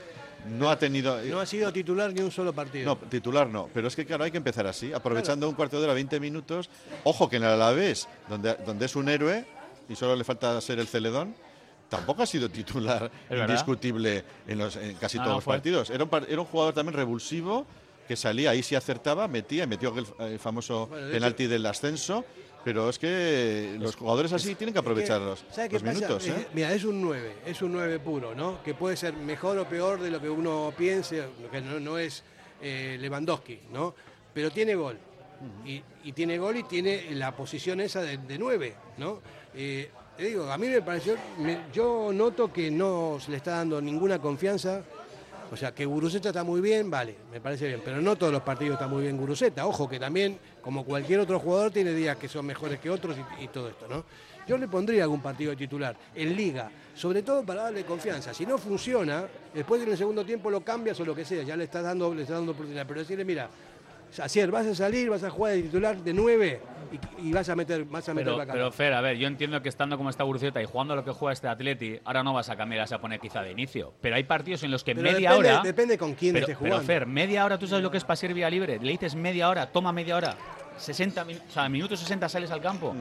No 0.49 0.69
ha 0.69 0.77
tenido... 0.77 1.19
No 1.23 1.39
ha 1.39 1.45
sido 1.45 1.73
titular 1.73 2.13
ni 2.13 2.21
un 2.21 2.31
solo 2.31 2.53
partido. 2.53 2.85
No, 2.85 2.97
titular 3.09 3.47
no. 3.49 3.69
Pero 3.73 3.87
es 3.87 3.95
que, 3.95 4.05
claro, 4.05 4.23
hay 4.23 4.31
que 4.31 4.37
empezar 4.37 4.67
así, 4.67 4.93
aprovechando 4.93 5.49
un 5.49 5.55
cuarto 5.55 5.77
de 5.79 5.85
hora, 5.85 5.93
20 5.93 6.19
minutos. 6.19 6.69
Ojo 7.03 7.27
que 7.29 7.37
en 7.37 7.43
el 7.43 7.49
Alavés, 7.49 8.07
donde, 8.29 8.55
donde 8.65 8.85
es 8.85 8.95
un 8.95 9.09
héroe 9.09 9.45
y 9.89 9.95
solo 9.95 10.15
le 10.15 10.23
falta 10.23 10.61
ser 10.61 10.79
el 10.79 10.87
celedón, 10.87 11.35
tampoco 11.89 12.21
ha 12.23 12.25
sido 12.25 12.49
titular 12.49 13.09
indiscutible 13.29 14.23
en, 14.47 14.57
los, 14.59 14.75
en 14.77 14.95
casi 14.95 15.17
No, 15.17 15.23
todos 15.23 15.31
no 15.33 15.37
los 15.37 15.43
fue. 15.43 15.53
partidos. 15.55 15.89
Era 15.89 16.03
un, 16.03 16.09
par- 16.09 16.25
era 16.29 16.39
un 16.39 16.47
jugador 16.47 16.73
también 16.73 16.95
revulsivo 16.95 17.65
que 18.07 18.15
salía, 18.15 18.51
ahí 18.51 18.63
sí 18.63 18.75
acertaba, 18.75 19.27
metía, 19.27 19.65
y 19.65 19.67
metió 19.67 19.93
el, 19.97 20.05
el 20.31 20.39
famoso 20.39 20.87
Bueno, 20.87 21.11
penalti 21.11 21.47
del 21.47 21.65
ascenso. 21.65 22.23
Pero 22.67 22.89
es 22.89 22.99
que 22.99 23.77
los 23.79 23.95
jugadores 23.95 24.33
así 24.33 24.53
tienen 24.55 24.73
que 24.73 24.79
aprovechar 24.79 25.21
los, 25.21 25.45
¿Sabe 25.53 25.69
qué 25.69 25.75
los 25.75 25.83
minutos. 25.83 26.27
Eh, 26.27 26.33
¿eh? 26.37 26.47
Mira, 26.53 26.73
es 26.73 26.83
un 26.83 27.01
9, 27.01 27.31
es 27.45 27.61
un 27.61 27.71
9 27.71 27.99
puro, 27.99 28.35
¿no? 28.35 28.61
Que 28.61 28.73
puede 28.73 28.97
ser 28.97 29.13
mejor 29.13 29.57
o 29.57 29.63
peor 29.69 30.01
de 30.01 30.11
lo 30.11 30.19
que 30.19 30.29
uno 30.29 30.73
piense, 30.77 31.23
que 31.49 31.61
no, 31.61 31.79
no 31.79 31.97
es 31.97 32.23
eh, 32.61 32.97
Lewandowski, 32.99 33.57
¿no? 33.71 33.95
Pero 34.33 34.51
tiene 34.51 34.75
gol. 34.75 34.97
Y, 35.65 35.81
y 36.03 36.11
tiene 36.11 36.37
gol 36.37 36.57
y 36.57 36.63
tiene 36.63 37.05
la 37.11 37.33
posición 37.33 37.79
esa 37.79 38.01
de, 38.01 38.17
de 38.17 38.37
9, 38.37 38.75
¿no? 38.97 39.21
Eh, 39.55 39.89
te 40.17 40.25
digo, 40.25 40.51
a 40.51 40.57
mí 40.57 40.67
me 40.67 40.81
pareció, 40.81 41.15
me- 41.39 41.67
yo 41.71 42.11
noto 42.11 42.51
que 42.51 42.69
no 42.69 43.17
se 43.21 43.31
le 43.31 43.37
está 43.37 43.51
dando 43.51 43.79
ninguna 43.81 44.19
confianza. 44.19 44.83
O 45.49 45.55
sea, 45.55 45.73
que 45.73 45.85
Guruceta 45.85 46.27
está 46.27 46.43
muy 46.43 46.59
bien, 46.59 46.91
vale, 46.91 47.15
me 47.31 47.39
parece 47.39 47.67
bien, 47.67 47.81
pero 47.81 48.01
no 48.01 48.17
todos 48.17 48.33
los 48.33 48.41
partidos 48.41 48.73
están 48.73 48.89
muy 48.89 49.03
bien 49.03 49.15
Guruceta. 49.15 49.65
Ojo, 49.65 49.87
que 49.87 49.97
también, 49.97 50.37
como 50.67 50.83
cualquier 50.83 51.21
otro 51.21 51.39
jugador, 51.39 51.71
tiene 51.71 51.93
días 51.93 52.17
que 52.17 52.27
son 52.27 52.45
mejores 52.45 52.77
que 52.81 52.89
otros 52.89 53.15
y, 53.39 53.45
y 53.45 53.47
todo 53.47 53.69
esto, 53.69 53.87
¿no? 53.87 54.03
Yo 54.45 54.57
le 54.57 54.67
pondría 54.67 55.03
algún 55.03 55.21
partido 55.21 55.51
de 55.51 55.55
titular 55.55 55.95
en 56.13 56.35
liga, 56.35 56.69
sobre 56.93 57.23
todo 57.23 57.41
para 57.45 57.63
darle 57.63 57.85
confianza. 57.85 58.33
Si 58.33 58.45
no 58.45 58.57
funciona, 58.57 59.23
después 59.53 59.81
en 59.81 59.89
el 59.91 59.97
segundo 59.97 60.25
tiempo 60.25 60.49
lo 60.49 60.59
cambias 60.59 60.99
o 60.99 61.05
lo 61.05 61.15
que 61.15 61.23
sea, 61.23 61.43
ya 61.43 61.55
le 61.55 61.63
estás 61.63 61.85
dando, 61.85 62.13
le 62.13 62.23
estás 62.23 62.35
dando 62.39 62.51
oportunidad. 62.51 62.85
Pero 62.85 62.99
decirle, 62.99 63.23
mira, 63.23 63.47
Asier, 64.21 64.51
vas 64.51 64.65
a 64.67 64.75
salir, 64.75 65.09
vas 65.09 65.23
a 65.23 65.29
jugar 65.29 65.53
de 65.53 65.61
titular 65.63 65.95
de 65.97 66.13
9 66.13 66.61
y, 67.21 67.27
y 67.27 67.31
vas 67.33 67.47
a 67.49 67.55
meter, 67.57 67.83
vas 67.85 68.07
a 68.09 68.13
meter 68.13 68.33
Pero, 68.33 68.45
la 68.45 68.51
pero 68.53 68.71
Fer, 68.71 68.93
a 68.93 68.99
ver, 69.01 69.17
yo 69.17 69.27
entiendo 69.27 69.61
que 69.61 69.67
estando 69.69 69.97
como 69.97 70.09
está 70.09 70.23
Guruceta 70.23 70.61
y 70.61 70.65
jugando 70.65 70.95
lo 70.97 71.03
que 71.05 71.11
juega 71.11 71.31
este 71.33 71.47
Atleti, 71.49 71.99
ahora 72.05 72.23
no 72.23 72.33
vas 72.33 72.49
a 72.49 72.55
cambiar, 72.57 72.81
vas 72.83 72.91
a 72.93 72.99
poner 72.99 73.19
quizá 73.21 73.41
de 73.41 73.51
inicio. 73.51 73.93
Pero 74.01 74.15
hay 74.15 74.23
partidos 74.23 74.63
en 74.63 74.71
los 74.71 74.83
que 74.83 74.95
Pero 74.95 75.11
media 75.11 75.31
depende- 75.31 75.49
hora. 75.51 75.61
depende 75.63 75.97
con 75.97 76.13
quién 76.13 76.33
pero, 76.33 76.45
esté 76.45 76.55
pero, 76.57 76.69
jugando. 76.71 76.85
Fer, 76.87 77.05
media 77.05 77.43
hora, 77.45 77.57
¿tú 77.57 77.67
sabes 77.67 77.83
lo 77.83 77.91
que 77.91 77.97
es 77.97 78.03
para 78.05 78.15
ser 78.15 78.33
vía 78.33 78.49
libre? 78.49 78.79
Le 78.81 78.91
dices 78.91 79.13
media 79.15 79.49
hora, 79.49 79.69
toma 79.73 79.91
media 79.91 80.15
hora. 80.15 80.37
60 80.77 81.23
min- 81.25 81.39
o 81.47 81.51
sea, 81.51 81.67
minutos 81.69 81.99
60 81.99 82.29
sales 82.29 82.51
al 82.51 82.61
campo. 82.61 82.95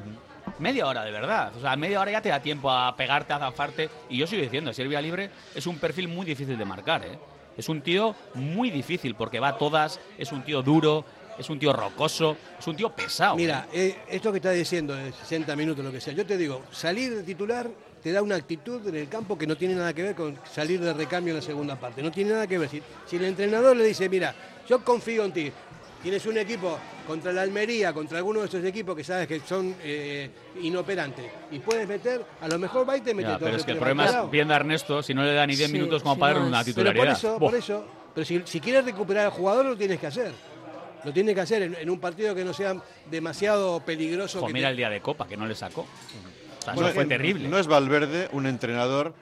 Media 0.58 0.86
hora, 0.86 1.04
de 1.04 1.10
verdad. 1.10 1.52
O 1.56 1.60
sea, 1.60 1.76
media 1.76 2.00
hora 2.00 2.10
ya 2.12 2.22
te 2.22 2.28
da 2.28 2.40
tiempo 2.40 2.70
a 2.70 2.94
pegarte, 2.96 3.32
a 3.32 3.38
zafarte. 3.38 3.90
Y 4.08 4.18
yo 4.18 4.26
sigo 4.26 4.42
diciendo, 4.42 4.72
ser 4.72 4.88
vía 4.88 5.00
libre 5.00 5.30
es 5.54 5.66
un 5.66 5.78
perfil 5.78 6.08
muy 6.08 6.24
difícil 6.24 6.56
de 6.56 6.64
marcar, 6.64 7.04
¿eh? 7.04 7.18
Es 7.56 7.68
un 7.68 7.80
tío 7.80 8.14
muy 8.34 8.70
difícil 8.70 9.14
porque 9.14 9.40
va 9.40 9.48
a 9.48 9.58
todas, 9.58 9.98
es 10.18 10.30
un 10.30 10.42
tío 10.44 10.62
duro, 10.62 11.04
es 11.38 11.48
un 11.50 11.58
tío 11.58 11.72
rocoso, 11.72 12.36
es 12.58 12.66
un 12.66 12.76
tío 12.76 12.90
pesado. 12.90 13.34
Mira, 13.34 13.66
¿eh? 13.72 13.96
eh, 14.08 14.16
esto 14.16 14.30
que 14.30 14.38
estás 14.38 14.54
diciendo 14.54 14.94
de 14.94 15.10
60 15.12 15.56
minutos, 15.56 15.82
lo 15.84 15.90
que 15.90 16.00
sea, 16.00 16.12
yo 16.12 16.24
te 16.26 16.36
digo, 16.36 16.62
salir 16.70 17.14
de 17.14 17.22
titular 17.22 17.66
te 18.02 18.12
da 18.12 18.22
una 18.22 18.36
actitud 18.36 18.86
en 18.86 18.94
el 18.96 19.08
campo 19.08 19.36
que 19.38 19.46
no 19.46 19.56
tiene 19.56 19.74
nada 19.74 19.92
que 19.94 20.02
ver 20.02 20.14
con 20.14 20.38
salir 20.52 20.80
de 20.80 20.92
recambio 20.92 21.32
en 21.32 21.36
la 21.40 21.42
segunda 21.42 21.76
parte. 21.76 22.02
No 22.02 22.10
tiene 22.12 22.30
nada 22.32 22.46
que 22.46 22.56
ver. 22.58 22.68
Si, 22.68 22.80
si 23.06 23.16
el 23.16 23.24
entrenador 23.24 23.74
le 23.74 23.84
dice, 23.84 24.08
mira, 24.08 24.34
yo 24.68 24.84
confío 24.84 25.24
en 25.24 25.32
ti, 25.32 25.52
tienes 26.06 26.24
un 26.26 26.38
equipo 26.38 26.78
contra 27.04 27.32
la 27.32 27.42
Almería, 27.42 27.92
contra 27.92 28.18
alguno 28.18 28.38
de 28.38 28.46
esos 28.46 28.64
equipos 28.64 28.94
que 28.94 29.02
sabes 29.02 29.26
que 29.26 29.40
son 29.40 29.74
eh, 29.82 30.30
inoperantes, 30.62 31.26
y 31.50 31.58
puedes 31.58 31.88
meter, 31.88 32.24
a 32.40 32.46
lo 32.46 32.60
mejor 32.60 32.88
va 32.88 32.96
y 32.96 33.00
te 33.00 33.12
mete 33.12 33.28
Ya, 33.30 33.34
todo 33.38 33.46
pero 33.46 33.56
es 33.56 33.64
que 33.64 33.72
el 33.72 33.76
le 33.78 33.80
problema 33.80 34.06
es, 34.06 34.30
viendo 34.30 34.54
a 34.54 34.56
Ernesto, 34.58 35.02
si 35.02 35.14
no 35.14 35.24
le 35.24 35.34
da 35.34 35.44
ni 35.44 35.56
10 35.56 35.66
Sí, 35.68 35.72
minutos 35.72 36.04
como 36.04 36.14
sí, 36.14 36.20
para 36.20 36.38
no 36.38 36.46
una 36.46 36.60
es- 36.60 36.66
Pero 36.66 36.74
titularidad. 36.92 37.04
por 37.04 37.12
eso, 37.12 37.38
por 37.40 37.54
eso, 37.56 37.86
pero 38.14 38.24
si, 38.24 38.40
si 38.44 38.60
quieres 38.60 38.84
recuperar 38.84 39.24
al 39.24 39.32
jugador 39.32 39.66
lo 39.66 39.76
tienes 39.76 39.98
que 39.98 40.06
hacer. 40.06 40.30
Lo 41.02 41.12
tienes 41.12 41.34
que 41.34 41.40
hacer 41.40 41.62
en, 41.62 41.74
en 41.74 41.90
un 41.90 41.98
partido 41.98 42.36
que 42.36 42.44
no 42.44 42.52
sea 42.52 42.80
demasiado 43.10 43.80
peligroso. 43.80 44.38
Jo, 44.40 44.46
que 44.46 44.52
mira 44.52 44.68
te- 44.68 44.70
el 44.72 44.76
día 44.76 44.90
de 44.90 45.00
Copa, 45.00 45.26
que 45.26 45.36
no 45.36 45.44
le 45.46 45.56
sacó. 45.56 45.80
O 45.80 46.62
sea, 46.64 46.72
Bueno, 46.74 46.88
eso 46.88 46.94
fue 46.94 47.02
en- 47.02 47.08
terrible. 47.08 47.48
No 47.48 47.58
es 47.58 47.66
Valverde 47.66 48.28
un 48.32 48.46
entrenador, 48.46 49.12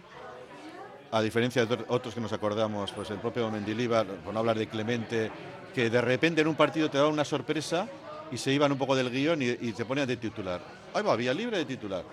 a 1.12 1.22
diferencia 1.22 1.64
de 1.64 1.72
otro- 1.74 1.86
otros 1.88 2.14
que 2.14 2.20
nos 2.20 2.32
acordamos, 2.34 2.92
pues 2.92 3.08
el 3.10 3.18
propio 3.18 3.50
Mendilibar, 3.50 4.06
por 4.06 4.34
no 4.34 4.40
hablar 4.40 4.58
de 4.58 4.66
Clemente, 4.66 5.30
que 5.74 5.90
de 5.90 6.00
repente 6.00 6.40
en 6.40 6.48
un 6.48 6.54
partido 6.54 6.88
te 6.90 6.98
da 6.98 7.06
una 7.08 7.24
sorpresa 7.24 7.88
y 8.32 8.38
se 8.38 8.52
iban 8.52 8.72
un 8.72 8.78
poco 8.78 8.94
del 8.96 9.10
guion 9.10 9.42
y, 9.42 9.46
y 9.48 9.72
te 9.72 9.84
ponían 9.84 10.06
de 10.06 10.16
titular. 10.16 10.60
Ahí 10.94 11.02
va, 11.02 11.14
vía 11.16 11.34
libre 11.34 11.58
de 11.58 11.64
titular. 11.64 12.04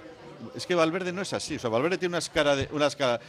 Es 0.56 0.66
que 0.66 0.76
Valverde 0.76 1.14
no 1.14 1.22
es 1.22 1.32
así. 1.34 1.56
O 1.56 1.60
sea, 1.60 1.70
Valverde 1.70 1.98
tiene 1.98 2.12
una 2.14 2.18
escala 2.20 2.56
de, 2.56 2.68
una 2.72 2.88
escala 2.88 3.20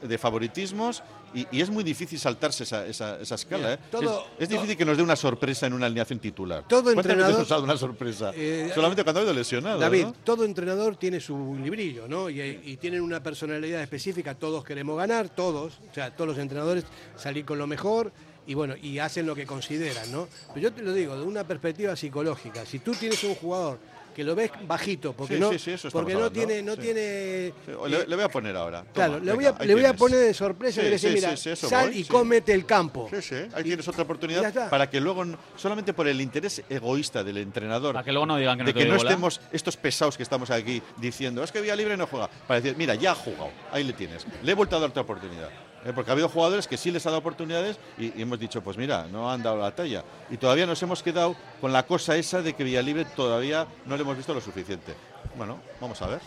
de 0.00 0.18
favoritismos 0.18 1.02
y, 1.34 1.46
y 1.52 1.60
es 1.60 1.70
muy 1.70 1.84
difícil 1.84 2.18
saltarse 2.18 2.64
esa, 2.64 2.84
esa, 2.86 3.20
esa 3.20 3.34
escala. 3.36 3.58
Mira, 3.62 3.74
¿eh? 3.74 3.78
todo- 3.90 4.26
es, 4.36 4.42
es 4.42 4.48
difícil 4.48 4.76
que 4.76 4.84
nos 4.84 4.96
dé 4.96 5.02
una 5.02 5.14
sorpresa 5.14 5.66
en 5.66 5.74
una 5.74 5.86
alineación 5.86 6.18
titular. 6.18 6.64
Todo 6.66 6.82
¿Cuántas 6.92 7.04
veces 7.04 7.12
entrenador- 7.20 7.38
nos 7.38 7.50
ha 7.50 7.54
dado 7.54 7.64
una 7.64 7.76
sorpresa? 7.76 8.32
Eh, 8.34 8.72
Solamente 8.74 9.04
cuando 9.04 9.20
ha 9.20 9.22
habido 9.22 9.34
lesionado. 9.34 9.78
David, 9.78 10.04
¿no? 10.06 10.12
todo 10.24 10.44
entrenador 10.44 10.96
tiene 10.96 11.20
su 11.20 11.56
librillo, 11.62 12.08
¿no? 12.08 12.28
Y, 12.28 12.40
y 12.64 12.76
tienen 12.78 13.00
una 13.02 13.22
personalidad 13.22 13.80
específica, 13.82 14.34
todos 14.34 14.64
queremos 14.64 14.96
ganar, 14.96 15.28
todos, 15.28 15.74
o 15.90 15.94
sea, 15.94 16.10
todos 16.10 16.28
los 16.30 16.38
entrenadores 16.38 16.84
salir 17.16 17.44
con 17.44 17.58
lo 17.58 17.66
mejor 17.68 18.12
y 18.46 18.54
bueno, 18.54 18.74
y 18.80 18.98
hacen 18.98 19.26
lo 19.26 19.34
que 19.34 19.46
consideran, 19.46 20.10
¿no? 20.10 20.28
Pero 20.48 20.60
yo 20.60 20.72
te 20.72 20.82
lo 20.82 20.92
digo, 20.92 21.16
de 21.16 21.22
una 21.22 21.44
perspectiva 21.44 21.94
psicológica, 21.96 22.66
si 22.66 22.78
tú 22.80 22.92
tienes 22.92 23.22
un 23.24 23.34
jugador 23.34 23.78
que 24.14 24.24
lo 24.24 24.34
ves 24.34 24.50
bajito, 24.66 25.14
porque 25.14 25.36
Sí, 25.36 25.40
no, 25.40 25.50
sí, 25.52 25.58
sí, 25.58 25.70
eso 25.70 25.88
estamos 25.88 26.04
porque 26.04 26.12
no 26.20 26.30
tiene, 26.30 26.60
no 26.62 26.74
sí. 26.74 26.80
tiene 26.82 27.54
Sí, 27.64 27.72
o 27.72 27.88
le, 27.88 28.06
le 28.06 28.14
voy 28.14 28.24
a 28.26 28.28
poner 28.28 28.54
ahora. 28.54 28.80
Toma, 28.80 28.92
Claro, 28.92 29.18
le 29.20 29.32
voy 29.32 29.46
a, 29.46 29.52
le 29.64 29.74
voy 29.74 29.84
a 29.86 29.94
poner 29.94 30.18
de 30.18 30.34
sorpresa 30.34 30.82
y 30.82 30.90
decir, 30.90 31.08
sí, 31.08 31.14
mira, 31.14 31.30
sí, 31.30 31.44
sí, 31.44 31.50
eso 31.50 31.66
sal 31.66 31.88
voy, 31.88 31.98
y 32.00 32.04
sí. 32.04 32.10
cómete 32.10 32.52
el 32.52 32.66
campo. 32.66 33.08
Sí, 33.10 33.22
sí, 33.22 33.36
ahí 33.54 33.62
tienes 33.64 33.88
otra 33.88 34.02
oportunidad 34.02 34.68
para 34.68 34.90
que 34.90 35.00
luego, 35.00 35.24
solamente 35.56 35.94
por 35.94 36.06
el 36.08 36.20
interés 36.20 36.62
egoísta 36.68 37.24
del 37.24 37.38
entrenador, 37.38 37.94
Para 37.94 38.04
que 38.04 38.12
luego 38.12 38.26
no 38.26 38.36
digan 38.36 38.58
que 38.58 38.64
no 38.64 38.66
de 38.66 38.74
que 38.74 38.84
no 38.84 38.96
bola. 38.98 39.08
estemos 39.10 39.40
estos 39.50 39.78
pesados 39.78 40.18
que 40.18 40.24
estamos 40.24 40.50
aquí 40.50 40.82
diciendo, 40.98 41.42
es 41.42 41.50
que 41.50 41.62
Vía 41.62 41.74
Libre 41.74 41.96
no 41.96 42.06
juega, 42.06 42.28
para 42.46 42.60
decir, 42.60 42.76
mira, 42.76 42.94
ya 42.96 43.12
ha 43.12 43.14
jugado, 43.14 43.50
ahí 43.70 43.82
le 43.82 43.94
tienes, 43.94 44.26
le 44.42 44.52
he 44.52 44.54
vuelto 44.54 44.76
a 44.76 44.80
dar 44.80 44.90
otra 44.90 45.00
oportunidad. 45.00 45.48
¿Eh? 45.84 45.92
Porque 45.94 46.10
ha 46.10 46.12
habido 46.12 46.28
jugadores 46.28 46.66
que 46.66 46.76
sí 46.76 46.90
les 46.90 47.04
ha 47.06 47.10
dado 47.10 47.20
oportunidades 47.20 47.78
y, 47.98 48.20
hemos 48.20 48.38
dicho, 48.38 48.62
pues 48.62 48.76
mira, 48.76 49.06
no 49.10 49.30
han 49.30 49.42
dado 49.42 49.58
la 49.58 49.74
talla. 49.74 50.04
Y 50.30 50.36
todavía 50.36 50.66
nos 50.66 50.82
hemos 50.82 51.02
quedado 51.02 51.36
con 51.60 51.72
la 51.72 51.84
cosa 51.86 52.16
esa 52.16 52.42
de 52.42 52.54
que 52.54 52.64
Villalibre 52.64 53.04
todavía 53.04 53.66
no 53.86 53.96
le 53.96 54.02
hemos 54.02 54.16
visto 54.16 54.34
lo 54.34 54.40
suficiente. 54.40 54.94
Bueno, 55.36 55.60
vamos 55.80 56.00
a 56.02 56.06
ver. 56.06 56.20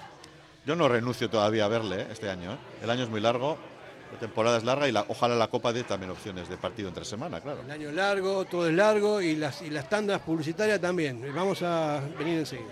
Yo 0.66 0.76
no 0.76 0.88
renuncio 0.88 1.30
todavía 1.30 1.66
a 1.66 1.68
verle 1.68 2.02
¿eh? 2.02 2.08
este 2.12 2.30
año. 2.30 2.54
¿eh? 2.54 2.58
El 2.84 2.90
año 2.90 3.04
es 3.04 3.10
muy 3.10 3.22
largo, 3.22 3.58
la 4.12 4.20
temporada 4.20 4.58
es 4.58 4.64
larga 4.64 4.88
y 4.90 4.94
ojalá 5.08 5.36
la 5.36 5.48
Copa 5.48 5.74
dé 5.74 5.84
también 5.84 6.12
opciones 6.12 6.50
de 6.50 6.58
partido 6.58 6.90
entre 6.90 7.06
semana, 7.06 7.40
claro. 7.42 7.62
El 7.62 7.72
año 7.72 7.90
es 7.90 7.96
largo, 7.96 8.46
todo 8.46 8.68
es 8.68 8.74
largo 8.74 9.22
y 9.22 9.36
las, 9.36 9.62
y 9.62 9.70
las 9.70 9.88
tandas 9.90 10.22
publicitarias 10.22 10.82
también. 10.82 11.34
Vamos 11.36 11.62
a 11.62 12.02
venir 12.18 12.40
enseguida. 12.40 12.72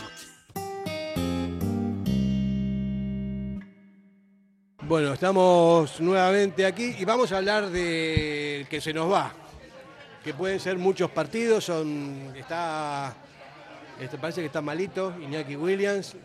Bueno, 4.83 5.13
estamos 5.13 6.01
nuevamente 6.01 6.65
aquí 6.65 6.95
y 6.97 7.05
vamos 7.05 7.31
a 7.31 7.37
hablar 7.37 7.69
del 7.69 8.67
que 8.67 8.81
se 8.81 8.91
nos 8.91 9.11
va. 9.11 9.31
Que 10.23 10.33
pueden 10.33 10.59
ser 10.59 10.79
muchos 10.79 11.11
partidos, 11.11 11.65
son. 11.65 12.33
Está. 12.35 13.13
Este, 13.99 14.17
parece 14.17 14.41
que 14.41 14.47
está 14.47 14.59
malito, 14.59 15.13
Iñaki 15.21 15.55
Williams, 15.55 16.15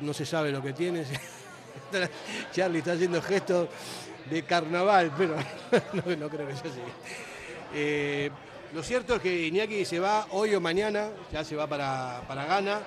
no 0.00 0.12
se 0.12 0.26
sabe 0.26 0.50
lo 0.50 0.60
que 0.60 0.72
tiene. 0.72 1.04
Charlie 2.52 2.80
está 2.80 2.92
haciendo 2.92 3.22
gestos 3.22 3.68
de 4.28 4.42
carnaval, 4.42 5.12
pero 5.16 5.36
no, 5.92 6.16
no 6.16 6.28
creo 6.28 6.48
que 6.48 6.56
sea 6.56 6.70
así. 6.70 6.80
Eh, 7.72 8.30
lo 8.74 8.82
cierto 8.82 9.14
es 9.14 9.22
que 9.22 9.46
Iñaki 9.46 9.84
se 9.84 10.00
va 10.00 10.26
hoy 10.30 10.52
o 10.56 10.60
mañana, 10.60 11.10
ya 11.32 11.44
se 11.44 11.54
va 11.54 11.68
para, 11.68 12.22
para 12.26 12.44
Ghana 12.44 12.80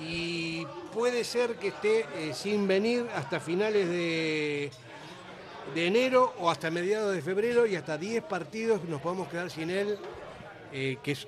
y 0.00 0.66
puede 0.92 1.24
ser 1.24 1.56
que 1.56 1.68
esté 1.68 2.06
eh, 2.16 2.32
sin 2.34 2.66
venir 2.66 3.06
hasta 3.14 3.40
finales 3.40 3.88
de, 3.88 4.70
de 5.74 5.86
enero 5.86 6.34
o 6.38 6.50
hasta 6.50 6.70
mediados 6.70 7.14
de 7.14 7.22
febrero 7.22 7.66
y 7.66 7.76
hasta 7.76 7.96
10 7.96 8.24
partidos 8.24 8.84
nos 8.84 9.00
podemos 9.00 9.28
quedar 9.28 9.50
sin 9.50 9.70
él, 9.70 9.98
eh, 10.72 10.98
que 11.02 11.12
es, 11.12 11.26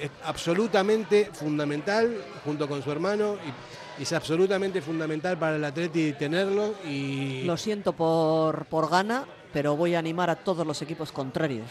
es 0.00 0.10
absolutamente 0.24 1.30
fundamental 1.32 2.22
junto 2.44 2.68
con 2.68 2.82
su 2.82 2.90
hermano 2.90 3.36
y 3.98 4.02
es 4.02 4.12
absolutamente 4.12 4.82
fundamental 4.82 5.38
para 5.38 5.56
el 5.56 5.64
Atleti 5.64 6.12
tenerlo 6.12 6.74
y 6.84 7.42
Lo 7.44 7.56
siento 7.56 7.92
por, 7.94 8.66
por 8.66 8.90
gana, 8.90 9.24
pero 9.52 9.76
voy 9.76 9.94
a 9.94 9.98
animar 9.98 10.30
a 10.30 10.36
todos 10.36 10.66
los 10.66 10.82
equipos 10.82 11.12
contrarios. 11.12 11.68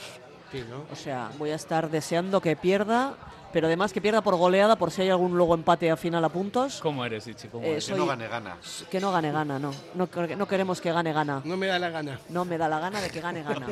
Sí, 0.51 0.63
¿no? 0.69 0.85
O 0.91 0.95
sea, 0.95 1.31
voy 1.37 1.51
a 1.51 1.55
estar 1.55 1.89
deseando 1.89 2.41
que 2.41 2.55
pierda, 2.55 3.15
pero 3.55 3.67
además 3.67 3.93
que 3.93 4.01
pierda 4.01 4.19
por 4.21 4.35
goleada, 4.35 4.75
por 4.75 4.91
si 4.91 5.03
hay 5.03 5.09
algún 5.09 5.37
luego 5.37 5.53
empate 5.55 5.89
a 5.89 5.95
final 5.95 6.25
a 6.25 6.27
puntos. 6.27 6.81
¿Cómo 6.81 7.05
eres, 7.05 7.25
Ichi? 7.25 7.47
¿Cómo 7.47 7.63
Eh, 7.65 7.71
eres? 7.71 7.85
soy- 7.85 7.97
gana. 8.05 8.57
Que 8.91 8.99
no 8.99 9.13
gane 9.13 9.31
gana, 9.31 9.57
no. 9.57 9.71
No, 9.93 10.09
no 10.37 10.45
queremos 10.45 10.81
que 10.81 10.91
gane 10.91 11.13
gana. 11.13 11.41
No 11.45 11.55
me 11.55 11.67
da 11.67 11.79
la 11.79 11.89
gana. 11.89 12.19
No 12.27 12.43
me 12.43 12.57
da 12.57 12.67
la 12.67 12.79
gana 12.81 12.99
de 12.99 13.09
que 13.09 13.21
gane 13.21 13.43
gana. 13.43 13.67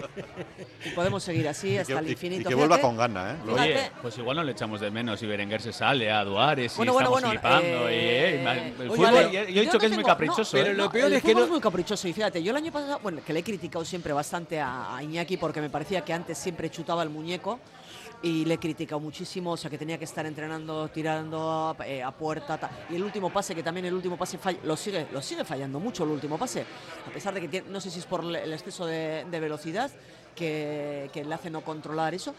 y 0.86 0.89
podemos 0.91 1.21
seguir 1.21 1.49
así 1.49 1.77
hasta 1.77 1.99
el 1.99 2.05
y- 2.05 2.09
y 2.09 2.11
infinito. 2.13 2.47
que 2.47 2.55
vuelva 2.55 2.77
Fíjate, 2.77 2.88
con 2.88 2.95
gana, 2.97 3.31
¿eh? 3.34 3.36
Fíjate. 3.43 3.61
Oye, 3.61 3.91
pues 4.01 4.17
igual 4.19 4.38
no 4.38 4.43
le 4.45 4.53
echamos 4.53 4.79
de 4.79 4.89
menos 4.89 5.19
si 5.19 5.25
Berenguer 5.25 5.61
se 5.61 5.73
sale 5.73 6.09
a 6.09 6.23
Duares 6.23 6.75
y 6.75 6.77
Bueno, 6.77 6.93
bueno, 6.93 7.09
estamos 7.17 7.21
bueno, 7.21 7.41
flipando. 7.41 7.89
y, 7.89 7.93
eh, 7.93 8.36
eh, 8.41 8.73
el 8.79 8.88
fútbol, 8.89 9.05
vale, 9.05 9.23
yo, 9.25 9.31
yo 9.31 9.39
he 9.41 9.53
yo 9.53 9.61
dicho 9.63 9.73
no 9.73 9.79
que 9.79 9.86
es 9.88 9.91
muy 9.91 9.97
tengo- 9.97 10.07
caprichoso. 10.07 10.57
no, 10.57 10.63
¿eh? 10.63 10.73
no, 10.75 10.89
peor 10.89 11.07
el 11.07 11.13
es 11.15 11.21
que 11.21 11.27
fútbol 11.34 11.43
no- 11.47 11.51
muy 11.51 11.59
caprichoso 11.59 12.07
y 12.07 12.13
fíjate, 12.13 12.41
yo 12.41 12.51
el 12.51 12.55
año 12.57 12.71
pasado, 12.71 12.99
bueno, 13.03 13.19
que 13.25 13.34
le 13.34 13.39
he 13.39 13.43
criticado 13.43 13.84
siempre 13.84 14.13
bastante 14.13 14.61
a, 14.61 14.95
a 14.95 15.03
Iñaki 15.03 15.36
porque 15.36 15.59
me 15.59 15.69
parecía 15.69 16.05
que 16.05 16.13
antes 16.13 16.38
siempre 16.38 16.71
chutaba 16.71 17.03
el 17.03 17.09
muñeco 17.09 17.59
y 18.24 18.45
le 18.45 18.53
he 18.55 18.57
criticado 18.57 18.99
muchísimo, 19.01 19.51
o 19.51 19.57
sea, 19.57 19.69
que 19.69 19.78
tenía 19.78 19.97
que 19.97 20.05
estar 20.05 20.26
entrenando, 20.26 20.88
tirando 20.88 21.76
eh, 21.86 22.01
a 22.01 22.09
puerta. 22.11 22.57
ta- 22.57 22.71
Y 22.89 22.95
el 22.95 23.03
último 23.03 23.30
pase, 23.32 23.53
que 23.53 23.61
también 23.61 23.86
el 23.86 23.93
último 23.93 24.17
pase 24.17 24.38
falla- 24.38 24.59
lo, 24.63 24.76
sigue, 24.78 25.07
lo 25.11 25.21
sigue 25.21 25.43
fallando 25.43 25.80
mucho 25.80 26.05
el 26.05 26.09
último 26.11 26.38
pase, 26.39 26.65
a 27.05 27.11
pesar 27.11 27.34
de 27.34 27.41
que 27.41 27.47
tiene- 27.49 27.69
no 27.69 27.80
sé 27.82 27.91
si 27.91 27.99
es 27.99 28.05
por 28.05 28.24
el 28.24 28.53
exceso 28.53 28.86
de, 28.86 29.26
de 29.30 29.39
velocidad 29.39 29.91
que, 30.36 31.09
que 31.13 31.24
le 31.26 31.36
hace 31.36 31.49
no 31.49 31.61
controlar 31.61 32.13
eso. 32.13 32.34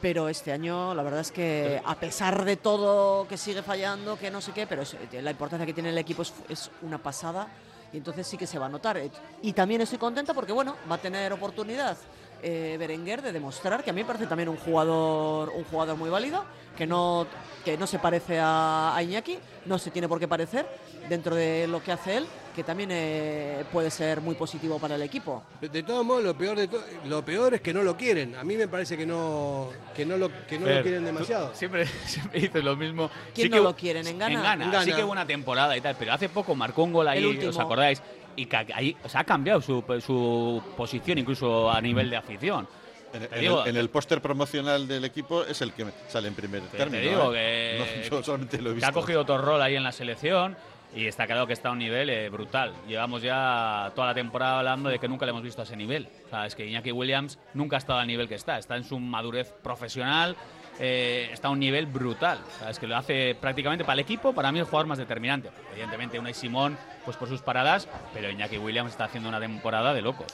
Pero 0.00 0.28
este 0.28 0.52
año 0.52 0.94
la 0.94 1.02
verdad 1.02 1.20
es 1.20 1.32
que 1.32 1.80
a 1.84 1.94
pesar 1.94 2.44
de 2.44 2.56
todo 2.56 3.26
que 3.28 3.36
sigue 3.38 3.62
fallando, 3.62 4.18
que 4.18 4.30
no 4.30 4.40
sé 4.40 4.52
qué, 4.52 4.66
pero 4.66 4.82
es- 4.82 4.96
la 5.12 5.30
importancia 5.30 5.64
que 5.66 5.72
tiene 5.74 5.88
el 5.90 5.98
equipo 5.98 6.22
es, 6.22 6.32
es 6.48 6.70
una 6.82 6.98
pasada 6.98 7.48
y 7.92 7.98
entonces 7.98 8.26
sí 8.26 8.36
que 8.36 8.46
se 8.46 8.58
va 8.58 8.66
a 8.66 8.68
notar. 8.68 9.00
Y 9.42 9.52
también 9.52 9.80
estoy 9.80 9.98
contenta 9.98 10.34
porque 10.34 10.52
bueno, 10.52 10.76
va 10.90 10.96
a 10.96 10.98
tener 10.98 11.32
oportunidad 11.32 11.96
eh, 12.42 12.76
Berenguer 12.78 13.22
de 13.22 13.32
demostrar 13.32 13.82
que 13.82 13.90
a 13.90 13.92
mí 13.92 14.02
me 14.02 14.06
parece 14.06 14.26
también 14.26 14.48
un 14.48 14.56
jugador, 14.56 15.50
un 15.50 15.64
jugador 15.64 15.96
muy 15.96 16.10
válido, 16.10 16.44
que 16.76 16.86
no, 16.86 17.26
que 17.64 17.76
no 17.76 17.86
se 17.86 17.98
parece 17.98 18.38
a, 18.38 18.94
a 18.94 19.02
Iñaki, 19.02 19.38
no 19.64 19.78
se 19.78 19.90
tiene 19.90 20.08
por 20.08 20.18
qué 20.18 20.28
parecer 20.28 20.66
dentro 21.08 21.34
de 21.34 21.66
lo 21.66 21.82
que 21.82 21.92
hace 21.92 22.18
él, 22.18 22.26
que 22.56 22.64
también 22.64 22.88
eh, 22.90 23.64
puede 23.70 23.90
ser 23.90 24.22
muy 24.22 24.34
positivo 24.34 24.78
para 24.78 24.94
el 24.94 25.02
equipo. 25.02 25.42
De 25.60 25.82
todos 25.82 26.04
modos, 26.06 26.24
lo 26.24 26.34
peor, 26.36 26.56
de 26.56 26.66
to- 26.68 26.82
lo 27.04 27.22
peor 27.22 27.52
es 27.52 27.60
que 27.60 27.74
no 27.74 27.82
lo 27.82 27.96
quieren. 27.98 28.34
A 28.34 28.42
mí 28.44 28.56
me 28.56 28.66
parece 28.66 28.96
que 28.96 29.04
no, 29.04 29.68
que 29.94 30.06
no, 30.06 30.16
lo, 30.16 30.30
que 30.46 30.58
no 30.58 30.64
lo 30.66 30.72
Fer, 30.72 30.82
quieren 30.82 31.00
tú 31.02 31.06
demasiado. 31.06 31.54
Siempre, 31.54 31.86
siempre 32.06 32.40
dices 32.40 32.64
lo 32.64 32.74
mismo. 32.74 33.10
¿Quién 33.34 33.50
no 33.50 33.58
que- 33.58 33.62
lo 33.62 33.76
quieren? 33.76 34.06
¿En 34.06 34.18
Ghana? 34.18 34.34
En 34.34 34.42
Ghana, 34.42 34.64
En 34.64 34.70
Ghana. 34.70 34.84
sí 34.86 34.92
que 34.94 35.04
una 35.04 35.26
temporada 35.26 35.76
y 35.76 35.82
tal, 35.82 35.96
pero 35.98 36.14
hace 36.14 36.30
poco 36.30 36.54
marcó 36.54 36.82
un 36.82 36.94
gol 36.94 37.06
ahí. 37.08 37.24
¿os 37.46 37.58
acordáis? 37.58 38.02
Y 38.36 38.46
que 38.46 38.56
ahí, 38.56 38.96
o 39.04 39.08
sea, 39.10 39.20
ha 39.20 39.24
cambiado 39.24 39.60
su, 39.60 39.84
su 40.04 40.62
posición 40.78 41.18
incluso 41.18 41.70
a 41.70 41.78
nivel 41.82 42.08
de 42.08 42.16
afición. 42.16 42.66
En, 43.12 43.20
Te 43.28 43.34
en 43.34 43.40
digo, 43.42 43.62
el, 43.64 43.68
en 43.70 43.76
el 43.76 43.90
póster 43.90 44.20
promocional 44.22 44.88
del 44.88 45.04
equipo 45.04 45.44
es 45.44 45.60
el 45.62 45.72
que 45.72 45.84
sale 46.08 46.28
en 46.28 46.34
primer 46.34 46.62
te- 46.62 46.68
te 46.70 46.76
término. 46.78 47.02
digo 47.02 47.32
¿eh? 47.34 48.00
que, 48.02 48.08
No, 48.10 48.16
yo 48.18 48.22
solamente 48.22 48.56
lo 48.62 48.70
he 48.70 48.72
que 48.72 48.74
visto. 48.76 48.88
ha 48.88 48.92
cogido 48.92 49.20
otro 49.20 49.38
rol 49.38 49.60
ahí 49.62 49.76
en 49.76 49.84
la 49.84 49.92
selección 49.92 50.56
Y 50.94 51.06
está 51.06 51.26
claro 51.26 51.46
que 51.46 51.52
está 51.52 51.68
a 51.68 51.72
un 51.72 51.78
nivel 51.78 52.08
eh, 52.08 52.28
brutal. 52.30 52.72
Llevamos 52.88 53.20
ya 53.20 53.92
toda 53.94 54.08
la 54.08 54.14
temporada 54.14 54.58
hablando 54.60 54.88
de 54.88 54.98
que 54.98 55.08
nunca 55.08 55.26
le 55.26 55.30
hemos 55.30 55.42
visto 55.42 55.60
a 55.60 55.64
ese 55.64 55.76
nivel. 55.76 56.08
Es 56.46 56.54
que 56.54 56.66
Iñaki 56.66 56.90
Williams 56.92 57.38
nunca 57.52 57.76
ha 57.76 57.78
estado 57.78 57.98
al 57.98 58.06
nivel 58.06 58.28
que 58.28 58.34
está. 58.36 58.56
Está 58.58 58.76
en 58.76 58.84
su 58.84 58.98
madurez 58.98 59.52
profesional, 59.62 60.36
eh, 60.80 61.28
está 61.32 61.48
a 61.48 61.50
un 61.50 61.58
nivel 61.58 61.84
brutal. 61.84 62.38
Es 62.66 62.78
que 62.78 62.86
lo 62.86 62.96
hace 62.96 63.34
prácticamente 63.38 63.84
para 63.84 63.94
el 63.94 64.00
equipo, 64.00 64.32
para 64.32 64.50
mí 64.52 64.58
el 64.58 64.64
jugador 64.64 64.86
más 64.86 64.96
determinante. 64.96 65.50
Evidentemente, 65.72 66.18
Unai 66.18 66.32
Simón, 66.32 66.78
pues 67.04 67.16
por 67.18 67.28
sus 67.28 67.42
paradas, 67.42 67.88
pero 68.14 68.30
Iñaki 68.30 68.56
Williams 68.56 68.92
está 68.92 69.04
haciendo 69.04 69.28
una 69.28 69.40
temporada 69.40 69.92
de 69.92 70.00
locos. 70.00 70.26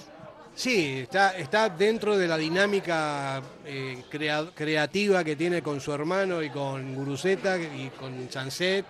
Sí, 0.54 1.00
está, 1.00 1.36
está 1.38 1.70
dentro 1.70 2.16
de 2.16 2.28
la 2.28 2.36
dinámica 2.36 3.42
eh, 3.64 4.04
crea- 4.10 4.50
creativa 4.54 5.24
que 5.24 5.34
tiene 5.34 5.60
con 5.62 5.80
su 5.80 5.92
hermano 5.92 6.40
y 6.42 6.50
con 6.50 6.94
Guruceta 6.94 7.56
y 7.58 7.90
con 7.98 8.28
Chanset 8.28 8.84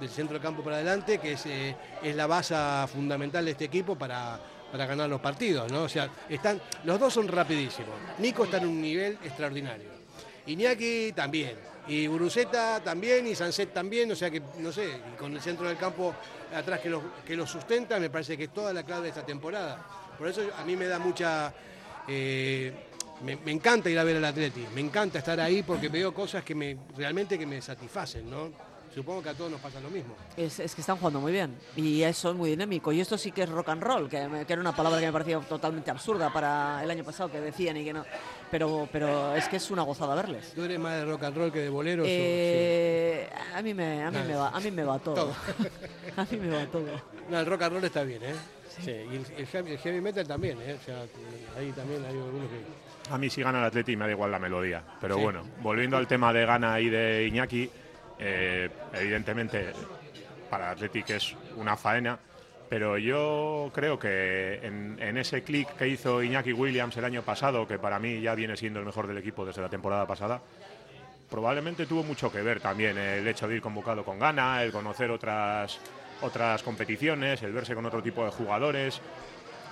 del 0.00 0.08
centro 0.08 0.34
del 0.34 0.42
campo 0.42 0.62
para 0.62 0.76
adelante, 0.76 1.18
que 1.18 1.32
es, 1.32 1.46
eh, 1.46 1.74
es 2.02 2.14
la 2.14 2.26
base 2.26 2.54
fundamental 2.92 3.44
de 3.44 3.52
este 3.52 3.64
equipo 3.64 3.96
para, 3.96 4.38
para 4.70 4.86
ganar 4.86 5.08
los 5.08 5.20
partidos. 5.20 5.70
¿no? 5.70 5.82
O 5.82 5.88
sea, 5.88 6.08
están, 6.28 6.60
los 6.84 6.98
dos 6.98 7.12
son 7.12 7.28
rapidísimos. 7.28 7.94
Nico 8.18 8.44
está 8.44 8.58
en 8.58 8.66
un 8.66 8.80
nivel 8.80 9.18
extraordinario. 9.24 9.90
Iñaki 10.46 11.12
también. 11.12 11.56
Y 11.88 12.06
Guruceta 12.06 12.80
también, 12.80 13.26
y 13.26 13.34
Sanset 13.34 13.72
también, 13.72 14.12
o 14.12 14.14
sea 14.14 14.30
que, 14.30 14.42
no 14.58 14.70
sé, 14.70 14.86
y 14.86 15.16
con 15.16 15.34
el 15.34 15.40
centro 15.40 15.66
del 15.66 15.78
campo 15.78 16.14
atrás 16.54 16.80
que 16.80 16.90
lo, 16.90 17.02
que 17.24 17.34
lo 17.34 17.46
sustenta, 17.46 17.98
me 17.98 18.10
parece 18.10 18.36
que 18.36 18.44
es 18.44 18.52
toda 18.52 18.74
la 18.74 18.82
clave 18.82 19.04
de 19.04 19.08
esta 19.08 19.24
temporada. 19.24 19.86
Por 20.18 20.28
eso 20.28 20.42
a 20.58 20.64
mí 20.64 20.76
me 20.76 20.86
da 20.86 20.98
mucha... 20.98 21.52
eh, 22.06 22.88
me, 23.22 23.50
encanta 23.50 23.90
ir 23.90 23.98
a 23.98 24.04
ver 24.04 24.16
al 24.16 24.24
Atleti, 24.24 24.64
me 24.74 24.80
encanta 24.80 25.18
estar 25.18 25.40
ahí 25.40 25.62
porque 25.62 25.88
veo 25.88 26.14
cosas 26.14 26.44
que 26.44 26.54
me 26.54 26.76
realmente 26.96 27.38
que 27.38 27.46
me 27.46 27.60
satisfacen, 27.60 28.30
¿no? 28.30 28.67
Supongo 28.94 29.22
que 29.22 29.28
a 29.28 29.34
todos 29.34 29.50
nos 29.50 29.60
pasa 29.60 29.80
lo 29.80 29.90
mismo. 29.90 30.14
Es, 30.36 30.58
es 30.60 30.74
que 30.74 30.80
están 30.80 30.96
jugando 30.96 31.20
muy 31.20 31.32
bien 31.32 31.54
y 31.76 32.02
eso 32.02 32.30
es 32.30 32.36
muy 32.36 32.50
dinámico. 32.50 32.92
Y 32.92 33.00
esto 33.00 33.16
sí 33.18 33.30
que 33.32 33.42
es 33.42 33.48
rock 33.48 33.68
and 33.68 33.82
roll, 33.82 34.08
que, 34.08 34.44
que 34.46 34.52
era 34.52 34.60
una 34.60 34.74
palabra 34.74 34.98
que 35.00 35.06
me 35.06 35.12
parecía 35.12 35.38
totalmente 35.40 35.90
absurda 35.90 36.32
para 36.32 36.82
el 36.82 36.90
año 36.90 37.04
pasado, 37.04 37.30
que 37.30 37.40
decían 37.40 37.76
y 37.76 37.84
que 37.84 37.92
no. 37.92 38.04
Pero, 38.50 38.88
pero 38.90 39.34
es 39.36 39.48
que 39.48 39.56
es 39.56 39.70
una 39.70 39.82
gozada 39.82 40.14
verles. 40.14 40.52
¿Tú 40.54 40.62
eres 40.64 40.78
más 40.78 40.94
de 40.96 41.04
rock 41.04 41.22
and 41.24 41.36
roll 41.36 41.52
que 41.52 41.60
de 41.60 41.68
boleros? 41.68 42.06
o- 42.06 42.10
Eh, 42.10 43.28
a 43.54 43.62
mí 43.62 43.74
me, 43.74 44.02
a 44.02 44.10
mí 44.10 44.18
me 44.26 44.34
va, 44.34 44.48
a 44.48 44.60
mí 44.60 44.70
me 44.70 44.84
va 44.84 44.98
todo. 45.00 45.14
Todo. 45.14 45.34
a 46.16 46.24
mí 46.30 46.36
me 46.38 46.48
va 46.50 46.66
todo. 46.66 46.86
No, 47.30 47.38
el 47.40 47.46
rock 47.46 47.62
and 47.62 47.72
roll 47.74 47.84
está 47.84 48.02
bien, 48.02 48.22
¿eh? 48.22 48.34
Sí, 48.84 48.90
y 48.90 49.16
el, 49.16 49.26
el 49.38 49.46
heavy, 49.46 49.72
el 49.72 49.78
heavy 49.78 50.00
metal 50.00 50.26
también, 50.26 50.58
¿eh? 50.62 50.76
O 50.80 50.84
sea, 50.84 51.02
ahí 51.58 51.72
también 51.72 52.02
hay 52.04 52.16
algunos 52.16 52.48
que... 52.48 53.12
A 53.12 53.18
mí 53.18 53.28
si 53.30 53.42
gana 53.42 53.58
el 53.58 53.64
Atleti 53.64 53.96
me 53.96 54.04
da 54.04 54.10
igual 54.12 54.30
la 54.30 54.38
melodía. 54.38 54.82
Pero 55.00 55.16
Sí. 55.16 55.22
bueno, 55.22 55.42
volviendo 55.62 55.96
al 55.96 56.06
tema 56.06 56.32
de 56.32 56.44
Gana 56.46 56.78
y 56.80 56.88
de 56.88 57.26
Iñaki, 57.26 57.70
eh, 58.18 58.68
evidentemente 58.94 59.72
para 60.50 60.74
que 60.74 61.16
es 61.16 61.36
una 61.56 61.76
faena, 61.76 62.18
pero 62.68 62.98
yo 62.98 63.70
creo 63.74 63.98
que 63.98 64.60
en, 64.62 64.96
en 65.00 65.16
ese 65.18 65.42
clic 65.42 65.74
que 65.76 65.88
hizo 65.88 66.22
Iñaki 66.22 66.52
Williams 66.52 66.96
el 66.96 67.04
año 67.04 67.22
pasado, 67.22 67.66
que 67.66 67.78
para 67.78 67.98
mí 67.98 68.20
ya 68.20 68.34
viene 68.34 68.56
siendo 68.56 68.80
el 68.80 68.86
mejor 68.86 69.06
del 69.06 69.18
equipo 69.18 69.44
desde 69.44 69.62
la 69.62 69.68
temporada 69.68 70.06
pasada, 70.06 70.40
probablemente 71.28 71.86
tuvo 71.86 72.02
mucho 72.02 72.32
que 72.32 72.42
ver 72.42 72.60
también 72.60 72.96
el 72.96 73.26
hecho 73.26 73.46
de 73.48 73.56
ir 73.56 73.62
convocado 73.62 74.04
con 74.04 74.18
Gana, 74.18 74.62
el 74.62 74.72
conocer 74.72 75.10
otras, 75.10 75.78
otras 76.22 76.62
competiciones, 76.62 77.42
el 77.42 77.52
verse 77.52 77.74
con 77.74 77.86
otro 77.86 78.02
tipo 78.02 78.24
de 78.24 78.30
jugadores. 78.30 79.00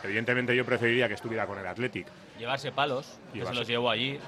Evidentemente 0.06 0.54
yo 0.56 0.64
preferiría 0.64 1.08
que 1.08 1.14
estuviera 1.14 1.46
con 1.46 1.58
el 1.58 1.66
Athletic, 1.66 2.06
Llevarse 2.38 2.72
palos, 2.72 3.06
que 3.32 3.38
se 3.40 3.44
Llevarse- 3.44 3.54
los 3.58 3.68
llevó 3.68 3.90
allí. 3.90 4.18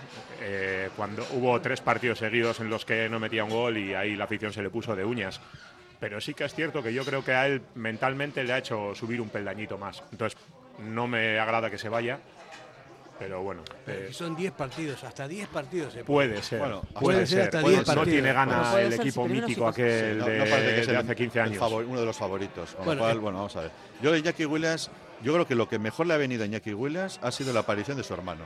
eh, 0.41 0.89
cuando 0.97 1.25
hubo 1.33 1.61
tres 1.61 1.81
partidos 1.81 2.19
seguidos 2.19 2.61
en 2.61 2.69
los 2.71 2.85
que 2.85 3.09
no 3.09 3.19
metía 3.21 3.45
un 3.45 3.51
gol 3.51 3.77
y 3.79 3.95
ahí 3.95 4.17
la 4.17 4.25
afición 4.25 4.53
se 4.53 4.63
le 4.63 4.71
puso 4.71 4.95
de 4.97 5.05
uñas. 5.05 5.41
Pero 6.01 6.21
sí 6.21 6.33
que 6.35 6.45
es 6.45 6.55
cierto 6.55 6.83
que 6.83 6.93
yo 6.95 7.05
creo 7.05 7.25
que 7.25 7.33
a 7.33 7.47
él 7.47 7.61
mentalmente 7.75 8.45
le 8.45 8.53
ha 8.53 8.59
hecho 8.59 8.95
subir 8.95 9.21
un 9.21 9.29
peldañito 9.31 9.79
más. 9.79 10.03
Entonces, 10.13 10.39
no 10.79 11.09
me 11.09 11.39
agrada 11.41 11.71
que 11.71 11.77
se 11.79 11.89
vaya, 11.89 12.21
pero 13.19 13.43
bueno. 13.43 13.63
Pero 13.85 14.07
eh, 14.09 14.13
son 14.13 14.37
10 14.37 14.53
partidos, 14.53 15.03
hasta 15.03 15.27
10 15.27 15.49
partidos 15.49 15.93
se 15.93 16.05
Puede 16.05 16.41
ser, 16.41 16.61
Bueno, 16.61 16.83
puede, 17.01 17.27
ser. 17.27 17.43
hasta 17.43 17.61
puede- 17.61 17.75
10 17.75 17.87
partidos. 17.87 18.07
no 18.07 18.13
tiene 18.13 18.33
Bueno, 18.33 18.51
ganas 18.53 18.69
puede 18.71 18.87
el 18.87 18.93
equipo 18.93 19.27
mítico 19.29 19.67
aquel 19.69 20.13
Sí, 20.15 20.19
no- 20.21 20.27
de, 20.27 20.39
no 20.39 20.45
parece 20.45 20.75
que 20.75 20.81
es 20.83 20.87
de 20.87 20.93
el- 20.93 20.99
hace 21.01 21.17
15 21.17 21.39
el 21.41 21.45
años. 21.47 21.59
favor- 21.59 21.85
uno 21.85 21.99
de 22.01 22.07
los 22.07 22.17
favoritos. 22.17 22.71
Con 22.77 22.85
Bueno, 22.85 23.01
lo 23.01 23.05
cual, 23.07 23.17
eh. 23.17 23.21
bueno, 23.21 23.39
vamos 23.39 23.57
a 23.57 23.61
ver. 23.63 23.71
Yo 24.01 24.13
de 24.13 24.19
Iñaki 24.21 24.45
Williams, 24.47 24.89
yo 25.23 25.33
creo 25.33 25.47
que 25.47 25.55
lo 25.55 25.69
que 25.69 25.79
mejor 25.79 26.07
le 26.07 26.15
ha 26.15 26.17
venido 26.17 26.43
a 26.43 26.47
Iñaki 26.47 26.75
Williams 26.75 27.19
ha 27.23 27.31
sido 27.31 27.53
la 27.53 27.61
aparición 27.61 27.97
de 27.97 28.05
su 28.05 28.15
hermano. 28.15 28.45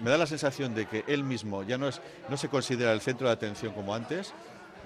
Me 0.00 0.10
da 0.10 0.18
la 0.18 0.26
sensación 0.26 0.74
de 0.74 0.86
que 0.86 1.04
él 1.08 1.24
mismo 1.24 1.64
ya 1.64 1.76
no, 1.76 1.90
se 1.90 2.48
considera 2.48 2.92
el 2.92 3.00
centro 3.00 3.26
de 3.26 3.32
atención 3.32 3.72
como 3.72 3.94
antes, 3.94 4.32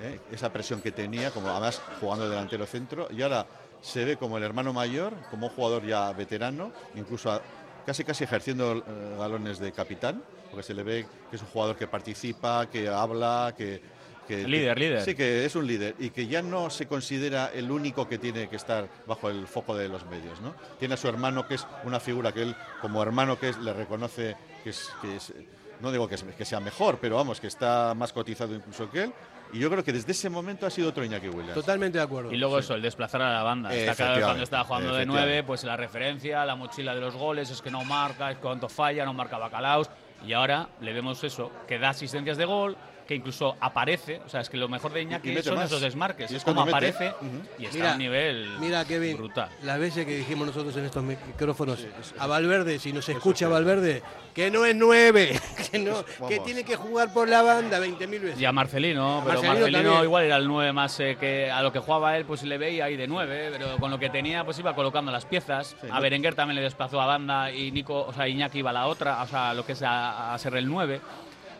¿eh? 0.01 0.21
esa 0.33 0.51
presión 0.53 0.81
que 0.81 0.91
tenía, 0.91 1.31
como 1.31 1.51
además 1.51 1.83
jugando 2.01 2.25
de 2.25 2.31
delantero 2.31 2.65
centro, 2.65 3.09
y 3.11 3.21
ahora 3.21 3.47
se 3.83 4.07
ve 4.07 4.17
como 4.17 4.39
el 4.39 4.45
hermano 4.45 4.73
mayor, 4.73 5.13
como 5.31 5.49
un 5.49 5.53
jugador 5.53 5.85
ya 5.85 6.11
veterano, 6.13 6.73
incluso 6.95 7.41
casi 7.85 8.05
casi 8.05 8.25
ejerciendo 8.25 8.79
eh, 8.79 9.17
galones 9.19 9.59
de 9.59 9.71
capitán, 9.71 10.23
porque 10.51 10.63
se 10.63 10.73
le 10.73 10.83
ve 10.83 11.07
que 11.29 11.37
es 11.37 11.43
un 11.43 11.49
jugador 11.49 11.77
que 11.77 11.87
participa, 11.87 12.67
que 12.67 12.89
habla, 12.89 13.55
que... 13.57 13.96
que 14.27 14.47
Líder, 14.47 14.75
que- 14.75 14.81
líder. 14.81 15.03
Sí, 15.03 15.15
que 15.15 15.45
es 15.45 15.55
un 15.57 15.67
líder 15.67 15.95
y 15.99 16.11
que 16.11 16.27
ya 16.27 16.43
no 16.43 16.69
se 16.71 16.87
considera 16.87 17.51
el 17.55 17.71
único 17.71 18.09
que 18.09 18.19
tiene 18.19 18.49
que 18.49 18.57
estar 18.57 18.89
bajo 19.07 19.31
el 19.31 19.47
foco 19.47 19.77
de 19.77 19.89
los 19.89 20.05
medios, 20.07 20.41
¿no? 20.41 20.55
Tiene 20.79 20.95
a 20.95 20.97
su 20.97 21.09
hermano 21.09 21.47
que 21.47 21.55
es 21.55 21.67
una 21.85 22.01
figura 22.01 22.33
que 22.33 22.43
él, 22.43 22.57
como 22.81 23.03
hermano 23.03 23.39
que 23.39 23.51
es, 23.51 23.59
le 23.59 23.73
reconoce 23.73 24.37
que 24.65 24.71
es, 24.71 24.91
que 25.01 25.17
es 25.17 25.33
no 25.81 25.93
digo 25.93 26.09
que, 26.09 26.15
es- 26.15 26.23
que 26.25 26.45
sea 26.45 26.59
mejor, 26.61 26.99
pero 27.01 27.17
vamos, 27.17 27.39
que 27.41 27.47
está 27.49 27.93
más 27.95 28.13
cotizado 28.13 28.55
incluso 28.55 28.91
que 28.91 29.05
él. 29.05 29.13
Y 29.53 29.61
yo 29.61 29.71
creo 29.71 29.85
que 29.85 29.93
desde 29.93 30.11
ese 30.11 30.29
momento 30.29 30.67
ha 30.67 30.71
sido 30.71 30.89
otro 30.89 31.05
Iñaki 31.05 31.29
Williams. 31.29 31.55
Totalmente 31.55 31.99
de 31.99 32.05
acuerdo. 32.05 32.33
Y 32.33 32.37
luego 32.37 32.59
eso, 32.59 32.75
el 32.75 32.83
desplazar 32.83 33.23
a 33.23 33.33
la 33.33 33.43
banda. 33.45 33.73
Está 33.73 33.95
claro 33.95 34.21
cuando 34.25 34.43
estaba 34.43 34.65
jugando 34.65 34.95
de. 34.95 35.07
9, 35.07 35.45
pues 35.45 35.63
la 35.63 35.77
referencia, 35.77 36.45
la 36.45 36.57
mochila 36.57 36.95
de 36.97 37.01
los 37.01 37.15
goles, 37.15 37.51
es 37.51 37.63
que 37.63 37.71
no 37.71 37.85
marca, 37.85 38.33
es 38.33 38.39
cuánto 38.39 38.69
falla, 38.69 39.05
no 39.05 39.13
marca 39.13 39.39
bacalaos. 39.39 39.89
Y 40.27 40.33
ahora 40.33 40.69
le 40.81 40.93
vemos 40.93 41.23
eso, 41.23 41.53
que 41.69 41.79
da 41.79 41.91
asistencias 41.91 42.39
de 42.39 42.45
gol, 42.47 42.77
que 43.07 43.15
incluso 43.15 43.57
aparece. 43.61 44.21
O 44.27 44.29
sea, 44.29 44.41
es 44.41 44.51
que 44.51 44.57
lo 44.57 44.69
mejor 44.69 44.93
de 44.93 45.03
Iñaki 45.03 45.31
Y 45.31 45.43
son 45.43 45.55
más. 45.57 45.67
esos 45.67 45.81
desmarques. 45.81 46.31
Y 46.31 46.37
es 46.37 46.45
como 46.45 46.63
aparece 46.63 47.13
y 47.59 47.65
está 47.67 47.77
Mira, 47.77 47.91
a 47.91 47.93
un 47.93 47.99
nivel 47.99 48.59
Mira, 48.59 48.85
Kevin, 48.85 49.17
brutal. 49.17 49.49
las 49.63 49.79
veces 49.79 50.05
que 50.05 50.17
dijimos 50.17 50.47
nosotros 50.47 50.77
en 50.77 50.85
estos 50.85 51.03
micrófonos 51.03 51.87
a 52.19 52.27
Valverde, 52.27 52.79
si 52.79 52.93
nos 52.93 53.09
escucha 53.09 53.49
Valverde, 53.49 54.03
que 54.35 54.51
no 54.51 54.65
es 54.65 54.75
nueve, 54.75 55.39
que, 55.71 55.79
no, 55.79 56.05
que 56.29 56.41
tiene 56.41 56.65
que 56.65 56.77
jugar 56.77 57.13
por 57.13 57.29
la 57.29 57.43
banda 57.43 57.79
20.000 57.81 58.09
veces. 58.21 58.41
Y 58.41 58.45
a 58.45 58.53
Marcelino, 58.53 59.23
pero 59.25 59.43
Marcelino 59.43 60.05
igual 60.05 60.25
era 60.25 60.37
el 60.37 60.47
9 60.49 60.73
más 60.73 60.99
eh, 61.01 61.17
que 61.19 61.51
a 61.51 61.63
lo 61.63 61.73
que 61.73 61.79
jugaba 61.79 62.17
él, 62.17 62.25
pues 62.25 62.43
le 62.43 62.59
veía 62.59 62.87
ahí 62.87 62.97
de 62.97 63.07
9, 63.07 63.51
pero 63.53 63.77
con 63.79 63.91
lo 63.91 63.99
que 63.99 64.11
tenía, 64.11 64.45
pues 64.45 64.59
iba 64.59 64.75
colocando 64.75 65.11
las 65.13 65.25
piezas. 65.25 65.77
a 65.91 66.01
Berenguer 66.01 66.35
también 66.35 66.57
le 66.57 66.63
desplazó 66.63 67.01
a 67.01 67.07
banda 67.07 67.51
y 67.53 67.71
Nico, 67.71 68.05
o 68.07 68.13
sea, 68.13 68.29
Iñaki 68.29 68.59
iba 68.59 68.71
a 68.71 68.75
la 68.75 68.87
otra, 68.89 69.23
o 69.23 69.27
sea, 69.27 69.55
lo 69.55 69.65
que 69.65 69.73
es 69.73 69.83
a, 69.83 70.35
a 70.35 70.39
ser 70.39 70.57
el 70.57 70.67
9. 70.69 71.01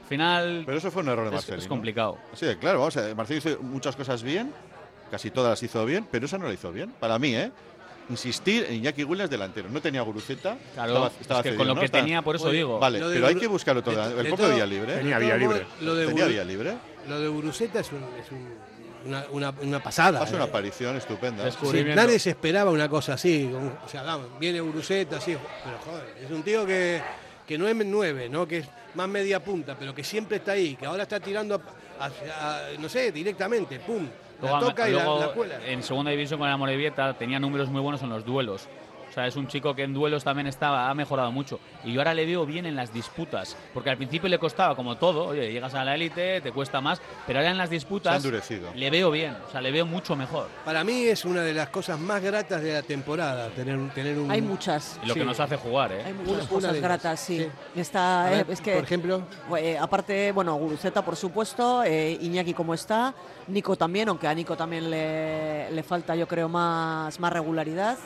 Al 0.07 0.09
final. 0.09 0.63
Pero 0.65 0.79
eso 0.79 0.91
fue 0.93 1.03
un 1.03 1.09
error 1.09 1.25
de 1.25 1.31
es- 1.31 1.35
Marcelino. 1.35 1.63
Es, 1.63 1.69
complicado. 1.69 2.19
Sí, 2.35 2.47
claro, 2.61 2.79
vamos 2.79 2.97
a 2.97 3.01
ver, 3.01 3.17
Marcelino 3.17 3.51
hizo 3.51 3.61
muchas 3.63 3.97
cosas 3.97 4.23
bien, 4.23 4.53
casi 5.11 5.33
todas 5.33 5.51
las 5.51 5.63
hizo 5.65 5.85
bien, 5.85 6.07
pero 6.09 6.27
esa 6.27 6.39
no 6.39 6.47
la 6.47 6.55
hizo 6.55 6.71
bien. 6.71 6.93
Para 7.01 7.19
mí, 7.19 7.35
¿eh? 7.35 7.51
Insistir 8.09 8.67
en 8.69 8.75
Iñaki 8.77 9.03
Williams 9.03 9.29
delantero. 9.31 9.69
No 9.69 9.81
tenía 9.81 10.01
Guruceta. 10.03 10.57
Claro, 10.75 10.91
estaba, 10.93 11.07
es 11.09 11.21
estaba 11.23 11.43
que 11.43 11.49
cedido, 11.49 11.59
con 11.59 11.67
lo 11.67 11.75
¿no? 11.75 11.81
que 11.81 11.89
tenía, 11.89 12.23
por 12.23 12.37
eso 12.37 12.47
Oye, 12.47 12.59
digo. 12.59 12.79
Vale, 12.79 13.01
pero 13.01 13.27
hay 13.27 13.35
que 13.35 13.49
buscar 13.49 13.77
otro 13.77 13.93
de- 13.93 13.99
de 14.15 14.21
El 14.21 14.29
propio 14.29 14.47
todo- 14.47 14.55
Vía 14.55 14.65
Libre. 14.67 14.95
Tenía 14.99 15.19
de 15.19 15.25
vía 15.25 15.35
todo 15.35 15.41
libre. 15.53 15.67
Lo 15.81 15.95
de, 15.97 16.07
Tenía 16.07 16.25
Guru- 16.25 16.33
vía 16.33 16.45
libre. 16.45 16.77
lo 17.09 17.21
de 17.21 17.29
Guruceta 17.29 17.81
es, 17.81 17.91
un- 17.91 18.05
es 18.21 18.31
un- 18.31 18.55
una, 19.07 19.25
una- 19.33 19.55
una 19.61 19.83
pasada. 19.83 20.23
Hace 20.23 20.37
una 20.37 20.45
¿eh? 20.45 20.49
aparición 20.49 20.97
estupenda. 20.97 21.51
Sí, 21.51 21.85
nadie 21.97 22.21
se 22.21 22.31
esperaba 22.31 22.71
una 22.71 22.89
cosa 22.89 23.15
así. 23.15 23.49
con- 23.53 23.77
O 23.85 23.89
sea, 23.89 24.03
vamos, 24.05 24.29
viene 24.39 24.61
Guruceta, 24.61 25.17
así. 25.17 25.37
Pero 25.65 25.79
joder, 25.85 26.15
es 26.25 26.31
un 26.31 26.43
tío 26.45 26.65
que, 26.65 27.03
que 27.47 27.57
no 27.59 27.69
es 27.69 27.77
nueve, 27.77 28.29
¿no? 28.29 28.47
que 28.47 28.59
es 28.59 28.69
más 28.95 29.09
media 29.09 29.43
punta, 29.43 29.77
pero 29.79 29.95
que 29.95 30.03
siempre 30.05 30.39
está 30.39 30.53
ahí, 30.53 30.75
que 30.77 30.87
ahora 30.87 31.05
está 31.05 31.21
tirando, 31.21 31.61
hacia- 32.01 32.79
no 32.79 32.89
sé, 32.89 33.13
directamente, 33.13 33.79
pum. 33.81 34.07
La 34.43 34.51
Luego, 34.51 34.67
toca 34.69 34.89
y 34.89 34.93
la, 34.93 35.05
la 35.19 35.29
cuela. 35.33 35.59
en 35.67 35.83
segunda 35.83 36.11
división 36.11 36.39
con 36.39 36.49
la 36.49 36.57
Morevieta 36.59 37.15
tenía 37.15 37.39
números 37.39 37.71
muy 37.71 37.81
buenos 37.81 38.03
en 38.03 38.11
los 38.11 38.25
duelos. 38.25 38.69
Sea, 39.17 39.27
es 39.27 39.37
un 39.37 39.49
chico 39.49 39.75
que 39.75 39.83
en 39.83 39.95
duelos 39.95 40.25
también 40.25 40.47
estaba, 40.47 40.91
ha 40.91 40.95
mejorado 40.95 41.33
mucho. 41.33 41.59
Y 41.85 41.95
yo 41.95 42.01
ahora 42.03 42.13
le 42.13 42.27
veo 42.27 42.45
bien 42.45 42.67
en 42.67 42.77
las 42.77 42.93
disputas. 42.93 43.57
Porque 43.73 43.89
al 43.89 43.97
principio 43.97 44.29
le 44.29 44.39
costaba 44.39 44.77
como 44.77 44.99
todo. 44.99 45.29
Oye, 45.29 45.51
llegas 45.51 45.73
a 45.75 45.87
la 45.87 45.95
élite, 45.95 46.43
te 46.43 46.53
cuesta 46.53 46.83
más. 46.83 47.01
Pero 47.27 47.39
ahora 47.39 47.51
en 47.51 47.57
las 47.57 47.71
Se 47.71 47.75
ha 47.75 47.79
disputas 47.79 48.17
endurecido. 48.17 48.71
le 48.75 48.91
veo 48.91 49.11
bien. 49.11 49.35
O 49.49 49.51
sea, 49.51 49.63
le 49.63 49.73
veo 49.73 49.87
mucho 49.87 50.17
mejor. 50.17 50.49
Para 50.67 50.85
mí 50.85 51.05
es 51.05 51.25
una 51.25 51.41
de 51.41 51.55
las 51.55 51.71
cosas 51.71 51.99
más 51.99 52.23
gratas 52.23 52.61
de 52.61 52.75
la 52.75 52.83
temporada, 52.83 53.49
tener, 53.49 53.89
tener 53.95 54.19
un... 54.19 54.31
Hay 54.31 54.43
muchas. 54.43 55.01
Y 55.03 55.07
lo 55.07 55.15
que 55.15 55.25
nos 55.25 55.41
hace 55.41 55.57
jugar, 55.57 55.93
¿eh? 55.93 56.03
Hay 56.05 56.13
muchas 56.13 56.43
una 56.43 56.47
cosas 56.47 56.79
gratas, 56.79 57.19
sí. 57.19 57.39
sí. 57.39 57.81
Está, 57.81 58.29
ver, 58.29 58.41
eh, 58.41 58.53
es 58.53 58.61
que, 58.61 58.75
por 58.75 58.85
ejemplo. 58.85 59.23
eh, 59.59 59.79
aparte, 59.81 60.31
bueno, 60.33 60.57
Guruceta, 60.57 61.03
por 61.03 61.17
supuesto, 61.17 61.83
eh, 61.85 62.19
Iñaki 62.21 62.53
como 62.53 62.75
está, 62.75 63.15
Nico 63.47 63.77
también, 63.77 64.11
aunque 64.11 64.29
a 64.29 64.35
Nico 64.35 64.59
también 64.59 64.91
le, 64.91 65.71
le 65.71 65.83
falta, 65.83 66.15
yo 66.15 66.29
creo, 66.29 66.51
más, 66.51 67.19
más 67.19 67.33
regularidad. 67.33 67.97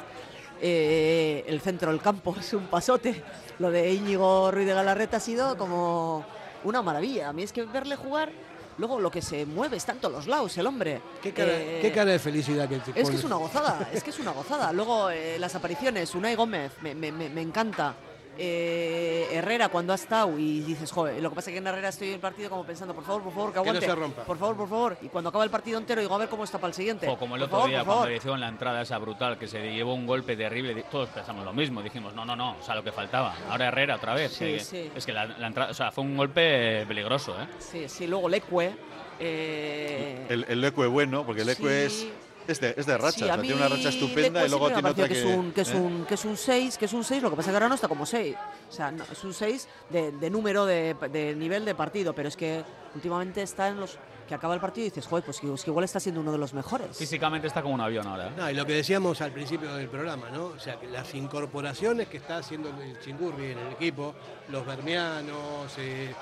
Eh, 0.60 1.44
el 1.46 1.60
centro 1.60 1.90
del 1.90 2.00
campo 2.00 2.36
es 2.38 2.52
un 2.52 2.66
pasote. 2.66 3.22
Lo 3.58 3.70
de 3.70 3.92
Íñigo 3.92 4.50
Ruiz 4.50 4.66
de 4.66 4.74
Galarreta 4.74 5.16
ha 5.18 5.20
sido 5.20 5.56
como 5.56 6.24
una 6.64 6.82
maravilla. 6.82 7.28
A 7.28 7.32
mí 7.32 7.42
es 7.42 7.52
que 7.52 7.64
verle 7.64 7.96
jugar 7.96 8.30
luego 8.78 8.98
lo 9.00 9.10
que 9.10 9.20
se 9.20 9.44
mueve 9.44 9.76
está 9.76 9.92
en 9.92 9.98
todos 9.98 10.14
los 10.14 10.26
lados, 10.26 10.56
el 10.58 10.66
hombre. 10.66 11.00
¿Qué 11.22 11.32
cara, 11.32 11.50
Eh, 11.52 11.78
qué 11.82 11.92
cara 11.92 12.10
de 12.12 12.18
felicidad 12.18 12.68
que 12.68 12.78
te 12.78 12.98
es 12.98 13.10
que 13.10 13.16
es 13.16 13.24
una 13.24 13.36
gozada, 13.36 13.90
es 13.92 14.02
que 14.02 14.10
es 14.10 14.18
una 14.18 14.30
gozada. 14.32 14.72
Luego 14.72 15.10
eh, 15.10 15.38
las 15.38 15.54
apariciones, 15.54 16.14
Unai 16.14 16.34
Gómez, 16.34 16.72
me, 16.80 16.94
me- 16.94 17.12
me- 17.12 17.28
me 17.28 17.42
encanta. 17.42 17.94
Eh, 18.42 19.28
Herrera 19.32 19.68
cuando 19.68 19.92
ha 19.92 19.96
estado 19.96 20.38
y 20.38 20.60
dices, 20.60 20.90
joder, 20.90 21.20
lo 21.22 21.28
que 21.28 21.36
pasa 21.36 21.50
es 21.50 21.54
que 21.54 21.58
en 21.58 21.66
Herrera 21.66 21.90
estoy 21.90 22.08
en 22.08 22.14
el 22.14 22.20
partido 22.20 22.48
como 22.48 22.64
pensando, 22.64 22.94
por 22.94 23.04
favor, 23.04 23.22
por 23.22 23.32
favor, 23.34 23.50
que 23.50 23.56
no 23.56 23.60
aguante. 23.60 23.84
se 23.84 23.94
rompa. 23.94 24.24
Por 24.24 24.38
favor, 24.38 24.56
por 24.56 24.68
favor. 24.70 24.96
Y 25.02 25.08
cuando 25.08 25.28
acaba 25.28 25.44
el 25.44 25.50
partido 25.50 25.78
entero 25.78 26.00
digo, 26.00 26.14
a 26.14 26.18
ver 26.18 26.30
cómo 26.30 26.44
está 26.44 26.56
para 26.56 26.68
el 26.68 26.74
siguiente. 26.74 27.06
O 27.06 27.18
como 27.18 27.36
el 27.36 27.40
Por 27.40 27.46
otro 27.48 27.56
favor, 27.58 27.68
día 27.68 27.78
cuando 27.80 27.92
favor. 27.96 28.08
le 28.08 28.16
hicieron 28.16 28.40
la 28.40 28.48
entrada 28.48 28.80
esa 28.80 28.96
brutal, 28.96 29.36
que 29.38 29.46
se 29.46 29.60
llevó 29.74 29.92
un 29.92 30.06
golpe 30.06 30.38
terrible, 30.38 30.82
todos 30.90 31.10
pensamos 31.10 31.44
lo 31.44 31.52
mismo, 31.52 31.82
dijimos, 31.82 32.14
no, 32.14 32.24
no, 32.24 32.34
no, 32.34 32.56
o 32.58 32.62
sea, 32.62 32.74
lo 32.74 32.82
que 32.82 32.92
faltaba. 32.92 33.34
Ahora 33.50 33.68
Herrera 33.68 33.96
otra 33.96 34.14
vez. 34.14 34.32
Sí, 34.32 34.44
que- 34.46 34.60
sí. 34.60 34.90
Es 34.96 35.04
que 35.04 35.12
la, 35.12 35.26
la 35.26 35.46
entrada, 35.46 35.70
o 35.72 35.74
sea, 35.74 35.92
fue 35.92 36.02
un 36.02 36.16
golpe 36.16 36.86
peligroso, 36.88 37.38
¿eh? 37.42 37.46
Sí, 37.58 37.88
sí, 37.90 38.06
luego 38.06 38.26
Lecue. 38.26 38.72
eh, 39.20 40.26
El, 40.30 40.46
el 40.48 40.60
Lecue 40.62 40.86
bueno, 40.86 41.26
porque 41.26 41.42
el 41.42 41.46
Lecue 41.48 41.90
Sí. 41.90 42.06
es, 42.06 42.12
es, 42.50 42.60
de, 42.60 42.74
es 42.76 42.86
de 42.86 42.98
racha, 42.98 43.10
Sí, 43.18 43.22
o 43.22 43.26
sea, 43.26 43.34
a 43.34 43.36
mí 43.36 43.48
tiene 43.48 43.60
una 43.60 43.68
racha 43.68 43.88
estupenda 43.88 44.44
y 44.44 44.48
luego 44.48 44.70
tiene 44.70 44.88
otra 44.88 45.08
que... 45.08 45.14
que 45.14 45.20
es 45.20 45.24
un 45.24 45.52
que 45.52 45.60
es 45.62 45.70
¿eh? 45.70 45.76
un 45.76 46.04
que 46.04 46.14
es 46.14 46.24
un 46.24 46.36
6, 46.36 46.78
que 46.78 46.84
es 46.84 46.92
un 46.92 47.04
6, 47.04 47.22
lo 47.22 47.30
que 47.30 47.36
pasa 47.36 47.50
es 47.50 47.52
que 47.52 47.56
ahora 47.56 47.68
no 47.68 47.74
está 47.74 47.88
como 47.88 48.06
6. 48.06 48.36
O 48.68 48.72
sea, 48.72 48.90
no, 48.90 49.04
es 49.10 49.24
un 49.24 49.34
6 49.34 49.68
de, 49.90 50.12
de 50.12 50.30
número 50.30 50.66
de, 50.66 50.94
de 51.10 51.34
nivel 51.34 51.64
de 51.64 51.74
partido, 51.74 52.14
pero 52.14 52.28
es 52.28 52.36
que 52.36 52.62
últimamente 52.94 53.42
está 53.42 53.68
en 53.68 53.80
los 53.80 53.98
que 54.30 54.34
acaba 54.36 54.54
el 54.54 54.60
partido 54.60 54.86
y 54.86 54.90
dices, 54.90 55.08
joder, 55.08 55.24
pues 55.24 55.40
que, 55.40 55.52
es 55.52 55.64
que 55.64 55.70
igual 55.70 55.84
está 55.84 55.98
siendo 55.98 56.20
uno 56.20 56.30
de 56.30 56.38
los 56.38 56.54
mejores. 56.54 56.96
Físicamente 56.96 57.48
está 57.48 57.62
como 57.62 57.74
un 57.74 57.80
avión 57.80 58.06
ahora. 58.06 58.28
¿eh? 58.28 58.32
No, 58.36 58.48
y 58.48 58.54
lo 58.54 58.64
que 58.64 58.74
decíamos 58.74 59.20
al 59.22 59.32
principio 59.32 59.74
del 59.74 59.88
programa, 59.88 60.30
¿no? 60.30 60.46
O 60.46 60.58
sea, 60.60 60.78
que 60.78 60.86
las 60.86 61.12
incorporaciones 61.16 62.06
que 62.06 62.18
está 62.18 62.36
haciendo 62.36 62.68
el 62.68 63.00
Chingurri 63.00 63.46
en 63.50 63.58
el 63.58 63.72
equipo, 63.72 64.14
los 64.48 64.64
Bermianos, 64.64 65.72
eh, 65.78 66.14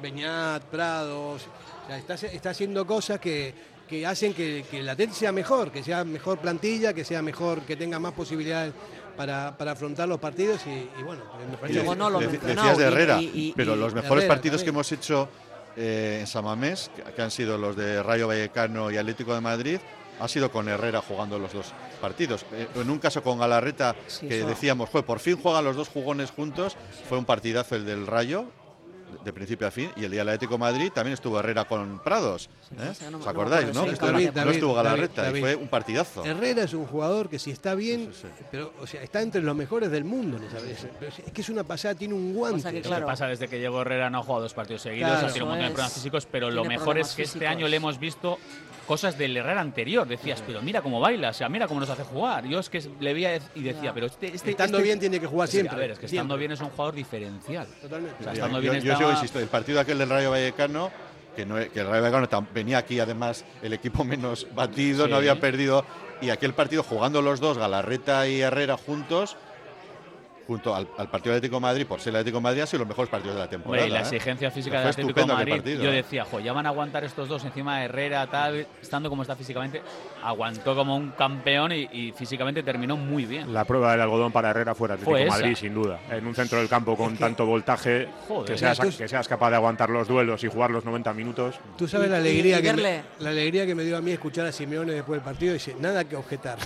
Beñat, 0.00 0.62
Prados, 0.66 1.42
o 1.42 1.86
sea, 1.88 1.98
está, 1.98 2.14
está 2.14 2.50
haciendo 2.50 2.86
cosas 2.86 3.18
que, 3.18 3.52
que 3.88 4.06
hacen 4.06 4.34
que, 4.34 4.64
que 4.70 4.80
el 4.80 5.12
sea 5.12 5.32
mejor, 5.32 5.70
que 5.70 5.82
sea 5.82 6.04
mejor 6.04 6.38
plantilla, 6.38 6.92
que 6.92 7.04
sea 7.04 7.22
mejor, 7.22 7.60
que 7.62 7.76
tenga 7.76 7.98
más 7.98 8.12
posibilidades 8.12 8.72
para, 9.16 9.56
para 9.56 9.72
afrontar 9.72 10.08
los 10.08 10.18
partidos 10.18 10.60
y, 10.66 10.70
y 10.70 11.02
bueno, 11.04 11.22
me 11.48 11.54
Y 11.54 11.56
parece 11.56 11.74
luego 11.80 11.94
no 11.94 12.10
lo 12.10 12.18
de- 12.20 12.26
decías 12.38 12.76
de 12.78 12.84
Herrera, 12.84 13.20
y- 13.20 13.30
y- 13.34 13.52
pero 13.56 13.74
y 13.74 13.78
los 13.78 13.94
mejores 13.94 14.24
Herrera 14.24 14.34
partidos 14.34 14.62
que 14.62 14.68
hemos 14.70 14.90
hecho 14.92 15.28
eh, 15.76 16.18
en 16.20 16.26
Samamés, 16.26 16.90
que, 16.94 17.02
que 17.02 17.22
han 17.22 17.30
sido 17.30 17.56
los 17.58 17.76
de 17.76 18.02
Rayo 18.02 18.28
Vallecano 18.28 18.90
y 18.90 18.96
Atlético 18.96 19.34
de 19.34 19.40
Madrid, 19.40 19.78
ha 20.18 20.28
sido 20.28 20.50
con 20.50 20.66
Herrera 20.68 21.02
jugando 21.02 21.38
los 21.38 21.52
dos 21.52 21.72
partidos. 22.00 22.46
Eh, 22.52 22.66
en 22.74 22.88
un 22.90 22.98
caso 22.98 23.22
con 23.22 23.38
Galarreta, 23.38 23.94
Sí, 24.06 24.26
que 24.28 24.38
eso. 24.38 24.46
decíamos, 24.48 24.88
"Joder, 24.88 25.04
por 25.04 25.18
fin 25.18 25.36
juegan 25.36 25.64
los 25.64 25.76
dos 25.76 25.88
jugones 25.88 26.30
juntos, 26.30 26.76
fue 27.08 27.18
un 27.18 27.26
partidazo 27.26 27.76
el 27.76 27.84
del 27.84 28.06
Rayo, 28.06 28.46
de- 29.24 29.32
principio 29.32 29.66
a 29.66 29.70
fin, 29.70 29.90
y 29.96 30.04
el 30.04 30.10
día 30.10 30.20
del 30.20 30.28
Atlético 30.30 30.54
de 30.54 30.58
Madrid 30.58 30.90
también 30.94 31.14
estuvo 31.14 31.38
Herrera 31.38 31.64
con 31.64 31.98
Prados. 32.02 32.48
¿eh? 32.78 32.92
sí, 32.94 33.04
no 33.10 33.18
¿Os 33.18 33.24
no 33.24 33.30
acordáis, 33.30 33.68
acuerdo, 33.68 33.72
no? 33.74 33.80
sí, 33.82 33.86
Que 33.88 33.92
estuvo- 33.94 34.10
David, 34.12 34.30
no 34.34 34.50
estuvo 34.50 34.74
Galarreta 34.74 35.22
David, 35.22 35.36
y 35.36 35.40
fue 35.40 35.54
un 35.56 35.68
partidazo. 35.68 36.24
Herrera 36.24 36.62
es 36.62 36.72
un 36.74 36.86
jugador 36.86 37.28
que 37.28 37.38
si 37.38 37.50
está 37.50 37.74
bien, 37.74 38.10
Sí, 38.12 38.20
sí, 38.22 38.28
sí. 38.38 38.44
pero 38.50 38.72
o 38.80 38.86
sea, 38.86 39.02
está 39.02 39.20
entre 39.22 39.42
los 39.42 39.54
mejores 39.56 39.90
del 39.90 40.04
mundo, 40.04 40.38
¿no 40.38 40.50
sabes? 40.50 40.86
Es 41.26 41.32
que 41.32 41.40
es 41.40 41.48
una 41.48 41.64
pasada, 41.64 41.94
tiene 41.94 42.14
un 42.14 42.34
guante. 42.34 42.58
Pasa 42.62 42.70
que, 42.70 42.76
Lo 42.78 42.82
que 42.82 42.88
claro. 42.88 43.06
pasa 43.06 43.26
desde 43.26 43.48
que 43.48 43.58
llegó 43.60 43.82
Herrera 43.82 44.10
no 44.10 44.18
ha 44.18 44.22
jugado 44.22 44.42
dos 44.42 44.54
partidos 44.54 44.82
seguidos, 44.82 45.10
Claro. 45.10 45.26
ha 45.26 45.28
tenido 45.28 45.44
un 45.46 45.50
montón 45.50 45.68
de 45.68 45.72
problemas 45.74 45.92
físicos, 45.94 46.26
pero 46.30 46.50
lo 46.50 46.64
mejor 46.64 46.98
es 46.98 47.08
que 47.14 47.22
este 47.22 47.38
físicos. 47.38 47.48
año 47.56 47.68
le 47.68 47.76
hemos 47.76 47.98
visto 47.98 48.38
cosas 48.86 49.18
del 49.18 49.36
Herrera 49.36 49.60
anterior. 49.60 50.06
Decías, 50.06 50.42
pero 50.46 50.62
mira 50.62 50.80
cómo 50.82 51.00
baila, 51.00 51.30
o 51.30 51.32
sea, 51.32 51.48
mira 51.48 51.66
cómo 51.68 51.80
nos 51.80 51.90
hace 51.90 52.04
jugar. 52.04 52.46
Yo 52.46 52.58
es 52.60 52.70
que 52.70 52.82
le 53.00 53.12
veía 53.14 53.36
y 53.54 53.62
decía, 53.62 53.92
pero 53.92 54.06
este, 54.06 54.34
este- 54.34 54.50
Estando 54.50 54.78
este- 54.78 54.86
bien 54.86 55.00
tiene 55.00 55.20
que 55.20 55.26
jugar 55.26 55.48
Sí, 55.48 55.52
siempre. 55.58 55.76
A 55.76 55.78
ver, 55.78 55.90
es 55.92 55.98
que 55.98 56.06
estando 56.06 56.34
siempre. 56.34 56.38
bien 56.38 56.52
es 56.52 56.60
un 56.60 56.70
jugador 56.70 56.94
diferencial. 56.94 57.66
Totalmente. 57.80 58.16
O 58.20 58.22
sea, 58.24 58.32
Yo- 58.32 58.38
estando 58.38 58.60
yo, 58.60 58.70
bien 58.70 58.74
yo 58.74 58.80
sigo 58.82 58.92
estaba- 58.94 59.12
insisto, 59.12 59.38
el 59.40 59.48
partido 59.48 59.80
aquel 59.80 59.98
del 59.98 60.08
Rayo 60.08 60.30
Vallecano, 60.30 60.90
que, 61.34 61.44
no, 61.44 61.56
que 61.56 61.80
el 61.80 61.86
Rayo 61.86 62.02
Vallecano 62.02 62.46
venía 62.54 62.78
aquí 62.78 62.98
además 63.00 63.44
el 63.62 63.72
equipo 63.72 64.04
menos 64.04 64.46
batido, 64.54 65.04
Sí. 65.04 65.10
no 65.10 65.16
había 65.16 65.38
perdido, 65.40 65.84
y 66.22 66.30
aquel 66.30 66.54
partido 66.54 66.82
jugando 66.82 67.20
los 67.20 67.40
dos, 67.40 67.58
Galarreta 67.58 68.26
y 68.26 68.40
Herrera 68.40 68.76
juntos, 68.78 69.36
junto 70.46 70.74
al, 70.74 70.86
al 70.96 71.08
partido 71.10 71.32
de 71.32 71.38
Atlético 71.38 71.56
de 71.56 71.60
Madrid, 71.60 71.86
por 71.86 72.00
ser 72.00 72.10
el 72.10 72.16
Atlético 72.16 72.38
de 72.38 72.42
Madrid, 72.42 72.60
ha 72.62 72.66
sido 72.66 72.78
los 72.80 72.88
mejores 72.88 73.10
partidos 73.10 73.34
de 73.36 73.40
la 73.42 73.48
temporada. 73.48 73.84
Hombre, 73.84 73.90
y 73.90 73.92
la 73.92 73.98
¿eh? 73.98 74.02
exigencia 74.14 74.50
física 74.50 74.78
del 74.80 74.88
Atlético 74.88 75.14
de 75.14 75.22
aquel 75.24 75.34
Madrid, 75.36 75.52
partido, 75.54 75.82
yo 75.82 75.90
¿eh? 75.90 75.94
decía, 75.96 76.24
jo, 76.24 76.40
ya 76.40 76.52
van 76.52 76.66
a 76.66 76.68
aguantar 76.68 77.04
estos 77.04 77.28
dos 77.28 77.44
encima 77.44 77.78
de 77.80 77.84
Herrera, 77.86 78.26
tal, 78.28 78.66
estando 78.80 79.08
como 79.08 79.22
está 79.22 79.34
físicamente, 79.34 79.82
aguantó 80.22 80.74
como 80.74 80.96
un 80.96 81.10
campeón 81.10 81.72
y, 81.72 81.88
y 81.92 82.12
físicamente 82.12 82.62
terminó 82.62 82.96
muy 82.96 83.24
bien. 83.26 83.52
La 83.52 83.64
prueba 83.64 83.92
del 83.92 84.00
algodón 84.02 84.30
para 84.32 84.50
Herrera 84.50 84.74
fuera 84.74 84.94
Atlético 84.94 85.10
Fue 85.10 85.20
de 85.20 85.26
esa. 85.26 85.36
Madrid, 85.38 85.56
sin 85.56 85.74
duda. 85.74 85.98
En 86.10 86.26
un 86.26 86.34
centro 86.34 86.58
del 86.58 86.68
campo 86.68 86.96
con 86.96 87.16
tanto 87.16 87.44
voltaje, 87.46 88.08
Joder. 88.28 88.52
que, 88.52 88.58
seas, 88.58 88.78
que 88.96 89.08
seas 89.08 89.26
capaz 89.28 89.50
de 89.50 89.56
aguantar 89.56 89.90
los 89.90 90.06
duelos 90.06 90.42
y 90.44 90.48
jugar 90.48 90.70
los 90.70 90.84
90 90.84 91.12
minutos. 91.12 91.56
Tú 91.76 91.88
sabes 91.88 92.08
la 92.08 92.18
y- 92.18 92.20
alegría, 92.20 92.60
y 92.60 92.62
que 92.62 92.72
me, 92.72 93.02
la 93.18 93.30
alegría 93.30 93.66
que 93.66 93.74
me 93.74 93.82
dio 93.84 93.96
a 93.96 94.00
mí 94.00 94.12
escuchar 94.12 94.46
a 94.46 94.52
Simeone 94.52 94.92
después 94.92 95.18
del 95.18 95.24
partido. 95.24 95.52
Dice, 95.54 95.74
nada 95.80 96.04
que 96.04 96.14
objetar. 96.16 96.58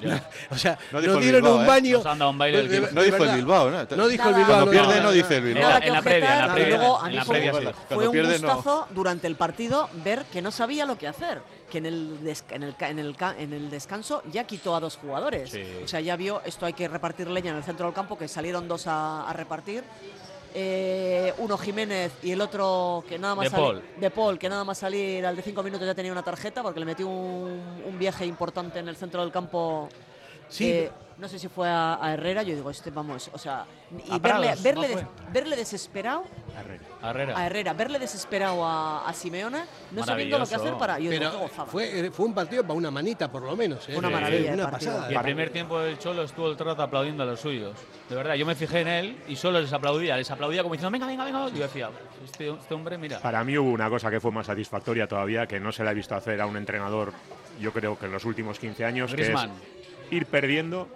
Ya. 0.00 0.28
o 0.50 0.56
sea, 0.56 0.78
No 0.90 1.00
dijo 1.00 1.12
nos 1.14 1.22
el 1.22 1.22
dieron 1.22 1.42
Bilbao, 1.42 1.56
un 1.58 1.64
¿eh? 1.64 1.66
baño. 1.68 2.02
Nos 2.04 2.30
un 2.30 2.38
baile 2.38 2.62
de- 2.68 2.80
de 2.80 2.92
No 2.92 3.02
dijo 3.02 3.24
el. 3.24 3.30
Bilbao, 3.36 3.70
¿no? 3.70 3.84
No 3.96 4.08
dijo 4.08 4.28
el. 4.28 4.34
Bilbao. 4.34 4.46
Cuando 4.46 4.64
no, 4.66 4.70
pierde 4.70 4.96
no, 4.96 5.02
no 5.02 5.10
dice 5.12 5.36
el 5.36 5.42
Bilbao. 5.44 5.62
Nada 5.62 5.76
En 5.76 5.82
que 5.82 5.90
la 5.90 6.02
previa, 6.02 6.16
en 6.32 6.38
la 6.38 6.46
objetar, 6.46 6.54
previa, 6.54 6.74
y 6.74 6.78
luego 6.78 6.98
a 6.98 7.08
mí 7.08 7.18
fue, 7.20 7.34
previa 7.36 7.52
un- 7.52 7.58
sí. 7.60 7.64
fue 7.66 7.74
Cuando 7.88 8.04
un 8.06 8.12
pierde, 8.12 8.38
no. 8.38 8.54
gustazo 8.54 8.86
durante 8.90 9.26
el 9.26 9.36
partido 9.36 9.88
ver 10.04 10.24
que 10.32 10.42
no 10.42 10.50
sabía 10.50 10.86
lo 10.86 10.96
que 10.98 11.08
hacer, 11.08 11.42
que 11.70 11.78
en 11.78 11.86
el, 11.86 12.22
des- 12.24 12.44
en 12.50 12.62
el, 12.62 12.76
ca- 12.76 12.88
en 12.90 12.98
el, 12.98 13.16
ca- 13.16 13.34
en 13.38 13.52
el 13.52 13.70
descanso 13.70 14.22
ya 14.32 14.44
quitó 14.44 14.74
a 14.76 14.80
dos 14.80 14.96
jugadores. 14.96 15.50
Sí. 15.50 15.62
O 15.84 15.88
sea, 15.88 16.00
ya 16.00 16.16
vio, 16.16 16.42
esto 16.44 16.66
hay 16.66 16.72
que 16.72 16.88
repartir 16.88 17.28
leña 17.28 17.50
en 17.50 17.56
el 17.58 17.64
centro 17.64 17.86
del 17.86 17.94
campo, 17.94 18.16
que 18.18 18.28
salieron 18.28 18.68
dos 18.68 18.86
a, 18.86 19.28
a 19.28 19.32
repartir. 19.32 19.84
Eh, 20.54 21.32
uno 21.38 21.56
Jiménez 21.56 22.12
y 22.22 22.32
el 22.32 22.40
otro 22.40 23.04
que 23.08 23.18
nada 23.18 23.34
más 23.34 23.44
De 23.44 23.50
sali- 23.50 23.62
Paul. 23.62 23.82
de 23.98 24.10
Paul, 24.10 24.38
que 24.38 24.48
nada 24.48 24.64
más 24.64 24.78
salir 24.78 25.24
al 25.24 25.34
de 25.34 25.42
cinco 25.42 25.62
minutos 25.62 25.86
ya 25.86 25.94
tenía 25.94 26.12
una 26.12 26.22
tarjeta 26.22 26.62
porque 26.62 26.78
le 26.80 26.86
metió 26.86 27.08
un, 27.08 27.82
un 27.86 27.98
viaje 27.98 28.26
importante 28.26 28.78
en 28.78 28.88
el 28.88 28.96
centro 28.96 29.22
del 29.22 29.32
campo. 29.32 29.88
Sí. 30.48 30.68
Eh, 30.70 30.90
no 31.22 31.28
sé 31.28 31.38
si 31.38 31.46
fue 31.46 31.68
a, 31.68 32.04
a 32.04 32.12
Herrera, 32.14 32.42
yo 32.42 32.52
digo, 32.54 32.68
este 32.68 32.90
vamos, 32.90 33.30
o 33.32 33.38
sea, 33.38 33.64
y 33.92 34.18
verle, 34.18 34.20
Prados, 34.48 34.62
verle, 34.64 34.88
¿no 34.88 34.96
des- 34.96 35.06
verle 35.32 35.54
desesperado 35.56 36.24
Herrera. 37.00 37.38
a 37.38 37.46
Herrera, 37.46 37.72
verle 37.74 37.98
desesperado 38.00 38.64
a, 38.66 39.08
a 39.08 39.12
Simeone, 39.14 39.62
no 39.92 40.04
sabiendo 40.04 40.36
lo 40.38 40.46
que 40.46 40.56
hacer 40.56 40.74
para. 40.74 40.98
Yo 40.98 41.10
digo, 41.12 41.22
Pero 41.30 41.38
gozada. 41.38 41.66
fue, 41.66 42.10
fue 42.10 42.26
un 42.26 42.34
partido 42.34 42.62
para 42.64 42.74
una 42.74 42.90
manita, 42.90 43.30
por 43.30 43.42
lo 43.42 43.54
menos. 43.56 43.88
¿eh? 43.88 43.96
Una 43.96 44.10
maravilla 44.10 44.52
Una 44.54 44.68
partido. 44.68 44.92
pasada. 44.94 45.12
Y 45.12 45.14
el 45.14 45.22
primer 45.22 45.50
tiempo 45.50 45.78
del 45.78 45.96
Cholo 45.98 46.24
estuvo 46.24 46.48
el 46.50 46.58
rato 46.58 46.82
aplaudiendo 46.82 47.22
a 47.22 47.26
los 47.26 47.38
suyos. 47.40 47.72
De 48.08 48.16
verdad, 48.16 48.34
yo 48.34 48.44
me 48.44 48.56
fijé 48.56 48.80
en 48.80 48.88
él 48.88 49.22
y 49.28 49.36
solo 49.36 49.60
les 49.60 49.72
aplaudía. 49.72 50.16
Les 50.16 50.28
aplaudía 50.30 50.62
como 50.64 50.74
diciendo, 50.74 50.90
venga, 50.90 51.06
venga, 51.06 51.24
venga. 51.24 51.48
Y 51.50 51.52
yo 51.58 51.62
decía, 51.62 51.88
este, 52.24 52.48
este 52.50 52.74
hombre, 52.74 52.98
mira. 52.98 53.20
Para 53.20 53.44
mí 53.44 53.56
hubo 53.56 53.70
una 53.70 53.88
cosa 53.88 54.10
que 54.10 54.20
fue 54.20 54.32
más 54.32 54.46
satisfactoria 54.46 55.06
todavía, 55.06 55.46
que 55.46 55.60
no 55.60 55.70
se 55.70 55.84
le 55.84 55.90
ha 55.90 55.92
visto 55.92 56.16
hacer 56.16 56.40
a 56.40 56.46
un 56.46 56.56
entrenador, 56.56 57.12
yo 57.60 57.72
creo 57.72 57.96
que 57.96 58.06
en 58.06 58.12
los 58.12 58.24
últimos 58.24 58.58
15 58.58 58.84
años, 58.84 59.14
que 59.14 59.22
es 59.22 59.30
ir 60.10 60.26
perdiendo, 60.26 60.88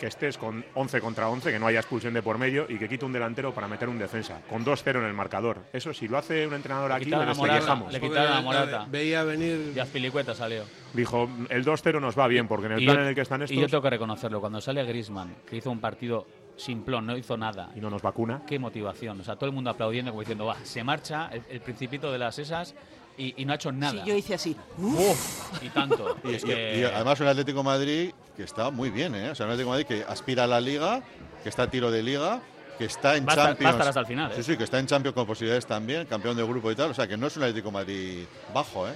que 0.00 0.06
estés 0.06 0.38
con 0.38 0.64
11 0.74 1.00
contra 1.00 1.28
11, 1.28 1.52
que 1.52 1.58
no 1.58 1.66
haya 1.66 1.78
expulsión 1.80 2.14
de 2.14 2.22
por 2.22 2.38
medio 2.38 2.66
y 2.68 2.78
que 2.78 2.88
quite 2.88 3.04
un 3.04 3.12
delantero 3.12 3.52
para 3.54 3.68
meter 3.68 3.88
un 3.88 3.98
defensa, 3.98 4.40
con 4.48 4.64
2-0 4.64 4.98
en 4.98 5.04
el 5.04 5.12
marcador. 5.14 5.58
Eso 5.72 5.92
si 5.92 6.08
lo 6.08 6.16
hace 6.18 6.46
un 6.46 6.54
entrenador 6.54 6.90
aquí, 6.90 7.04
le 7.04 7.10
quitaron 7.10 7.28
a 7.28 7.34
Morata, 7.34 7.54
despellejamos. 7.54 7.92
le 7.92 8.00
quitaron 8.00 8.34
la- 8.34 8.40
Morata. 8.40 8.86
Veía 8.90 9.22
venir. 9.24 9.72
Y 9.76 9.78
Azpilicueta 9.78 10.34
salió. 10.34 10.64
Dijo, 10.94 11.28
el 11.50 11.64
2-0 11.64 12.00
nos 12.00 12.18
va 12.18 12.26
bien, 12.26 12.48
porque 12.48 12.66
en 12.66 12.72
el 12.72 12.82
Y 12.82 12.84
plan 12.86 12.96
yo- 12.96 13.02
en 13.02 13.08
el 13.10 13.14
que 13.14 13.20
están 13.20 13.42
Y 13.42 13.46
yo 13.46 13.54
estos 13.54 13.70
tengo 13.70 13.82
que 13.82 13.90
reconocerlo, 13.90 14.40
cuando 14.40 14.60
sale 14.60 14.82
Grisman, 14.84 15.36
que 15.46 15.56
hizo 15.58 15.70
un 15.70 15.80
partido 15.80 16.26
simplón, 16.56 17.06
no 17.06 17.16
hizo 17.16 17.36
nada. 17.36 17.70
y 17.76 17.80
no 17.80 17.90
nos 17.90 18.00
vacuna, 18.02 18.42
Qué 18.46 18.58
motivación. 18.58 19.20
O 19.20 19.24
sea, 19.24 19.36
todo 19.36 19.46
el 19.46 19.52
mundo 19.54 19.70
aplaudiendo, 19.70 20.10
como 20.12 20.22
diciendo, 20.22 20.46
va, 20.46 20.56
se 20.64 20.82
marcha 20.82 21.28
el, 21.32 21.42
el 21.50 21.60
principito 21.60 22.10
de 22.10 22.18
las 22.18 22.38
esas 22.38 22.74
y, 23.18 23.34
y 23.40 23.44
no 23.44 23.52
ha 23.52 23.56
hecho 23.56 23.70
nada. 23.72 24.02
Sí, 24.02 24.08
yo 24.08 24.14
hice 24.16 24.34
así. 24.34 24.56
Uf, 24.78 25.62
y 25.62 25.68
tanto. 25.68 26.16
Y, 26.24 26.34
Es 26.34 26.44
y- 26.44 26.46
que- 26.46 26.78
y 26.80 26.84
además 26.84 27.20
un 27.20 27.26
Atlético 27.28 27.58
de 27.58 27.64
Madrid 27.64 28.10
que 28.40 28.44
está 28.46 28.70
muy 28.70 28.88
bien, 28.88 29.14
¿eh? 29.14 29.28
O 29.30 29.34
sea, 29.34 29.44
Atlético 29.44 29.74
de 29.76 29.82
Madrid 29.84 29.86
que 29.86 30.10
aspira 30.10 30.44
a 30.44 30.46
la 30.46 30.62
Liga, 30.62 31.02
que 31.42 31.48
está 31.50 31.64
a 31.64 31.70
tiro 31.70 31.90
de 31.90 32.02
Liga, 32.02 32.40
que 32.78 32.86
está 32.86 33.14
en 33.16 33.28
Va 33.28 33.32
a 33.34 33.36
Champions. 33.36 33.72
estar 33.74 33.88
hasta 33.88 34.00
el 34.00 34.06
final, 34.06 34.32
¿eh? 34.32 34.34
Sí, 34.36 34.42
sí, 34.42 34.56
que 34.56 34.64
está 34.64 34.78
en 34.78 34.86
Champions 34.86 35.14
con 35.14 35.26
posibilidades 35.26 35.66
también, 35.66 36.06
campeón 36.06 36.38
de 36.38 36.42
grupo 36.42 36.70
y 36.72 36.74
tal. 36.74 36.90
O 36.90 36.94
sea, 36.94 37.06
que 37.06 37.18
no 37.18 37.26
es 37.26 37.36
un 37.36 37.42
Atlético 37.42 37.70
Madrid 37.70 38.24
bajo, 38.54 38.88
¿eh? 38.88 38.92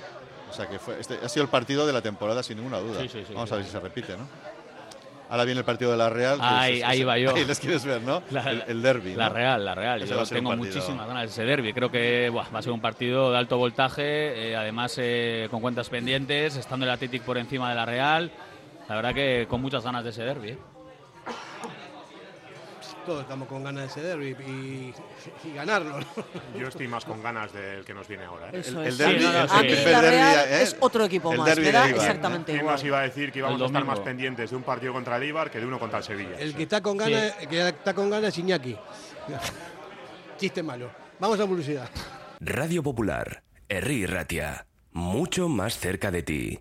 O 0.51 0.53
sea, 0.55 0.66
que 0.66 0.78
fue, 0.78 0.99
este 0.99 1.18
ha 1.22 1.28
sido 1.28 1.42
el 1.45 1.51
partido 1.51 1.86
de 1.86 1.92
la 1.92 2.01
temporada 2.01 2.42
sin 2.42 2.57
ninguna 2.57 2.78
duda. 2.78 3.01
Sí, 3.03 3.09
sí, 3.11 3.24
sí, 3.28 3.34
Vamos 3.34 3.53
a 3.53 3.57
ver 3.57 3.64
si 3.66 3.70
se 3.70 3.80
repite, 3.80 4.16
¿no? 4.16 4.26
Ahora 5.28 5.45
viene 5.45 5.59
el 5.61 5.64
partido 5.66 5.90
de 5.90 5.97
la 5.99 6.09
Real. 6.09 6.38
Ahí- 6.40 6.78
es- 6.78 6.84
ahí 6.84 7.03
va 7.05 7.18
yo. 7.18 7.30
Ahí 7.34 7.45
les 7.45 7.59
quieres 7.61 7.84
ver, 7.84 8.01
¿no? 8.03 8.22
La- 8.30 8.51
el, 8.51 8.64
el 8.68 8.82
derby. 8.82 9.14
La 9.14 9.28
¿no? 9.28 9.34
Real, 9.34 9.64
la 9.64 9.74
Real. 9.74 10.03
Ese 10.03 10.14
Yo 10.14 10.24
tengo 10.24 10.57
muchísimas 10.57 11.07
ganas 11.07 11.22
de 11.24 11.28
ese 11.28 11.45
derby. 11.45 11.72
Creo 11.74 11.90
que 11.90 12.28
buah, 12.30 12.49
va 12.55 12.61
a 12.61 12.62
ser 12.62 12.72
un 12.72 12.80
partido 12.80 13.32
de 13.32 13.36
alto 13.38 13.59
voltaje, 13.59 14.51
eh, 14.53 14.57
además 14.57 14.95
eh, 14.99 15.49
con 15.51 15.61
cuentas 15.61 15.90
pendientes, 15.90 16.57
estando 16.57 16.86
el 16.86 16.90
Athletic 16.92 17.22
por 17.22 17.36
encima 17.36 17.68
de 17.68 17.74
la 17.74 17.84
Real. 17.84 18.30
La 18.89 18.97
verdad 18.97 19.14
que 19.14 19.47
con 19.49 19.61
muchas 19.62 19.82
ganas 19.85 20.05
de 20.05 20.11
ese 20.11 20.22
derby. 20.22 20.51
¿eh? 20.51 20.59
Todos 23.07 23.20
estamos 23.22 23.47
con 23.49 23.62
ganas 23.62 23.82
de 23.95 24.01
ese 24.01 24.03
derby 24.09 24.28
y, 24.47 24.95
y 25.49 25.53
ganarlo. 25.55 26.01
¿no? 26.01 26.07
yo 26.59 26.68
estoy 26.68 26.89
más 26.89 27.05
con 27.05 27.22
ganas 27.22 27.53
del 27.53 27.85
que 27.85 27.93
nos 27.93 28.09
viene 28.09 28.24
ahora. 28.24 28.49
¿eh? 28.49 28.61
Eso 28.61 28.80
El- 28.80 28.87
el 28.87 28.93
es. 28.93 28.99
derbi- 29.01 29.18
Sí, 29.18 29.24
no, 29.24 29.32
no, 29.32 29.43
el 29.43 29.49
sí. 29.49 29.85
Derbi, 29.85 30.01
Real 30.09 30.49
¿eh? 30.49 30.62
es 30.62 30.76
otro 30.80 31.05
equipo 31.05 31.32
El 31.32 31.39
más. 31.39 31.47
derbi 31.47 31.62
Me 31.66 31.72
de 31.72 31.78
¿eh? 31.78 31.91
exactamente 31.91 32.53
¿Quién 32.53 32.61
igual. 32.61 32.74
nos 32.76 32.85
iba 32.85 32.99
a 33.01 33.03
decir 33.03 33.30
que 33.32 33.41
íbamos 33.41 33.57
El 33.59 33.62
a 33.62 33.66
estar 33.66 33.85
más 33.85 34.01
pendientes 34.01 34.51
de 34.51 34.57
un 34.57 34.62
partido 34.62 34.93
contra 34.95 35.16
el 35.16 35.22
Eibar 35.24 35.51
que 35.51 35.61
de 35.61 35.66
uno 35.66 35.78
contra 35.78 35.99
el 35.99 36.05
Sevilla? 36.05 36.39
El 36.39 36.55
que 36.55 36.62
está 36.62 36.80
con 36.82 36.97
ganas, 36.97 37.35
el 37.41 37.49
que 37.49 37.68
está 37.68 37.93
con 37.95 38.09
ganas 38.11 38.28
es 38.30 38.39
Iñaki. 38.39 38.76
Chiste 40.39 40.62
malo. 40.62 40.91
Vamos 41.20 41.39
a 41.41 41.47
publicidad. 41.47 41.89
Radio 42.41 42.82
Popular, 42.82 43.43
Herri 43.68 44.07
Ratia. 44.07 44.66
Mucho 44.93 45.49
más 45.49 45.78
cerca 45.78 46.11
de 46.11 46.22
ti. 46.22 46.61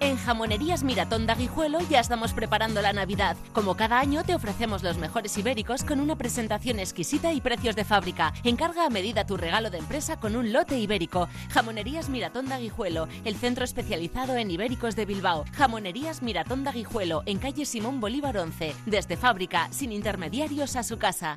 En 0.00 0.16
Jamonerías 0.16 0.84
Miratón 0.84 1.26
de 1.26 1.34
ya 1.88 1.98
estamos 1.98 2.32
preparando 2.32 2.80
la 2.80 2.92
Navidad. 2.92 3.36
Como 3.52 3.76
cada 3.76 3.98
año 3.98 4.22
te 4.22 4.34
ofrecemos 4.34 4.84
los 4.84 4.96
mejores 4.96 5.36
ibéricos 5.36 5.82
con 5.82 5.98
una 5.98 6.14
presentación 6.16 6.78
exquisita 6.78 7.32
y 7.32 7.40
precios 7.40 7.74
de 7.74 7.84
fábrica. 7.84 8.32
Encarga 8.44 8.86
a 8.86 8.90
medida 8.90 9.26
tu 9.26 9.36
regalo 9.36 9.70
de 9.70 9.78
empresa 9.78 10.20
con 10.20 10.36
un 10.36 10.52
lote 10.52 10.78
ibérico. 10.78 11.28
Jamonerías 11.50 12.08
Miratón 12.10 12.48
de 12.48 12.54
el 13.24 13.36
centro 13.36 13.64
especializado 13.64 14.36
en 14.36 14.52
ibéricos 14.52 14.94
de 14.94 15.04
Bilbao. 15.04 15.44
Jamonerías 15.52 16.22
Miratón 16.22 16.62
de 16.62 16.70
en 17.26 17.38
calle 17.38 17.66
Simón 17.66 17.98
Bolívar 17.98 18.38
11. 18.38 18.76
Desde 18.86 19.16
fábrica, 19.16 19.68
sin 19.72 19.90
intermediarios 19.90 20.76
a 20.76 20.84
su 20.84 20.98
casa. 20.98 21.36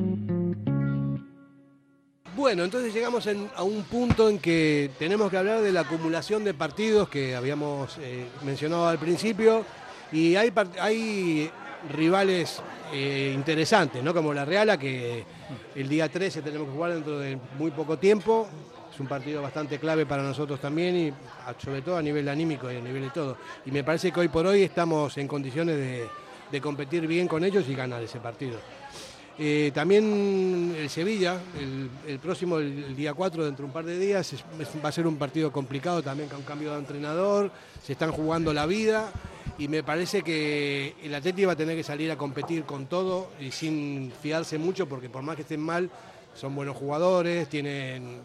Bueno, 2.33 2.63
entonces 2.63 2.93
llegamos 2.93 3.27
a 3.27 3.63
un 3.63 3.83
punto 3.83 4.29
en 4.29 4.39
que 4.39 4.89
tenemos 4.97 5.29
que 5.29 5.35
hablar 5.35 5.59
de 5.59 5.73
la 5.73 5.81
acumulación 5.81 6.45
de 6.45 6.53
partidos 6.53 7.09
que 7.09 7.35
habíamos 7.35 7.97
eh, 7.97 8.25
mencionado 8.45 8.87
al 8.87 8.97
principio 8.97 9.65
y 10.13 10.37
hay, 10.37 11.51
rivales 11.91 12.61
eh, 12.93 13.33
interesantes, 13.35 14.01
¿no? 14.01 14.13
Como 14.13 14.33
la 14.33 14.45
Reala, 14.45 14.77
que 14.77 15.25
el 15.75 15.89
día 15.89 16.07
13 16.07 16.41
tenemos 16.41 16.67
que 16.69 16.73
jugar 16.73 16.93
dentro 16.93 17.19
de 17.19 17.37
muy 17.57 17.71
poco 17.71 17.97
tiempo. 17.97 18.47
Es 18.93 18.99
un 18.99 19.07
partido 19.07 19.41
bastante 19.41 19.77
clave 19.77 20.05
para 20.05 20.23
nosotros 20.23 20.61
también 20.61 20.95
y 20.95 21.13
sobre 21.61 21.81
todo 21.81 21.97
a 21.97 22.01
nivel 22.01 22.29
anímico 22.29 22.71
y 22.71 22.77
a 22.77 22.81
nivel 22.81 23.03
de 23.03 23.09
todo. 23.09 23.37
Y 23.65 23.71
me 23.71 23.83
parece 23.83 24.09
que 24.09 24.21
hoy 24.21 24.29
por 24.29 24.45
hoy 24.45 24.63
estamos 24.63 25.17
en 25.17 25.27
condiciones 25.27 26.07
de 26.49 26.61
competir 26.61 27.07
bien 27.07 27.27
con 27.27 27.43
ellos 27.43 27.65
y 27.67 27.75
ganar 27.75 28.01
ese 28.01 28.19
partido. 28.19 28.57
Eh, 29.39 29.71
también 29.73 30.75
el 30.77 30.89
Sevilla, 30.89 31.39
el, 32.07 32.19
próximo, 32.19 32.57
el, 32.59 32.95
día 32.95 33.13
4, 33.13 33.45
dentro 33.45 33.63
de 33.63 33.67
un 33.67 33.73
par 33.73 33.85
de 33.85 33.97
días, 33.97 34.35
va 34.83 34.89
a 34.89 34.91
ser 34.91 35.07
un 35.07 35.17
partido 35.17 35.51
complicado 35.51 36.03
también 36.03 36.29
con 36.29 36.41
cambio 36.43 36.73
de 36.73 36.79
entrenador, 36.79 37.51
se 37.81 37.93
están 37.93 38.11
jugando 38.11 38.53
la 38.53 38.65
vida 38.65 39.11
y 39.57 39.67
me 39.67 39.83
parece 39.83 40.21
que 40.21 40.95
el 41.03 41.15
Atleti 41.15 41.45
va 41.45 41.53
a 41.53 41.55
tener 41.55 41.75
que 41.75 41.83
salir 41.83 42.11
a 42.11 42.17
competir 42.17 42.63
con 42.65 42.85
todo 42.87 43.31
y 43.39 43.51
sin 43.51 44.11
fiarse 44.21 44.57
mucho 44.57 44.87
porque 44.87 45.09
por 45.09 45.23
más 45.23 45.35
que 45.35 45.43
estén 45.43 45.61
mal, 45.61 45.89
son 46.33 46.55
buenos 46.55 46.77
jugadores, 46.77 47.49
tienen 47.49 48.21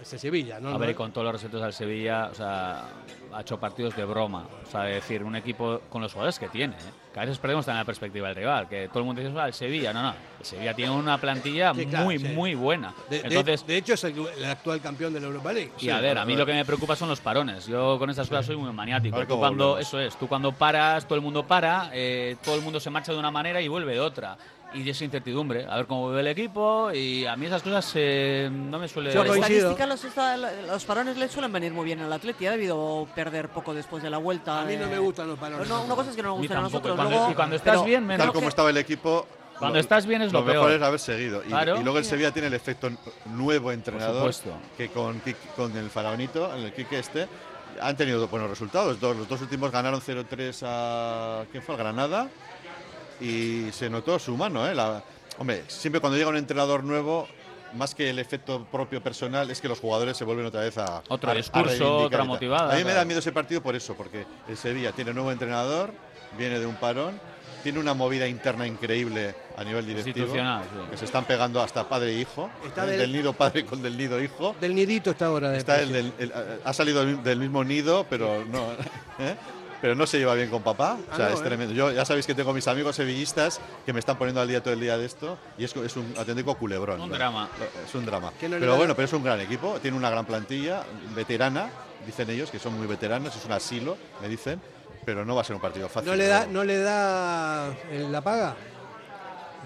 ese 0.00 0.18
Sevilla, 0.18 0.60
¿no? 0.60 0.70
A 0.70 0.78
ver, 0.78 0.94
con 0.94 1.12
todos 1.12 1.24
los 1.24 1.34
respetos 1.34 1.62
al 1.62 1.72
Sevilla, 1.72 2.28
o 2.30 2.34
sea, 2.34 2.84
ha 3.32 3.40
hecho 3.40 3.58
partidos 3.58 3.96
de 3.96 4.04
broma. 4.04 4.46
O 4.66 4.70
sea, 4.70 4.88
es 4.88 4.96
decir, 4.96 5.22
un 5.22 5.36
equipo 5.36 5.80
con 5.88 6.02
los 6.02 6.12
jugadores 6.12 6.38
que 6.38 6.48
tiene. 6.48 6.74
¿eh? 6.74 7.03
Que 7.14 7.20
a 7.20 7.22
veces 7.22 7.38
perdemos 7.38 7.64
también 7.64 7.78
la 7.82 7.84
perspectiva 7.84 8.26
del 8.26 8.36
rival, 8.36 8.68
que 8.68 8.88
todo 8.88 8.98
el 8.98 9.04
mundo 9.04 9.22
dice, 9.22 9.32
"Ah, 9.38 9.46
el 9.46 9.54
Sevilla. 9.54 9.92
No, 9.92 10.02
no. 10.02 10.14
El 10.40 10.44
Sevilla 10.44 10.74
tiene 10.74 10.90
una 10.90 11.16
plantilla 11.16 11.72
Sí, 11.72 11.86
claro, 11.86 12.04
muy, 12.06 12.18
sí. 12.18 12.24
muy 12.26 12.54
buena. 12.56 12.92
De, 13.08 13.20
Entonces, 13.20 13.64
de 13.64 13.76
hecho, 13.76 13.94
es 13.94 14.02
el, 14.02 14.14
el 14.36 14.44
actual 14.44 14.80
campeón 14.80 15.14
de 15.14 15.20
la 15.20 15.28
Europa 15.28 15.52
League. 15.52 15.70
y 15.78 15.90
a 15.90 16.00
ver, 16.00 16.18
a 16.18 16.24
mí 16.24 16.34
lo 16.34 16.44
que 16.44 16.52
me 16.52 16.64
preocupa 16.64 16.96
son 16.96 17.08
los 17.08 17.20
parones. 17.20 17.66
Yo 17.68 18.00
con 18.00 18.10
estas 18.10 18.28
cosas 18.28 18.46
soy 18.46 18.56
muy 18.56 18.72
maniático. 18.72 19.24
Tú 19.26 19.38
cuando, 19.38 19.68
volvemos. 19.68 19.86
eso 19.88 20.00
es, 20.00 20.16
tú 20.18 20.26
cuando 20.26 20.50
paras, 20.50 21.06
todo 21.06 21.14
el 21.14 21.20
mundo 21.22 21.46
para, 21.46 21.88
eh, 21.92 22.34
todo 22.44 22.56
el 22.56 22.62
mundo 22.62 22.80
se 22.80 22.90
marcha 22.90 23.12
de 23.12 23.18
una 23.18 23.30
manera 23.30 23.60
y 23.60 23.68
vuelve 23.68 23.92
de 23.92 24.00
otra. 24.00 24.36
Y 24.74 24.90
es 24.90 25.00
incertidumbre, 25.02 25.66
a 25.68 25.76
ver 25.76 25.86
cómo 25.86 26.02
vuelve 26.02 26.20
el 26.20 26.26
equipo. 26.26 26.90
Y 26.92 27.24
a 27.26 27.36
mí 27.36 27.46
esas 27.46 27.62
cosas 27.62 27.92
eh, 27.94 28.50
no 28.52 28.78
me 28.78 28.88
suele. 28.88 29.10
Estadística, 29.10 29.86
los, 29.86 30.04
los 30.68 30.84
parones 30.84 31.16
le 31.16 31.28
suelen 31.28 31.52
venir 31.52 31.72
muy 31.72 31.84
bien 31.84 32.00
al 32.00 32.12
Atleti. 32.12 32.46
Ha 32.46 32.50
debido 32.52 33.06
perder 33.14 33.48
poco 33.50 33.72
después 33.72 34.02
de 34.02 34.10
la 34.10 34.18
vuelta. 34.18 34.60
A 34.60 34.64
mí 34.64 34.76
no 34.76 34.86
me 34.88 34.98
gustan 34.98 35.28
los 35.28 35.38
parones. 35.38 35.68
No, 35.68 35.82
una 35.84 35.94
cosa 35.94 36.10
es 36.10 36.16
que 36.16 36.22
no 36.22 36.30
nos 36.30 36.38
Ni 36.38 36.42
gustan 36.46 36.58
a 36.58 36.62
nosotros. 36.62 36.92
Y 36.92 36.96
cuando- 36.96 37.14
luego- 37.16 37.30
y 37.30 37.34
cuando 37.34 37.56
estás 37.56 37.72
pero- 37.74 37.84
bien, 37.84 38.04
menos. 38.06 38.26
Tal 38.26 38.34
como 38.34 38.48
estaba 38.48 38.70
el 38.70 38.76
equipo. 38.76 39.26
Cuando 39.58 39.78
estás 39.78 40.04
bien 40.04 40.20
es 40.22 40.32
lo 40.32 40.42
mejor 40.42 40.62
peor. 40.66 40.72
es 40.72 40.82
haber 40.82 40.98
seguido. 40.98 41.42
Y, 41.44 41.48
Claro. 41.48 41.80
y 41.80 41.84
luego 41.84 41.98
el 41.98 42.04
Sevilla 42.04 42.32
tiene 42.32 42.48
el 42.48 42.54
efecto 42.54 42.90
nuevo 43.26 43.70
entrenador 43.70 44.34
que 44.76 44.88
con, 44.88 45.22
con 45.56 45.76
el 45.76 45.88
faraonito, 45.90 46.52
el 46.56 46.72
Quique 46.72 46.98
este, 46.98 47.28
han 47.80 47.96
tenido 47.96 48.26
buenos 48.26 48.50
resultados. 48.50 48.98
Dos- 48.98 49.16
los 49.16 49.28
dos 49.28 49.40
últimos 49.42 49.70
ganaron 49.70 50.00
0-3 50.00 50.60
a 50.66 51.44
¿quién 51.52 51.62
fue? 51.62 51.76
Al 51.76 51.78
Granada 51.78 52.28
y 53.24 53.72
se 53.72 53.88
notó 53.90 54.18
su 54.18 54.36
mano. 54.36 54.66
¿eh? 54.68 54.74
La- 54.74 55.02
hombre, 55.38 55.64
siempre 55.68 56.00
cuando 56.00 56.16
llega 56.16 56.30
un 56.30 56.36
entrenador 56.36 56.84
nuevo, 56.84 57.26
más 57.74 57.94
que 57.94 58.10
el 58.10 58.18
efecto 58.20 58.64
propio 58.70 59.02
personal, 59.02 59.50
es 59.50 59.60
que 59.60 59.66
los 59.68 59.80
jugadores 59.80 60.16
se 60.16 60.24
vuelven 60.24 60.46
otra 60.46 60.60
vez 60.60 60.78
a 60.78 61.02
Otro 61.08 61.30
a- 61.30 61.32
a 61.32 61.36
discurso, 61.36 62.02
y 62.02 62.04
otra 62.04 62.22
motivada, 62.24 62.72
A 62.72 62.76
mí 62.76 62.84
me 62.84 62.92
da 62.92 63.04
miedo 63.04 63.18
ese 63.20 63.32
partido 63.32 63.60
por 63.62 63.74
eso, 63.74 63.94
porque 63.94 64.24
el 64.48 64.56
Sevilla 64.56 64.92
tiene 64.92 65.12
nuevo 65.12 65.32
entrenador, 65.32 65.90
viene 66.38 66.58
de 66.60 66.66
un 66.66 66.76
parón, 66.76 67.18
tiene 67.64 67.78
una 67.80 67.94
movida 67.94 68.28
interna 68.28 68.66
increíble 68.66 69.34
a 69.56 69.64
nivel 69.64 69.86
directivo, 69.86 70.18
Institucional, 70.18 70.64
sí. 70.64 70.90
que 70.90 70.96
se 70.98 71.04
están 71.06 71.24
pegando 71.24 71.62
hasta 71.62 71.88
padre 71.88 72.10
e 72.14 72.20
hijo, 72.20 72.50
Está 72.66 72.84
¿eh? 72.84 72.90
del- 72.90 72.98
del... 73.00 73.12
nido 73.12 73.32
padre 73.32 73.64
con 73.64 73.82
del 73.82 73.96
nido 73.96 74.22
hijo. 74.22 74.54
Del 74.60 74.74
nidito 74.74 75.10
está 75.12 75.26
ahora. 75.26 75.50
de 75.50 75.58
Está 75.58 75.80
el 75.80 75.90
del- 75.92 76.12
el- 76.18 76.32
ha 76.62 76.72
salido 76.74 77.04
del 77.04 77.22
del 77.24 77.38
mismo 77.40 77.64
nido, 77.64 78.06
pero 78.10 78.44
no, 78.44 78.66
¿eh? 79.18 79.34
Pero 79.84 79.94
no 79.94 80.06
se 80.06 80.16
lleva 80.16 80.32
bien 80.32 80.48
con 80.48 80.62
papá. 80.62 80.94
O 80.94 81.12
Ah, 81.12 81.16
sea, 81.18 81.28
no, 81.28 81.34
es 81.34 81.40
¿eh? 81.40 81.44
tremendo. 81.44 81.74
Yo 81.74 81.92
ya 81.92 82.06
sabéis 82.06 82.24
que 82.26 82.34
tengo 82.34 82.54
mis 82.54 82.66
amigos 82.68 82.96
sevillistas 82.96 83.60
que 83.84 83.92
me 83.92 83.98
están 84.00 84.16
poniendo 84.16 84.40
al 84.40 84.48
día 84.48 84.62
todo 84.62 84.72
el 84.72 84.80
día 84.80 84.96
de 84.96 85.04
esto 85.04 85.36
y 85.58 85.64
es, 85.64 85.76
es 85.76 85.96
un 85.98 86.14
auténtico 86.16 86.54
culebrón. 86.54 87.02
Un 87.02 87.10
¿no? 87.10 87.14
drama. 87.14 87.50
Es 87.86 87.94
un 87.94 88.06
drama. 88.06 88.32
No 88.40 88.48
Pero 88.58 88.76
bueno, 88.78 88.94
pero 88.96 89.04
es 89.04 89.12
un 89.12 89.22
gran 89.22 89.38
equipo, 89.42 89.78
tiene 89.82 89.94
una 89.94 90.08
gran 90.08 90.24
plantilla, 90.24 90.84
veterana, 91.14 91.68
dicen 92.06 92.30
ellos, 92.30 92.50
que 92.50 92.58
son 92.58 92.78
muy 92.78 92.86
veteranos, 92.86 93.36
es 93.36 93.44
un 93.44 93.52
asilo, 93.52 93.98
me 94.22 94.28
dicen, 94.30 94.58
pero 95.04 95.26
no 95.26 95.34
va 95.34 95.42
a 95.42 95.44
ser 95.44 95.54
un 95.54 95.60
partido 95.60 95.86
fácil. 95.90 96.08
¿No 96.08 96.16
le 96.16 96.28
da, 96.28 96.46
no 96.46 96.64
le 96.64 96.78
da 96.78 97.66
el- 97.92 98.10
la 98.10 98.22
paga 98.22 98.56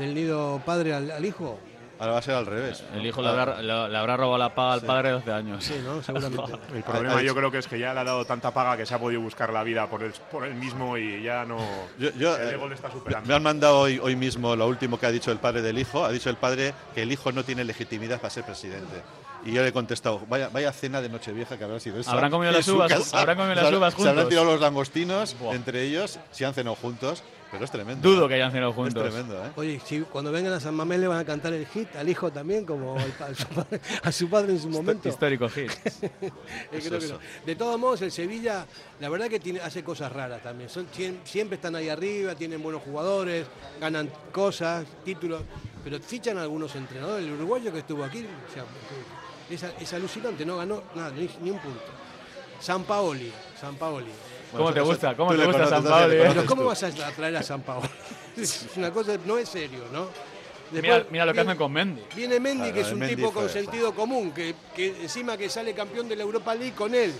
del 0.00 0.16
nido 0.16 0.60
padre 0.66 0.94
al, 0.94 1.12
al 1.12 1.24
hijo? 1.24 1.60
Ahora 1.98 2.12
va 2.12 2.18
a 2.18 2.22
ser 2.22 2.34
al 2.34 2.46
revés. 2.46 2.84
El 2.94 3.04
hijo 3.04 3.20
le 3.22 3.28
habrá, 3.28 3.60
le- 3.60 3.88
le 3.88 3.96
habrá 3.98 4.16
robado 4.16 4.38
la 4.38 4.54
paga 4.54 4.74
al 4.74 4.80
Sí. 4.80 4.86
padre 4.86 5.08
de 5.08 5.14
12 5.14 5.32
años. 5.32 5.64
Sí, 5.64 5.74
¿no? 5.84 6.02
Seguramente. 6.02 6.52
El 6.74 6.82
problema 6.84 7.22
yo 7.22 7.34
creo 7.34 7.50
que 7.50 7.58
es 7.58 7.66
que 7.66 7.78
ya 7.78 7.92
le 7.94 8.00
ha 8.00 8.04
dado 8.04 8.24
tanta 8.24 8.52
paga 8.52 8.76
que 8.76 8.86
se 8.86 8.94
ha 8.94 8.98
podido 8.98 9.20
buscar 9.20 9.52
la 9.52 9.62
vida 9.64 9.86
por 9.88 10.02
él, 10.02 10.12
por 10.30 10.44
él 10.44 10.54
mismo 10.54 10.96
y 10.96 11.22
ya 11.22 11.44
no. 11.44 11.58
Yo- 11.98 12.10
yo, 12.18 12.36
el 12.36 12.48
eh, 12.50 12.54
ego 12.54 12.68
le 12.68 12.74
está 12.76 12.88
Me 12.88 12.94
superando. 12.94 13.34
han 13.34 13.42
mandado 13.42 13.80
hoy, 13.80 13.98
hoy 14.00 14.14
mismo 14.16 14.54
lo 14.54 14.66
último 14.68 14.98
que 14.98 15.06
ha 15.06 15.10
dicho 15.10 15.32
el 15.32 15.38
padre 15.38 15.60
del 15.62 15.78
hijo. 15.78 16.04
Ha 16.04 16.12
dicho 16.12 16.30
el 16.30 16.36
padre 16.36 16.72
que 16.94 17.02
el 17.02 17.10
hijo 17.10 17.32
no 17.32 17.44
tiene 17.44 17.64
legitimidad 17.64 18.18
para 18.20 18.30
ser 18.30 18.44
presidente. 18.44 19.02
Y 19.44 19.52
yo 19.52 19.62
le 19.62 19.68
he 19.68 19.72
contestado, 19.72 20.20
vaya, 20.28 20.50
vaya 20.52 20.72
cena 20.72 21.00
de 21.00 21.08
Nochevieja 21.08 21.56
que 21.56 21.64
habrá 21.64 21.78
sido 21.80 21.98
esa. 22.00 22.10
Habrán 22.12 22.30
comido 22.30 22.50
las 22.52 22.66
uvas- 22.68 23.14
habrán 23.14 23.36
comido 23.36 23.54
las 23.54 23.72
uvas 23.72 23.94
Se 23.94 24.00
habrán 24.00 24.14
juntos. 24.16 24.28
tirado 24.28 24.46
los 24.52 24.60
langostinos 24.60 25.36
Buah. 25.38 25.54
entre 25.54 25.82
ellos, 25.82 26.18
si 26.32 26.44
han 26.44 26.54
cenado 26.54 26.74
juntos, 26.76 27.22
pero 27.50 27.64
es 27.64 27.70
tremendo. 27.70 28.08
Dudo 28.08 28.28
que 28.28 28.34
hayan 28.34 28.52
cenado 28.52 28.72
juntos. 28.72 29.04
Es 29.06 29.10
tremendo, 29.12 29.44
¿eh? 29.44 29.50
Oye, 29.56 29.80
si 29.84 30.00
cuando 30.02 30.30
vengan 30.32 30.52
a 30.52 30.60
San 30.60 30.74
Mamés 30.74 31.00
le 31.00 31.08
van 31.08 31.18
a 31.18 31.24
cantar 31.24 31.52
el 31.54 31.66
hit 31.66 31.94
al 31.96 32.08
hijo 32.08 32.30
también, 32.30 32.64
como 32.66 32.94
al 32.98 33.12
a, 33.20 33.34
su 33.34 33.46
padre, 33.48 33.80
a 34.02 34.12
su 34.12 34.28
padre 34.30 34.52
en 34.52 34.60
su 34.60 34.68
momento. 34.68 35.08
Histórico 35.08 35.48
hit. 35.48 35.70
Eh, 36.70 36.78
Eso, 36.78 36.88
creo 36.88 36.98
que 37.00 37.06
eso. 37.06 37.14
no. 37.14 37.20
De 37.46 37.56
todos 37.56 37.78
modos, 37.80 38.02
el 38.02 38.12
Sevilla, 38.12 38.66
la 39.00 39.08
verdad 39.08 39.28
que 39.28 39.40
tiene, 39.40 39.60
hace 39.60 39.82
cosas 39.82 40.12
raras 40.12 40.42
también. 40.42 40.68
Son, 40.68 40.86
siem- 40.90 41.18
siempre 41.24 41.56
están 41.56 41.74
ahí 41.76 41.88
arriba, 41.88 42.34
tienen 42.34 42.62
buenos 42.62 42.82
jugadores, 42.82 43.46
ganan 43.80 44.10
cosas, 44.32 44.84
títulos, 45.04 45.42
pero 45.82 45.98
fichan 46.00 46.36
a 46.38 46.42
algunos 46.42 46.74
entrenadores. 46.76 47.26
El 47.26 47.32
uruguayo 47.32 47.72
que 47.72 47.78
estuvo 47.80 48.04
aquí, 48.04 48.24
o 48.48 48.52
sea, 48.52 48.64
es, 49.50 49.62
es 49.82 49.92
alucinante, 49.94 50.44
no 50.44 50.58
ganó 50.58 50.82
nada, 50.94 51.10
ni, 51.12 51.28
ni 51.42 51.50
un 51.50 51.58
punto. 51.58 51.80
San 52.60 52.84
Paoli, 52.84 53.32
San 53.60 53.76
Paoli. 53.76 54.10
¿Cómo 54.56 54.72
te 54.72 54.80
gusta? 54.80 55.16
¿Cómo 55.16 55.30
te 55.32 55.38
le 55.38 55.46
gusta 55.46 55.66
San 55.66 55.84
Pablo? 55.84 56.08
Pero 56.08 56.46
¿cómo 56.46 56.64
vas 56.64 56.82
a 56.82 56.90
traer 56.90 57.36
a 57.36 57.42
San? 57.42 57.62
Es 58.36 58.66
una 58.76 58.92
cosa, 58.92 59.16
no 59.26 59.36
es 59.36 59.48
serio, 59.48 59.84
¿no? 59.92 60.06
Mira, 60.70 60.96
Después 60.96 61.10
mira 61.10 61.24
lo 61.26 61.32
que 61.32 61.38
viene- 61.38 61.50
hacen 61.50 61.58
con 61.58 61.72
Mendy. 61.72 62.02
Viene 62.14 62.38
Mendy, 62.38 62.58
Claro, 62.58 62.74
que 62.74 62.80
es 62.82 62.92
un 62.92 62.98
Mendy 63.00 63.16
tipo 63.16 63.32
con 63.32 63.48
sentido 63.48 63.94
común, 63.94 64.30
que, 64.32 64.54
que 64.76 65.02
encima 65.02 65.36
que 65.36 65.48
sale 65.48 65.72
campeón 65.74 66.08
de 66.08 66.14
la 66.16 66.22
Europa 66.22 66.54
League 66.54 66.74
con 66.74 66.94
él. 66.94 67.12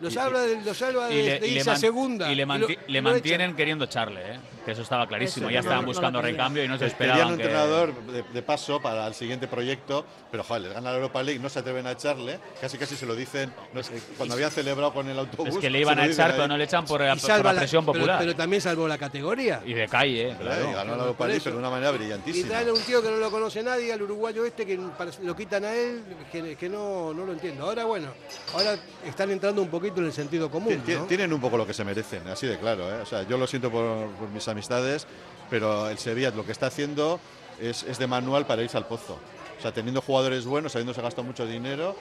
Lo 0.00 0.08
Y- 0.08 0.12
salva 0.12 0.40
de, 0.40 0.62
lo 0.62 0.72
salva 0.74 1.10
y 1.10 1.16
de, 1.16 1.22
le, 1.22 1.40
de 1.40 1.48
y 1.48 1.56
irse 1.56 1.70
a 1.70 1.76
segunda. 1.76 2.32
y 2.32 2.34
le, 2.34 2.42
y 2.42 2.46
lo- 2.46 2.52
manti- 2.54 2.78
y 2.88 2.92
le 2.92 3.02
mantienen 3.02 3.54
queriendo 3.54 3.84
echarle, 3.84 4.20
¿eh? 4.34 4.40
que 4.64 4.72
eso 4.72 4.82
estaba 4.82 5.06
clarísimo. 5.06 5.46
Ese, 5.46 5.54
ya 5.54 5.60
no, 5.60 5.64
estaban 5.64 5.76
no, 5.78 5.82
no 5.82 5.88
buscando 5.88 6.20
quería. 6.20 6.32
recambio 6.32 6.64
y 6.64 6.68
no 6.68 6.74
se 6.74 6.78
Querían 6.86 6.92
esperaban 6.92 7.26
un 7.32 7.36
que... 7.36 7.42
entrenador 7.42 7.94
de, 8.06 8.22
de 8.22 8.42
paso 8.42 8.80
para 8.80 9.06
el 9.06 9.14
siguiente 9.14 9.46
proyecto, 9.46 10.06
pero 10.30 10.42
joder, 10.42 10.62
les 10.62 10.72
gana 10.72 10.90
la 10.90 10.96
Europa 10.96 11.22
League, 11.22 11.38
no 11.40 11.48
se 11.50 11.58
atreven 11.58 11.86
a 11.86 11.92
echarle, 11.92 12.38
casi 12.60 12.78
casi 12.78 12.96
se 12.96 13.04
lo 13.06 13.14
dicen, 13.14 13.52
no 13.74 13.82
sé, 13.82 13.92
cuando 14.16 14.34
habían 14.34 14.50
celebrado 14.50 14.92
con 14.94 15.06
el 15.08 15.18
autobús. 15.18 15.48
Es 15.50 15.58
que 15.58 15.68
le 15.70 15.80
iban 15.80 15.98
a 15.98 16.06
echar, 16.06 16.30
pero 16.32 16.48
no 16.48 16.56
le 16.56 16.64
echan 16.64 16.84
por, 16.86 17.00
Y 17.02 17.04
por 17.20 17.44
la 17.44 17.54
presión 17.54 17.84
pero- 17.84 17.92
popular. 17.98 18.18
Pero, 18.20 18.34
también 18.36 18.62
salvó 18.62 18.88
la 18.88 18.96
categoría. 18.96 19.60
Y 19.66 19.74
de 19.74 19.86
calle, 19.86 20.30
eh, 20.30 20.36
Claro, 20.40 20.70
y 20.70 20.72
ganó 20.74 20.96
la 20.96 21.02
Europa 21.02 21.26
League, 21.26 21.40
pero 21.44 21.56
de 21.56 21.60
una 21.60 21.70
manera 21.70 21.90
Y 21.92 21.98
brillantísima. 21.98 22.48
traen 22.48 22.68
a 22.68 22.72
un 22.72 22.80
tío 22.80 23.02
que 23.02 23.10
no 23.10 23.16
lo 23.18 23.30
conoce 23.30 23.62
nadie, 23.62 23.92
al 23.92 24.00
uruguayo 24.00 24.46
este, 24.46 24.64
que 24.64 24.78
lo 25.22 25.36
quitan 25.36 25.64
a 25.66 25.74
él, 25.74 26.02
que, 26.32 26.56
que 26.56 26.68
no, 26.70 27.12
no 27.12 27.26
lo 27.26 27.32
entiendo. 27.32 27.64
Ahora, 27.64 27.84
bueno, 27.84 28.08
ahora 28.54 28.78
están 29.04 29.30
entrando 29.30 29.60
un 29.60 29.68
poquito 29.68 29.89
en 29.98 30.06
el 30.06 30.12
sentido 30.12 30.50
común. 30.50 30.82
¿no? 30.86 31.04
Tienen 31.04 31.32
un 31.32 31.40
poco 31.40 31.56
lo 31.56 31.66
que 31.66 31.74
se 31.74 31.84
merecen, 31.84 32.26
así 32.28 32.46
de 32.46 32.58
claro. 32.58 32.88
¿eh? 32.88 33.00
O 33.02 33.06
sea, 33.06 33.22
yo 33.24 33.36
lo 33.36 33.46
siento 33.46 33.70
por, 33.70 34.08
por 34.12 34.28
mis 34.28 34.46
amistades, 34.48 35.06
pero 35.50 35.88
el 35.88 35.98
Sevilla 35.98 36.30
lo 36.30 36.46
que 36.46 36.52
está 36.52 36.66
haciendo 36.66 37.20
es, 37.60 37.82
es 37.82 37.98
de 37.98 38.06
manual 38.06 38.46
para 38.46 38.62
irse 38.62 38.76
al 38.76 38.86
pozo. 38.86 39.18
O 39.58 39.62
sea, 39.62 39.72
teniendo 39.72 40.00
jugadores 40.00 40.46
buenos, 40.46 40.74
habiéndose 40.74 41.02
gastado 41.02 41.24
mucho 41.24 41.46
dinero, 41.46 41.94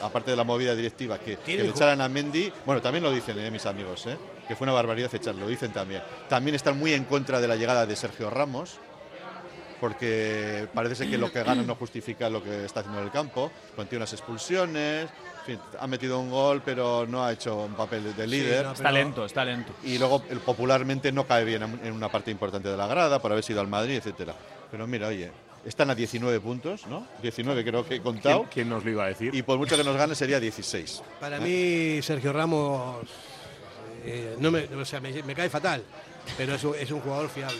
aparte 0.00 0.30
de 0.30 0.36
la 0.36 0.44
movida 0.44 0.74
directiva, 0.74 1.18
que, 1.18 1.36
que 1.36 1.58
le 1.58 1.68
echaran 1.68 2.00
a 2.00 2.08
Mendy, 2.08 2.52
bueno, 2.64 2.80
también 2.80 3.04
lo 3.04 3.12
dicen 3.12 3.38
eh, 3.38 3.50
mis 3.50 3.66
amigos, 3.66 4.06
¿eh? 4.06 4.16
que 4.48 4.56
fue 4.56 4.64
una 4.64 4.72
barbaridad 4.72 5.14
echarlo, 5.14 5.42
lo 5.42 5.48
dicen 5.48 5.72
también. 5.72 6.02
También 6.28 6.54
están 6.54 6.78
muy 6.78 6.94
en 6.94 7.04
contra 7.04 7.40
de 7.40 7.48
la 7.48 7.56
llegada 7.56 7.86
de 7.86 7.96
Sergio 7.96 8.30
Ramos, 8.30 8.78
porque 9.80 10.68
parece 10.72 10.94
ser 10.94 11.10
que 11.10 11.18
lo 11.18 11.32
que 11.32 11.42
gana 11.42 11.62
no 11.62 11.74
justifica 11.74 12.30
lo 12.30 12.42
que 12.42 12.64
está 12.64 12.80
haciendo 12.80 13.00
en 13.00 13.06
el 13.06 13.12
campo, 13.12 13.50
contiene 13.74 14.02
unas 14.02 14.12
expulsiones, 14.12 15.08
fin, 15.42 15.58
ha 15.78 15.86
metido 15.86 16.18
un 16.20 16.30
gol, 16.30 16.62
pero 16.64 17.06
no 17.06 17.24
ha 17.24 17.32
hecho 17.32 17.56
un 17.56 17.74
papel 17.74 18.04
de, 18.04 18.14
de 18.14 18.26
líder. 18.26 18.66
Está 18.66 18.92
lento, 18.92 19.24
está 19.24 19.44
lento. 19.44 19.72
Y 19.84 19.98
luego 19.98 20.22
popularmente 20.44 21.12
no 21.12 21.26
cae 21.26 21.44
bien 21.44 21.62
en 21.62 21.80
en 21.84 21.92
una 21.92 22.10
parte 22.10 22.30
importante 22.30 22.68
de 22.68 22.76
la 22.76 22.86
grada 22.86 23.20
por 23.20 23.32
haber 23.32 23.44
sido 23.44 23.60
al 23.60 23.68
Madrid, 23.68 23.96
etcétera. 23.96 24.34
Pero 24.70 24.86
mira, 24.86 25.08
oye, 25.08 25.30
están 25.64 25.90
a 25.90 25.94
19 25.94 26.40
puntos, 26.40 26.86
¿no? 26.86 27.06
19 27.22 27.64
creo 27.64 27.86
que 27.86 27.96
he 27.96 28.00
contado. 28.00 28.40
¿Quién, 28.42 28.50
quién 28.50 28.68
nos 28.68 28.84
lo 28.84 28.90
iba 28.90 29.04
a 29.04 29.08
decir? 29.08 29.34
Y 29.34 29.42
por 29.42 29.58
mucho 29.58 29.76
que 29.76 29.84
nos 29.84 29.96
gane 29.96 30.14
sería 30.14 30.40
16. 30.40 31.02
Para 31.20 31.36
¿eh? 31.36 31.40
mí, 31.96 32.02
Sergio 32.02 32.32
Ramos, 32.32 33.06
eh, 34.04 34.36
no 34.38 34.50
me, 34.50 34.64
o 34.64 34.84
sea, 34.84 35.00
me, 35.00 35.22
me 35.22 35.34
cae 35.34 35.48
fatal, 35.50 35.82
pero 36.36 36.54
es 36.54 36.64
un, 36.64 36.74
es 36.74 36.90
un 36.90 37.00
jugador 37.00 37.28
fiable. 37.28 37.58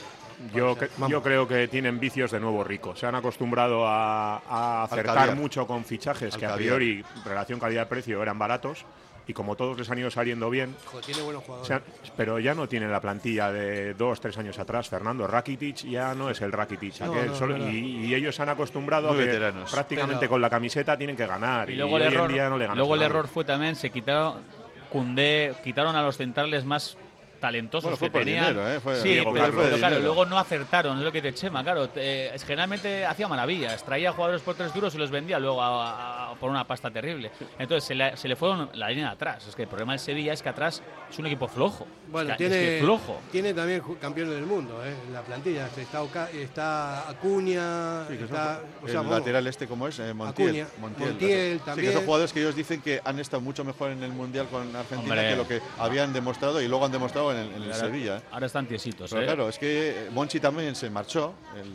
Yo, 0.54 0.76
yo 1.08 1.22
creo 1.22 1.46
que 1.46 1.68
tienen 1.68 1.98
vicios 2.00 2.30
de 2.30 2.40
nuevo 2.40 2.64
rico. 2.64 2.96
Se 2.96 3.06
han 3.06 3.14
acostumbrado 3.14 3.86
a, 3.86 4.38
a 4.48 4.82
acertar 4.84 5.34
mucho 5.36 5.66
con 5.66 5.84
fichajes 5.84 6.34
Al 6.34 6.40
que 6.40 6.46
a 6.46 6.54
priori, 6.54 7.04
relación 7.24 7.58
calidad-precio, 7.60 8.22
eran 8.22 8.38
baratos. 8.38 8.84
Y 9.24 9.34
como 9.34 9.54
todos 9.54 9.78
les 9.78 9.88
han 9.88 9.98
ido 10.00 10.10
saliendo 10.10 10.50
bien, 10.50 10.74
Joder, 10.84 11.04
tiene 11.06 11.22
buenos 11.22 11.44
jugadores. 11.44 11.68
se 11.68 11.74
han- 11.74 11.82
pero 12.16 12.40
ya 12.40 12.56
no 12.56 12.68
tienen 12.68 12.90
la 12.90 13.00
plantilla 13.00 13.52
de 13.52 13.94
dos, 13.94 14.20
tres 14.20 14.36
años 14.36 14.58
atrás. 14.58 14.88
Fernando 14.88 15.28
Rakitic 15.28 15.84
ya 15.88 16.12
no 16.12 16.28
es 16.28 16.40
el 16.40 16.50
Rakitic. 16.50 17.00
No, 17.02 17.12
aquel 17.12 17.26
no, 17.28 17.36
solo- 17.36 17.56
no, 17.56 17.68
y, 17.70 18.06
y 18.06 18.14
ellos 18.16 18.34
se 18.34 18.42
han 18.42 18.48
acostumbrado 18.48 19.12
Muy 19.12 19.18
a 19.18 19.20
que 19.20 19.26
veteranos. 19.26 19.70
prácticamente 19.70 20.18
Pero- 20.22 20.30
con 20.30 20.40
la 20.42 20.50
camiseta 20.50 20.98
tienen 20.98 21.14
que 21.16 21.24
ganar. 21.24 21.70
Y 21.70 21.74
Y, 21.74 21.76
luego 21.76 21.98
el 21.98 22.02
hoy 22.02 22.08
error, 22.14 22.30
en 22.30 22.34
día 22.34 22.48
no 22.48 22.58
le 22.58 22.66
luego 22.74 22.96
el 22.96 23.02
error 23.02 23.28
fue 23.28 23.44
también, 23.44 23.76
se 23.76 23.90
quitaron 23.90 24.42
Cundé, 24.90 25.54
quitaron 25.62 25.94
a 25.94 26.02
los 26.02 26.16
centrales 26.16 26.64
más 26.64 26.98
talentosos 27.42 27.82
Bueno, 27.90 27.96
fue 27.98 28.08
que 28.08 28.12
por 28.12 28.22
tenían. 28.24 28.46
dinero, 28.54 28.70
¿eh? 28.70 28.80
Fue- 28.80 28.96
sí, 29.02 29.20
pero, 29.22 29.32
claro, 29.78 29.98
luego 30.00 30.24
no 30.24 30.38
acertaron, 30.38 30.96
es 30.98 31.04
lo 31.04 31.12
que 31.12 31.20
te 31.20 31.34
Chema, 31.34 31.62
claro. 31.62 31.88
es- 31.94 32.44
generalmente 32.44 33.04
hacía 33.04 33.26
maravillas, 33.28 33.82
traía 33.84 34.12
jugadores 34.12 34.40
por 34.42 34.54
tres 34.54 34.72
duros 34.72 34.94
y 34.94 34.98
los 34.98 35.10
vendía 35.10 35.38
luego 35.38 35.60
a- 35.60 36.30
a- 36.30 36.34
por 36.36 36.48
una 36.50 36.64
pasta 36.66 36.90
terrible. 36.90 37.30
Entonces 37.58 37.84
se 37.84 37.94
le, 37.94 38.16
se 38.16 38.28
le 38.28 38.36
fueron 38.36 38.70
la 38.74 38.88
línea 38.88 39.06
de 39.08 39.12
atrás. 39.12 39.46
Es 39.46 39.54
que 39.56 39.62
el 39.62 39.68
problema 39.68 39.92
del 39.92 39.98
Sevilla 40.00 40.32
es 40.32 40.42
que 40.42 40.48
atrás 40.48 40.82
es 41.10 41.18
un 41.18 41.26
equipo 41.26 41.46
flojo. 41.48 41.86
Bueno, 42.08 42.30
Es 42.32 42.38
que- 42.38 42.46
es 42.46 42.52
tiene, 42.52 42.66
que 42.76 42.80
flojo. 42.80 43.20
tiene 43.30 43.52
también 43.54 43.82
campeones 44.00 44.34
del 44.34 44.46
mundo 44.46 44.80
¿eh? 44.84 44.94
en 45.08 45.12
la 45.12 45.20
plantilla. 45.22 45.68
Está, 45.76 46.02
Oca- 46.02 46.30
está 46.30 47.08
Acuña, 47.08 48.04
Sí, 48.08 48.14
que 48.14 48.26
son- 48.26 48.36
está, 48.36 48.60
o 48.82 48.86
sea, 48.86 48.90
el 48.92 48.96
vamos, 49.06 49.18
lateral 49.18 49.46
este, 49.46 49.66
¿cómo 49.66 49.88
es? 49.88 49.98
Eh, 49.98 50.14
Montiel. 50.14 50.48
Acuña, 50.48 50.66
Montiel 50.80 51.12
Sí, 51.12 51.18
que 51.26 51.60
también. 51.64 51.92
son 51.92 52.04
jugadores 52.04 52.32
que 52.32 52.40
ellos 52.40 52.54
dicen 52.54 52.80
que 52.82 53.00
han 53.04 53.18
estado 53.18 53.40
mucho 53.40 53.64
mejor 53.64 53.90
en 53.90 54.02
el 54.02 54.12
Mundial 54.12 54.46
con 54.50 54.62
Argentina 54.76 55.12
Hombre. 55.14 55.28
que 55.30 55.36
lo 55.36 55.48
que 55.48 55.60
habían 55.78 56.12
demostrado 56.12 56.60
y 56.62 56.68
luego 56.68 56.84
han 56.84 56.92
demostrado 56.92 57.31
en 57.32 57.38
el, 57.38 57.48
en 57.48 57.54
el 57.62 57.72
Ahora- 57.72 57.76
Sevilla. 57.86 58.16
¿eh? 58.18 58.22
Ahora 58.30 58.46
están 58.46 58.66
tiesitos, 58.66 59.10
Pero 59.10 59.22
¿eh? 59.22 59.26
claro, 59.26 59.48
es 59.48 59.58
que 59.58 60.08
Monchi 60.12 60.40
también 60.40 60.74
se 60.74 60.88
marchó, 60.90 61.34
el, 61.56 61.70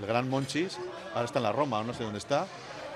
el 0.00 0.06
gran 0.06 0.28
Monchis, 0.28 0.78
ahora 1.14 1.24
está 1.26 1.38
en 1.38 1.42
la 1.44 1.52
Roma, 1.52 1.82
no 1.82 1.92
sé 1.94 2.04
dónde 2.04 2.18
está, 2.18 2.46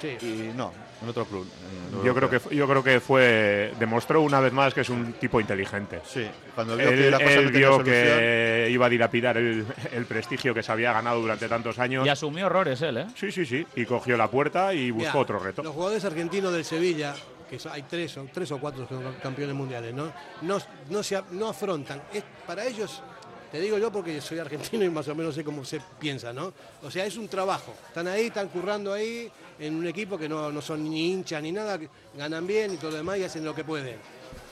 Sí. 0.00 0.18
y 0.20 0.52
no, 0.54 0.70
en 1.02 1.08
otro 1.08 1.24
club. 1.24 1.46
en 1.94 2.04
Yo 2.04 2.14
creo 2.14 2.28
que 2.28 2.54
yo 2.54 2.68
creo 2.68 2.84
que 2.84 3.00
fue 3.00 3.72
demostró 3.78 4.20
una 4.20 4.38
vez 4.40 4.52
más 4.52 4.74
que 4.74 4.82
es 4.82 4.90
un 4.90 5.14
tipo 5.14 5.40
inteligente. 5.40 6.00
Sí, 6.04 6.26
cuando 6.54 6.76
vio 6.76 6.88
Él, 6.90 6.98
que 7.04 7.10
la 7.10 7.18
cosa 7.20 7.30
él 7.32 7.44
no 7.46 7.50
vio 7.52 7.72
solución, 7.72 7.84
que 7.96 8.68
iba 8.70 8.84
a 8.84 8.88
dilapidar 8.90 9.36
el, 9.38 9.64
el 9.92 10.04
prestigio 10.04 10.52
que 10.52 10.62
se 10.62 10.72
había 10.72 10.92
ganado 10.92 11.20
durante 11.22 11.48
tantos 11.48 11.78
años. 11.78 12.04
Y 12.04 12.10
asumió 12.10 12.46
errores 12.46 12.82
él, 12.82 12.98
¿eh? 12.98 13.06
Sí, 13.14 13.32
sí, 13.32 13.46
sí. 13.46 13.66
Y 13.76 13.86
cogió 13.86 14.18
la 14.18 14.28
puerta 14.28 14.74
y 14.74 14.90
buscó 14.90 15.20
otro 15.20 15.38
reto. 15.38 15.62
Los 15.62 15.72
jugadores 15.72 16.04
argentinos 16.04 16.52
del 16.52 16.64
Sevilla, 16.66 17.14
que 17.54 17.62
son- 17.62 17.72
hay 17.72 17.82
tres 17.82 18.16
o, 18.18 18.26
tres 18.32 18.50
o 18.52 18.58
cuatro 18.58 18.86
son 18.88 19.02
campeones 19.22 19.54
mundiales, 19.54 19.94
¿no? 19.94 20.12
No, 20.42 20.58
no, 20.90 21.02
se, 21.02 21.20
no 21.32 21.48
afrontan. 21.48 22.02
Es, 22.12 22.22
para 22.46 22.64
ellos, 22.66 23.02
te 23.50 23.60
digo 23.60 23.78
yo 23.78 23.90
porque 23.92 24.20
soy 24.20 24.38
argentino 24.38 24.84
y 24.84 24.90
más 24.90 25.06
o 25.08 25.14
menos 25.14 25.34
sé 25.34 25.44
cómo 25.44 25.64
se 25.64 25.80
piensa, 25.98 26.32
¿no? 26.32 26.52
O 26.82 26.90
sea, 26.90 27.06
es 27.06 27.16
un 27.16 27.28
trabajo. 27.28 27.74
Están 27.88 28.08
ahí, 28.08 28.26
están 28.26 28.48
currando 28.48 28.92
ahí 28.92 29.30
en 29.58 29.76
un 29.76 29.86
equipo 29.86 30.18
que 30.18 30.28
no, 30.28 30.50
no 30.50 30.60
son 30.60 30.88
ni 30.90 31.12
hinchas 31.12 31.40
ni 31.42 31.52
nada, 31.52 31.78
ganan 32.16 32.46
bien 32.46 32.74
y 32.74 32.76
todo 32.76 32.90
lo 32.90 32.96
demás 32.98 33.18
y 33.18 33.24
hacen 33.24 33.44
lo 33.44 33.54
que 33.54 33.62
pueden. 33.64 33.96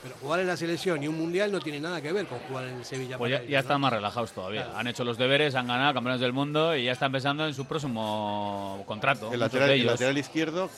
Pero 0.01 0.15
jugar 0.21 0.41
en 0.41 0.47
la 0.47 0.57
selección 0.57 1.01
y 1.01 1.07
un 1.07 1.17
mundial 1.17 1.49
no 1.51 1.59
tiene 1.61 1.79
nada 1.79 2.01
que 2.01 2.11
ver 2.11 2.25
con 2.25 2.37
jugar 2.39 2.65
en 2.65 2.75
el 2.75 2.85
Sevilla. 2.85 3.17
Pues 3.17 3.31
ya, 3.31 3.37
ellos, 3.37 3.49
ya 3.49 3.57
¿no? 3.57 3.61
están 3.61 3.81
más 3.81 3.93
relajados 3.93 4.31
todavía. 4.33 4.63
Claro. 4.63 4.77
Han 4.79 4.87
hecho 4.87 5.03
los 5.05 5.17
deberes, 5.17 5.55
han 5.55 5.67
ganado 5.67 5.93
campeones 5.93 6.19
del 6.21 6.33
mundo 6.33 6.75
y 6.75 6.85
ya 6.85 6.91
están 6.91 7.11
pensando 7.11 7.45
en 7.47 7.53
su 7.53 7.65
próximo 7.65 8.83
contrato. 8.85 9.31
el 9.33 9.39
lateral, 9.39 9.69
de 9.69 9.75
el 9.75 9.85
lateral 9.85 10.17
izquierdo, 10.17 10.69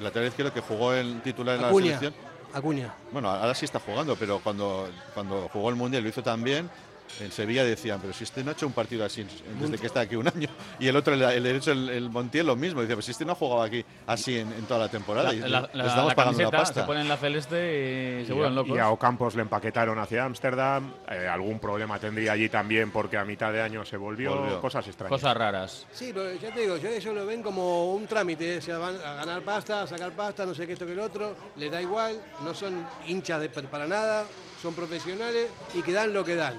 lateral 0.00 0.28
izquierdo 0.28 0.52
que 0.52 0.60
jugó 0.60 0.92
el 0.92 1.20
titular 1.22 1.56
en 1.56 1.62
la 1.62 1.72
selección, 1.72 2.14
Acuña. 2.52 2.94
bueno, 3.12 3.30
ahora 3.30 3.54
sí 3.54 3.64
está 3.64 3.80
jugando, 3.80 4.16
pero 4.16 4.40
cuando, 4.40 4.88
cuando 5.14 5.48
jugó 5.52 5.68
el 5.70 5.76
Mundial 5.76 6.02
lo 6.02 6.08
hizo 6.08 6.22
también. 6.22 6.70
En 7.20 7.32
Sevilla 7.32 7.64
decían, 7.64 7.98
pero 8.00 8.12
si 8.12 8.24
este 8.24 8.42
no 8.44 8.50
ha 8.50 8.52
hecho 8.52 8.66
un 8.66 8.72
partido 8.72 9.04
así 9.04 9.26
desde 9.60 9.78
que 9.78 9.86
está 9.86 10.00
aquí 10.00 10.16
un 10.16 10.28
año. 10.28 10.48
Y 10.78 10.88
el 10.88 10.96
otro, 10.96 11.14
el, 11.14 11.22
el 11.22 11.42
derecho, 11.42 11.72
el, 11.72 11.88
el 11.88 12.10
Montiel, 12.10 12.46
lo 12.46 12.56
mismo. 12.56 12.80
Decía, 12.82 12.96
pues 12.96 13.06
si 13.06 13.12
este 13.12 13.24
no 13.24 13.32
ha 13.32 13.34
jugado 13.34 13.62
aquí 13.62 13.84
así 14.06 14.38
en, 14.38 14.52
en 14.52 14.64
toda 14.66 14.80
la 14.80 14.88
temporada. 14.90 15.28
La, 15.32 15.34
y 15.34 15.38
la- 15.40 15.46
le- 15.46 15.50
la- 15.50 15.70
les 15.72 15.86
estamos 15.86 16.08
la 16.10 16.14
pagando 16.14 16.38
camiseta, 16.38 16.58
pasta. 16.58 16.80
se 16.82 16.86
ponen 16.86 17.08
la 17.08 17.16
celeste 17.16 18.20
y 18.22 18.26
se 18.26 18.32
Y 18.32 18.34
vuelven 18.34 18.54
locos. 18.54 18.76
Y 18.76 18.78
a 18.80 18.90
Ocampos 18.90 19.34
le 19.34 19.42
empaquetaron 19.42 19.98
hacia 19.98 20.24
Ámsterdam. 20.24 20.92
eh, 21.10 21.26
algún 21.26 21.58
problema 21.58 21.98
tendría 21.98 22.32
allí 22.32 22.48
también 22.48 22.90
porque 22.90 23.16
a 23.16 23.24
mitad 23.24 23.52
de 23.52 23.62
año 23.62 23.84
se 23.84 23.96
volvió. 23.96 24.36
Volvió. 24.36 24.60
Cosas 24.60 24.86
extrañas. 24.86 25.10
Cosas 25.20 25.36
raras. 25.36 25.86
Sí, 25.92 26.10
pero 26.12 26.34
ya 26.34 26.52
te 26.52 26.60
digo, 26.60 26.76
yo 26.76 26.88
ellos 26.90 27.14
lo 27.14 27.24
ven 27.24 27.42
como 27.42 27.92
un 27.94 28.06
trámite, 28.06 28.58
o 28.58 28.60
sea, 28.60 28.78
van 28.78 28.96
a 28.96 29.14
ganar 29.14 29.42
pasta, 29.42 29.82
a 29.82 29.86
sacar 29.86 30.12
pasta, 30.12 30.44
no 30.44 30.54
sé 30.54 30.66
qué 30.66 30.74
esto 30.74 30.84
que 30.86 30.92
el 30.92 31.00
otro, 31.00 31.34
les 31.56 31.70
da 31.70 31.80
igual, 31.80 32.20
no 32.44 32.52
son 32.54 32.86
hinchas 33.06 33.40
de, 33.40 33.48
para 33.48 33.86
nada, 33.86 34.24
son 34.60 34.74
profesionales 34.74 35.48
y 35.74 35.82
que 35.82 35.92
dan 35.92 36.12
lo 36.12 36.24
que 36.24 36.34
dan. 36.36 36.54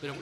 Pero 0.00 0.14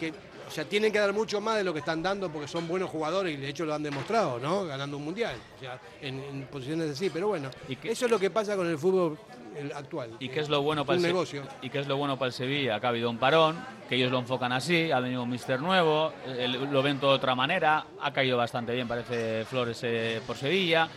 que, 0.00 0.10
o 0.48 0.50
sea, 0.50 0.64
tienen 0.64 0.92
que 0.92 0.98
dar 0.98 1.12
mucho 1.12 1.40
más 1.40 1.56
de 1.56 1.64
lo 1.64 1.72
que 1.72 1.78
están 1.78 2.02
dando 2.02 2.30
porque 2.30 2.48
son 2.48 2.66
buenos 2.68 2.90
jugadores 2.90 3.34
y 3.34 3.36
de 3.40 3.48
hecho 3.48 3.64
lo 3.64 3.74
han 3.74 3.82
demostrado, 3.82 4.38
¿no? 4.38 4.64
Ganando 4.64 4.96
un 4.96 5.04
mundial, 5.04 5.36
o 5.56 5.60
sea, 5.60 5.78
en, 6.00 6.18
en 6.20 6.42
posiciones 6.46 6.90
así, 6.90 7.08
pero 7.10 7.28
bueno, 7.28 7.48
¿Y 7.68 7.76
qué- 7.76 7.92
eso 7.92 8.04
es 8.06 8.10
lo 8.10 8.18
que 8.18 8.30
pasa 8.30 8.56
con 8.56 8.66
el 8.66 8.76
fútbol 8.78 9.18
actual. 9.74 10.10
¿Y 10.18 10.28
qué 10.30 10.40
es 10.40 10.48
lo 10.48 10.62
bueno 10.62 10.84
para 10.84 10.96
el 10.96 11.02
negocio. 11.02 11.42
¿Y 11.60 11.68
qué 11.70 11.78
es 11.80 11.86
lo 11.86 11.96
bueno 11.98 12.18
para 12.18 12.28
el 12.28 12.32
Sevilla? 12.32 12.80
Que 12.80 12.86
ha 12.86 12.88
habido 12.88 13.10
un 13.10 13.18
parón, 13.18 13.62
que 13.88 13.96
ellos 13.96 14.10
lo 14.10 14.18
enfocan 14.18 14.50
así, 14.52 14.90
ha 14.90 14.98
venido 15.00 15.22
un 15.22 15.30
mister 15.30 15.60
nuevo, 15.60 16.12
el- 16.26 16.52
lo 16.72 16.82
ven 16.82 16.98
todo 16.98 17.10
de 17.10 17.16
otra 17.16 17.34
manera, 17.34 17.84
ha 18.00 18.12
caído 18.12 18.36
bastante 18.38 18.72
bien, 18.74 18.88
parece 18.88 19.44
Flores 19.44 19.78
eh, 19.84 20.20
por 20.26 20.36
Sevilla. 20.36 20.88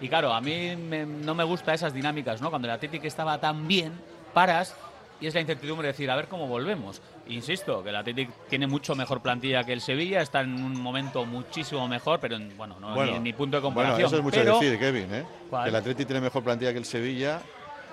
Y 0.00 0.08
claro, 0.08 0.32
a 0.32 0.40
mí 0.40 0.74
me- 0.76 1.06
no 1.06 1.34
me 1.34 1.44
gustan 1.44 1.74
esas 1.74 1.92
dinámicas, 1.92 2.40
¿no? 2.40 2.50
Cuando 2.50 2.66
el 2.68 2.74
Atlético 2.74 3.06
estaba 3.06 3.38
tan 3.40 3.66
bien, 3.68 3.92
paras 4.32 4.74
y 5.20 5.26
es 5.26 5.34
la 5.34 5.40
incertidumbre 5.40 5.86
de 5.86 5.92
decir, 5.92 6.10
a 6.10 6.16
ver 6.16 6.26
cómo 6.28 6.46
volvemos. 6.46 7.00
Insisto, 7.28 7.82
que 7.82 7.88
el 7.88 7.96
Atlético 7.96 8.32
tiene 8.50 8.66
mucho 8.66 8.94
mejor 8.94 9.20
plantilla 9.22 9.64
que 9.64 9.72
el 9.72 9.80
Sevilla, 9.80 10.20
está 10.20 10.42
en 10.42 10.52
un 10.62 10.78
momento 10.80 11.24
muchísimo 11.24 11.88
mejor, 11.88 12.20
pero 12.20 12.36
en- 12.36 12.54
bueno, 12.56 12.76
no 12.80 12.94
Bueno, 12.94 13.12
ni, 13.12 13.18
ni 13.20 13.32
punto 13.32 13.56
de 13.56 13.62
Bueno, 13.62 13.74
comparación. 13.76 14.06
eso 14.06 14.16
es 14.18 14.22
mucho 14.22 14.36
pero 14.40 14.60
decir, 14.60 14.78
Kevin, 14.78 15.14
¿eh? 15.14 15.24
El 15.66 15.74
Atleti 15.74 16.04
tiene 16.04 16.20
mejor 16.20 16.42
plantilla 16.44 16.72
que 16.72 16.78
el 16.78 16.84
Sevilla. 16.84 17.40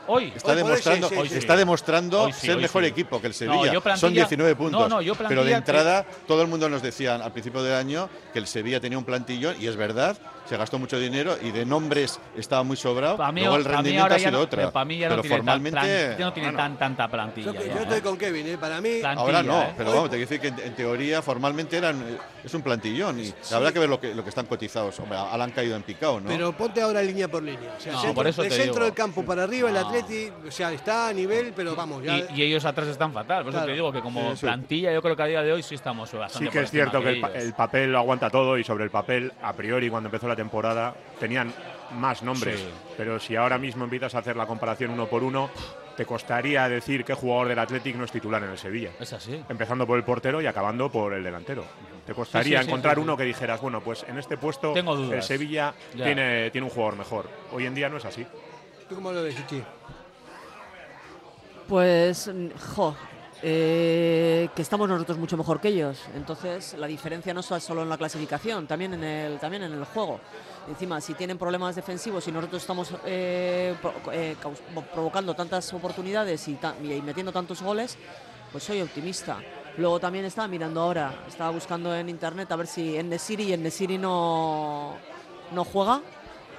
Hoy, 0.07 0.33
Está 0.35 0.51
Hoy 0.51 0.61
por 0.61 0.63
hoy 0.63 0.63
demostrando, 0.69 1.09
sí, 1.09 1.15
sí, 1.23 1.29
sí. 1.29 1.37
está 1.37 1.55
demostrando 1.55 2.23
Hoy 2.23 2.33
sí, 2.33 2.47
ser 2.47 2.55
hoy 2.57 2.61
mejor 2.63 2.83
sí. 2.83 2.89
equipo 2.89 3.21
que 3.21 3.27
el 3.27 3.33
Sevilla. 3.33 3.73
Son 3.97 4.13
19 4.13 4.55
puntos. 4.55 4.81
no, 4.81 4.87
no, 4.89 5.01
yo 5.01 5.15
pero 5.15 5.43
de 5.43 5.53
entrada, 5.53 6.05
todo 6.27 6.41
el 6.41 6.47
mundo 6.47 6.69
nos 6.69 6.81
decía 6.81 7.15
al 7.15 7.31
principio 7.31 7.63
del 7.63 7.75
año 7.75 8.09
que 8.33 8.39
el 8.39 8.47
Sevilla 8.47 8.79
tenía 8.79 8.97
un 8.97 9.05
plantillón, 9.05 9.55
y 9.59 9.67
es 9.67 9.75
verdad, 9.75 10.17
se 10.47 10.57
gastó 10.57 10.79
mucho 10.79 10.99
dinero 10.99 11.37
y 11.41 11.51
de 11.51 11.65
nombres 11.65 12.19
estaba 12.37 12.63
muy 12.63 12.75
sobrado. 12.77 13.17
Para 13.17 13.31
mí, 13.31 13.41
Luego 13.41 13.55
el 13.57 13.65
rendimiento 13.65 14.13
ha 14.13 14.19
sido 14.19 14.31
no, 14.31 14.39
otra. 14.39 14.57
pero 14.57 14.71
para 14.73 14.85
mí 14.85 14.97
ya 14.97 15.07
pero 15.07 15.17
no 15.17 15.21
tiene, 15.21 15.35
tan, 15.37 15.45
formalmente. 15.45 15.79
plan- 15.79 16.17
ya 16.17 16.25
no 16.25 16.33
tiene 16.33 16.49
bueno, 16.49 16.57
tan, 16.63 16.77
tanta 16.77 17.07
plantilla. 17.07 17.53
Yo, 17.53 17.53
ya, 17.53 17.59
yo 17.73 17.79
¿eh? 17.79 17.83
estoy 17.83 18.01
con 18.01 18.17
Kevin, 18.17 18.47
¿eh? 18.47 18.57
para 18.57 18.81
mí... 18.81 18.97
Plantilla, 18.99 19.21
Ahora 19.21 19.43
no, 19.43 19.61
¿eh? 19.61 19.73
pero 19.77 19.91
vamos, 19.93 20.09
te 20.09 20.17
quiero 20.17 20.29
decir 20.29 20.41
que 20.41 20.47
en, 20.47 20.67
en 20.67 20.75
teoría 20.75 21.21
formalmente 21.21 21.77
eran, 21.77 22.01
eh, 22.01 22.17
es 22.43 22.53
un 22.53 22.61
plantillón 22.63 23.19
y 23.19 23.33
habrá 23.53 23.71
que 23.71 23.79
ver 23.79 23.87
lo 23.89 23.99
que, 23.99 24.13
lo 24.15 24.23
que 24.23 24.29
están 24.29 24.45
cotizados. 24.47 24.99
Hombre, 24.99 25.17
han 25.17 25.51
caído 25.51 25.75
en 25.75 25.83
picado, 25.83 26.19
¿no? 26.19 26.27
Pero 26.27 26.51
ponte 26.57 26.81
ahora 26.81 27.01
línea 27.01 27.27
por 27.29 27.43
línea. 27.43 27.73
O 27.77 27.81
sea, 27.81 27.93
No, 27.93 27.99
centro- 28.01 28.15
por 28.15 28.27
eso 28.27 28.43
centro 28.43 28.63
digo. 28.63 28.79
del 28.85 28.93
campo 28.93 29.23
para 29.23 29.43
arriba, 29.43 29.69
el 29.69 29.77
Atleti, 29.99 30.31
o 30.47 30.51
sea, 30.51 30.71
está 30.71 31.07
a 31.09 31.13
nivel, 31.13 31.53
pero 31.55 31.75
vamos, 31.75 32.03
ya... 32.03 32.17
Y, 32.17 32.27
y 32.35 32.43
ellos 32.43 32.65
atrás 32.65 32.87
están 32.87 33.11
fatal. 33.13 33.43
Por 33.43 33.53
eso 33.53 33.65
te 33.65 33.71
digo 33.73 33.91
que 33.91 34.01
como 34.01 34.31
Sí, 34.31 34.37
sí. 34.37 34.45
plantilla, 34.45 34.93
yo 34.93 35.01
creo 35.01 35.15
que 35.15 35.23
a 35.23 35.27
día 35.27 35.41
de 35.41 35.53
hoy 35.53 35.63
sí 35.63 35.75
estamos 35.75 36.11
bastante 36.13 36.45
Sí 36.45 36.51
que 36.51 36.57
por 36.59 36.63
es 36.65 36.71
cierto 36.71 37.01
que 37.01 37.09
el, 37.09 37.21
pa- 37.21 37.29
ellos. 37.31 37.43
el 37.43 37.53
papel 37.53 37.91
lo 37.91 37.97
aguanta 37.99 38.29
todo 38.29 38.57
y 38.57 38.63
sobre 38.63 38.83
el 38.83 38.89
papel, 38.89 39.31
a 39.41 39.53
priori, 39.53 39.89
cuando 39.89 40.07
empezó 40.07 40.27
la 40.27 40.35
temporada, 40.35 40.95
tenían 41.19 41.53
más 41.93 42.23
nombres. 42.23 42.59
Sí. 42.59 42.69
Pero 42.97 43.19
si 43.19 43.35
ahora 43.35 43.57
mismo 43.57 43.83
empiezas 43.83 44.15
a 44.15 44.19
hacer 44.19 44.35
la 44.35 44.45
comparación 44.45 44.91
uno 44.91 45.07
por 45.07 45.23
uno, 45.23 45.49
te 45.97 46.05
costaría 46.05 46.69
decir 46.69 47.03
qué 47.03 47.13
jugador 47.13 47.49
del 47.49 47.59
Athletic 47.59 47.95
no 47.97 48.05
es 48.05 48.11
titular 48.11 48.41
en 48.43 48.49
el 48.51 48.57
Sevilla. 48.57 48.91
Es 48.99 49.11
así. 49.11 49.43
Empezando 49.49 49.85
por 49.85 49.97
el 49.97 50.03
portero 50.05 50.41
y 50.41 50.45
acabando 50.47 50.89
por 50.89 51.13
el 51.13 51.23
delantero. 51.23 51.65
Te 52.05 52.13
costaría 52.13 52.59
Sí, 52.59 52.63
sí, 52.63 52.63
sí, 52.63 52.69
encontrar 52.69 52.95
sí, 52.95 53.01
sí. 53.01 53.03
uno 53.03 53.17
que 53.17 53.23
dijeras, 53.25 53.59
bueno, 53.61 53.81
pues 53.81 54.05
en 54.07 54.17
este 54.17 54.37
puesto 54.37 54.71
Tengo 54.73 54.95
el 55.13 55.21
Sevilla 55.21 55.73
Ya. 55.95 56.05
tiene, 56.05 56.49
tiene 56.51 56.65
un 56.65 56.71
jugador 56.71 56.97
mejor. 56.97 57.29
Hoy 57.51 57.65
en 57.65 57.75
día 57.75 57.89
no 57.89 57.97
es 57.97 58.05
así. 58.05 58.25
¿Tú 58.87 58.95
cómo 58.95 59.11
lo 59.11 59.21
ves, 59.23 59.35
Chichi? 59.35 59.61
Pues, 61.71 62.27
mm, 62.27 62.47
jo, 62.75 62.93
eh, 63.41 64.49
que 64.53 64.61
estamos 64.61 64.89
nosotros 64.89 65.17
mucho 65.17 65.37
mejor 65.37 65.61
que 65.61 65.69
ellos. 65.69 65.97
Entonces, 66.17 66.75
la 66.77 66.85
diferencia 66.85 67.33
no 67.33 67.39
está 67.39 67.61
solo 67.61 67.81
en 67.83 67.87
la 67.87 67.97
clasificación, 67.97 68.67
también 68.67 68.93
en 68.95 69.03
el, 69.05 69.39
también 69.39 69.63
en 69.63 69.71
el 69.71 69.85
juego. 69.85 70.19
Encima, 70.67 70.99
si 70.99 71.13
tienen 71.13 71.37
problemas 71.37 71.73
defensivos 71.77 72.27
y 72.27 72.31
nosotros 72.33 72.61
estamos 72.61 72.93
eh, 73.05 73.73
eh, 74.11 74.35
provocando 74.93 75.33
tantas 75.33 75.73
oportunidades 75.73 76.45
y, 76.49 76.55
ta- 76.55 76.75
y 76.83 77.01
metiendo 77.01 77.31
tantos 77.31 77.61
goles, 77.61 77.97
pues 78.51 78.65
soy 78.65 78.81
optimista. 78.81 79.37
Luego 79.77 79.97
también 79.97 80.25
estaba 80.25 80.49
mirando 80.49 80.81
ahora, 80.81 81.23
estaba 81.25 81.51
buscando 81.51 81.95
en 81.95 82.09
internet 82.09 82.51
a 82.51 82.57
ver 82.57 82.67
si 82.67 82.97
en 82.97 83.07
Nesiri 83.07 83.43
y 83.43 83.53
en 83.53 83.63
Nesiri 83.63 83.97
no, 83.97 84.95
no 85.53 85.63
juega 85.63 86.01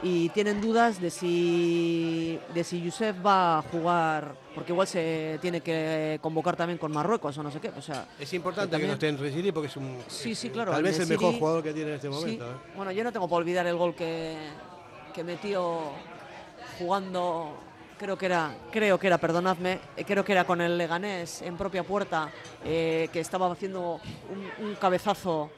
y 0.04 0.28
tienen 0.30 0.60
dudas 0.60 1.00
de 1.00 1.10
si 1.10 2.38
de 2.54 2.64
si 2.64 2.82
Youssef 2.82 3.16
va 3.24 3.58
a 3.58 3.62
jugar 3.62 4.34
porque 4.54 4.72
igual 4.72 4.86
se 4.88 5.38
tiene 5.40 5.60
que 5.60 6.18
convocar 6.20 6.56
también 6.56 6.78
con 6.78 6.90
Marruecos 6.92 7.38
o 7.38 7.42
no 7.42 7.50
sé 7.50 7.60
qué 7.60 7.68
o 7.70 7.80
sea 7.82 8.06
Es 8.18 8.32
importante 8.34 8.76
que 8.78 8.86
no 8.86 8.94
esté 8.94 9.08
en 9.08 9.18
Resiri 9.18 9.52
porque 9.52 9.68
es 9.68 9.76
un. 9.76 9.98
Sí, 10.08 10.34
sí, 10.34 10.50
claro, 10.50 10.72
Tal 10.72 10.82
vez 10.82 10.98
el 10.98 11.06
mejor 11.08 11.34
jugador 11.38 11.62
que 11.62 11.72
tiene 11.72 11.90
en 11.90 11.96
este 11.96 12.08
Sí. 12.08 12.14
momento. 12.14 12.50
¿eh? 12.50 12.54
bueno 12.76 12.90
yo 12.92 13.04
no 13.04 13.12
tengo 13.12 13.28
por 13.28 13.38
olvidar 13.42 13.66
el 13.66 13.76
gol 13.76 13.94
que, 13.94 14.36
que 15.14 15.22
metió 15.24 15.80
jugando 16.78 17.56
creo 17.98 18.16
que 18.18 18.26
era 18.26 18.54
creo 18.72 18.98
que 18.98 19.06
era 19.06 19.18
perdonadme 19.18 19.78
eh, 19.96 20.04
creo 20.04 20.24
que 20.24 20.32
era 20.32 20.44
con 20.44 20.60
el 20.60 20.76
Leganés 20.76 21.42
en 21.42 21.56
propia 21.56 21.84
puerta 21.84 22.30
eh, 22.64 23.08
que 23.12 23.20
estaba 23.20 23.50
haciendo 23.52 24.00
un, 24.60 24.66
un 24.66 24.74
cabezazo 24.74 25.50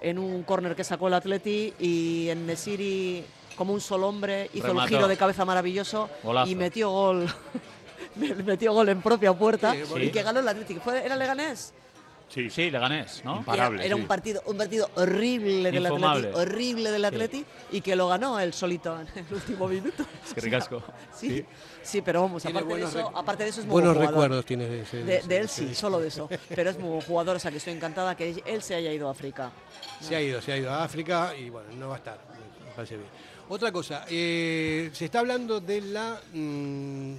en 0.00 0.18
un 0.18 0.42
córner 0.44 0.74
que 0.74 0.84
sacó 0.84 1.08
el 1.08 1.14
Atleti 1.14 1.74
y 1.78 2.28
en 2.30 2.46
Nesiri 2.46 3.24
como 3.60 3.74
un 3.74 3.80
solo 3.82 4.08
hombre 4.08 4.48
hizo 4.54 4.68
Remató. 4.68 4.84
un 4.84 4.88
giro 4.88 5.06
de 5.06 5.18
cabeza 5.18 5.44
maravilloso 5.44 6.08
Golazo. 6.22 6.50
y 6.50 6.54
metió 6.54 6.88
gol 6.90 7.26
metió 8.16 8.72
gol 8.72 8.88
en 8.88 9.02
propia 9.02 9.34
puerta 9.34 9.74
Sí, 9.74 10.00
y 10.00 10.08
que 10.10 10.22
ganó 10.22 10.40
el 10.40 10.48
Atleti 10.48 10.76
¿Fue, 10.76 11.04
era 11.04 11.14
Leganés 11.14 11.74
Sí, 12.30 12.48
sí, 12.48 12.70
Leganés, 12.70 13.22
¿no? 13.22 13.44
era, 13.52 13.66
era 13.84 13.94
un 13.96 14.06
partido 14.06 14.40
un 14.46 14.56
partido 14.56 14.88
horrible 14.94 15.70
del 15.72 15.82
Infumable. 15.82 16.28
Atleti, 16.28 16.40
horrible 16.40 16.90
del 16.92 17.00
Sí. 17.02 17.06
Atleti 17.06 17.44
y 17.72 17.80
que 17.82 17.96
lo 17.96 18.08
ganó 18.08 18.40
él 18.40 18.54
solito 18.54 18.98
en 18.98 19.08
el 19.26 19.34
último 19.34 19.68
minuto. 19.68 20.06
Es 20.26 20.32
que 20.32 20.40
ricasco. 20.40 20.82
Sí, 21.14 21.44
sí, 21.82 22.00
pero 22.00 22.22
vamos, 22.22 22.46
aparte 22.46 22.74
de, 22.76 22.82
eso, 22.84 23.12
aparte 23.14 23.42
de 23.44 23.50
eso 23.50 23.60
es 23.60 23.66
muy 23.66 23.72
buenos 23.72 23.94
buen 23.96 24.06
jugador. 24.06 24.22
recuerdos 24.30 24.46
tiene 24.46 24.66
de 24.68 24.80
ese- 24.82 25.04
De, 25.04 25.20
de 25.22 25.36
él 25.38 25.48
sí, 25.50 25.74
solo 25.74 25.98
de 25.98 26.08
eso. 26.08 26.30
Pero 26.48 26.70
es 26.70 26.78
muy 26.78 26.88
buen 26.88 27.00
jugador, 27.02 27.36
o 27.36 27.38
sea 27.40 27.50
que 27.50 27.58
estoy 27.58 27.74
encantada 27.74 28.16
que 28.16 28.40
él 28.46 28.62
se 28.62 28.74
haya 28.76 28.90
ido 28.90 29.08
a 29.08 29.10
África. 29.10 29.50
Se 30.00 30.14
ha 30.16 30.22
ido, 30.22 30.40
se 30.40 30.52
ha 30.52 30.56
ido 30.56 30.70
a 30.70 30.84
África 30.84 31.34
y 31.36 31.50
bueno, 31.50 31.68
no 31.74 31.88
va 31.88 31.94
a 31.96 31.98
estar. 31.98 32.18
Me 32.64 32.70
parece 32.76 32.96
bien. 32.96 33.08
Otra 33.52 33.72
cosa, 33.72 34.04
eh, 34.08 34.90
se 34.92 35.06
está 35.06 35.18
hablando 35.18 35.60
de 35.60 35.80
la 35.80 36.20
mm, 36.32 37.14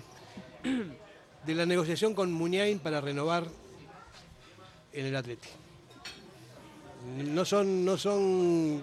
de 1.45 1.55
la 1.55 1.65
negociación 1.65 2.13
con 2.13 2.31
Muñain 2.31 2.79
para 2.79 3.01
renovar 3.01 3.43
en 4.93 5.05
el 5.07 5.15
Atleti. 5.15 5.49
No 7.25 7.43
son, 7.43 7.83
no 7.83 7.97
son 7.97 8.81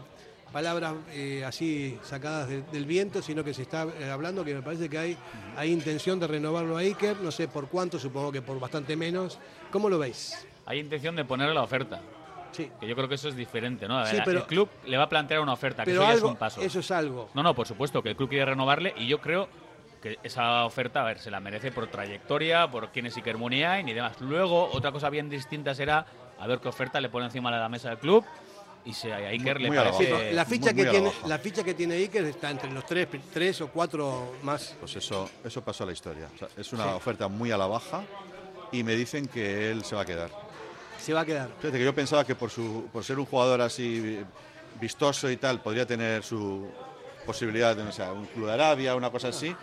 palabras 0.53 0.95
eh, 1.13 1.43
así 1.47 1.97
sacadas 2.05 2.49
de- 2.51 2.63
del 2.65 2.85
viento, 2.85 3.23
sino 3.23 3.43
que 3.43 3.55
se 3.55 3.63
está 3.63 3.85
eh, 3.99 4.11
hablando 4.11 4.45
que 4.45 4.55
me 4.55 4.61
parece 4.61 4.91
que 4.91 4.99
hay, 4.99 5.17
hay 5.57 5.71
intención 5.73 6.21
de 6.21 6.27
renovarlo 6.27 6.77
a 6.77 6.81
Iker, 6.81 7.19
no 7.21 7.31
sé 7.31 7.49
por 7.49 7.69
cuánto, 7.69 7.99
supongo 7.99 8.31
que 8.31 8.43
por 8.43 8.61
bastante 8.61 8.95
menos. 8.95 9.39
¿Cómo 9.71 9.89
lo 9.89 9.99
veis? 9.99 10.47
Hay 10.67 10.81
intención 10.81 11.17
de 11.17 11.25
ponerle 11.25 11.55
la 11.55 11.63
oferta. 11.63 12.03
Sí. 12.53 12.71
Que 12.81 12.87
yo 12.89 12.95
creo 12.95 13.09
que 13.09 13.15
eso 13.17 13.29
es 13.29 13.37
diferente, 13.37 13.87
¿no? 13.89 14.05
Sí, 14.07 14.17
El- 14.17 14.25
pero- 14.25 14.41
el 14.41 14.47
club 14.47 14.69
le 14.87 14.97
va 14.97 15.05
a 15.05 15.09
plantear 15.09 15.41
una 15.41 15.53
oferta, 15.53 15.85
que 15.85 15.93
eso 15.93 16.01
ya 16.03 16.09
algo, 16.11 16.27
es 16.27 16.33
un 16.33 16.37
paso. 16.37 16.61
eso 16.61 16.81
es 16.81 16.91
algo. 16.91 17.29
No, 17.35 17.43
no, 17.43 17.55
por 17.55 17.67
supuesto, 17.67 18.03
que 18.03 18.11
el 18.11 18.17
club 18.17 18.29
quiere 18.31 18.45
renovarle 18.47 18.95
y 18.97 19.07
yo 19.07 19.21
creo 19.21 19.49
que 20.03 20.19
esa 20.23 20.65
oferta, 20.65 21.01
a 21.03 21.05
ver, 21.05 21.19
se 21.19 21.31
la 21.31 21.41
merece 21.41 21.73
por 21.73 21.89
trayectoria, 21.89 22.71
por 22.71 22.91
quién 22.91 23.07
es 23.07 23.17
Iker 23.17 23.37
Muniain 23.37 23.89
y 23.89 23.93
demás. 23.93 24.21
Luego, 24.21 24.71
otra 24.73 24.93
cosa 24.93 25.11
bien 25.11 25.29
distinta 25.29 25.75
será 25.75 26.07
a 26.39 26.47
ver 26.47 26.61
qué 26.61 26.69
oferta 26.69 27.01
le 27.01 27.09
pone 27.09 27.27
encima 27.27 27.51
de 27.53 27.59
la 27.59 27.69
mesa 27.69 27.89
del 27.91 27.99
club 27.99 28.25
y 28.85 28.93
si 28.95 29.11
a 29.11 29.17
Iker 29.17 29.61
le 29.61 29.69
muy 29.69 29.77
parece... 29.77 30.33
La 30.33 30.45
ficha, 30.45 30.73
Muy- 30.73 30.85
que 30.85 30.91
tiene, 30.91 31.13
la 31.27 31.39
ficha 31.39 31.65
que 31.65 31.75
tiene 31.75 31.95
Iker 31.97 32.25
está 32.27 32.49
entre 32.51 32.71
los 32.71 32.87
tres, 32.87 33.09
tres 33.35 33.61
o 33.61 33.69
cuatro 33.69 34.35
más. 34.43 34.77
Pues 34.79 34.95
eso, 34.97 35.29
eso 35.45 35.63
pasó 35.63 35.83
a 35.83 35.89
la 35.89 35.93
historia. 35.93 36.29
O 36.33 36.39
sea, 36.39 36.49
es 36.57 36.73
una 36.73 36.85
Sí. 36.85 36.91
oferta 36.95 37.27
muy 37.27 37.51
a 37.51 37.57
la 37.57 37.67
baja 37.67 38.03
y 38.71 38.85
me 38.85 38.95
dicen 38.95 39.27
que 39.27 39.73
él 39.73 39.85
se 39.85 39.97
va 39.97 40.03
a 40.03 40.07
quedar. 40.07 40.31
Se 40.99 41.13
va 41.15 41.21
a 41.21 41.25
quedar. 41.25 41.49
Fíjate 41.61 41.79
que 41.79 41.85
yo 41.85 41.95
pensaba 41.95 42.25
que 42.25 42.35
por, 42.35 42.51
su, 42.51 42.89
por 42.93 43.03
ser 43.05 43.19
un 43.19 43.25
jugador 43.27 43.61
así 43.63 44.19
vistoso 44.81 45.31
y 45.31 45.37
tal, 45.39 45.61
podría 45.61 45.87
tener 45.87 46.23
su 46.23 46.69
posibilidad 47.25 47.75
de, 47.77 47.85
no 47.85 47.93
sé, 47.93 48.03
un 48.11 48.27
club 48.27 48.47
de 48.47 48.53
Arabia, 48.53 48.95
una 48.97 49.11
cosa 49.11 49.29
así, 49.29 49.55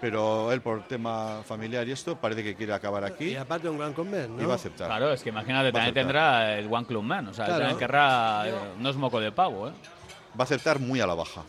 pero 0.00 0.50
él 0.52 0.60
por 0.60 0.86
tema 0.88 1.42
familiar 1.46 1.86
y 1.86 1.92
esto 1.92 2.16
parece 2.16 2.42
que 2.42 2.54
quiere 2.56 2.72
acabar 2.72 3.04
aquí 3.04 3.26
Y 3.26 3.36
aparte 3.36 3.68
un 3.68 3.78
gran 3.78 3.92
comer, 3.92 4.28
¿no? 4.28 4.42
y 4.42 4.44
va 4.44 4.54
a 4.54 4.56
aceptar. 4.56 4.88
Claro, 4.88 5.12
es 5.12 5.22
que 5.22 5.28
imagínate, 5.28 5.68
Va 5.70 5.72
también 5.72 5.94
tendrá 5.94 6.58
el 6.58 6.72
One 6.72 6.86
Club 6.86 7.02
Man, 7.02 7.28
o 7.28 7.34
sea, 7.34 7.44
Claro. 7.46 7.60
también 7.60 7.78
querrá... 7.78 8.48
eh, 8.48 8.54
no 8.78 8.90
es 8.90 8.96
moco 8.96 9.20
de 9.20 9.30
pavo, 9.32 9.68
¿eh? 9.68 9.72
Va 10.38 10.40
a 10.40 10.42
aceptar 10.44 10.78
muy 10.80 11.00
a 11.00 11.06
la 11.06 11.14
baja. 11.14 11.42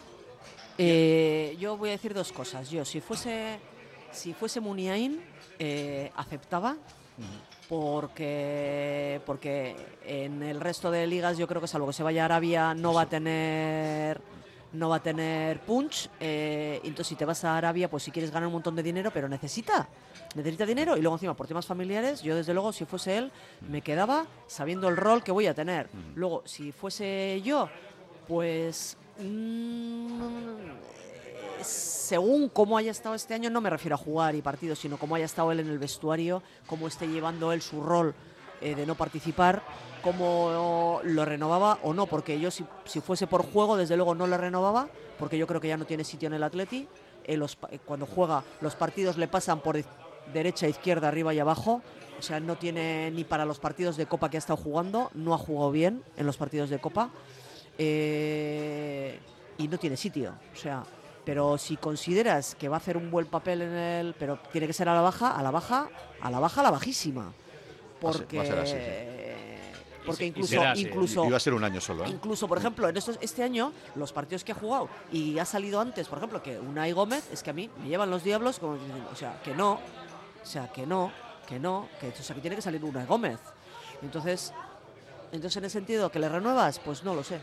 Eh, 0.77 1.55
yo 1.59 1.77
voy 1.77 1.89
a 1.89 1.91
decir 1.93 2.13
dos 2.13 2.31
cosas. 2.31 2.69
Yo, 2.69 2.83
si 2.85 2.99
fuese, 3.01 3.59
si 4.11 4.33
fuese 4.33 4.59
Muniain, 4.59 5.23
eh, 5.59 6.11
aceptaba, 6.15 6.75
porque, 7.73 9.19
porque 9.25 9.75
en 10.05 10.43
el 10.43 10.61
resto 10.61 10.91
de 10.91 11.07
ligas 11.07 11.39
yo 11.39 11.47
creo 11.47 11.59
que 11.59 11.67
salvo 11.67 11.87
que 11.87 11.93
se 11.93 12.03
vaya 12.03 12.21
a 12.21 12.25
Arabia 12.25 12.75
no 12.75 12.93
va 12.93 13.01
a 13.01 13.09
tener 13.09 14.21
no 14.73 14.89
va 14.89 14.97
a 14.97 15.03
tener 15.03 15.59
punch. 15.61 16.07
eh, 16.19 16.79
entonces 16.83 17.07
si 17.07 17.15
te 17.15 17.25
vas 17.25 17.43
a 17.43 17.57
Arabia, 17.57 17.89
pues 17.89 18.03
si 18.03 18.11
quieres 18.11 18.29
ganar 18.29 18.45
un 18.45 18.53
montón 18.53 18.75
de 18.75 18.83
dinero, 18.83 19.09
pero 19.11 19.27
necesita 19.27 19.87
necesita 20.35 20.67
dinero 20.67 20.97
y 20.97 21.01
luego 21.01 21.15
encima 21.15 21.33
por 21.35 21.47
temas 21.47 21.65
familiares, 21.65 22.21
yo 22.21 22.35
desde 22.35 22.53
luego 22.53 22.71
si 22.73 22.85
fuese 22.85 23.17
él 23.17 23.31
me 23.67 23.81
quedaba 23.81 24.27
sabiendo 24.45 24.87
el 24.87 24.95
rol 24.95 25.23
que 25.23 25.31
voy 25.31 25.47
a 25.47 25.55
tener. 25.55 25.89
Luego 26.13 26.43
si 26.45 26.71
fuese 26.71 27.41
yo, 27.43 27.69
pues 28.27 28.97
mm, 29.17 30.07
según 31.64 32.49
cómo 32.49 32.77
haya 32.77 32.91
estado 32.91 33.15
este 33.15 33.34
año, 33.34 33.49
no 33.49 33.61
me 33.61 33.69
refiero 33.69 33.95
a 33.95 33.98
jugar 33.98 34.35
y 34.35 34.41
partidos, 34.41 34.80
sino 34.80 34.98
cómo 34.98 35.15
haya 35.15 35.26
estado 35.26 35.52
él 35.52 35.60
en 35.60 35.69
el 35.69 35.80
vestuario, 35.80 36.44
cómo 36.68 36.88
esté 36.88 37.07
llevando 37.07 37.52
él 37.52 37.61
su 37.61 37.81
rol 37.81 38.14
eh, 38.61 38.76
de 38.76 38.85
no 38.85 38.95
participar, 38.95 39.61
cómo 40.02 41.02
lo 41.03 41.26
renovaba 41.26 41.80
o 41.84 41.94
no, 41.94 42.06
porque 42.06 42.40
yo 42.40 42.49
si, 42.49 42.65
fuese 43.02 43.27
por 43.27 43.44
juego, 43.44 43.76
desde 43.76 43.98
luego 43.98 44.15
no 44.15 44.26
lo 44.26 44.38
renovaba, 44.38 44.88
porque 45.19 45.38
yo 45.38 45.48
creo 45.48 45.60
que 45.60 45.68
ya 45.68 45.77
no 45.77 45.85
tiene 45.85 46.03
sitio 46.03 46.27
en 46.27 46.34
el 46.34 46.44
Atleti. 46.44 46.88
Eh, 47.26 47.38
eh, 47.72 47.80
cuando 47.85 48.06
juega, 48.06 48.44
los 48.61 48.76
partidos 48.76 49.18
le 49.18 49.27
pasan 49.27 49.60
por 49.60 49.77
derecha, 50.34 50.68
izquierda, 50.68 51.10
arriba 51.10 51.34
y 51.34 51.40
abajo. 51.40 51.81
O 52.18 52.22
sea, 52.22 52.40
no 52.40 52.56
tiene 52.56 53.11
ni 53.11 53.26
para 53.26 53.44
los 53.44 53.60
partidos 53.60 53.98
de 53.98 54.06
Copa 54.06 54.30
que 54.30 54.38
ha 54.38 54.40
estado 54.40 54.56
jugando, 54.56 55.11
no 55.14 55.34
ha 55.34 55.38
jugado 55.38 55.72
bien 55.72 56.03
en 56.15 56.26
los 56.26 56.38
partidos 56.38 56.69
de 56.69 56.80
Copa. 56.80 57.10
Y 57.77 59.68
no 59.68 59.77
tiene 59.77 59.98
sitio. 59.98 60.35
O 60.53 60.56
sea, 60.56 60.84
pero 61.25 61.57
si 61.57 61.77
consideras 61.77 62.55
que 62.55 62.69
va 62.69 62.77
a 62.77 62.79
hacer 62.79 62.97
un 62.97 63.09
buen 63.09 63.27
papel 63.27 63.61
en 63.61 63.73
el. 63.73 64.13
Pero 64.15 64.39
tiene 64.51 64.67
que 64.67 64.73
ser 64.73 64.89
a 64.89 64.93
la 64.93 65.01
baja, 65.01 65.31
a 65.31 65.41
la 65.41 65.51
baja, 65.51 65.89
a 66.21 66.29
la 66.29 66.39
baja, 66.39 66.61
a 66.61 66.63
la 66.63 66.71
bajísima. 66.71 67.33
Porque. 67.99 68.37
va 68.37 68.43
a 68.43 68.45
ser 68.45 68.59
así, 68.59 68.73
sí. 68.73 69.13
Porque 70.05 70.25
incluso, 70.25 70.61
incluso 70.75 71.25
Y 71.25 71.29
va 71.29 71.37
a 71.37 71.39
ser 71.39 71.53
un 71.53 71.63
año 71.63 71.79
solo. 71.79 72.03
¿eh? 72.03 72.09
Incluso, 72.09 72.47
por 72.47 72.57
ejemplo, 72.57 72.89
en 72.89 72.97
estos, 72.97 73.17
este 73.21 73.43
año, 73.43 73.71
los 73.95 74.11
partidos 74.11 74.43
que 74.43 74.51
ha 74.51 74.55
jugado 74.55 74.89
y 75.11 75.39
ha 75.39 75.45
salido 75.45 75.79
antes, 75.79 76.07
por 76.07 76.17
ejemplo, 76.17 76.43
que 76.43 76.59
Unai 76.59 76.91
Gómez, 76.91 77.29
es 77.31 77.41
que 77.41 77.51
a 77.51 77.53
mí 77.53 77.69
me 77.81 77.87
llevan 77.87 78.09
los 78.09 78.23
diablos 78.23 78.59
como 78.59 78.75
diciendo, 78.75 79.09
o 79.11 79.15
sea, 79.15 79.41
que 79.43 79.53
no, 79.53 79.73
o 79.73 80.45
sea, 80.45 80.71
que 80.71 80.85
no, 80.85 81.11
que 81.47 81.59
no, 81.59 81.87
que, 81.99 82.09
o 82.09 82.23
sea, 82.23 82.35
que 82.35 82.41
tiene 82.41 82.55
que 82.55 82.61
salir 82.61 82.83
Unai 82.83 83.05
Gómez. 83.05 83.39
Entonces, 84.01 84.53
entonces 85.31 85.57
en 85.57 85.63
el 85.63 85.69
sentido 85.69 86.11
que 86.11 86.19
le 86.19 86.27
renuevas, 86.27 86.79
pues 86.79 87.03
no 87.03 87.15
lo 87.15 87.23
sé. 87.23 87.39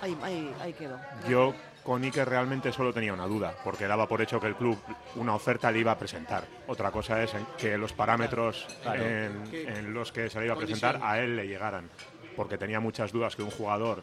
Ahí, 0.00 0.16
ahí, 0.22 0.54
ahí 0.60 0.72
quedó. 0.72 0.98
Yo 1.28 1.52
con 1.84 2.02
Iker 2.02 2.28
realmente 2.28 2.72
solo 2.72 2.92
tenía 2.92 3.12
una 3.14 3.26
duda, 3.26 3.54
porque 3.64 3.86
daba 3.86 4.06
por 4.06 4.20
hecho 4.20 4.38
que 4.40 4.46
el 4.46 4.56
club 4.56 4.78
una 5.16 5.34
oferta 5.34 5.70
le 5.70 5.78
iba 5.78 5.92
a 5.92 5.98
presentar. 5.98 6.44
Otra 6.66 6.90
cosa 6.90 7.22
es 7.22 7.32
que 7.56 7.78
los 7.78 7.92
parámetros 7.92 8.66
Claro. 8.82 9.02
en, 9.04 9.42
en 9.52 9.94
los 9.94 10.12
que 10.12 10.28
se 10.28 10.38
le 10.38 10.46
iba 10.46 10.54
a 10.54 10.58
presentar 10.58 11.00
a 11.02 11.18
él 11.20 11.36
le 11.36 11.46
llegaran, 11.46 11.88
porque 12.36 12.58
tenía 12.58 12.80
muchas 12.80 13.10
dudas 13.12 13.34
que 13.36 13.42
un 13.42 13.50
jugador 13.50 14.02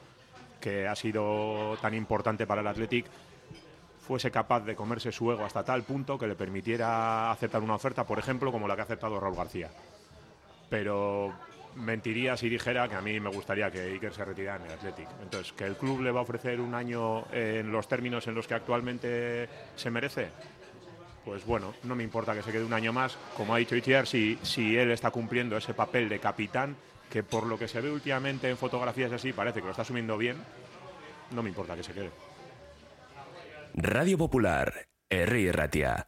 que 0.59 0.87
ha 0.87 0.95
sido 0.95 1.77
tan 1.81 1.93
importante 1.93 2.47
para 2.47 2.61
el 2.61 2.67
Athletic 2.67 3.05
fuese 4.07 4.31
capaz 4.31 4.61
de 4.61 4.75
comerse 4.75 5.11
su 5.11 5.31
ego 5.31 5.45
hasta 5.45 5.63
tal 5.63 5.83
punto 5.83 6.17
que 6.17 6.27
le 6.27 6.35
permitiera 6.35 7.31
aceptar 7.31 7.61
una 7.61 7.75
oferta, 7.75 8.03
por 8.05 8.17
ejemplo, 8.19 8.51
como 8.51 8.67
la 8.67 8.75
que 8.75 8.81
ha 8.81 8.85
aceptado 8.85 9.19
Raúl 9.19 9.35
García. 9.35 9.69
Pero 10.69 11.33
mentiría 11.75 12.37
si 12.37 12.49
dijera 12.49 12.87
que 12.87 12.95
a 12.95 13.01
mí 13.01 13.19
me 13.19 13.29
gustaría 13.29 13.69
que 13.69 13.81
Iker 13.81 14.13
se 14.13 14.25
retirara 14.25 14.63
en 14.63 14.71
el 14.71 14.77
Athletic. 14.77 15.07
Entonces, 15.21 15.53
que 15.53 15.65
el 15.65 15.75
club 15.75 16.01
le 16.01 16.11
va 16.11 16.19
a 16.19 16.23
ofrecer 16.23 16.59
un 16.59 16.73
año 16.73 17.25
en 17.31 17.71
los 17.71 17.87
términos 17.87 18.27
en 18.27 18.35
los 18.35 18.47
que 18.47 18.53
actualmente 18.53 19.49
se 19.75 19.91
merece, 19.91 20.29
pues 21.23 21.45
bueno, 21.45 21.73
no 21.83 21.95
me 21.95 22.03
importa 22.03 22.33
que 22.33 22.43
se 22.43 22.51
quede 22.51 22.63
un 22.63 22.73
año 22.73 22.93
más. 22.93 23.17
Como 23.35 23.53
ha 23.55 23.57
dicho 23.57 23.75
Itziar, 23.75 24.07
si, 24.07 24.37
si 24.43 24.77
él 24.77 24.91
está 24.91 25.11
cumpliendo 25.11 25.57
ese 25.57 25.73
papel 25.73 26.07
de 26.07 26.19
capitán, 26.19 26.75
que 27.09 27.23
por 27.23 27.45
lo 27.45 27.57
que 27.57 27.67
se 27.67 27.81
ve 27.81 27.91
últimamente 27.91 28.49
en 28.49 28.57
fotografías 28.57 29.11
así 29.11 29.33
parece 29.33 29.59
que 29.59 29.65
lo 29.65 29.71
está 29.71 29.81
asumiendo 29.81 30.17
bien, 30.17 30.37
no 31.31 31.41
me 31.41 31.49
importa 31.49 31.75
que 31.75 31.83
se 31.83 31.93
quede. 31.93 32.11
Radio 33.73 34.17
Popular, 34.17 34.87
Herri 35.09 35.51
Ratia. 35.51 36.07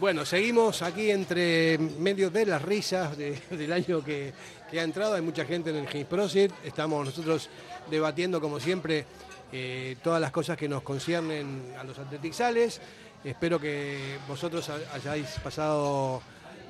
Bueno, 0.00 0.24
seguimos 0.24 0.82
aquí 0.82 1.10
entre 1.10 1.78
medio 1.78 2.30
de 2.30 2.46
las 2.46 2.60
risas 2.62 3.16
de- 3.16 3.38
del 3.50 3.72
año 3.72 4.02
que, 4.04 4.32
ha 4.72 4.82
entrado. 4.82 5.14
Hay 5.14 5.22
mucha 5.22 5.44
gente 5.44 5.70
en 5.70 5.76
el 5.76 5.84
Games 5.86 6.06
Prosit. 6.06 6.50
Estamos 6.64 7.06
nosotros 7.06 7.48
debatiendo, 7.88 8.40
como 8.40 8.58
siempre, 8.58 9.04
eh, 9.52 9.94
todas 10.02 10.20
las 10.20 10.32
cosas 10.32 10.56
que 10.58 10.68
nos 10.68 10.82
conciernen 10.82 11.72
a 11.78 11.84
los 11.84 11.96
atletixales. 11.96 12.80
Espero 13.22 13.60
que 13.60 14.16
vosotros 14.26 14.68
ha- 14.70 14.80
hayáis 14.94 15.28
pasado 15.44 16.20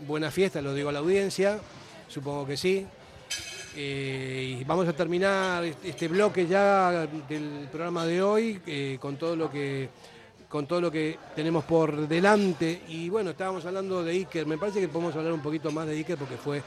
buena 0.06 0.30
fiesta, 0.30 0.60
lo 0.60 0.74
digo 0.74 0.90
a 0.90 0.92
la 0.92 0.98
audiencia. 0.98 1.58
Supongo 2.08 2.46
que 2.46 2.58
sí. 2.58 2.86
Eh, 3.74 4.58
y 4.60 4.64
vamos 4.64 4.86
a 4.86 4.92
terminar 4.92 5.64
este 5.64 6.06
bloque 6.08 6.46
ya 6.46 7.08
del 7.28 7.68
programa 7.72 8.04
de 8.06 8.22
hoy 8.22 8.60
eh, 8.66 8.98
con 9.00 9.16
todo 9.16 9.34
lo 9.34 9.50
que 9.50 9.88
con 10.54 10.68
todo 10.68 10.80
lo 10.80 10.88
que 10.92 11.18
tenemos 11.34 11.64
por 11.64 12.06
delante. 12.06 12.82
Y 12.86 13.08
bueno, 13.08 13.30
estábamos 13.30 13.66
hablando 13.66 14.04
de 14.04 14.12
Iker. 14.12 14.46
Me 14.46 14.56
parece 14.56 14.78
que 14.80 14.86
podemos 14.86 15.16
hablar 15.16 15.32
un 15.32 15.42
poquito 15.42 15.72
más 15.72 15.84
de 15.84 15.94
Iker 15.94 16.16
porque 16.16 16.36
fue 16.36 16.62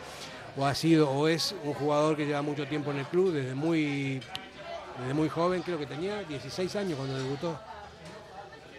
o 0.57 0.65
ha 0.65 0.75
sido 0.75 1.09
o 1.09 1.25
es 1.29 1.55
un 1.63 1.73
jugador 1.73 2.17
que 2.17 2.25
lleva 2.25 2.41
mucho 2.41 2.67
tiempo 2.67 2.91
en 2.91 2.97
el 2.97 3.05
club, 3.05 3.31
desde 3.31 3.55
muy, 3.55 4.19
desde 4.99 5.13
muy 5.13 5.29
joven, 5.29 5.61
creo 5.61 5.79
que 5.79 5.85
tenía 5.85 6.21
16 6.23 6.75
años 6.75 6.97
cuando 6.97 7.17
debutó. 7.17 7.57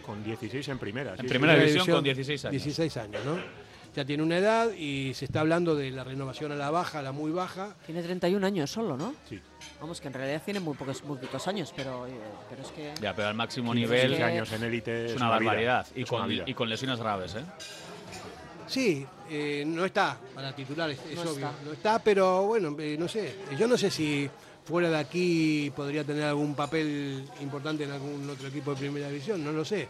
Con 0.05 0.23
16 0.23 0.67
en 0.67 0.77
primera. 0.77 1.15
En 1.17 1.25
primera 1.25 1.55
división 1.55 1.87
con 1.87 2.03
16 2.03 2.45
años. 2.45 2.63
16 2.63 2.97
años, 2.97 3.25
¿no? 3.25 3.39
Ya 3.95 4.05
tiene 4.05 4.21
una 4.21 4.37
edad 4.37 4.71
y 4.73 5.15
se 5.15 5.25
está 5.25 5.39
hablando 5.39 5.73
de 5.73 5.89
la 5.89 6.03
renovación 6.03 6.51
a 6.51 6.55
la 6.55 6.69
baja, 6.69 6.99
a 6.99 7.01
la 7.01 7.13
muy 7.13 7.31
baja. 7.31 7.75
Tiene 7.83 8.03
31 8.03 8.45
años 8.45 8.69
solo, 8.69 8.95
¿no? 8.95 9.15
Sí. 9.27 9.41
Vamos, 9.79 10.01
que 10.01 10.07
en 10.07 10.13
realidad 10.13 10.41
tiene 10.43 10.59
muy 10.59 10.75
pocos, 10.75 11.03
muy 11.05 11.17
pocos 11.17 11.47
años, 11.47 11.73
pero, 11.75 12.05
eh, 12.05 12.11
pero 12.49 12.61
es 12.63 12.67
que... 12.69 12.93
Ya, 13.01 13.15
pero 13.15 13.29
al 13.29 13.35
máximo 13.35 13.71
15, 13.71 13.79
nivel 13.85 14.07
16 14.09 14.31
años 14.31 14.51
en 14.51 14.63
élite 14.63 15.05
es 15.05 15.11
es 15.11 15.17
una 15.17 15.25
vida. 15.37 15.49
barbaridad. 15.51 15.87
Y, 15.95 16.01
Es 16.01 16.09
con, 16.09 16.31
y 16.31 16.53
con 16.53 16.69
lesiones 16.69 16.99
graves, 16.99 17.35
¿eh? 17.35 17.43
Sí, 18.67 19.05
eh, 19.29 19.63
no 19.65 19.85
está 19.85 20.17
para 20.35 20.53
titular, 20.55 20.89
es, 20.91 20.99
es 21.09 21.15
No 21.15 21.21
obvio. 21.21 21.31
está. 21.33 21.53
No 21.65 21.71
está, 21.73 21.99
pero 21.99 22.43
bueno, 22.43 22.75
eh, 22.79 22.97
no 22.99 23.07
sé. 23.07 23.35
Yo 23.57 23.67
no 23.67 23.77
sé 23.77 23.89
si 23.89 24.29
fuera 24.65 24.89
de 24.89 24.97
aquí 24.97 25.71
podría 25.75 26.03
tener 26.03 26.23
algún 26.25 26.53
papel 26.53 27.27
importante 27.41 27.85
en 27.85 27.91
algún 27.91 28.29
otro 28.29 28.47
equipo 28.47 28.71
de 28.71 28.77
primera 28.77 29.07
división, 29.07 29.43
no 29.43 29.51
lo 29.51 29.65
sé. 29.65 29.87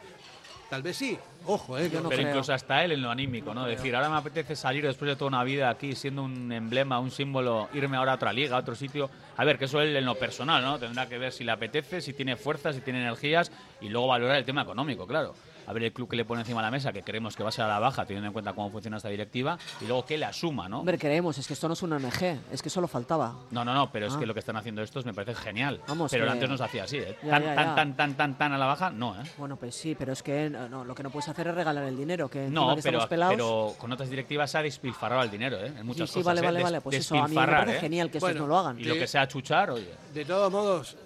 Tal 0.70 0.84
vez 0.84 0.98
sí, 0.98 1.18
ojo, 1.48 1.78
eh. 1.80 1.90
que- 1.90 1.98
pero 2.10 2.22
incluso 2.30 2.54
hasta 2.54 2.84
él 2.86 2.92
en 2.92 3.02
lo 3.02 3.10
anímico, 3.10 3.54
¿no? 3.56 3.66
Decir, 3.66 3.96
ahora 3.96 4.08
me 4.10 4.18
apetece 4.18 4.56
salir 4.56 4.86
después 4.86 5.10
de 5.10 5.16
toda 5.16 5.30
una 5.30 5.44
vida 5.44 5.70
aquí 5.70 5.96
siendo 5.96 6.22
un 6.24 6.52
emblema, 6.52 7.00
un 7.00 7.10
símbolo, 7.10 7.70
irme 7.74 7.98
ahora 7.98 8.12
a 8.12 8.16
otra 8.16 8.32
liga, 8.32 8.56
a 8.56 8.60
otro 8.60 8.76
sitio. 8.76 9.10
A 9.36 9.44
ver, 9.46 9.58
que 9.58 9.66
eso 9.66 9.82
él 9.82 9.96
en 9.96 10.06
lo 10.06 10.14
personal, 10.16 10.62
¿no? 10.64 10.78
Tendrá 10.78 11.10
que 11.10 11.18
ver 11.18 11.32
si 11.32 11.44
le 11.44 11.52
apetece, 11.52 12.02
si 12.02 12.14
tiene 12.14 12.36
fuerzas, 12.36 12.76
si 12.76 12.82
tiene 12.82 13.02
energías 13.02 13.52
y 13.82 13.90
luego 13.90 14.08
valorar 14.08 14.36
el 14.38 14.46
tema 14.46 14.62
económico, 14.62 15.08
claro. 15.08 15.34
A 15.70 15.74
ver 15.74 15.84
el 15.84 15.94
club 15.94 16.10
que 16.10 16.16
le 16.16 16.26
pone 16.26 16.42
encima 16.42 16.62
de 16.62 16.66
la 16.66 16.72
mesa, 16.72 16.92
que 16.92 17.04
creemos 17.04 17.36
que 17.36 17.44
va 17.44 17.50
a 17.50 17.52
ser 17.52 17.64
a 17.64 17.68
la 17.68 17.78
baja, 17.78 18.04
teniendo 18.04 18.26
en 18.26 18.34
cuenta 18.34 18.54
cómo 18.54 18.72
funciona 18.72 18.98
esta 18.98 19.08
directiva, 19.10 19.56
y 19.80 19.86
luego 19.86 20.04
que 20.04 20.18
le 20.18 20.26
asuma, 20.26 20.68
¿no? 20.68 20.80
Hombre, 20.80 20.98
creemos, 20.98 21.38
es 21.38 21.46
que 21.46 21.54
esto 21.54 21.68
no 21.68 21.76
es 21.76 21.84
una 21.84 21.98
ONG, 21.98 22.40
es 22.52 22.60
que 22.64 22.72
solo 22.72 22.88
faltaba. 22.88 23.36
No, 23.52 23.64
no, 23.64 23.72
no, 23.76 23.92
pero 23.92 24.08
es 24.08 24.16
Ah. 24.16 24.20
que 24.20 24.26
lo 24.26 24.34
que 24.34 24.40
están 24.40 24.56
haciendo 24.58 24.82
estos 24.82 25.06
me 25.06 25.14
parece 25.14 25.36
genial. 25.36 25.80
Vamos, 25.88 26.10
pero 26.10 26.26
que- 26.26 26.32
antes 26.32 26.50
no 26.50 26.58
se 26.58 26.64
hacía 26.64 26.86
así, 26.86 26.98
¿eh? 26.98 27.16
Ya, 27.24 27.30
tan, 27.30 27.44
ya, 27.44 27.54
tan, 27.56 27.66
ya. 27.68 27.76
tan, 27.76 27.96
tan, 27.96 28.14
tan, 28.18 28.38
tan 28.40 28.54
a 28.54 28.58
la 28.58 28.66
baja, 28.66 28.90
no, 28.90 29.14
¿eh? 29.22 29.24
Bueno, 29.38 29.58
pues 29.58 29.76
sí, 29.76 29.94
pero 29.94 30.14
es 30.14 30.24
que 30.24 30.50
no, 30.50 30.68
no, 30.68 30.84
lo 30.84 30.96
que 30.96 31.04
no 31.04 31.12
puedes 31.12 31.30
hacer 31.30 31.48
es 31.50 31.54
regalar 31.54 31.84
el 31.84 31.96
dinero, 31.96 32.28
que 32.30 32.50
No, 32.50 32.76
que 32.76 32.82
pero, 32.82 32.98
estamos 32.98 33.08
pelados... 33.08 33.36
pero 33.36 33.76
con 33.78 33.92
otras 33.92 34.10
directivas 34.10 34.50
se 34.50 34.58
ha 34.58 34.64
despilfarrado 34.64 35.22
el 35.22 35.30
dinero, 35.30 35.58
¿eh? 35.64 35.68
En 35.78 35.86
muchas 35.86 36.10
sí, 36.10 36.16
cosas. 36.16 36.26
vale, 36.26 36.40
¿eh? 36.42 36.46
vale, 36.46 36.64
vale, 36.64 36.82
pues 36.82 36.96
eso, 36.98 37.16
a 37.16 37.28
mí 37.28 37.36
me 37.36 37.46
parece 37.46 37.78
¿eh? 37.78 37.80
genial 37.80 38.10
que 38.10 38.18
estos 38.18 38.36
no 38.36 38.48
lo 38.48 38.58
hagan. 38.58 38.80
Y 38.80 38.86
lo 38.86 38.96
que 38.96 39.06
sea 39.06 39.28
chuchar, 39.28 39.70
oye. 39.70 39.94
De 40.16 40.26
todos 40.26 40.52
modos, 40.52 40.98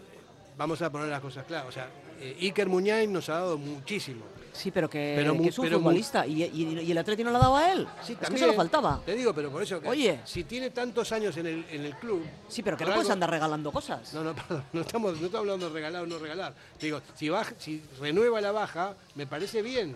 vamos 0.57 0.81
a 0.81 0.90
poner 0.90 1.10
las 1.10 1.19
cosas 1.19 1.44
claras. 1.44 1.68
O 1.68 1.72
sea, 1.73 1.90
eh, 2.22 2.38
Iker 2.44 2.69
Muñain 2.69 3.11
nos 3.11 3.27
ha 3.27 3.34
dado 3.34 3.57
muchísimo. 3.57 4.23
Sí, 4.54 4.70
pero 4.72 4.88
que, 4.90 5.14
Pero 5.18 5.34
que 5.34 5.40
mu- 5.40 5.48
es 5.50 5.58
un 5.60 5.66
pero 5.66 5.78
futbolista 5.80 6.26
y, 6.28 6.44
y- 6.44 6.80
y 6.86 6.92
el 6.92 6.98
Atleti 6.98 7.24
no 7.24 7.32
lo 7.32 7.38
ha 7.38 7.42
dado 7.42 7.58
a 7.58 7.72
él. 7.72 7.88
Sí, 8.04 8.14
es 8.14 8.20
que 8.20 8.26
también, 8.26 8.40
solo 8.46 8.54
faltaba. 8.54 9.02
Te 9.06 9.16
digo, 9.16 9.34
pero 9.34 9.50
por 9.50 9.64
eso 9.64 9.82
que 9.82 9.90
Oye. 9.90 10.20
si 10.26 10.44
tiene 10.44 10.70
tantos 10.70 11.12
años 11.12 11.36
en 11.38 11.48
el, 11.48 11.66
en 11.72 11.86
el 11.86 11.96
club. 11.96 12.24
Sí, 12.48 12.62
pero 12.62 12.78
que 12.78 12.86
no 12.86 12.92
puedes 12.92 13.06
algo- 13.08 13.14
andar 13.14 13.30
regalando 13.32 13.72
cosas. 13.72 14.14
No, 14.14 14.24
no, 14.24 14.34
perdón, 14.36 14.64
no 14.72 14.82
estamos, 14.82 15.20
no 15.20 15.26
estamos 15.26 15.40
hablando 15.46 15.68
de 15.70 15.74
regalar 15.74 16.04
o 16.04 16.08
no 16.08 16.20
regalar. 16.20 16.54
Te 16.78 16.86
digo, 16.86 17.02
si, 17.16 17.30
baja, 17.30 17.54
si 17.58 17.82
renueva 18.00 18.40
la 18.42 18.52
baja, 18.52 18.94
me 19.16 19.26
parece 19.28 19.62
bien. 19.64 19.96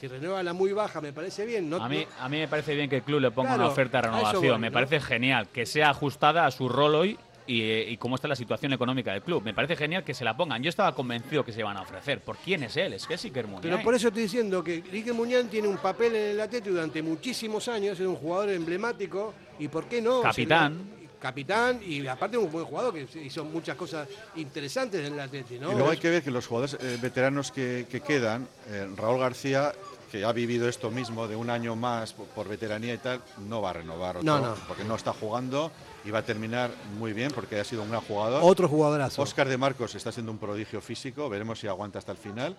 Si 0.00 0.08
renueva 0.08 0.42
la 0.42 0.52
muy 0.52 0.72
baja, 0.72 1.00
me 1.00 1.12
parece 1.12 1.46
bien. 1.46 1.70
No, 1.70 1.76
A 1.76 1.88
mí, 1.88 2.04
no- 2.18 2.24
a 2.24 2.28
mí 2.28 2.38
me 2.38 2.48
parece 2.48 2.74
bien 2.74 2.90
que 2.90 2.96
el 2.96 3.02
club 3.04 3.20
le 3.20 3.30
ponga 3.30 3.50
Claro, 3.50 3.62
una 3.64 3.72
oferta 3.72 3.98
de 3.98 4.08
renovación. 4.08 4.42
voy, 4.42 4.58
me 4.58 4.68
¿no? 4.70 4.74
parece 4.74 5.00
genial 5.00 5.48
que 5.48 5.66
sea 5.66 5.90
ajustada 5.90 6.44
a 6.46 6.50
su 6.50 6.68
rol 6.68 6.96
hoy 6.96 7.18
y, 7.46 7.62
eh, 7.62 7.86
y 7.90 7.96
cómo 7.96 8.14
está 8.16 8.28
la 8.28 8.36
situación 8.36 8.72
económica 8.72 9.12
del 9.12 9.22
club. 9.22 9.42
Me 9.42 9.52
parece 9.54 9.76
genial 9.76 10.02
que 10.04 10.14
se 10.14 10.24
la 10.24 10.36
pongan. 10.36 10.62
Yo 10.62 10.70
estaba 10.70 10.94
convencido 10.94 11.44
que 11.44 11.52
se 11.52 11.60
iban 11.60 11.76
a 11.76 11.82
ofrecer. 11.82 12.20
¿Por 12.20 12.36
quién 12.38 12.62
es 12.62 12.76
él? 12.76 12.92
Es 12.94 13.06
que 13.06 13.14
es 13.14 13.24
Iker 13.24 13.46
Muniain. 13.46 13.62
Pero 13.62 13.82
por 13.82 13.94
eso 13.94 14.08
estoy 14.08 14.22
diciendo 14.24 14.62
que 14.64 14.82
Iker 14.92 15.14
Muñán 15.14 15.48
tiene 15.48 15.68
un 15.68 15.78
papel 15.78 16.14
en 16.14 16.30
el 16.32 16.40
Atlético 16.40 16.74
durante 16.74 17.02
muchísimos 17.02 17.68
años, 17.68 17.98
es 18.00 18.06
un 18.06 18.16
jugador 18.16 18.50
emblemático 18.50 19.34
y 19.58 19.68
¿por 19.68 19.86
qué 19.86 20.00
no? 20.00 20.22
Capitán. 20.22 21.04
Capitán 21.20 21.80
y 21.86 22.06
aparte 22.06 22.36
un 22.36 22.52
buen 22.52 22.66
jugador 22.66 22.92
que 22.92 23.06
hizo 23.20 23.46
muchas 23.46 23.76
cosas 23.76 24.06
interesantes 24.36 25.06
en 25.06 25.14
el 25.14 25.20
Atlético, 25.20 25.62
¿no? 25.64 25.72
Y 25.72 25.74
luego 25.74 25.90
hay 25.90 25.96
que 25.96 26.10
ver 26.10 26.22
que 26.22 26.30
los 26.30 26.46
jugadores 26.46 26.76
eh, 26.82 26.98
veteranos 27.00 27.50
que, 27.50 27.86
que 27.90 28.00
quedan, 28.02 28.46
eh, 28.68 28.86
Raúl 28.94 29.20
García, 29.20 29.72
que 30.12 30.22
ha 30.22 30.32
vivido 30.32 30.68
esto 30.68 30.90
mismo 30.90 31.26
de 31.26 31.34
un 31.34 31.48
año 31.48 31.76
más 31.76 32.12
por, 32.12 32.26
por 32.26 32.46
veteranía 32.48 32.92
y 32.92 32.98
tal, 32.98 33.22
no 33.48 33.62
va 33.62 33.70
a 33.70 33.72
renovar 33.72 34.18
otro, 34.18 34.22
No, 34.26 34.38
no. 34.38 34.54
porque 34.68 34.84
no 34.84 34.96
está 34.96 35.14
jugando 35.14 35.72
y 36.04 36.10
va 36.10 36.18
a 36.18 36.22
terminar 36.24 36.70
muy 36.98 37.12
bien 37.12 37.30
porque 37.32 37.58
ha 37.58 37.64
sido 37.64 37.82
un 37.82 37.90
gran 37.90 38.02
jugador. 38.02 38.40
Otro 38.42 38.68
jugadorazo. 38.68 39.22
Oscar 39.22 39.48
de 39.48 39.56
Marcos 39.56 39.94
está 39.94 40.12
siendo 40.12 40.30
un 40.32 40.38
prodigio 40.38 40.80
físico, 40.80 41.28
veremos 41.28 41.58
si 41.58 41.66
aguanta 41.66 41.98
hasta 41.98 42.12
el 42.12 42.18
final. 42.18 42.56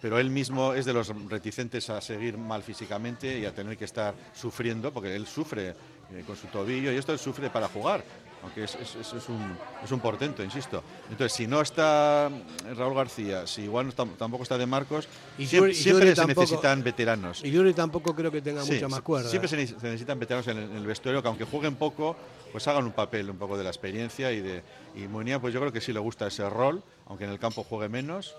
pero 0.00 0.18
él 0.18 0.28
mismo 0.28 0.74
es 0.74 0.84
de 0.84 0.92
los 0.92 1.08
reticentes 1.30 1.88
a 1.88 1.98
seguir 2.02 2.36
mal 2.36 2.62
físicamente 2.62 3.38
y 3.38 3.46
a 3.46 3.54
tener 3.54 3.74
que 3.78 3.86
estar 3.86 4.12
sufriendo, 4.34 4.92
porque 4.92 5.16
él 5.16 5.26
sufre 5.26 5.70
eh, 5.70 6.22
con 6.26 6.36
su 6.36 6.46
tobillo 6.48 6.92
y 6.92 6.96
esto 6.96 7.12
él 7.12 7.18
sufre 7.18 7.48
para 7.48 7.68
jugar, 7.68 8.04
aunque 8.42 8.64
es, 8.64 8.74
es- 8.74 9.28
un, 9.30 9.56
es 9.82 9.90
un 9.90 10.00
portento, 10.00 10.44
insisto. 10.44 10.82
Entonces, 11.10 11.32
si 11.32 11.46
no 11.46 11.62
está 11.62 12.28
Raúl 12.76 12.94
García, 12.94 13.46
si 13.46 13.62
igual 13.62 13.86
no 13.86 13.90
está- 13.90 14.04
tampoco 14.18 14.42
está 14.42 14.58
de 14.58 14.66
Marcos, 14.66 15.08
Y 15.38 15.46
siempre, 15.46 15.72
Yuri- 15.72 15.74
siempre 15.74 16.04
Yuri 16.04 16.14
se 16.16 16.20
tampoco- 16.20 16.40
necesitan 16.42 16.82
veteranos. 16.84 17.42
Y 17.42 17.50
Yuri 17.50 17.72
tampoco 17.72 18.14
creo 18.14 18.30
que 18.30 18.42
tenga 18.42 18.62
Sí, 18.62 18.74
mucha 18.74 18.88
más 18.88 19.00
cuerda. 19.00 19.30
Siempre 19.30 19.48
se, 19.48 19.56
ne- 19.56 19.66
se 19.68 19.74
necesitan 19.86 20.18
veteranos 20.18 20.46
en 20.48 20.58
el, 20.58 20.64
en 20.70 20.76
el 20.76 20.86
vestuario 20.86 21.22
que 21.22 21.28
aunque 21.28 21.44
jueguen 21.44 21.76
poco, 21.76 22.14
pues 22.54 22.68
hagan 22.68 22.84
un 22.84 22.92
papel 22.92 23.28
un 23.30 23.36
poco 23.36 23.58
de 23.58 23.64
la 23.64 23.70
experiencia 23.70 24.30
y 24.30 24.40
de 24.40 24.62
y 24.94 25.08
Munía, 25.08 25.40
pues 25.40 25.52
yo 25.52 25.58
creo 25.58 25.72
que 25.72 25.80
sí 25.80 25.92
le 25.92 25.98
gusta 25.98 26.28
ese 26.28 26.48
rol, 26.48 26.84
aunque 27.06 27.24
en 27.24 27.30
el 27.30 27.40
campo 27.40 27.64
juegue 27.64 27.88
menos. 27.88 28.36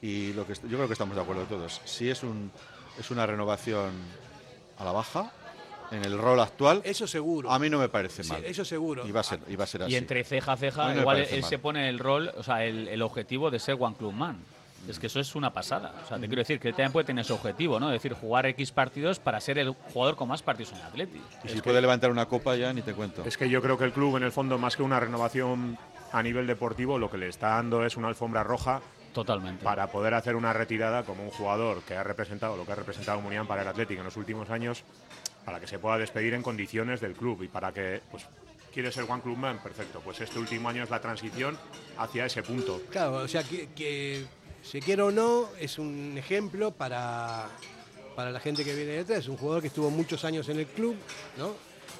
Y 0.00 0.32
lo 0.34 0.46
que 0.46 0.54
yo 0.54 0.76
creo 0.76 0.86
que 0.86 0.92
estamos 0.92 1.16
de 1.16 1.22
acuerdo 1.22 1.42
todos. 1.46 1.80
Si 1.84 2.08
es 2.08 2.22
un 2.22 2.52
es 2.96 3.10
una 3.10 3.26
renovación 3.26 3.90
a 4.78 4.84
la 4.84 4.92
baja 4.92 5.32
en 5.90 6.04
el 6.04 6.16
rol 6.16 6.38
actual, 6.38 6.80
Eso 6.84 7.08
seguro. 7.08 7.50
a 7.50 7.58
mí 7.58 7.68
no 7.68 7.80
me 7.80 7.88
parece 7.88 8.22
Sí, 8.22 8.30
mal. 8.30 8.44
eso 8.44 8.64
seguro. 8.64 9.04
Y 9.04 9.10
va 9.10 9.20
a 9.22 9.24
ser, 9.24 9.40
y 9.48 9.56
va 9.56 9.64
a 9.64 9.66
ser 9.66 9.82
así. 9.82 9.94
Y 9.94 9.96
entre 9.96 10.22
ceja 10.22 10.52
a 10.52 10.56
ceja, 10.56 10.94
igual 10.94 11.18
él 11.28 11.40
mal. 11.40 11.50
se 11.50 11.58
pone 11.58 11.88
el 11.88 11.98
rol, 11.98 12.30
o 12.36 12.44
sea, 12.44 12.64
el, 12.64 12.86
el 12.86 13.02
objetivo 13.02 13.50
de 13.50 13.58
ser 13.58 13.76
One 13.80 13.96
Club 13.96 14.12
Man. 14.12 14.38
Es 14.88 14.98
que 14.98 15.06
eso 15.08 15.20
es 15.20 15.34
una 15.34 15.52
pasada. 15.52 15.92
O 16.04 16.08
sea, 16.08 16.18
te 16.18 16.26
quiero 16.26 16.40
decir 16.40 16.60
que 16.60 16.68
él 16.68 16.74
también 16.74 16.92
puede 16.92 17.04
tener 17.06 17.24
su 17.24 17.34
objetivo, 17.34 17.80
¿no? 17.80 17.88
Es 17.92 17.94
decir, 18.02 18.12
jugar 18.14 18.46
X 18.46 18.70
partidos 18.72 19.18
para 19.18 19.40
ser 19.40 19.58
el 19.58 19.70
jugador 19.92 20.16
con 20.16 20.28
más 20.28 20.42
partidos 20.42 20.72
en 20.72 20.78
el 20.78 20.84
Atleti. 20.84 21.18
Y 21.18 21.46
Es 21.46 21.52
si 21.52 21.56
que- 21.58 21.62
puede 21.62 21.80
levantar 21.80 22.10
una 22.10 22.26
copa 22.26 22.54
ya 22.56 22.72
ni 22.72 22.82
te 22.82 22.94
cuento. 22.94 23.24
Es 23.24 23.36
que 23.36 23.48
yo 23.48 23.60
creo 23.62 23.76
que 23.78 23.84
el 23.84 23.92
club, 23.92 24.16
en 24.16 24.22
el 24.22 24.32
fondo, 24.32 24.58
más 24.58 24.76
que 24.76 24.82
una 24.82 25.00
renovación 25.00 25.76
a 26.12 26.22
nivel 26.22 26.46
deportivo, 26.46 26.98
lo 26.98 27.10
que 27.10 27.18
le 27.18 27.28
está 27.28 27.48
dando 27.50 27.84
es 27.84 27.96
una 27.96 28.08
alfombra 28.08 28.44
roja 28.44 28.80
Totalmente. 29.12 29.64
para 29.64 29.88
poder 29.88 30.14
hacer 30.14 30.36
una 30.36 30.52
retirada 30.52 31.02
como 31.02 31.24
un 31.24 31.30
jugador 31.30 31.82
que 31.82 31.94
ha 31.96 32.04
representado 32.04 32.56
lo 32.56 32.64
que 32.64 32.72
ha 32.72 32.76
representado 32.76 33.20
Munián 33.20 33.46
para 33.46 33.62
el 33.62 33.68
Atlético 33.68 34.00
en 34.00 34.04
los 34.04 34.16
últimos 34.16 34.50
años, 34.50 34.84
para 35.44 35.58
que 35.60 35.66
se 35.66 35.78
pueda 35.78 35.98
despedir 35.98 36.34
en 36.34 36.42
condiciones 36.42 37.00
del 37.00 37.14
club 37.14 37.42
y 37.42 37.48
para 37.48 37.72
que, 37.72 38.00
pues, 38.10 38.24
quiere 38.72 38.92
ser 38.92 39.04
One 39.08 39.22
Club 39.22 39.36
Man, 39.38 39.58
perfecto. 39.62 40.00
Pues 40.04 40.20
este 40.20 40.38
último 40.38 40.68
año 40.68 40.82
es 40.84 40.90
la 40.90 41.00
transición 41.00 41.56
hacia 41.98 42.26
ese 42.26 42.42
punto. 42.42 42.80
Claro, 42.90 43.14
o 43.16 43.28
sea, 43.28 43.42
que, 43.42 43.68
que 43.74 44.26
se 44.68 44.80
quiera 44.80 45.04
o 45.04 45.12
no, 45.12 45.48
es 45.60 45.78
un 45.78 46.18
ejemplo 46.18 46.72
para, 46.72 47.48
para 48.16 48.32
la 48.32 48.40
gente 48.40 48.64
que 48.64 48.74
viene 48.74 48.92
detrás. 48.92 49.20
Es 49.20 49.28
un 49.28 49.36
jugador 49.36 49.62
que 49.62 49.68
estuvo 49.68 49.90
muchos 49.90 50.24
años 50.24 50.48
en 50.48 50.58
el 50.58 50.66
club, 50.66 50.96
¿no? 51.38 51.54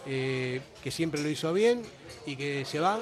Eh, 0.04 0.60
que 0.82 0.90
siempre 0.90 1.22
lo 1.22 1.28
hizo 1.28 1.52
bien 1.52 1.82
y 2.26 2.34
que 2.36 2.64
se 2.64 2.80
va 2.80 2.98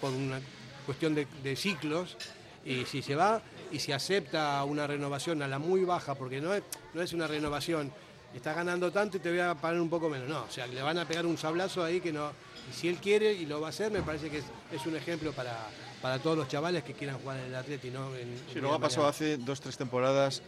por 0.00 0.12
una 0.12 0.40
cuestión 0.86 1.14
de, 1.14 1.56
ciclos. 1.56 2.16
Y 2.64 2.86
si 2.86 3.02
se 3.02 3.14
va 3.14 3.42
y 3.70 3.78
si 3.78 3.92
acepta 3.92 4.64
una 4.64 4.86
renovación 4.86 5.42
a 5.42 5.48
la 5.48 5.58
muy 5.58 5.84
baja, 5.84 6.14
porque 6.14 6.40
no 6.40 6.54
es, 6.54 6.62
no 6.94 7.02
es 7.02 7.12
una 7.12 7.26
renovación, 7.26 7.92
estás 8.34 8.56
ganando 8.56 8.90
tanto 8.90 9.18
y 9.18 9.20
te 9.20 9.30
voy 9.30 9.40
a 9.40 9.54
pagar 9.54 9.80
un 9.80 9.90
poco 9.90 10.08
menos. 10.08 10.26
No, 10.26 10.44
o 10.44 10.50
sea, 10.50 10.66
le 10.66 10.80
van 10.80 10.96
a 10.96 11.06
pegar 11.06 11.26
un 11.26 11.36
sablazo 11.36 11.84
ahí 11.84 12.00
que 12.00 12.12
no. 12.12 12.30
Y 12.70 12.74
si 12.74 12.88
él 12.88 12.96
quiere 12.96 13.32
y 13.32 13.44
lo 13.44 13.60
va 13.60 13.66
a 13.66 13.70
hacer, 13.70 13.90
me 13.90 14.02
parece 14.02 14.30
que 14.30 14.38
es 14.38 14.86
un 14.86 14.96
ejemplo 14.96 15.32
para, 15.32 15.68
para 16.02 16.18
todos 16.18 16.36
los 16.36 16.48
chavales 16.48 16.82
que 16.84 16.94
quieran 16.94 17.18
jugar 17.18 17.38
en 17.38 17.44
el 17.46 17.54
Atleti, 17.54 17.90
¿no? 17.90 18.14
En- 18.16 18.36
Sí, 18.52 18.60
luego 18.60 18.74
ha 18.74 18.78
pasado 18.80 19.06
hace 19.06 19.36
dos, 19.36 19.60
tres 19.60 19.76
temporadas 19.76 20.42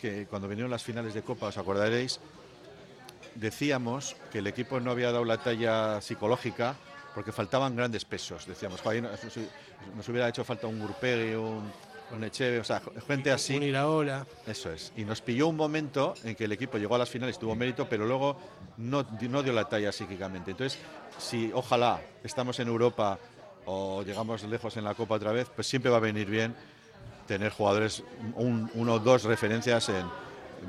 que 0.00 0.26
cuando 0.26 0.46
vinieron 0.48 0.70
las 0.70 0.82
finales 0.82 1.14
de 1.14 1.22
Copa, 1.22 1.46
os 1.46 1.58
acordaréis, 1.58 2.20
decíamos 3.34 4.16
que 4.32 4.38
el 4.38 4.46
equipo 4.46 4.80
no 4.80 4.90
había 4.90 5.12
dado 5.12 5.24
la 5.24 5.38
talla 5.38 6.00
psicológica 6.00 6.76
porque 7.14 7.32
faltaban 7.32 7.74
grandes 7.74 8.04
pesos. 8.04 8.46
Decíamos, 8.46 8.80
"Jo, 8.80 8.90
ahí 8.90 9.00
nos, 9.00 10.08
hubiera 10.08 10.28
hecho 10.28 10.44
falta 10.44 10.66
un 10.66 10.78
Gurpegui, 10.78 11.34
un, 11.34 11.70
un 12.14 12.24
Echeve, 12.24 12.60
o 12.60 12.64
sea, 12.64 12.80
gente 13.06 13.30
así. 13.32 13.56
Un 13.56 13.62
Iraola. 13.64 14.26
Eso 14.46 14.72
es. 14.72 14.92
Y 14.96 15.04
nos 15.04 15.20
pilló 15.20 15.48
un 15.48 15.56
momento 15.56 16.14
en 16.24 16.34
que 16.36 16.44
el 16.44 16.52
equipo 16.52 16.78
llegó 16.78 16.94
a 16.94 16.98
las 16.98 17.08
finales, 17.08 17.38
tuvo 17.38 17.54
mérito, 17.56 17.88
pero 17.88 18.06
luego 18.06 18.38
no, 18.76 19.04
no 19.22 19.42
dio 19.42 19.52
la 19.52 19.68
talla 19.68 19.90
psíquicamente. 19.90 20.52
Entonces, 20.52 20.78
si 21.18 21.50
ojalá 21.52 22.00
estamos 22.22 22.58
en 22.60 22.68
Europa 22.68 23.18
o 23.70 24.02
llegamos 24.02 24.42
lejos 24.44 24.76
en 24.78 24.84
la 24.84 24.94
Copa 24.94 25.16
otra 25.16 25.30
vez, 25.32 25.46
pues 25.54 25.66
siempre 25.66 25.90
va 25.90 25.98
a 25.98 26.00
venir 26.00 26.26
bien 26.28 26.54
tener 27.26 27.52
jugadores, 27.52 28.02
un- 28.36 28.70
uno 28.74 28.94
o 28.94 28.98
dos 28.98 29.24
referencias 29.24 29.88
en 29.90 30.06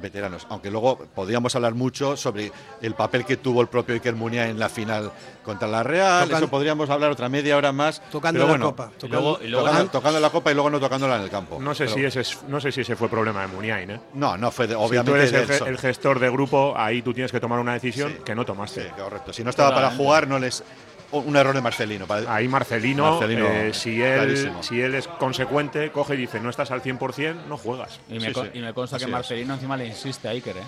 veteranos. 0.01 0.45
Aunque 0.49 0.69
luego 0.69 0.97
podríamos 1.15 1.55
hablar 1.55 1.73
mucho 1.73 2.15
sobre 2.15 2.51
el 2.81 2.93
papel 2.93 3.25
que 3.25 3.37
tuvo 3.37 3.61
el 3.61 3.67
propio 3.69 3.95
Iker 3.95 4.13
Muniain 4.13 4.51
en 4.51 4.59
la 4.59 4.69
final 4.69 5.11
contra 5.43 5.67
la 5.67 5.81
Real. 5.81 6.27
Tocan- 6.29 6.37
Eso 6.43 6.47
podríamos 6.49 6.89
hablar 6.91 7.09
otra 7.09 7.27
media 7.29 7.57
hora 7.57 7.71
más. 7.71 7.99
Tocando 8.11 8.37
pero 8.37 8.45
la 8.45 8.51
bueno, 8.51 8.65
copa. 8.65 8.91
Y 9.01 9.07
luego- 9.07 9.39
y 9.41 9.47
luego- 9.47 9.65
tocando, 9.65 9.91
tocando 9.91 10.19
la 10.19 10.29
copa 10.29 10.51
y 10.51 10.53
luego 10.53 10.69
no 10.69 10.79
tocándola 10.79 11.15
en 11.15 11.21
el 11.23 11.29
campo. 11.31 11.57
No 11.59 11.73
sé, 11.73 11.85
Pero- 11.85 11.95
si 11.95 12.03
ese, 12.05 12.19
es- 12.19 12.43
no 12.47 12.59
sé 12.59 12.71
si 12.71 12.81
ese 12.81 12.95
fue 12.95 13.09
problema 13.09 13.41
de 13.41 13.47
Muniain, 13.47 13.89
¿eh? 13.89 13.99
No, 14.13 14.37
no 14.37 14.51
fue 14.51 14.67
de- 14.67 14.75
si 14.75 14.79
obviamente 14.79 15.11
tú 15.11 15.15
eres 15.37 15.61
el, 15.61 15.67
el 15.69 15.77
gestor 15.79 16.19
de 16.19 16.29
grupo, 16.29 16.73
ahí 16.77 17.01
tú 17.01 17.11
tienes 17.13 17.31
que 17.31 17.39
tomar 17.39 17.57
una 17.59 17.73
decisión 17.73 18.17
que 18.23 18.35
no 18.35 18.45
tomaste. 18.45 18.83
Sí, 18.83 18.89
correcto. 18.95 19.33
Si 19.33 19.43
no 19.43 19.49
estaba 19.49 19.73
para 19.73 19.89
jugar, 19.91 20.27
no 20.27 20.37
les. 20.37 20.63
Un 21.11 21.35
error 21.35 21.55
de 21.55 21.61
Marcelino. 21.61 22.05
Ahí 22.27 22.47
Marcelino, 22.47 23.11
Marcelino, 23.11 23.47
eh, 23.47 23.73
si, 23.73 23.99
él, 24.01 24.15
clarísimo. 24.15 24.61
si 24.63 24.79
él 24.79 24.93
es 24.93 25.07
consecuente, 25.07 25.91
coge 25.91 26.13
y 26.13 26.17
dice, 26.17 26.39
no 26.39 26.49
estás 26.51 26.69
al 26.71 26.81
100%, 26.83 27.45
no 27.47 27.57
juegas. 27.57 27.99
Y 28.09 28.19
me, 28.19 28.27
Sí, 28.27 28.31
con- 28.33 28.45
sí. 28.45 28.51
y 28.59 28.61
me 28.61 28.73
consta 28.73 28.97
Así 28.97 29.05
que 29.05 29.09
es. 29.09 29.13
Marcelino 29.13 29.53
encima 29.55 29.75
le 29.75 29.87
insiste 29.87 30.27
a 30.27 30.31
Iker, 30.31 30.57
¿eh? 30.57 30.61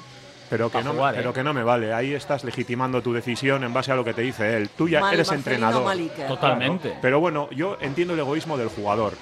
Pero 0.49 0.69
que, 0.71 0.83
no, 0.83 0.91
jugar, 0.93 1.15
pero 1.15 1.29
¿eh? 1.29 1.33
que 1.33 1.43
no 1.43 1.53
me 1.53 1.63
vale. 1.63 1.93
Ahí 1.93 2.13
estás 2.13 2.43
legitimando 2.43 3.01
tu 3.01 3.13
decisión 3.13 3.63
en 3.63 3.71
base 3.73 3.91
a 3.91 3.95
lo 3.95 4.03
que 4.03 4.13
te 4.13 4.21
dice 4.23 4.57
él. 4.57 4.69
Tú 4.69 4.89
ya 4.89 4.99
Mal 4.99 5.13
eres 5.13 5.27
Marcelino, 5.29 5.51
entrenador. 5.55 5.85
mal 5.85 5.99
Iker. 5.99 6.27
Totalmente. 6.27 6.87
Claro. 6.89 6.99
Pero 7.01 7.19
bueno, 7.19 7.49
yo 7.51 7.77
entiendo 7.79 8.13
el 8.15 8.19
egoísmo 8.19 8.57
del 8.57 8.67
jugador. 8.67 9.13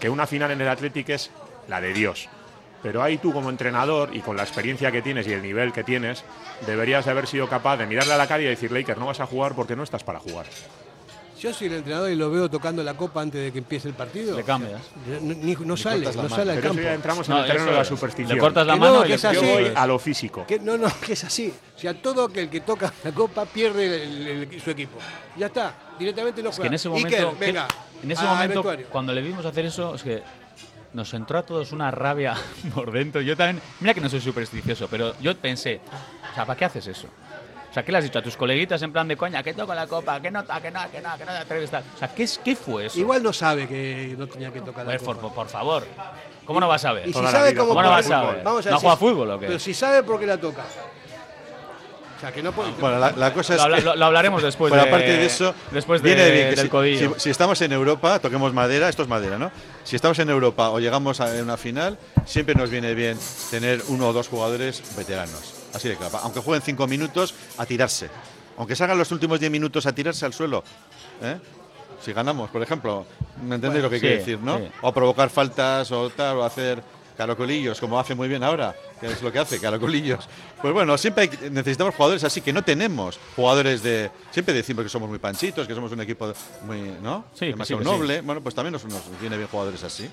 Que 0.00 0.08
una 0.08 0.26
final 0.26 0.50
en 0.52 0.60
el 0.60 0.68
Athletic 0.68 1.08
es 1.10 1.30
la 1.68 1.80
de 1.80 1.92
Dios. 1.92 2.28
Pero 2.84 3.02
ahí 3.02 3.16
tú 3.18 3.32
como 3.32 3.48
entrenador 3.50 4.14
y 4.14 4.20
con 4.20 4.36
la 4.36 4.42
experiencia 4.42 4.92
que 4.92 5.00
tienes 5.02 5.26
y 5.26 5.32
el 5.32 5.42
nivel 5.42 5.72
que 5.72 5.82
tienes, 5.82 6.22
deberías 6.66 7.06
de 7.06 7.10
haber 7.12 7.26
sido 7.26 7.48
capaz 7.48 7.78
de 7.78 7.86
mirarle 7.86 8.12
a 8.12 8.18
la 8.18 8.26
cara 8.28 8.42
y 8.42 8.46
decirle, 8.46 8.80
Iker, 8.80 8.98
no 8.98 9.06
vas 9.06 9.20
a 9.20 9.26
jugar 9.26 9.54
porque 9.54 9.74
no 9.74 9.82
estás 9.82 10.04
para 10.04 10.20
jugar. 10.20 10.44
Yo 11.40 11.52
soy 11.52 11.66
el 11.66 11.74
entrenador 11.74 12.10
y 12.10 12.14
lo 12.14 12.30
veo 12.30 12.48
tocando 12.50 12.82
la 12.82 12.94
copa 12.94 13.20
antes 13.22 13.42
de 13.42 13.52
que 13.52 13.58
empiece 13.58 13.88
el 13.88 13.94
partido. 13.94 14.36
Le 14.36 14.44
cambias. 14.44 14.80
No, 15.20 15.34
ni- 15.34 15.54
no 15.54 15.76
sale, 15.76 16.06
no 16.14 16.28
sale 16.28 16.52
al 16.52 16.58
Pero 16.58 16.58
eso 16.58 16.68
campo. 16.68 16.82
ya 16.82 16.94
entramos 16.94 17.28
en 17.28 17.34
No, 17.34 17.40
el 17.40 17.46
terreno 17.46 17.64
eso 17.64 17.72
de 17.72 17.78
la 17.78 17.84
superstición. 17.84 18.34
Le 18.36 18.40
cortas 18.40 18.66
la 18.66 18.74
Que 18.74 18.80
mano 18.80 18.94
no, 19.00 19.06
y 19.06 19.12
es 19.12 19.24
así. 19.24 19.36
Yo 19.36 19.42
voy 19.42 19.72
a 19.74 19.86
lo 19.86 19.98
físico. 19.98 20.46
Que, 20.46 20.58
no, 20.58 20.76
no, 20.78 20.88
que 21.04 21.12
es 21.14 21.24
así. 21.24 21.52
O 21.76 21.78
sea, 21.78 21.94
todo 21.94 22.28
que 22.28 22.42
el 22.42 22.48
que 22.50 22.60
toca 22.60 22.92
la 23.02 23.12
copa 23.12 23.44
pierde 23.46 24.04
el- 24.04 24.26
el- 24.52 24.60
su 24.60 24.70
equipo. 24.70 24.98
Ya 25.36 25.46
está, 25.46 25.74
directamente 25.98 26.42
no 26.42 26.50
Es 26.50 26.56
que 26.56 26.60
juega. 26.60 26.68
en 26.68 26.74
ese 26.74 26.88
Iker, 26.88 27.02
momento, 27.24 27.38
que- 27.38 27.46
venga, 27.46 27.68
en 28.02 28.10
ese 28.10 28.24
momento 28.24 28.64
cuando 28.90 29.12
le 29.12 29.20
vimos 29.22 29.44
hacer 29.44 29.66
eso, 29.66 29.94
es 29.96 30.02
que 30.02 30.22
nos 30.94 31.12
entró 31.12 31.38
a 31.38 31.42
todos 31.42 31.72
una 31.72 31.90
rabia 31.90 32.34
por 32.74 32.90
dentro. 32.90 33.20
Yo 33.20 33.36
también, 33.36 33.60
mira 33.80 33.92
que 33.92 34.00
no 34.00 34.08
soy 34.08 34.20
supersticioso, 34.20 34.88
pero 34.88 35.14
yo 35.20 35.36
pensé, 35.36 35.80
o 36.30 36.34
sea, 36.34 36.46
¿para 36.46 36.56
qué 36.58 36.64
haces 36.64 36.86
eso? 36.86 37.08
O 37.70 37.74
sea, 37.74 37.84
¿qué 37.84 37.90
le 37.90 37.98
has 37.98 38.04
dicho 38.04 38.20
a 38.20 38.22
tus 38.22 38.36
coleguitas 38.36 38.80
en 38.82 38.92
plan 38.92 39.08
de 39.08 39.16
coña? 39.16 39.42
Que 39.42 39.52
toca 39.52 39.74
la 39.74 39.88
copa, 39.88 40.20
que 40.22 40.30
no, 40.30 40.44
que 40.46 40.70
no, 40.70 40.90
que 40.92 41.00
no, 41.00 41.18
que 41.18 41.24
no 41.24 41.32
te 41.32 41.38
atreves 41.38 41.70
tal. 41.70 41.82
O 41.94 41.98
sea, 41.98 42.14
¿qué, 42.14 42.22
es, 42.22 42.38
¿qué 42.38 42.54
fue 42.54 42.86
eso? 42.86 43.00
Igual 43.00 43.20
no 43.20 43.32
sabe 43.32 43.66
que 43.66 44.14
no 44.16 44.28
tenía 44.28 44.52
que 44.52 44.60
tocar 44.60 44.86
la 44.86 44.96
por, 44.98 45.16
copa. 45.16 45.20
por, 45.20 45.34
por 45.34 45.48
favor. 45.48 45.84
¿Cómo 46.44 46.60
no 46.60 46.68
vas 46.68 46.84
a? 46.84 46.92
Y 47.00 47.12
si 47.12 47.26
sabe 47.26 47.54
cómo 47.54 47.70
¿Cómo 47.70 47.82
no 47.82 47.90
vas 47.90 48.08
a 48.10 48.22
ver? 48.30 48.44
vamos 48.44 48.64
a 48.66 48.70
¿No 48.70 48.76
decir, 48.76 48.80
juega 48.80 48.96
fútbol 48.96 49.30
o 49.32 49.40
qué? 49.40 49.46
Pero 49.46 49.58
si 49.58 49.74
sabe 49.74 50.04
por 50.04 50.20
qué 50.20 50.26
la 50.26 50.38
toca. 50.38 50.62
O 52.16 52.20
sea, 52.20 52.32
que 52.32 52.42
no 52.42 52.52
puede. 52.52 52.70
Bueno, 52.80 52.98
la, 52.98 53.10
la 53.12 53.32
cosa 53.32 53.54
es 53.56 53.62
que. 53.62 53.80
lo- 53.82 53.96
lo 53.96 54.04
hablaremos 54.06 54.42
después 54.42 54.70
Pero 54.72 54.82
de, 54.84 54.88
aparte 54.88 55.12
de 55.16 55.26
eso, 55.26 55.54
después 55.72 56.00
de- 56.02 56.14
viene 56.14 56.30
bien 56.30 56.50
que 56.50 56.56
del 56.56 56.64
si, 56.66 56.68
codillo. 56.70 57.14
si- 57.14 57.20
si 57.20 57.30
estamos 57.30 57.60
en 57.60 57.72
Europa, 57.72 58.18
toquemos 58.18 58.52
madera, 58.54 58.88
esto 58.88 59.02
es 59.02 59.08
madera, 59.08 59.38
¿no? 59.38 59.50
Si 59.84 59.96
estamos 59.96 60.18
en 60.20 60.30
Europa 60.30 60.70
o 60.70 60.78
llegamos 60.80 61.20
a 61.20 61.26
una 61.42 61.56
final, 61.56 61.98
siempre 62.24 62.54
nos 62.54 62.70
viene 62.70 62.94
bien 62.94 63.18
tener 63.50 63.82
uno 63.88 64.08
o 64.08 64.12
dos 64.12 64.28
jugadores 64.28 64.82
veteranos. 64.96 65.54
Así 65.74 65.88
de 65.88 65.96
claro. 65.96 66.18
Aunque 66.22 66.40
jueguen 66.40 66.62
cinco 66.62 66.86
minutos, 66.86 67.34
a 67.58 67.66
tirarse. 67.66 68.08
Aunque 68.56 68.76
salgan 68.76 68.96
los 68.96 69.10
últimos 69.10 69.40
diez 69.40 69.50
minutos 69.50 69.84
a 69.86 69.92
tirarse 69.92 70.24
al 70.24 70.32
suelo. 70.32 70.62
¿eh? 71.20 71.36
Si 72.00 72.12
ganamos, 72.12 72.48
por 72.50 72.62
ejemplo. 72.62 73.04
¿Me 73.42 73.56
entendéis 73.56 73.82
Bueno, 73.82 73.82
lo 73.82 73.90
que 73.90 73.96
sí, 73.96 74.00
quiero 74.02 74.16
decir, 74.18 74.38
no? 74.38 74.58
sí. 74.58 74.68
O 74.82 74.92
provocar 74.92 75.28
faltas 75.30 75.90
o 75.90 76.08
tal, 76.10 76.36
o 76.36 76.44
hacer 76.44 76.80
caracolillos, 77.16 77.80
como 77.80 77.98
hace 77.98 78.14
muy 78.14 78.28
bien 78.28 78.42
ahora, 78.42 78.74
que 79.00 79.06
es 79.06 79.22
lo 79.22 79.30
que 79.32 79.38
hace, 79.38 79.60
caracolillos. 79.60 80.28
Pues 80.60 80.72
bueno, 80.74 80.96
siempre 80.98 81.24
hay 81.24 81.50
necesitamos 81.50 81.94
jugadores 81.94 82.24
así, 82.24 82.40
que 82.40 82.52
no 82.52 82.62
tenemos 82.62 83.18
jugadores 83.36 83.82
de... 83.82 84.10
Siempre 84.30 84.54
decimos 84.54 84.82
que 84.84 84.88
somos 84.88 85.08
muy 85.08 85.18
panchitos, 85.18 85.66
que 85.68 85.74
somos 85.74 85.92
un 85.92 86.00
equipo 86.00 86.32
muy, 86.66 86.80
¿no? 87.02 87.24
Sí, 87.34 87.40
que 87.40 87.46
Demasiado 87.52 87.82
sí, 87.82 87.88
que 87.88 87.92
sí. 87.92 87.98
noble. 87.98 88.20
Bueno, 88.22 88.40
pues 88.42 88.54
también 88.54 88.72
nos, 88.72 88.84
nos 88.84 89.02
viene 89.20 89.36
bien 89.36 89.48
jugadores 89.48 89.82
así. 89.84 90.08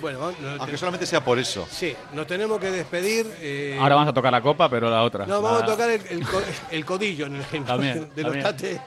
Bueno, 0.00 0.32
no, 0.40 0.48
Aunque 0.50 0.72
te- 0.72 0.78
solamente 0.78 1.06
sea 1.06 1.24
por 1.24 1.38
eso. 1.38 1.66
sí, 1.70 1.94
nos 2.12 2.26
tenemos 2.26 2.58
que 2.60 2.70
despedir. 2.70 3.26
eh, 3.40 3.78
Ahora 3.80 3.94
vamos 3.96 4.10
a 4.10 4.14
tocar 4.14 4.32
la 4.32 4.40
copa, 4.40 4.68
pero 4.68 4.90
la 4.90 5.02
otra. 5.02 5.26
No, 5.26 5.40
vamos 5.40 5.60
La- 5.60 5.66
a 5.66 5.68
tocar 5.68 5.90
el, 5.90 6.02
el 6.08 6.26
co- 6.26 6.42
el 6.70 6.84
codillo 6.84 7.26
en 7.26 7.36
el 7.36 7.40
ejemplo 7.42 7.72
También, 7.74 8.10
de 8.14 8.22
los 8.22 8.32
también. 8.32 8.42
tates. 8.42 8.80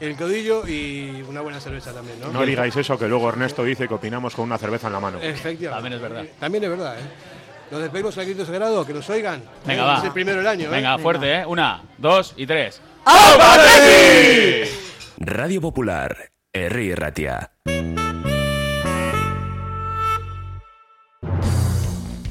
El 0.00 0.16
codillo 0.16 0.66
y 0.66 1.24
una 1.28 1.40
buena 1.40 1.60
cerveza 1.60 1.92
también, 1.92 2.20
¿no? 2.20 2.32
No 2.32 2.44
digáis 2.44 2.74
eso, 2.76 2.98
que 2.98 3.08
luego 3.08 3.28
Ernesto 3.28 3.62
dice 3.64 3.86
que 3.86 3.94
opinamos 3.94 4.34
con 4.34 4.44
una 4.44 4.58
cerveza 4.58 4.88
en 4.88 4.92
la 4.92 5.00
mano. 5.00 5.18
Efectivamente. 5.20 5.70
También 5.70 5.92
es 5.94 6.00
verdad. 6.00 6.24
También 6.40 6.64
es 6.64 6.70
verdad, 6.70 6.98
¿eh? 6.98 7.02
Nos 7.70 7.80
despedimos 7.80 8.18
al 8.18 8.24
grito 8.26 8.44
sagrado, 8.44 8.86
que 8.86 8.92
nos 8.92 9.08
oigan. 9.08 9.42
Venga, 9.64 9.84
va. 9.84 9.98
Es 9.98 10.04
el 10.04 10.12
primero 10.12 10.38
del 10.38 10.46
año, 10.46 10.66
¿eh? 10.66 10.70
Venga, 10.70 10.98
fuerte, 10.98 11.40
¿eh? 11.40 11.46
Una, 11.46 11.82
dos 11.98 12.34
y 12.36 12.46
tres. 12.46 12.80
Radio 15.18 15.60
Popular, 15.60 16.30
Herri 16.52 16.94
Ratia. 16.94 17.52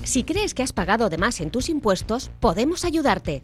Si 0.04 0.24
crees 0.24 0.54
que 0.54 0.62
has 0.62 0.74
pagado 0.74 1.10
de 1.10 1.18
más 1.18 1.42
en 1.42 1.50
tus 1.50 1.70
impuestos, 1.70 2.30
podemos 2.40 2.86
ayudarte. 2.86 3.44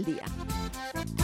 del 0.01 0.15
día. 0.15 1.20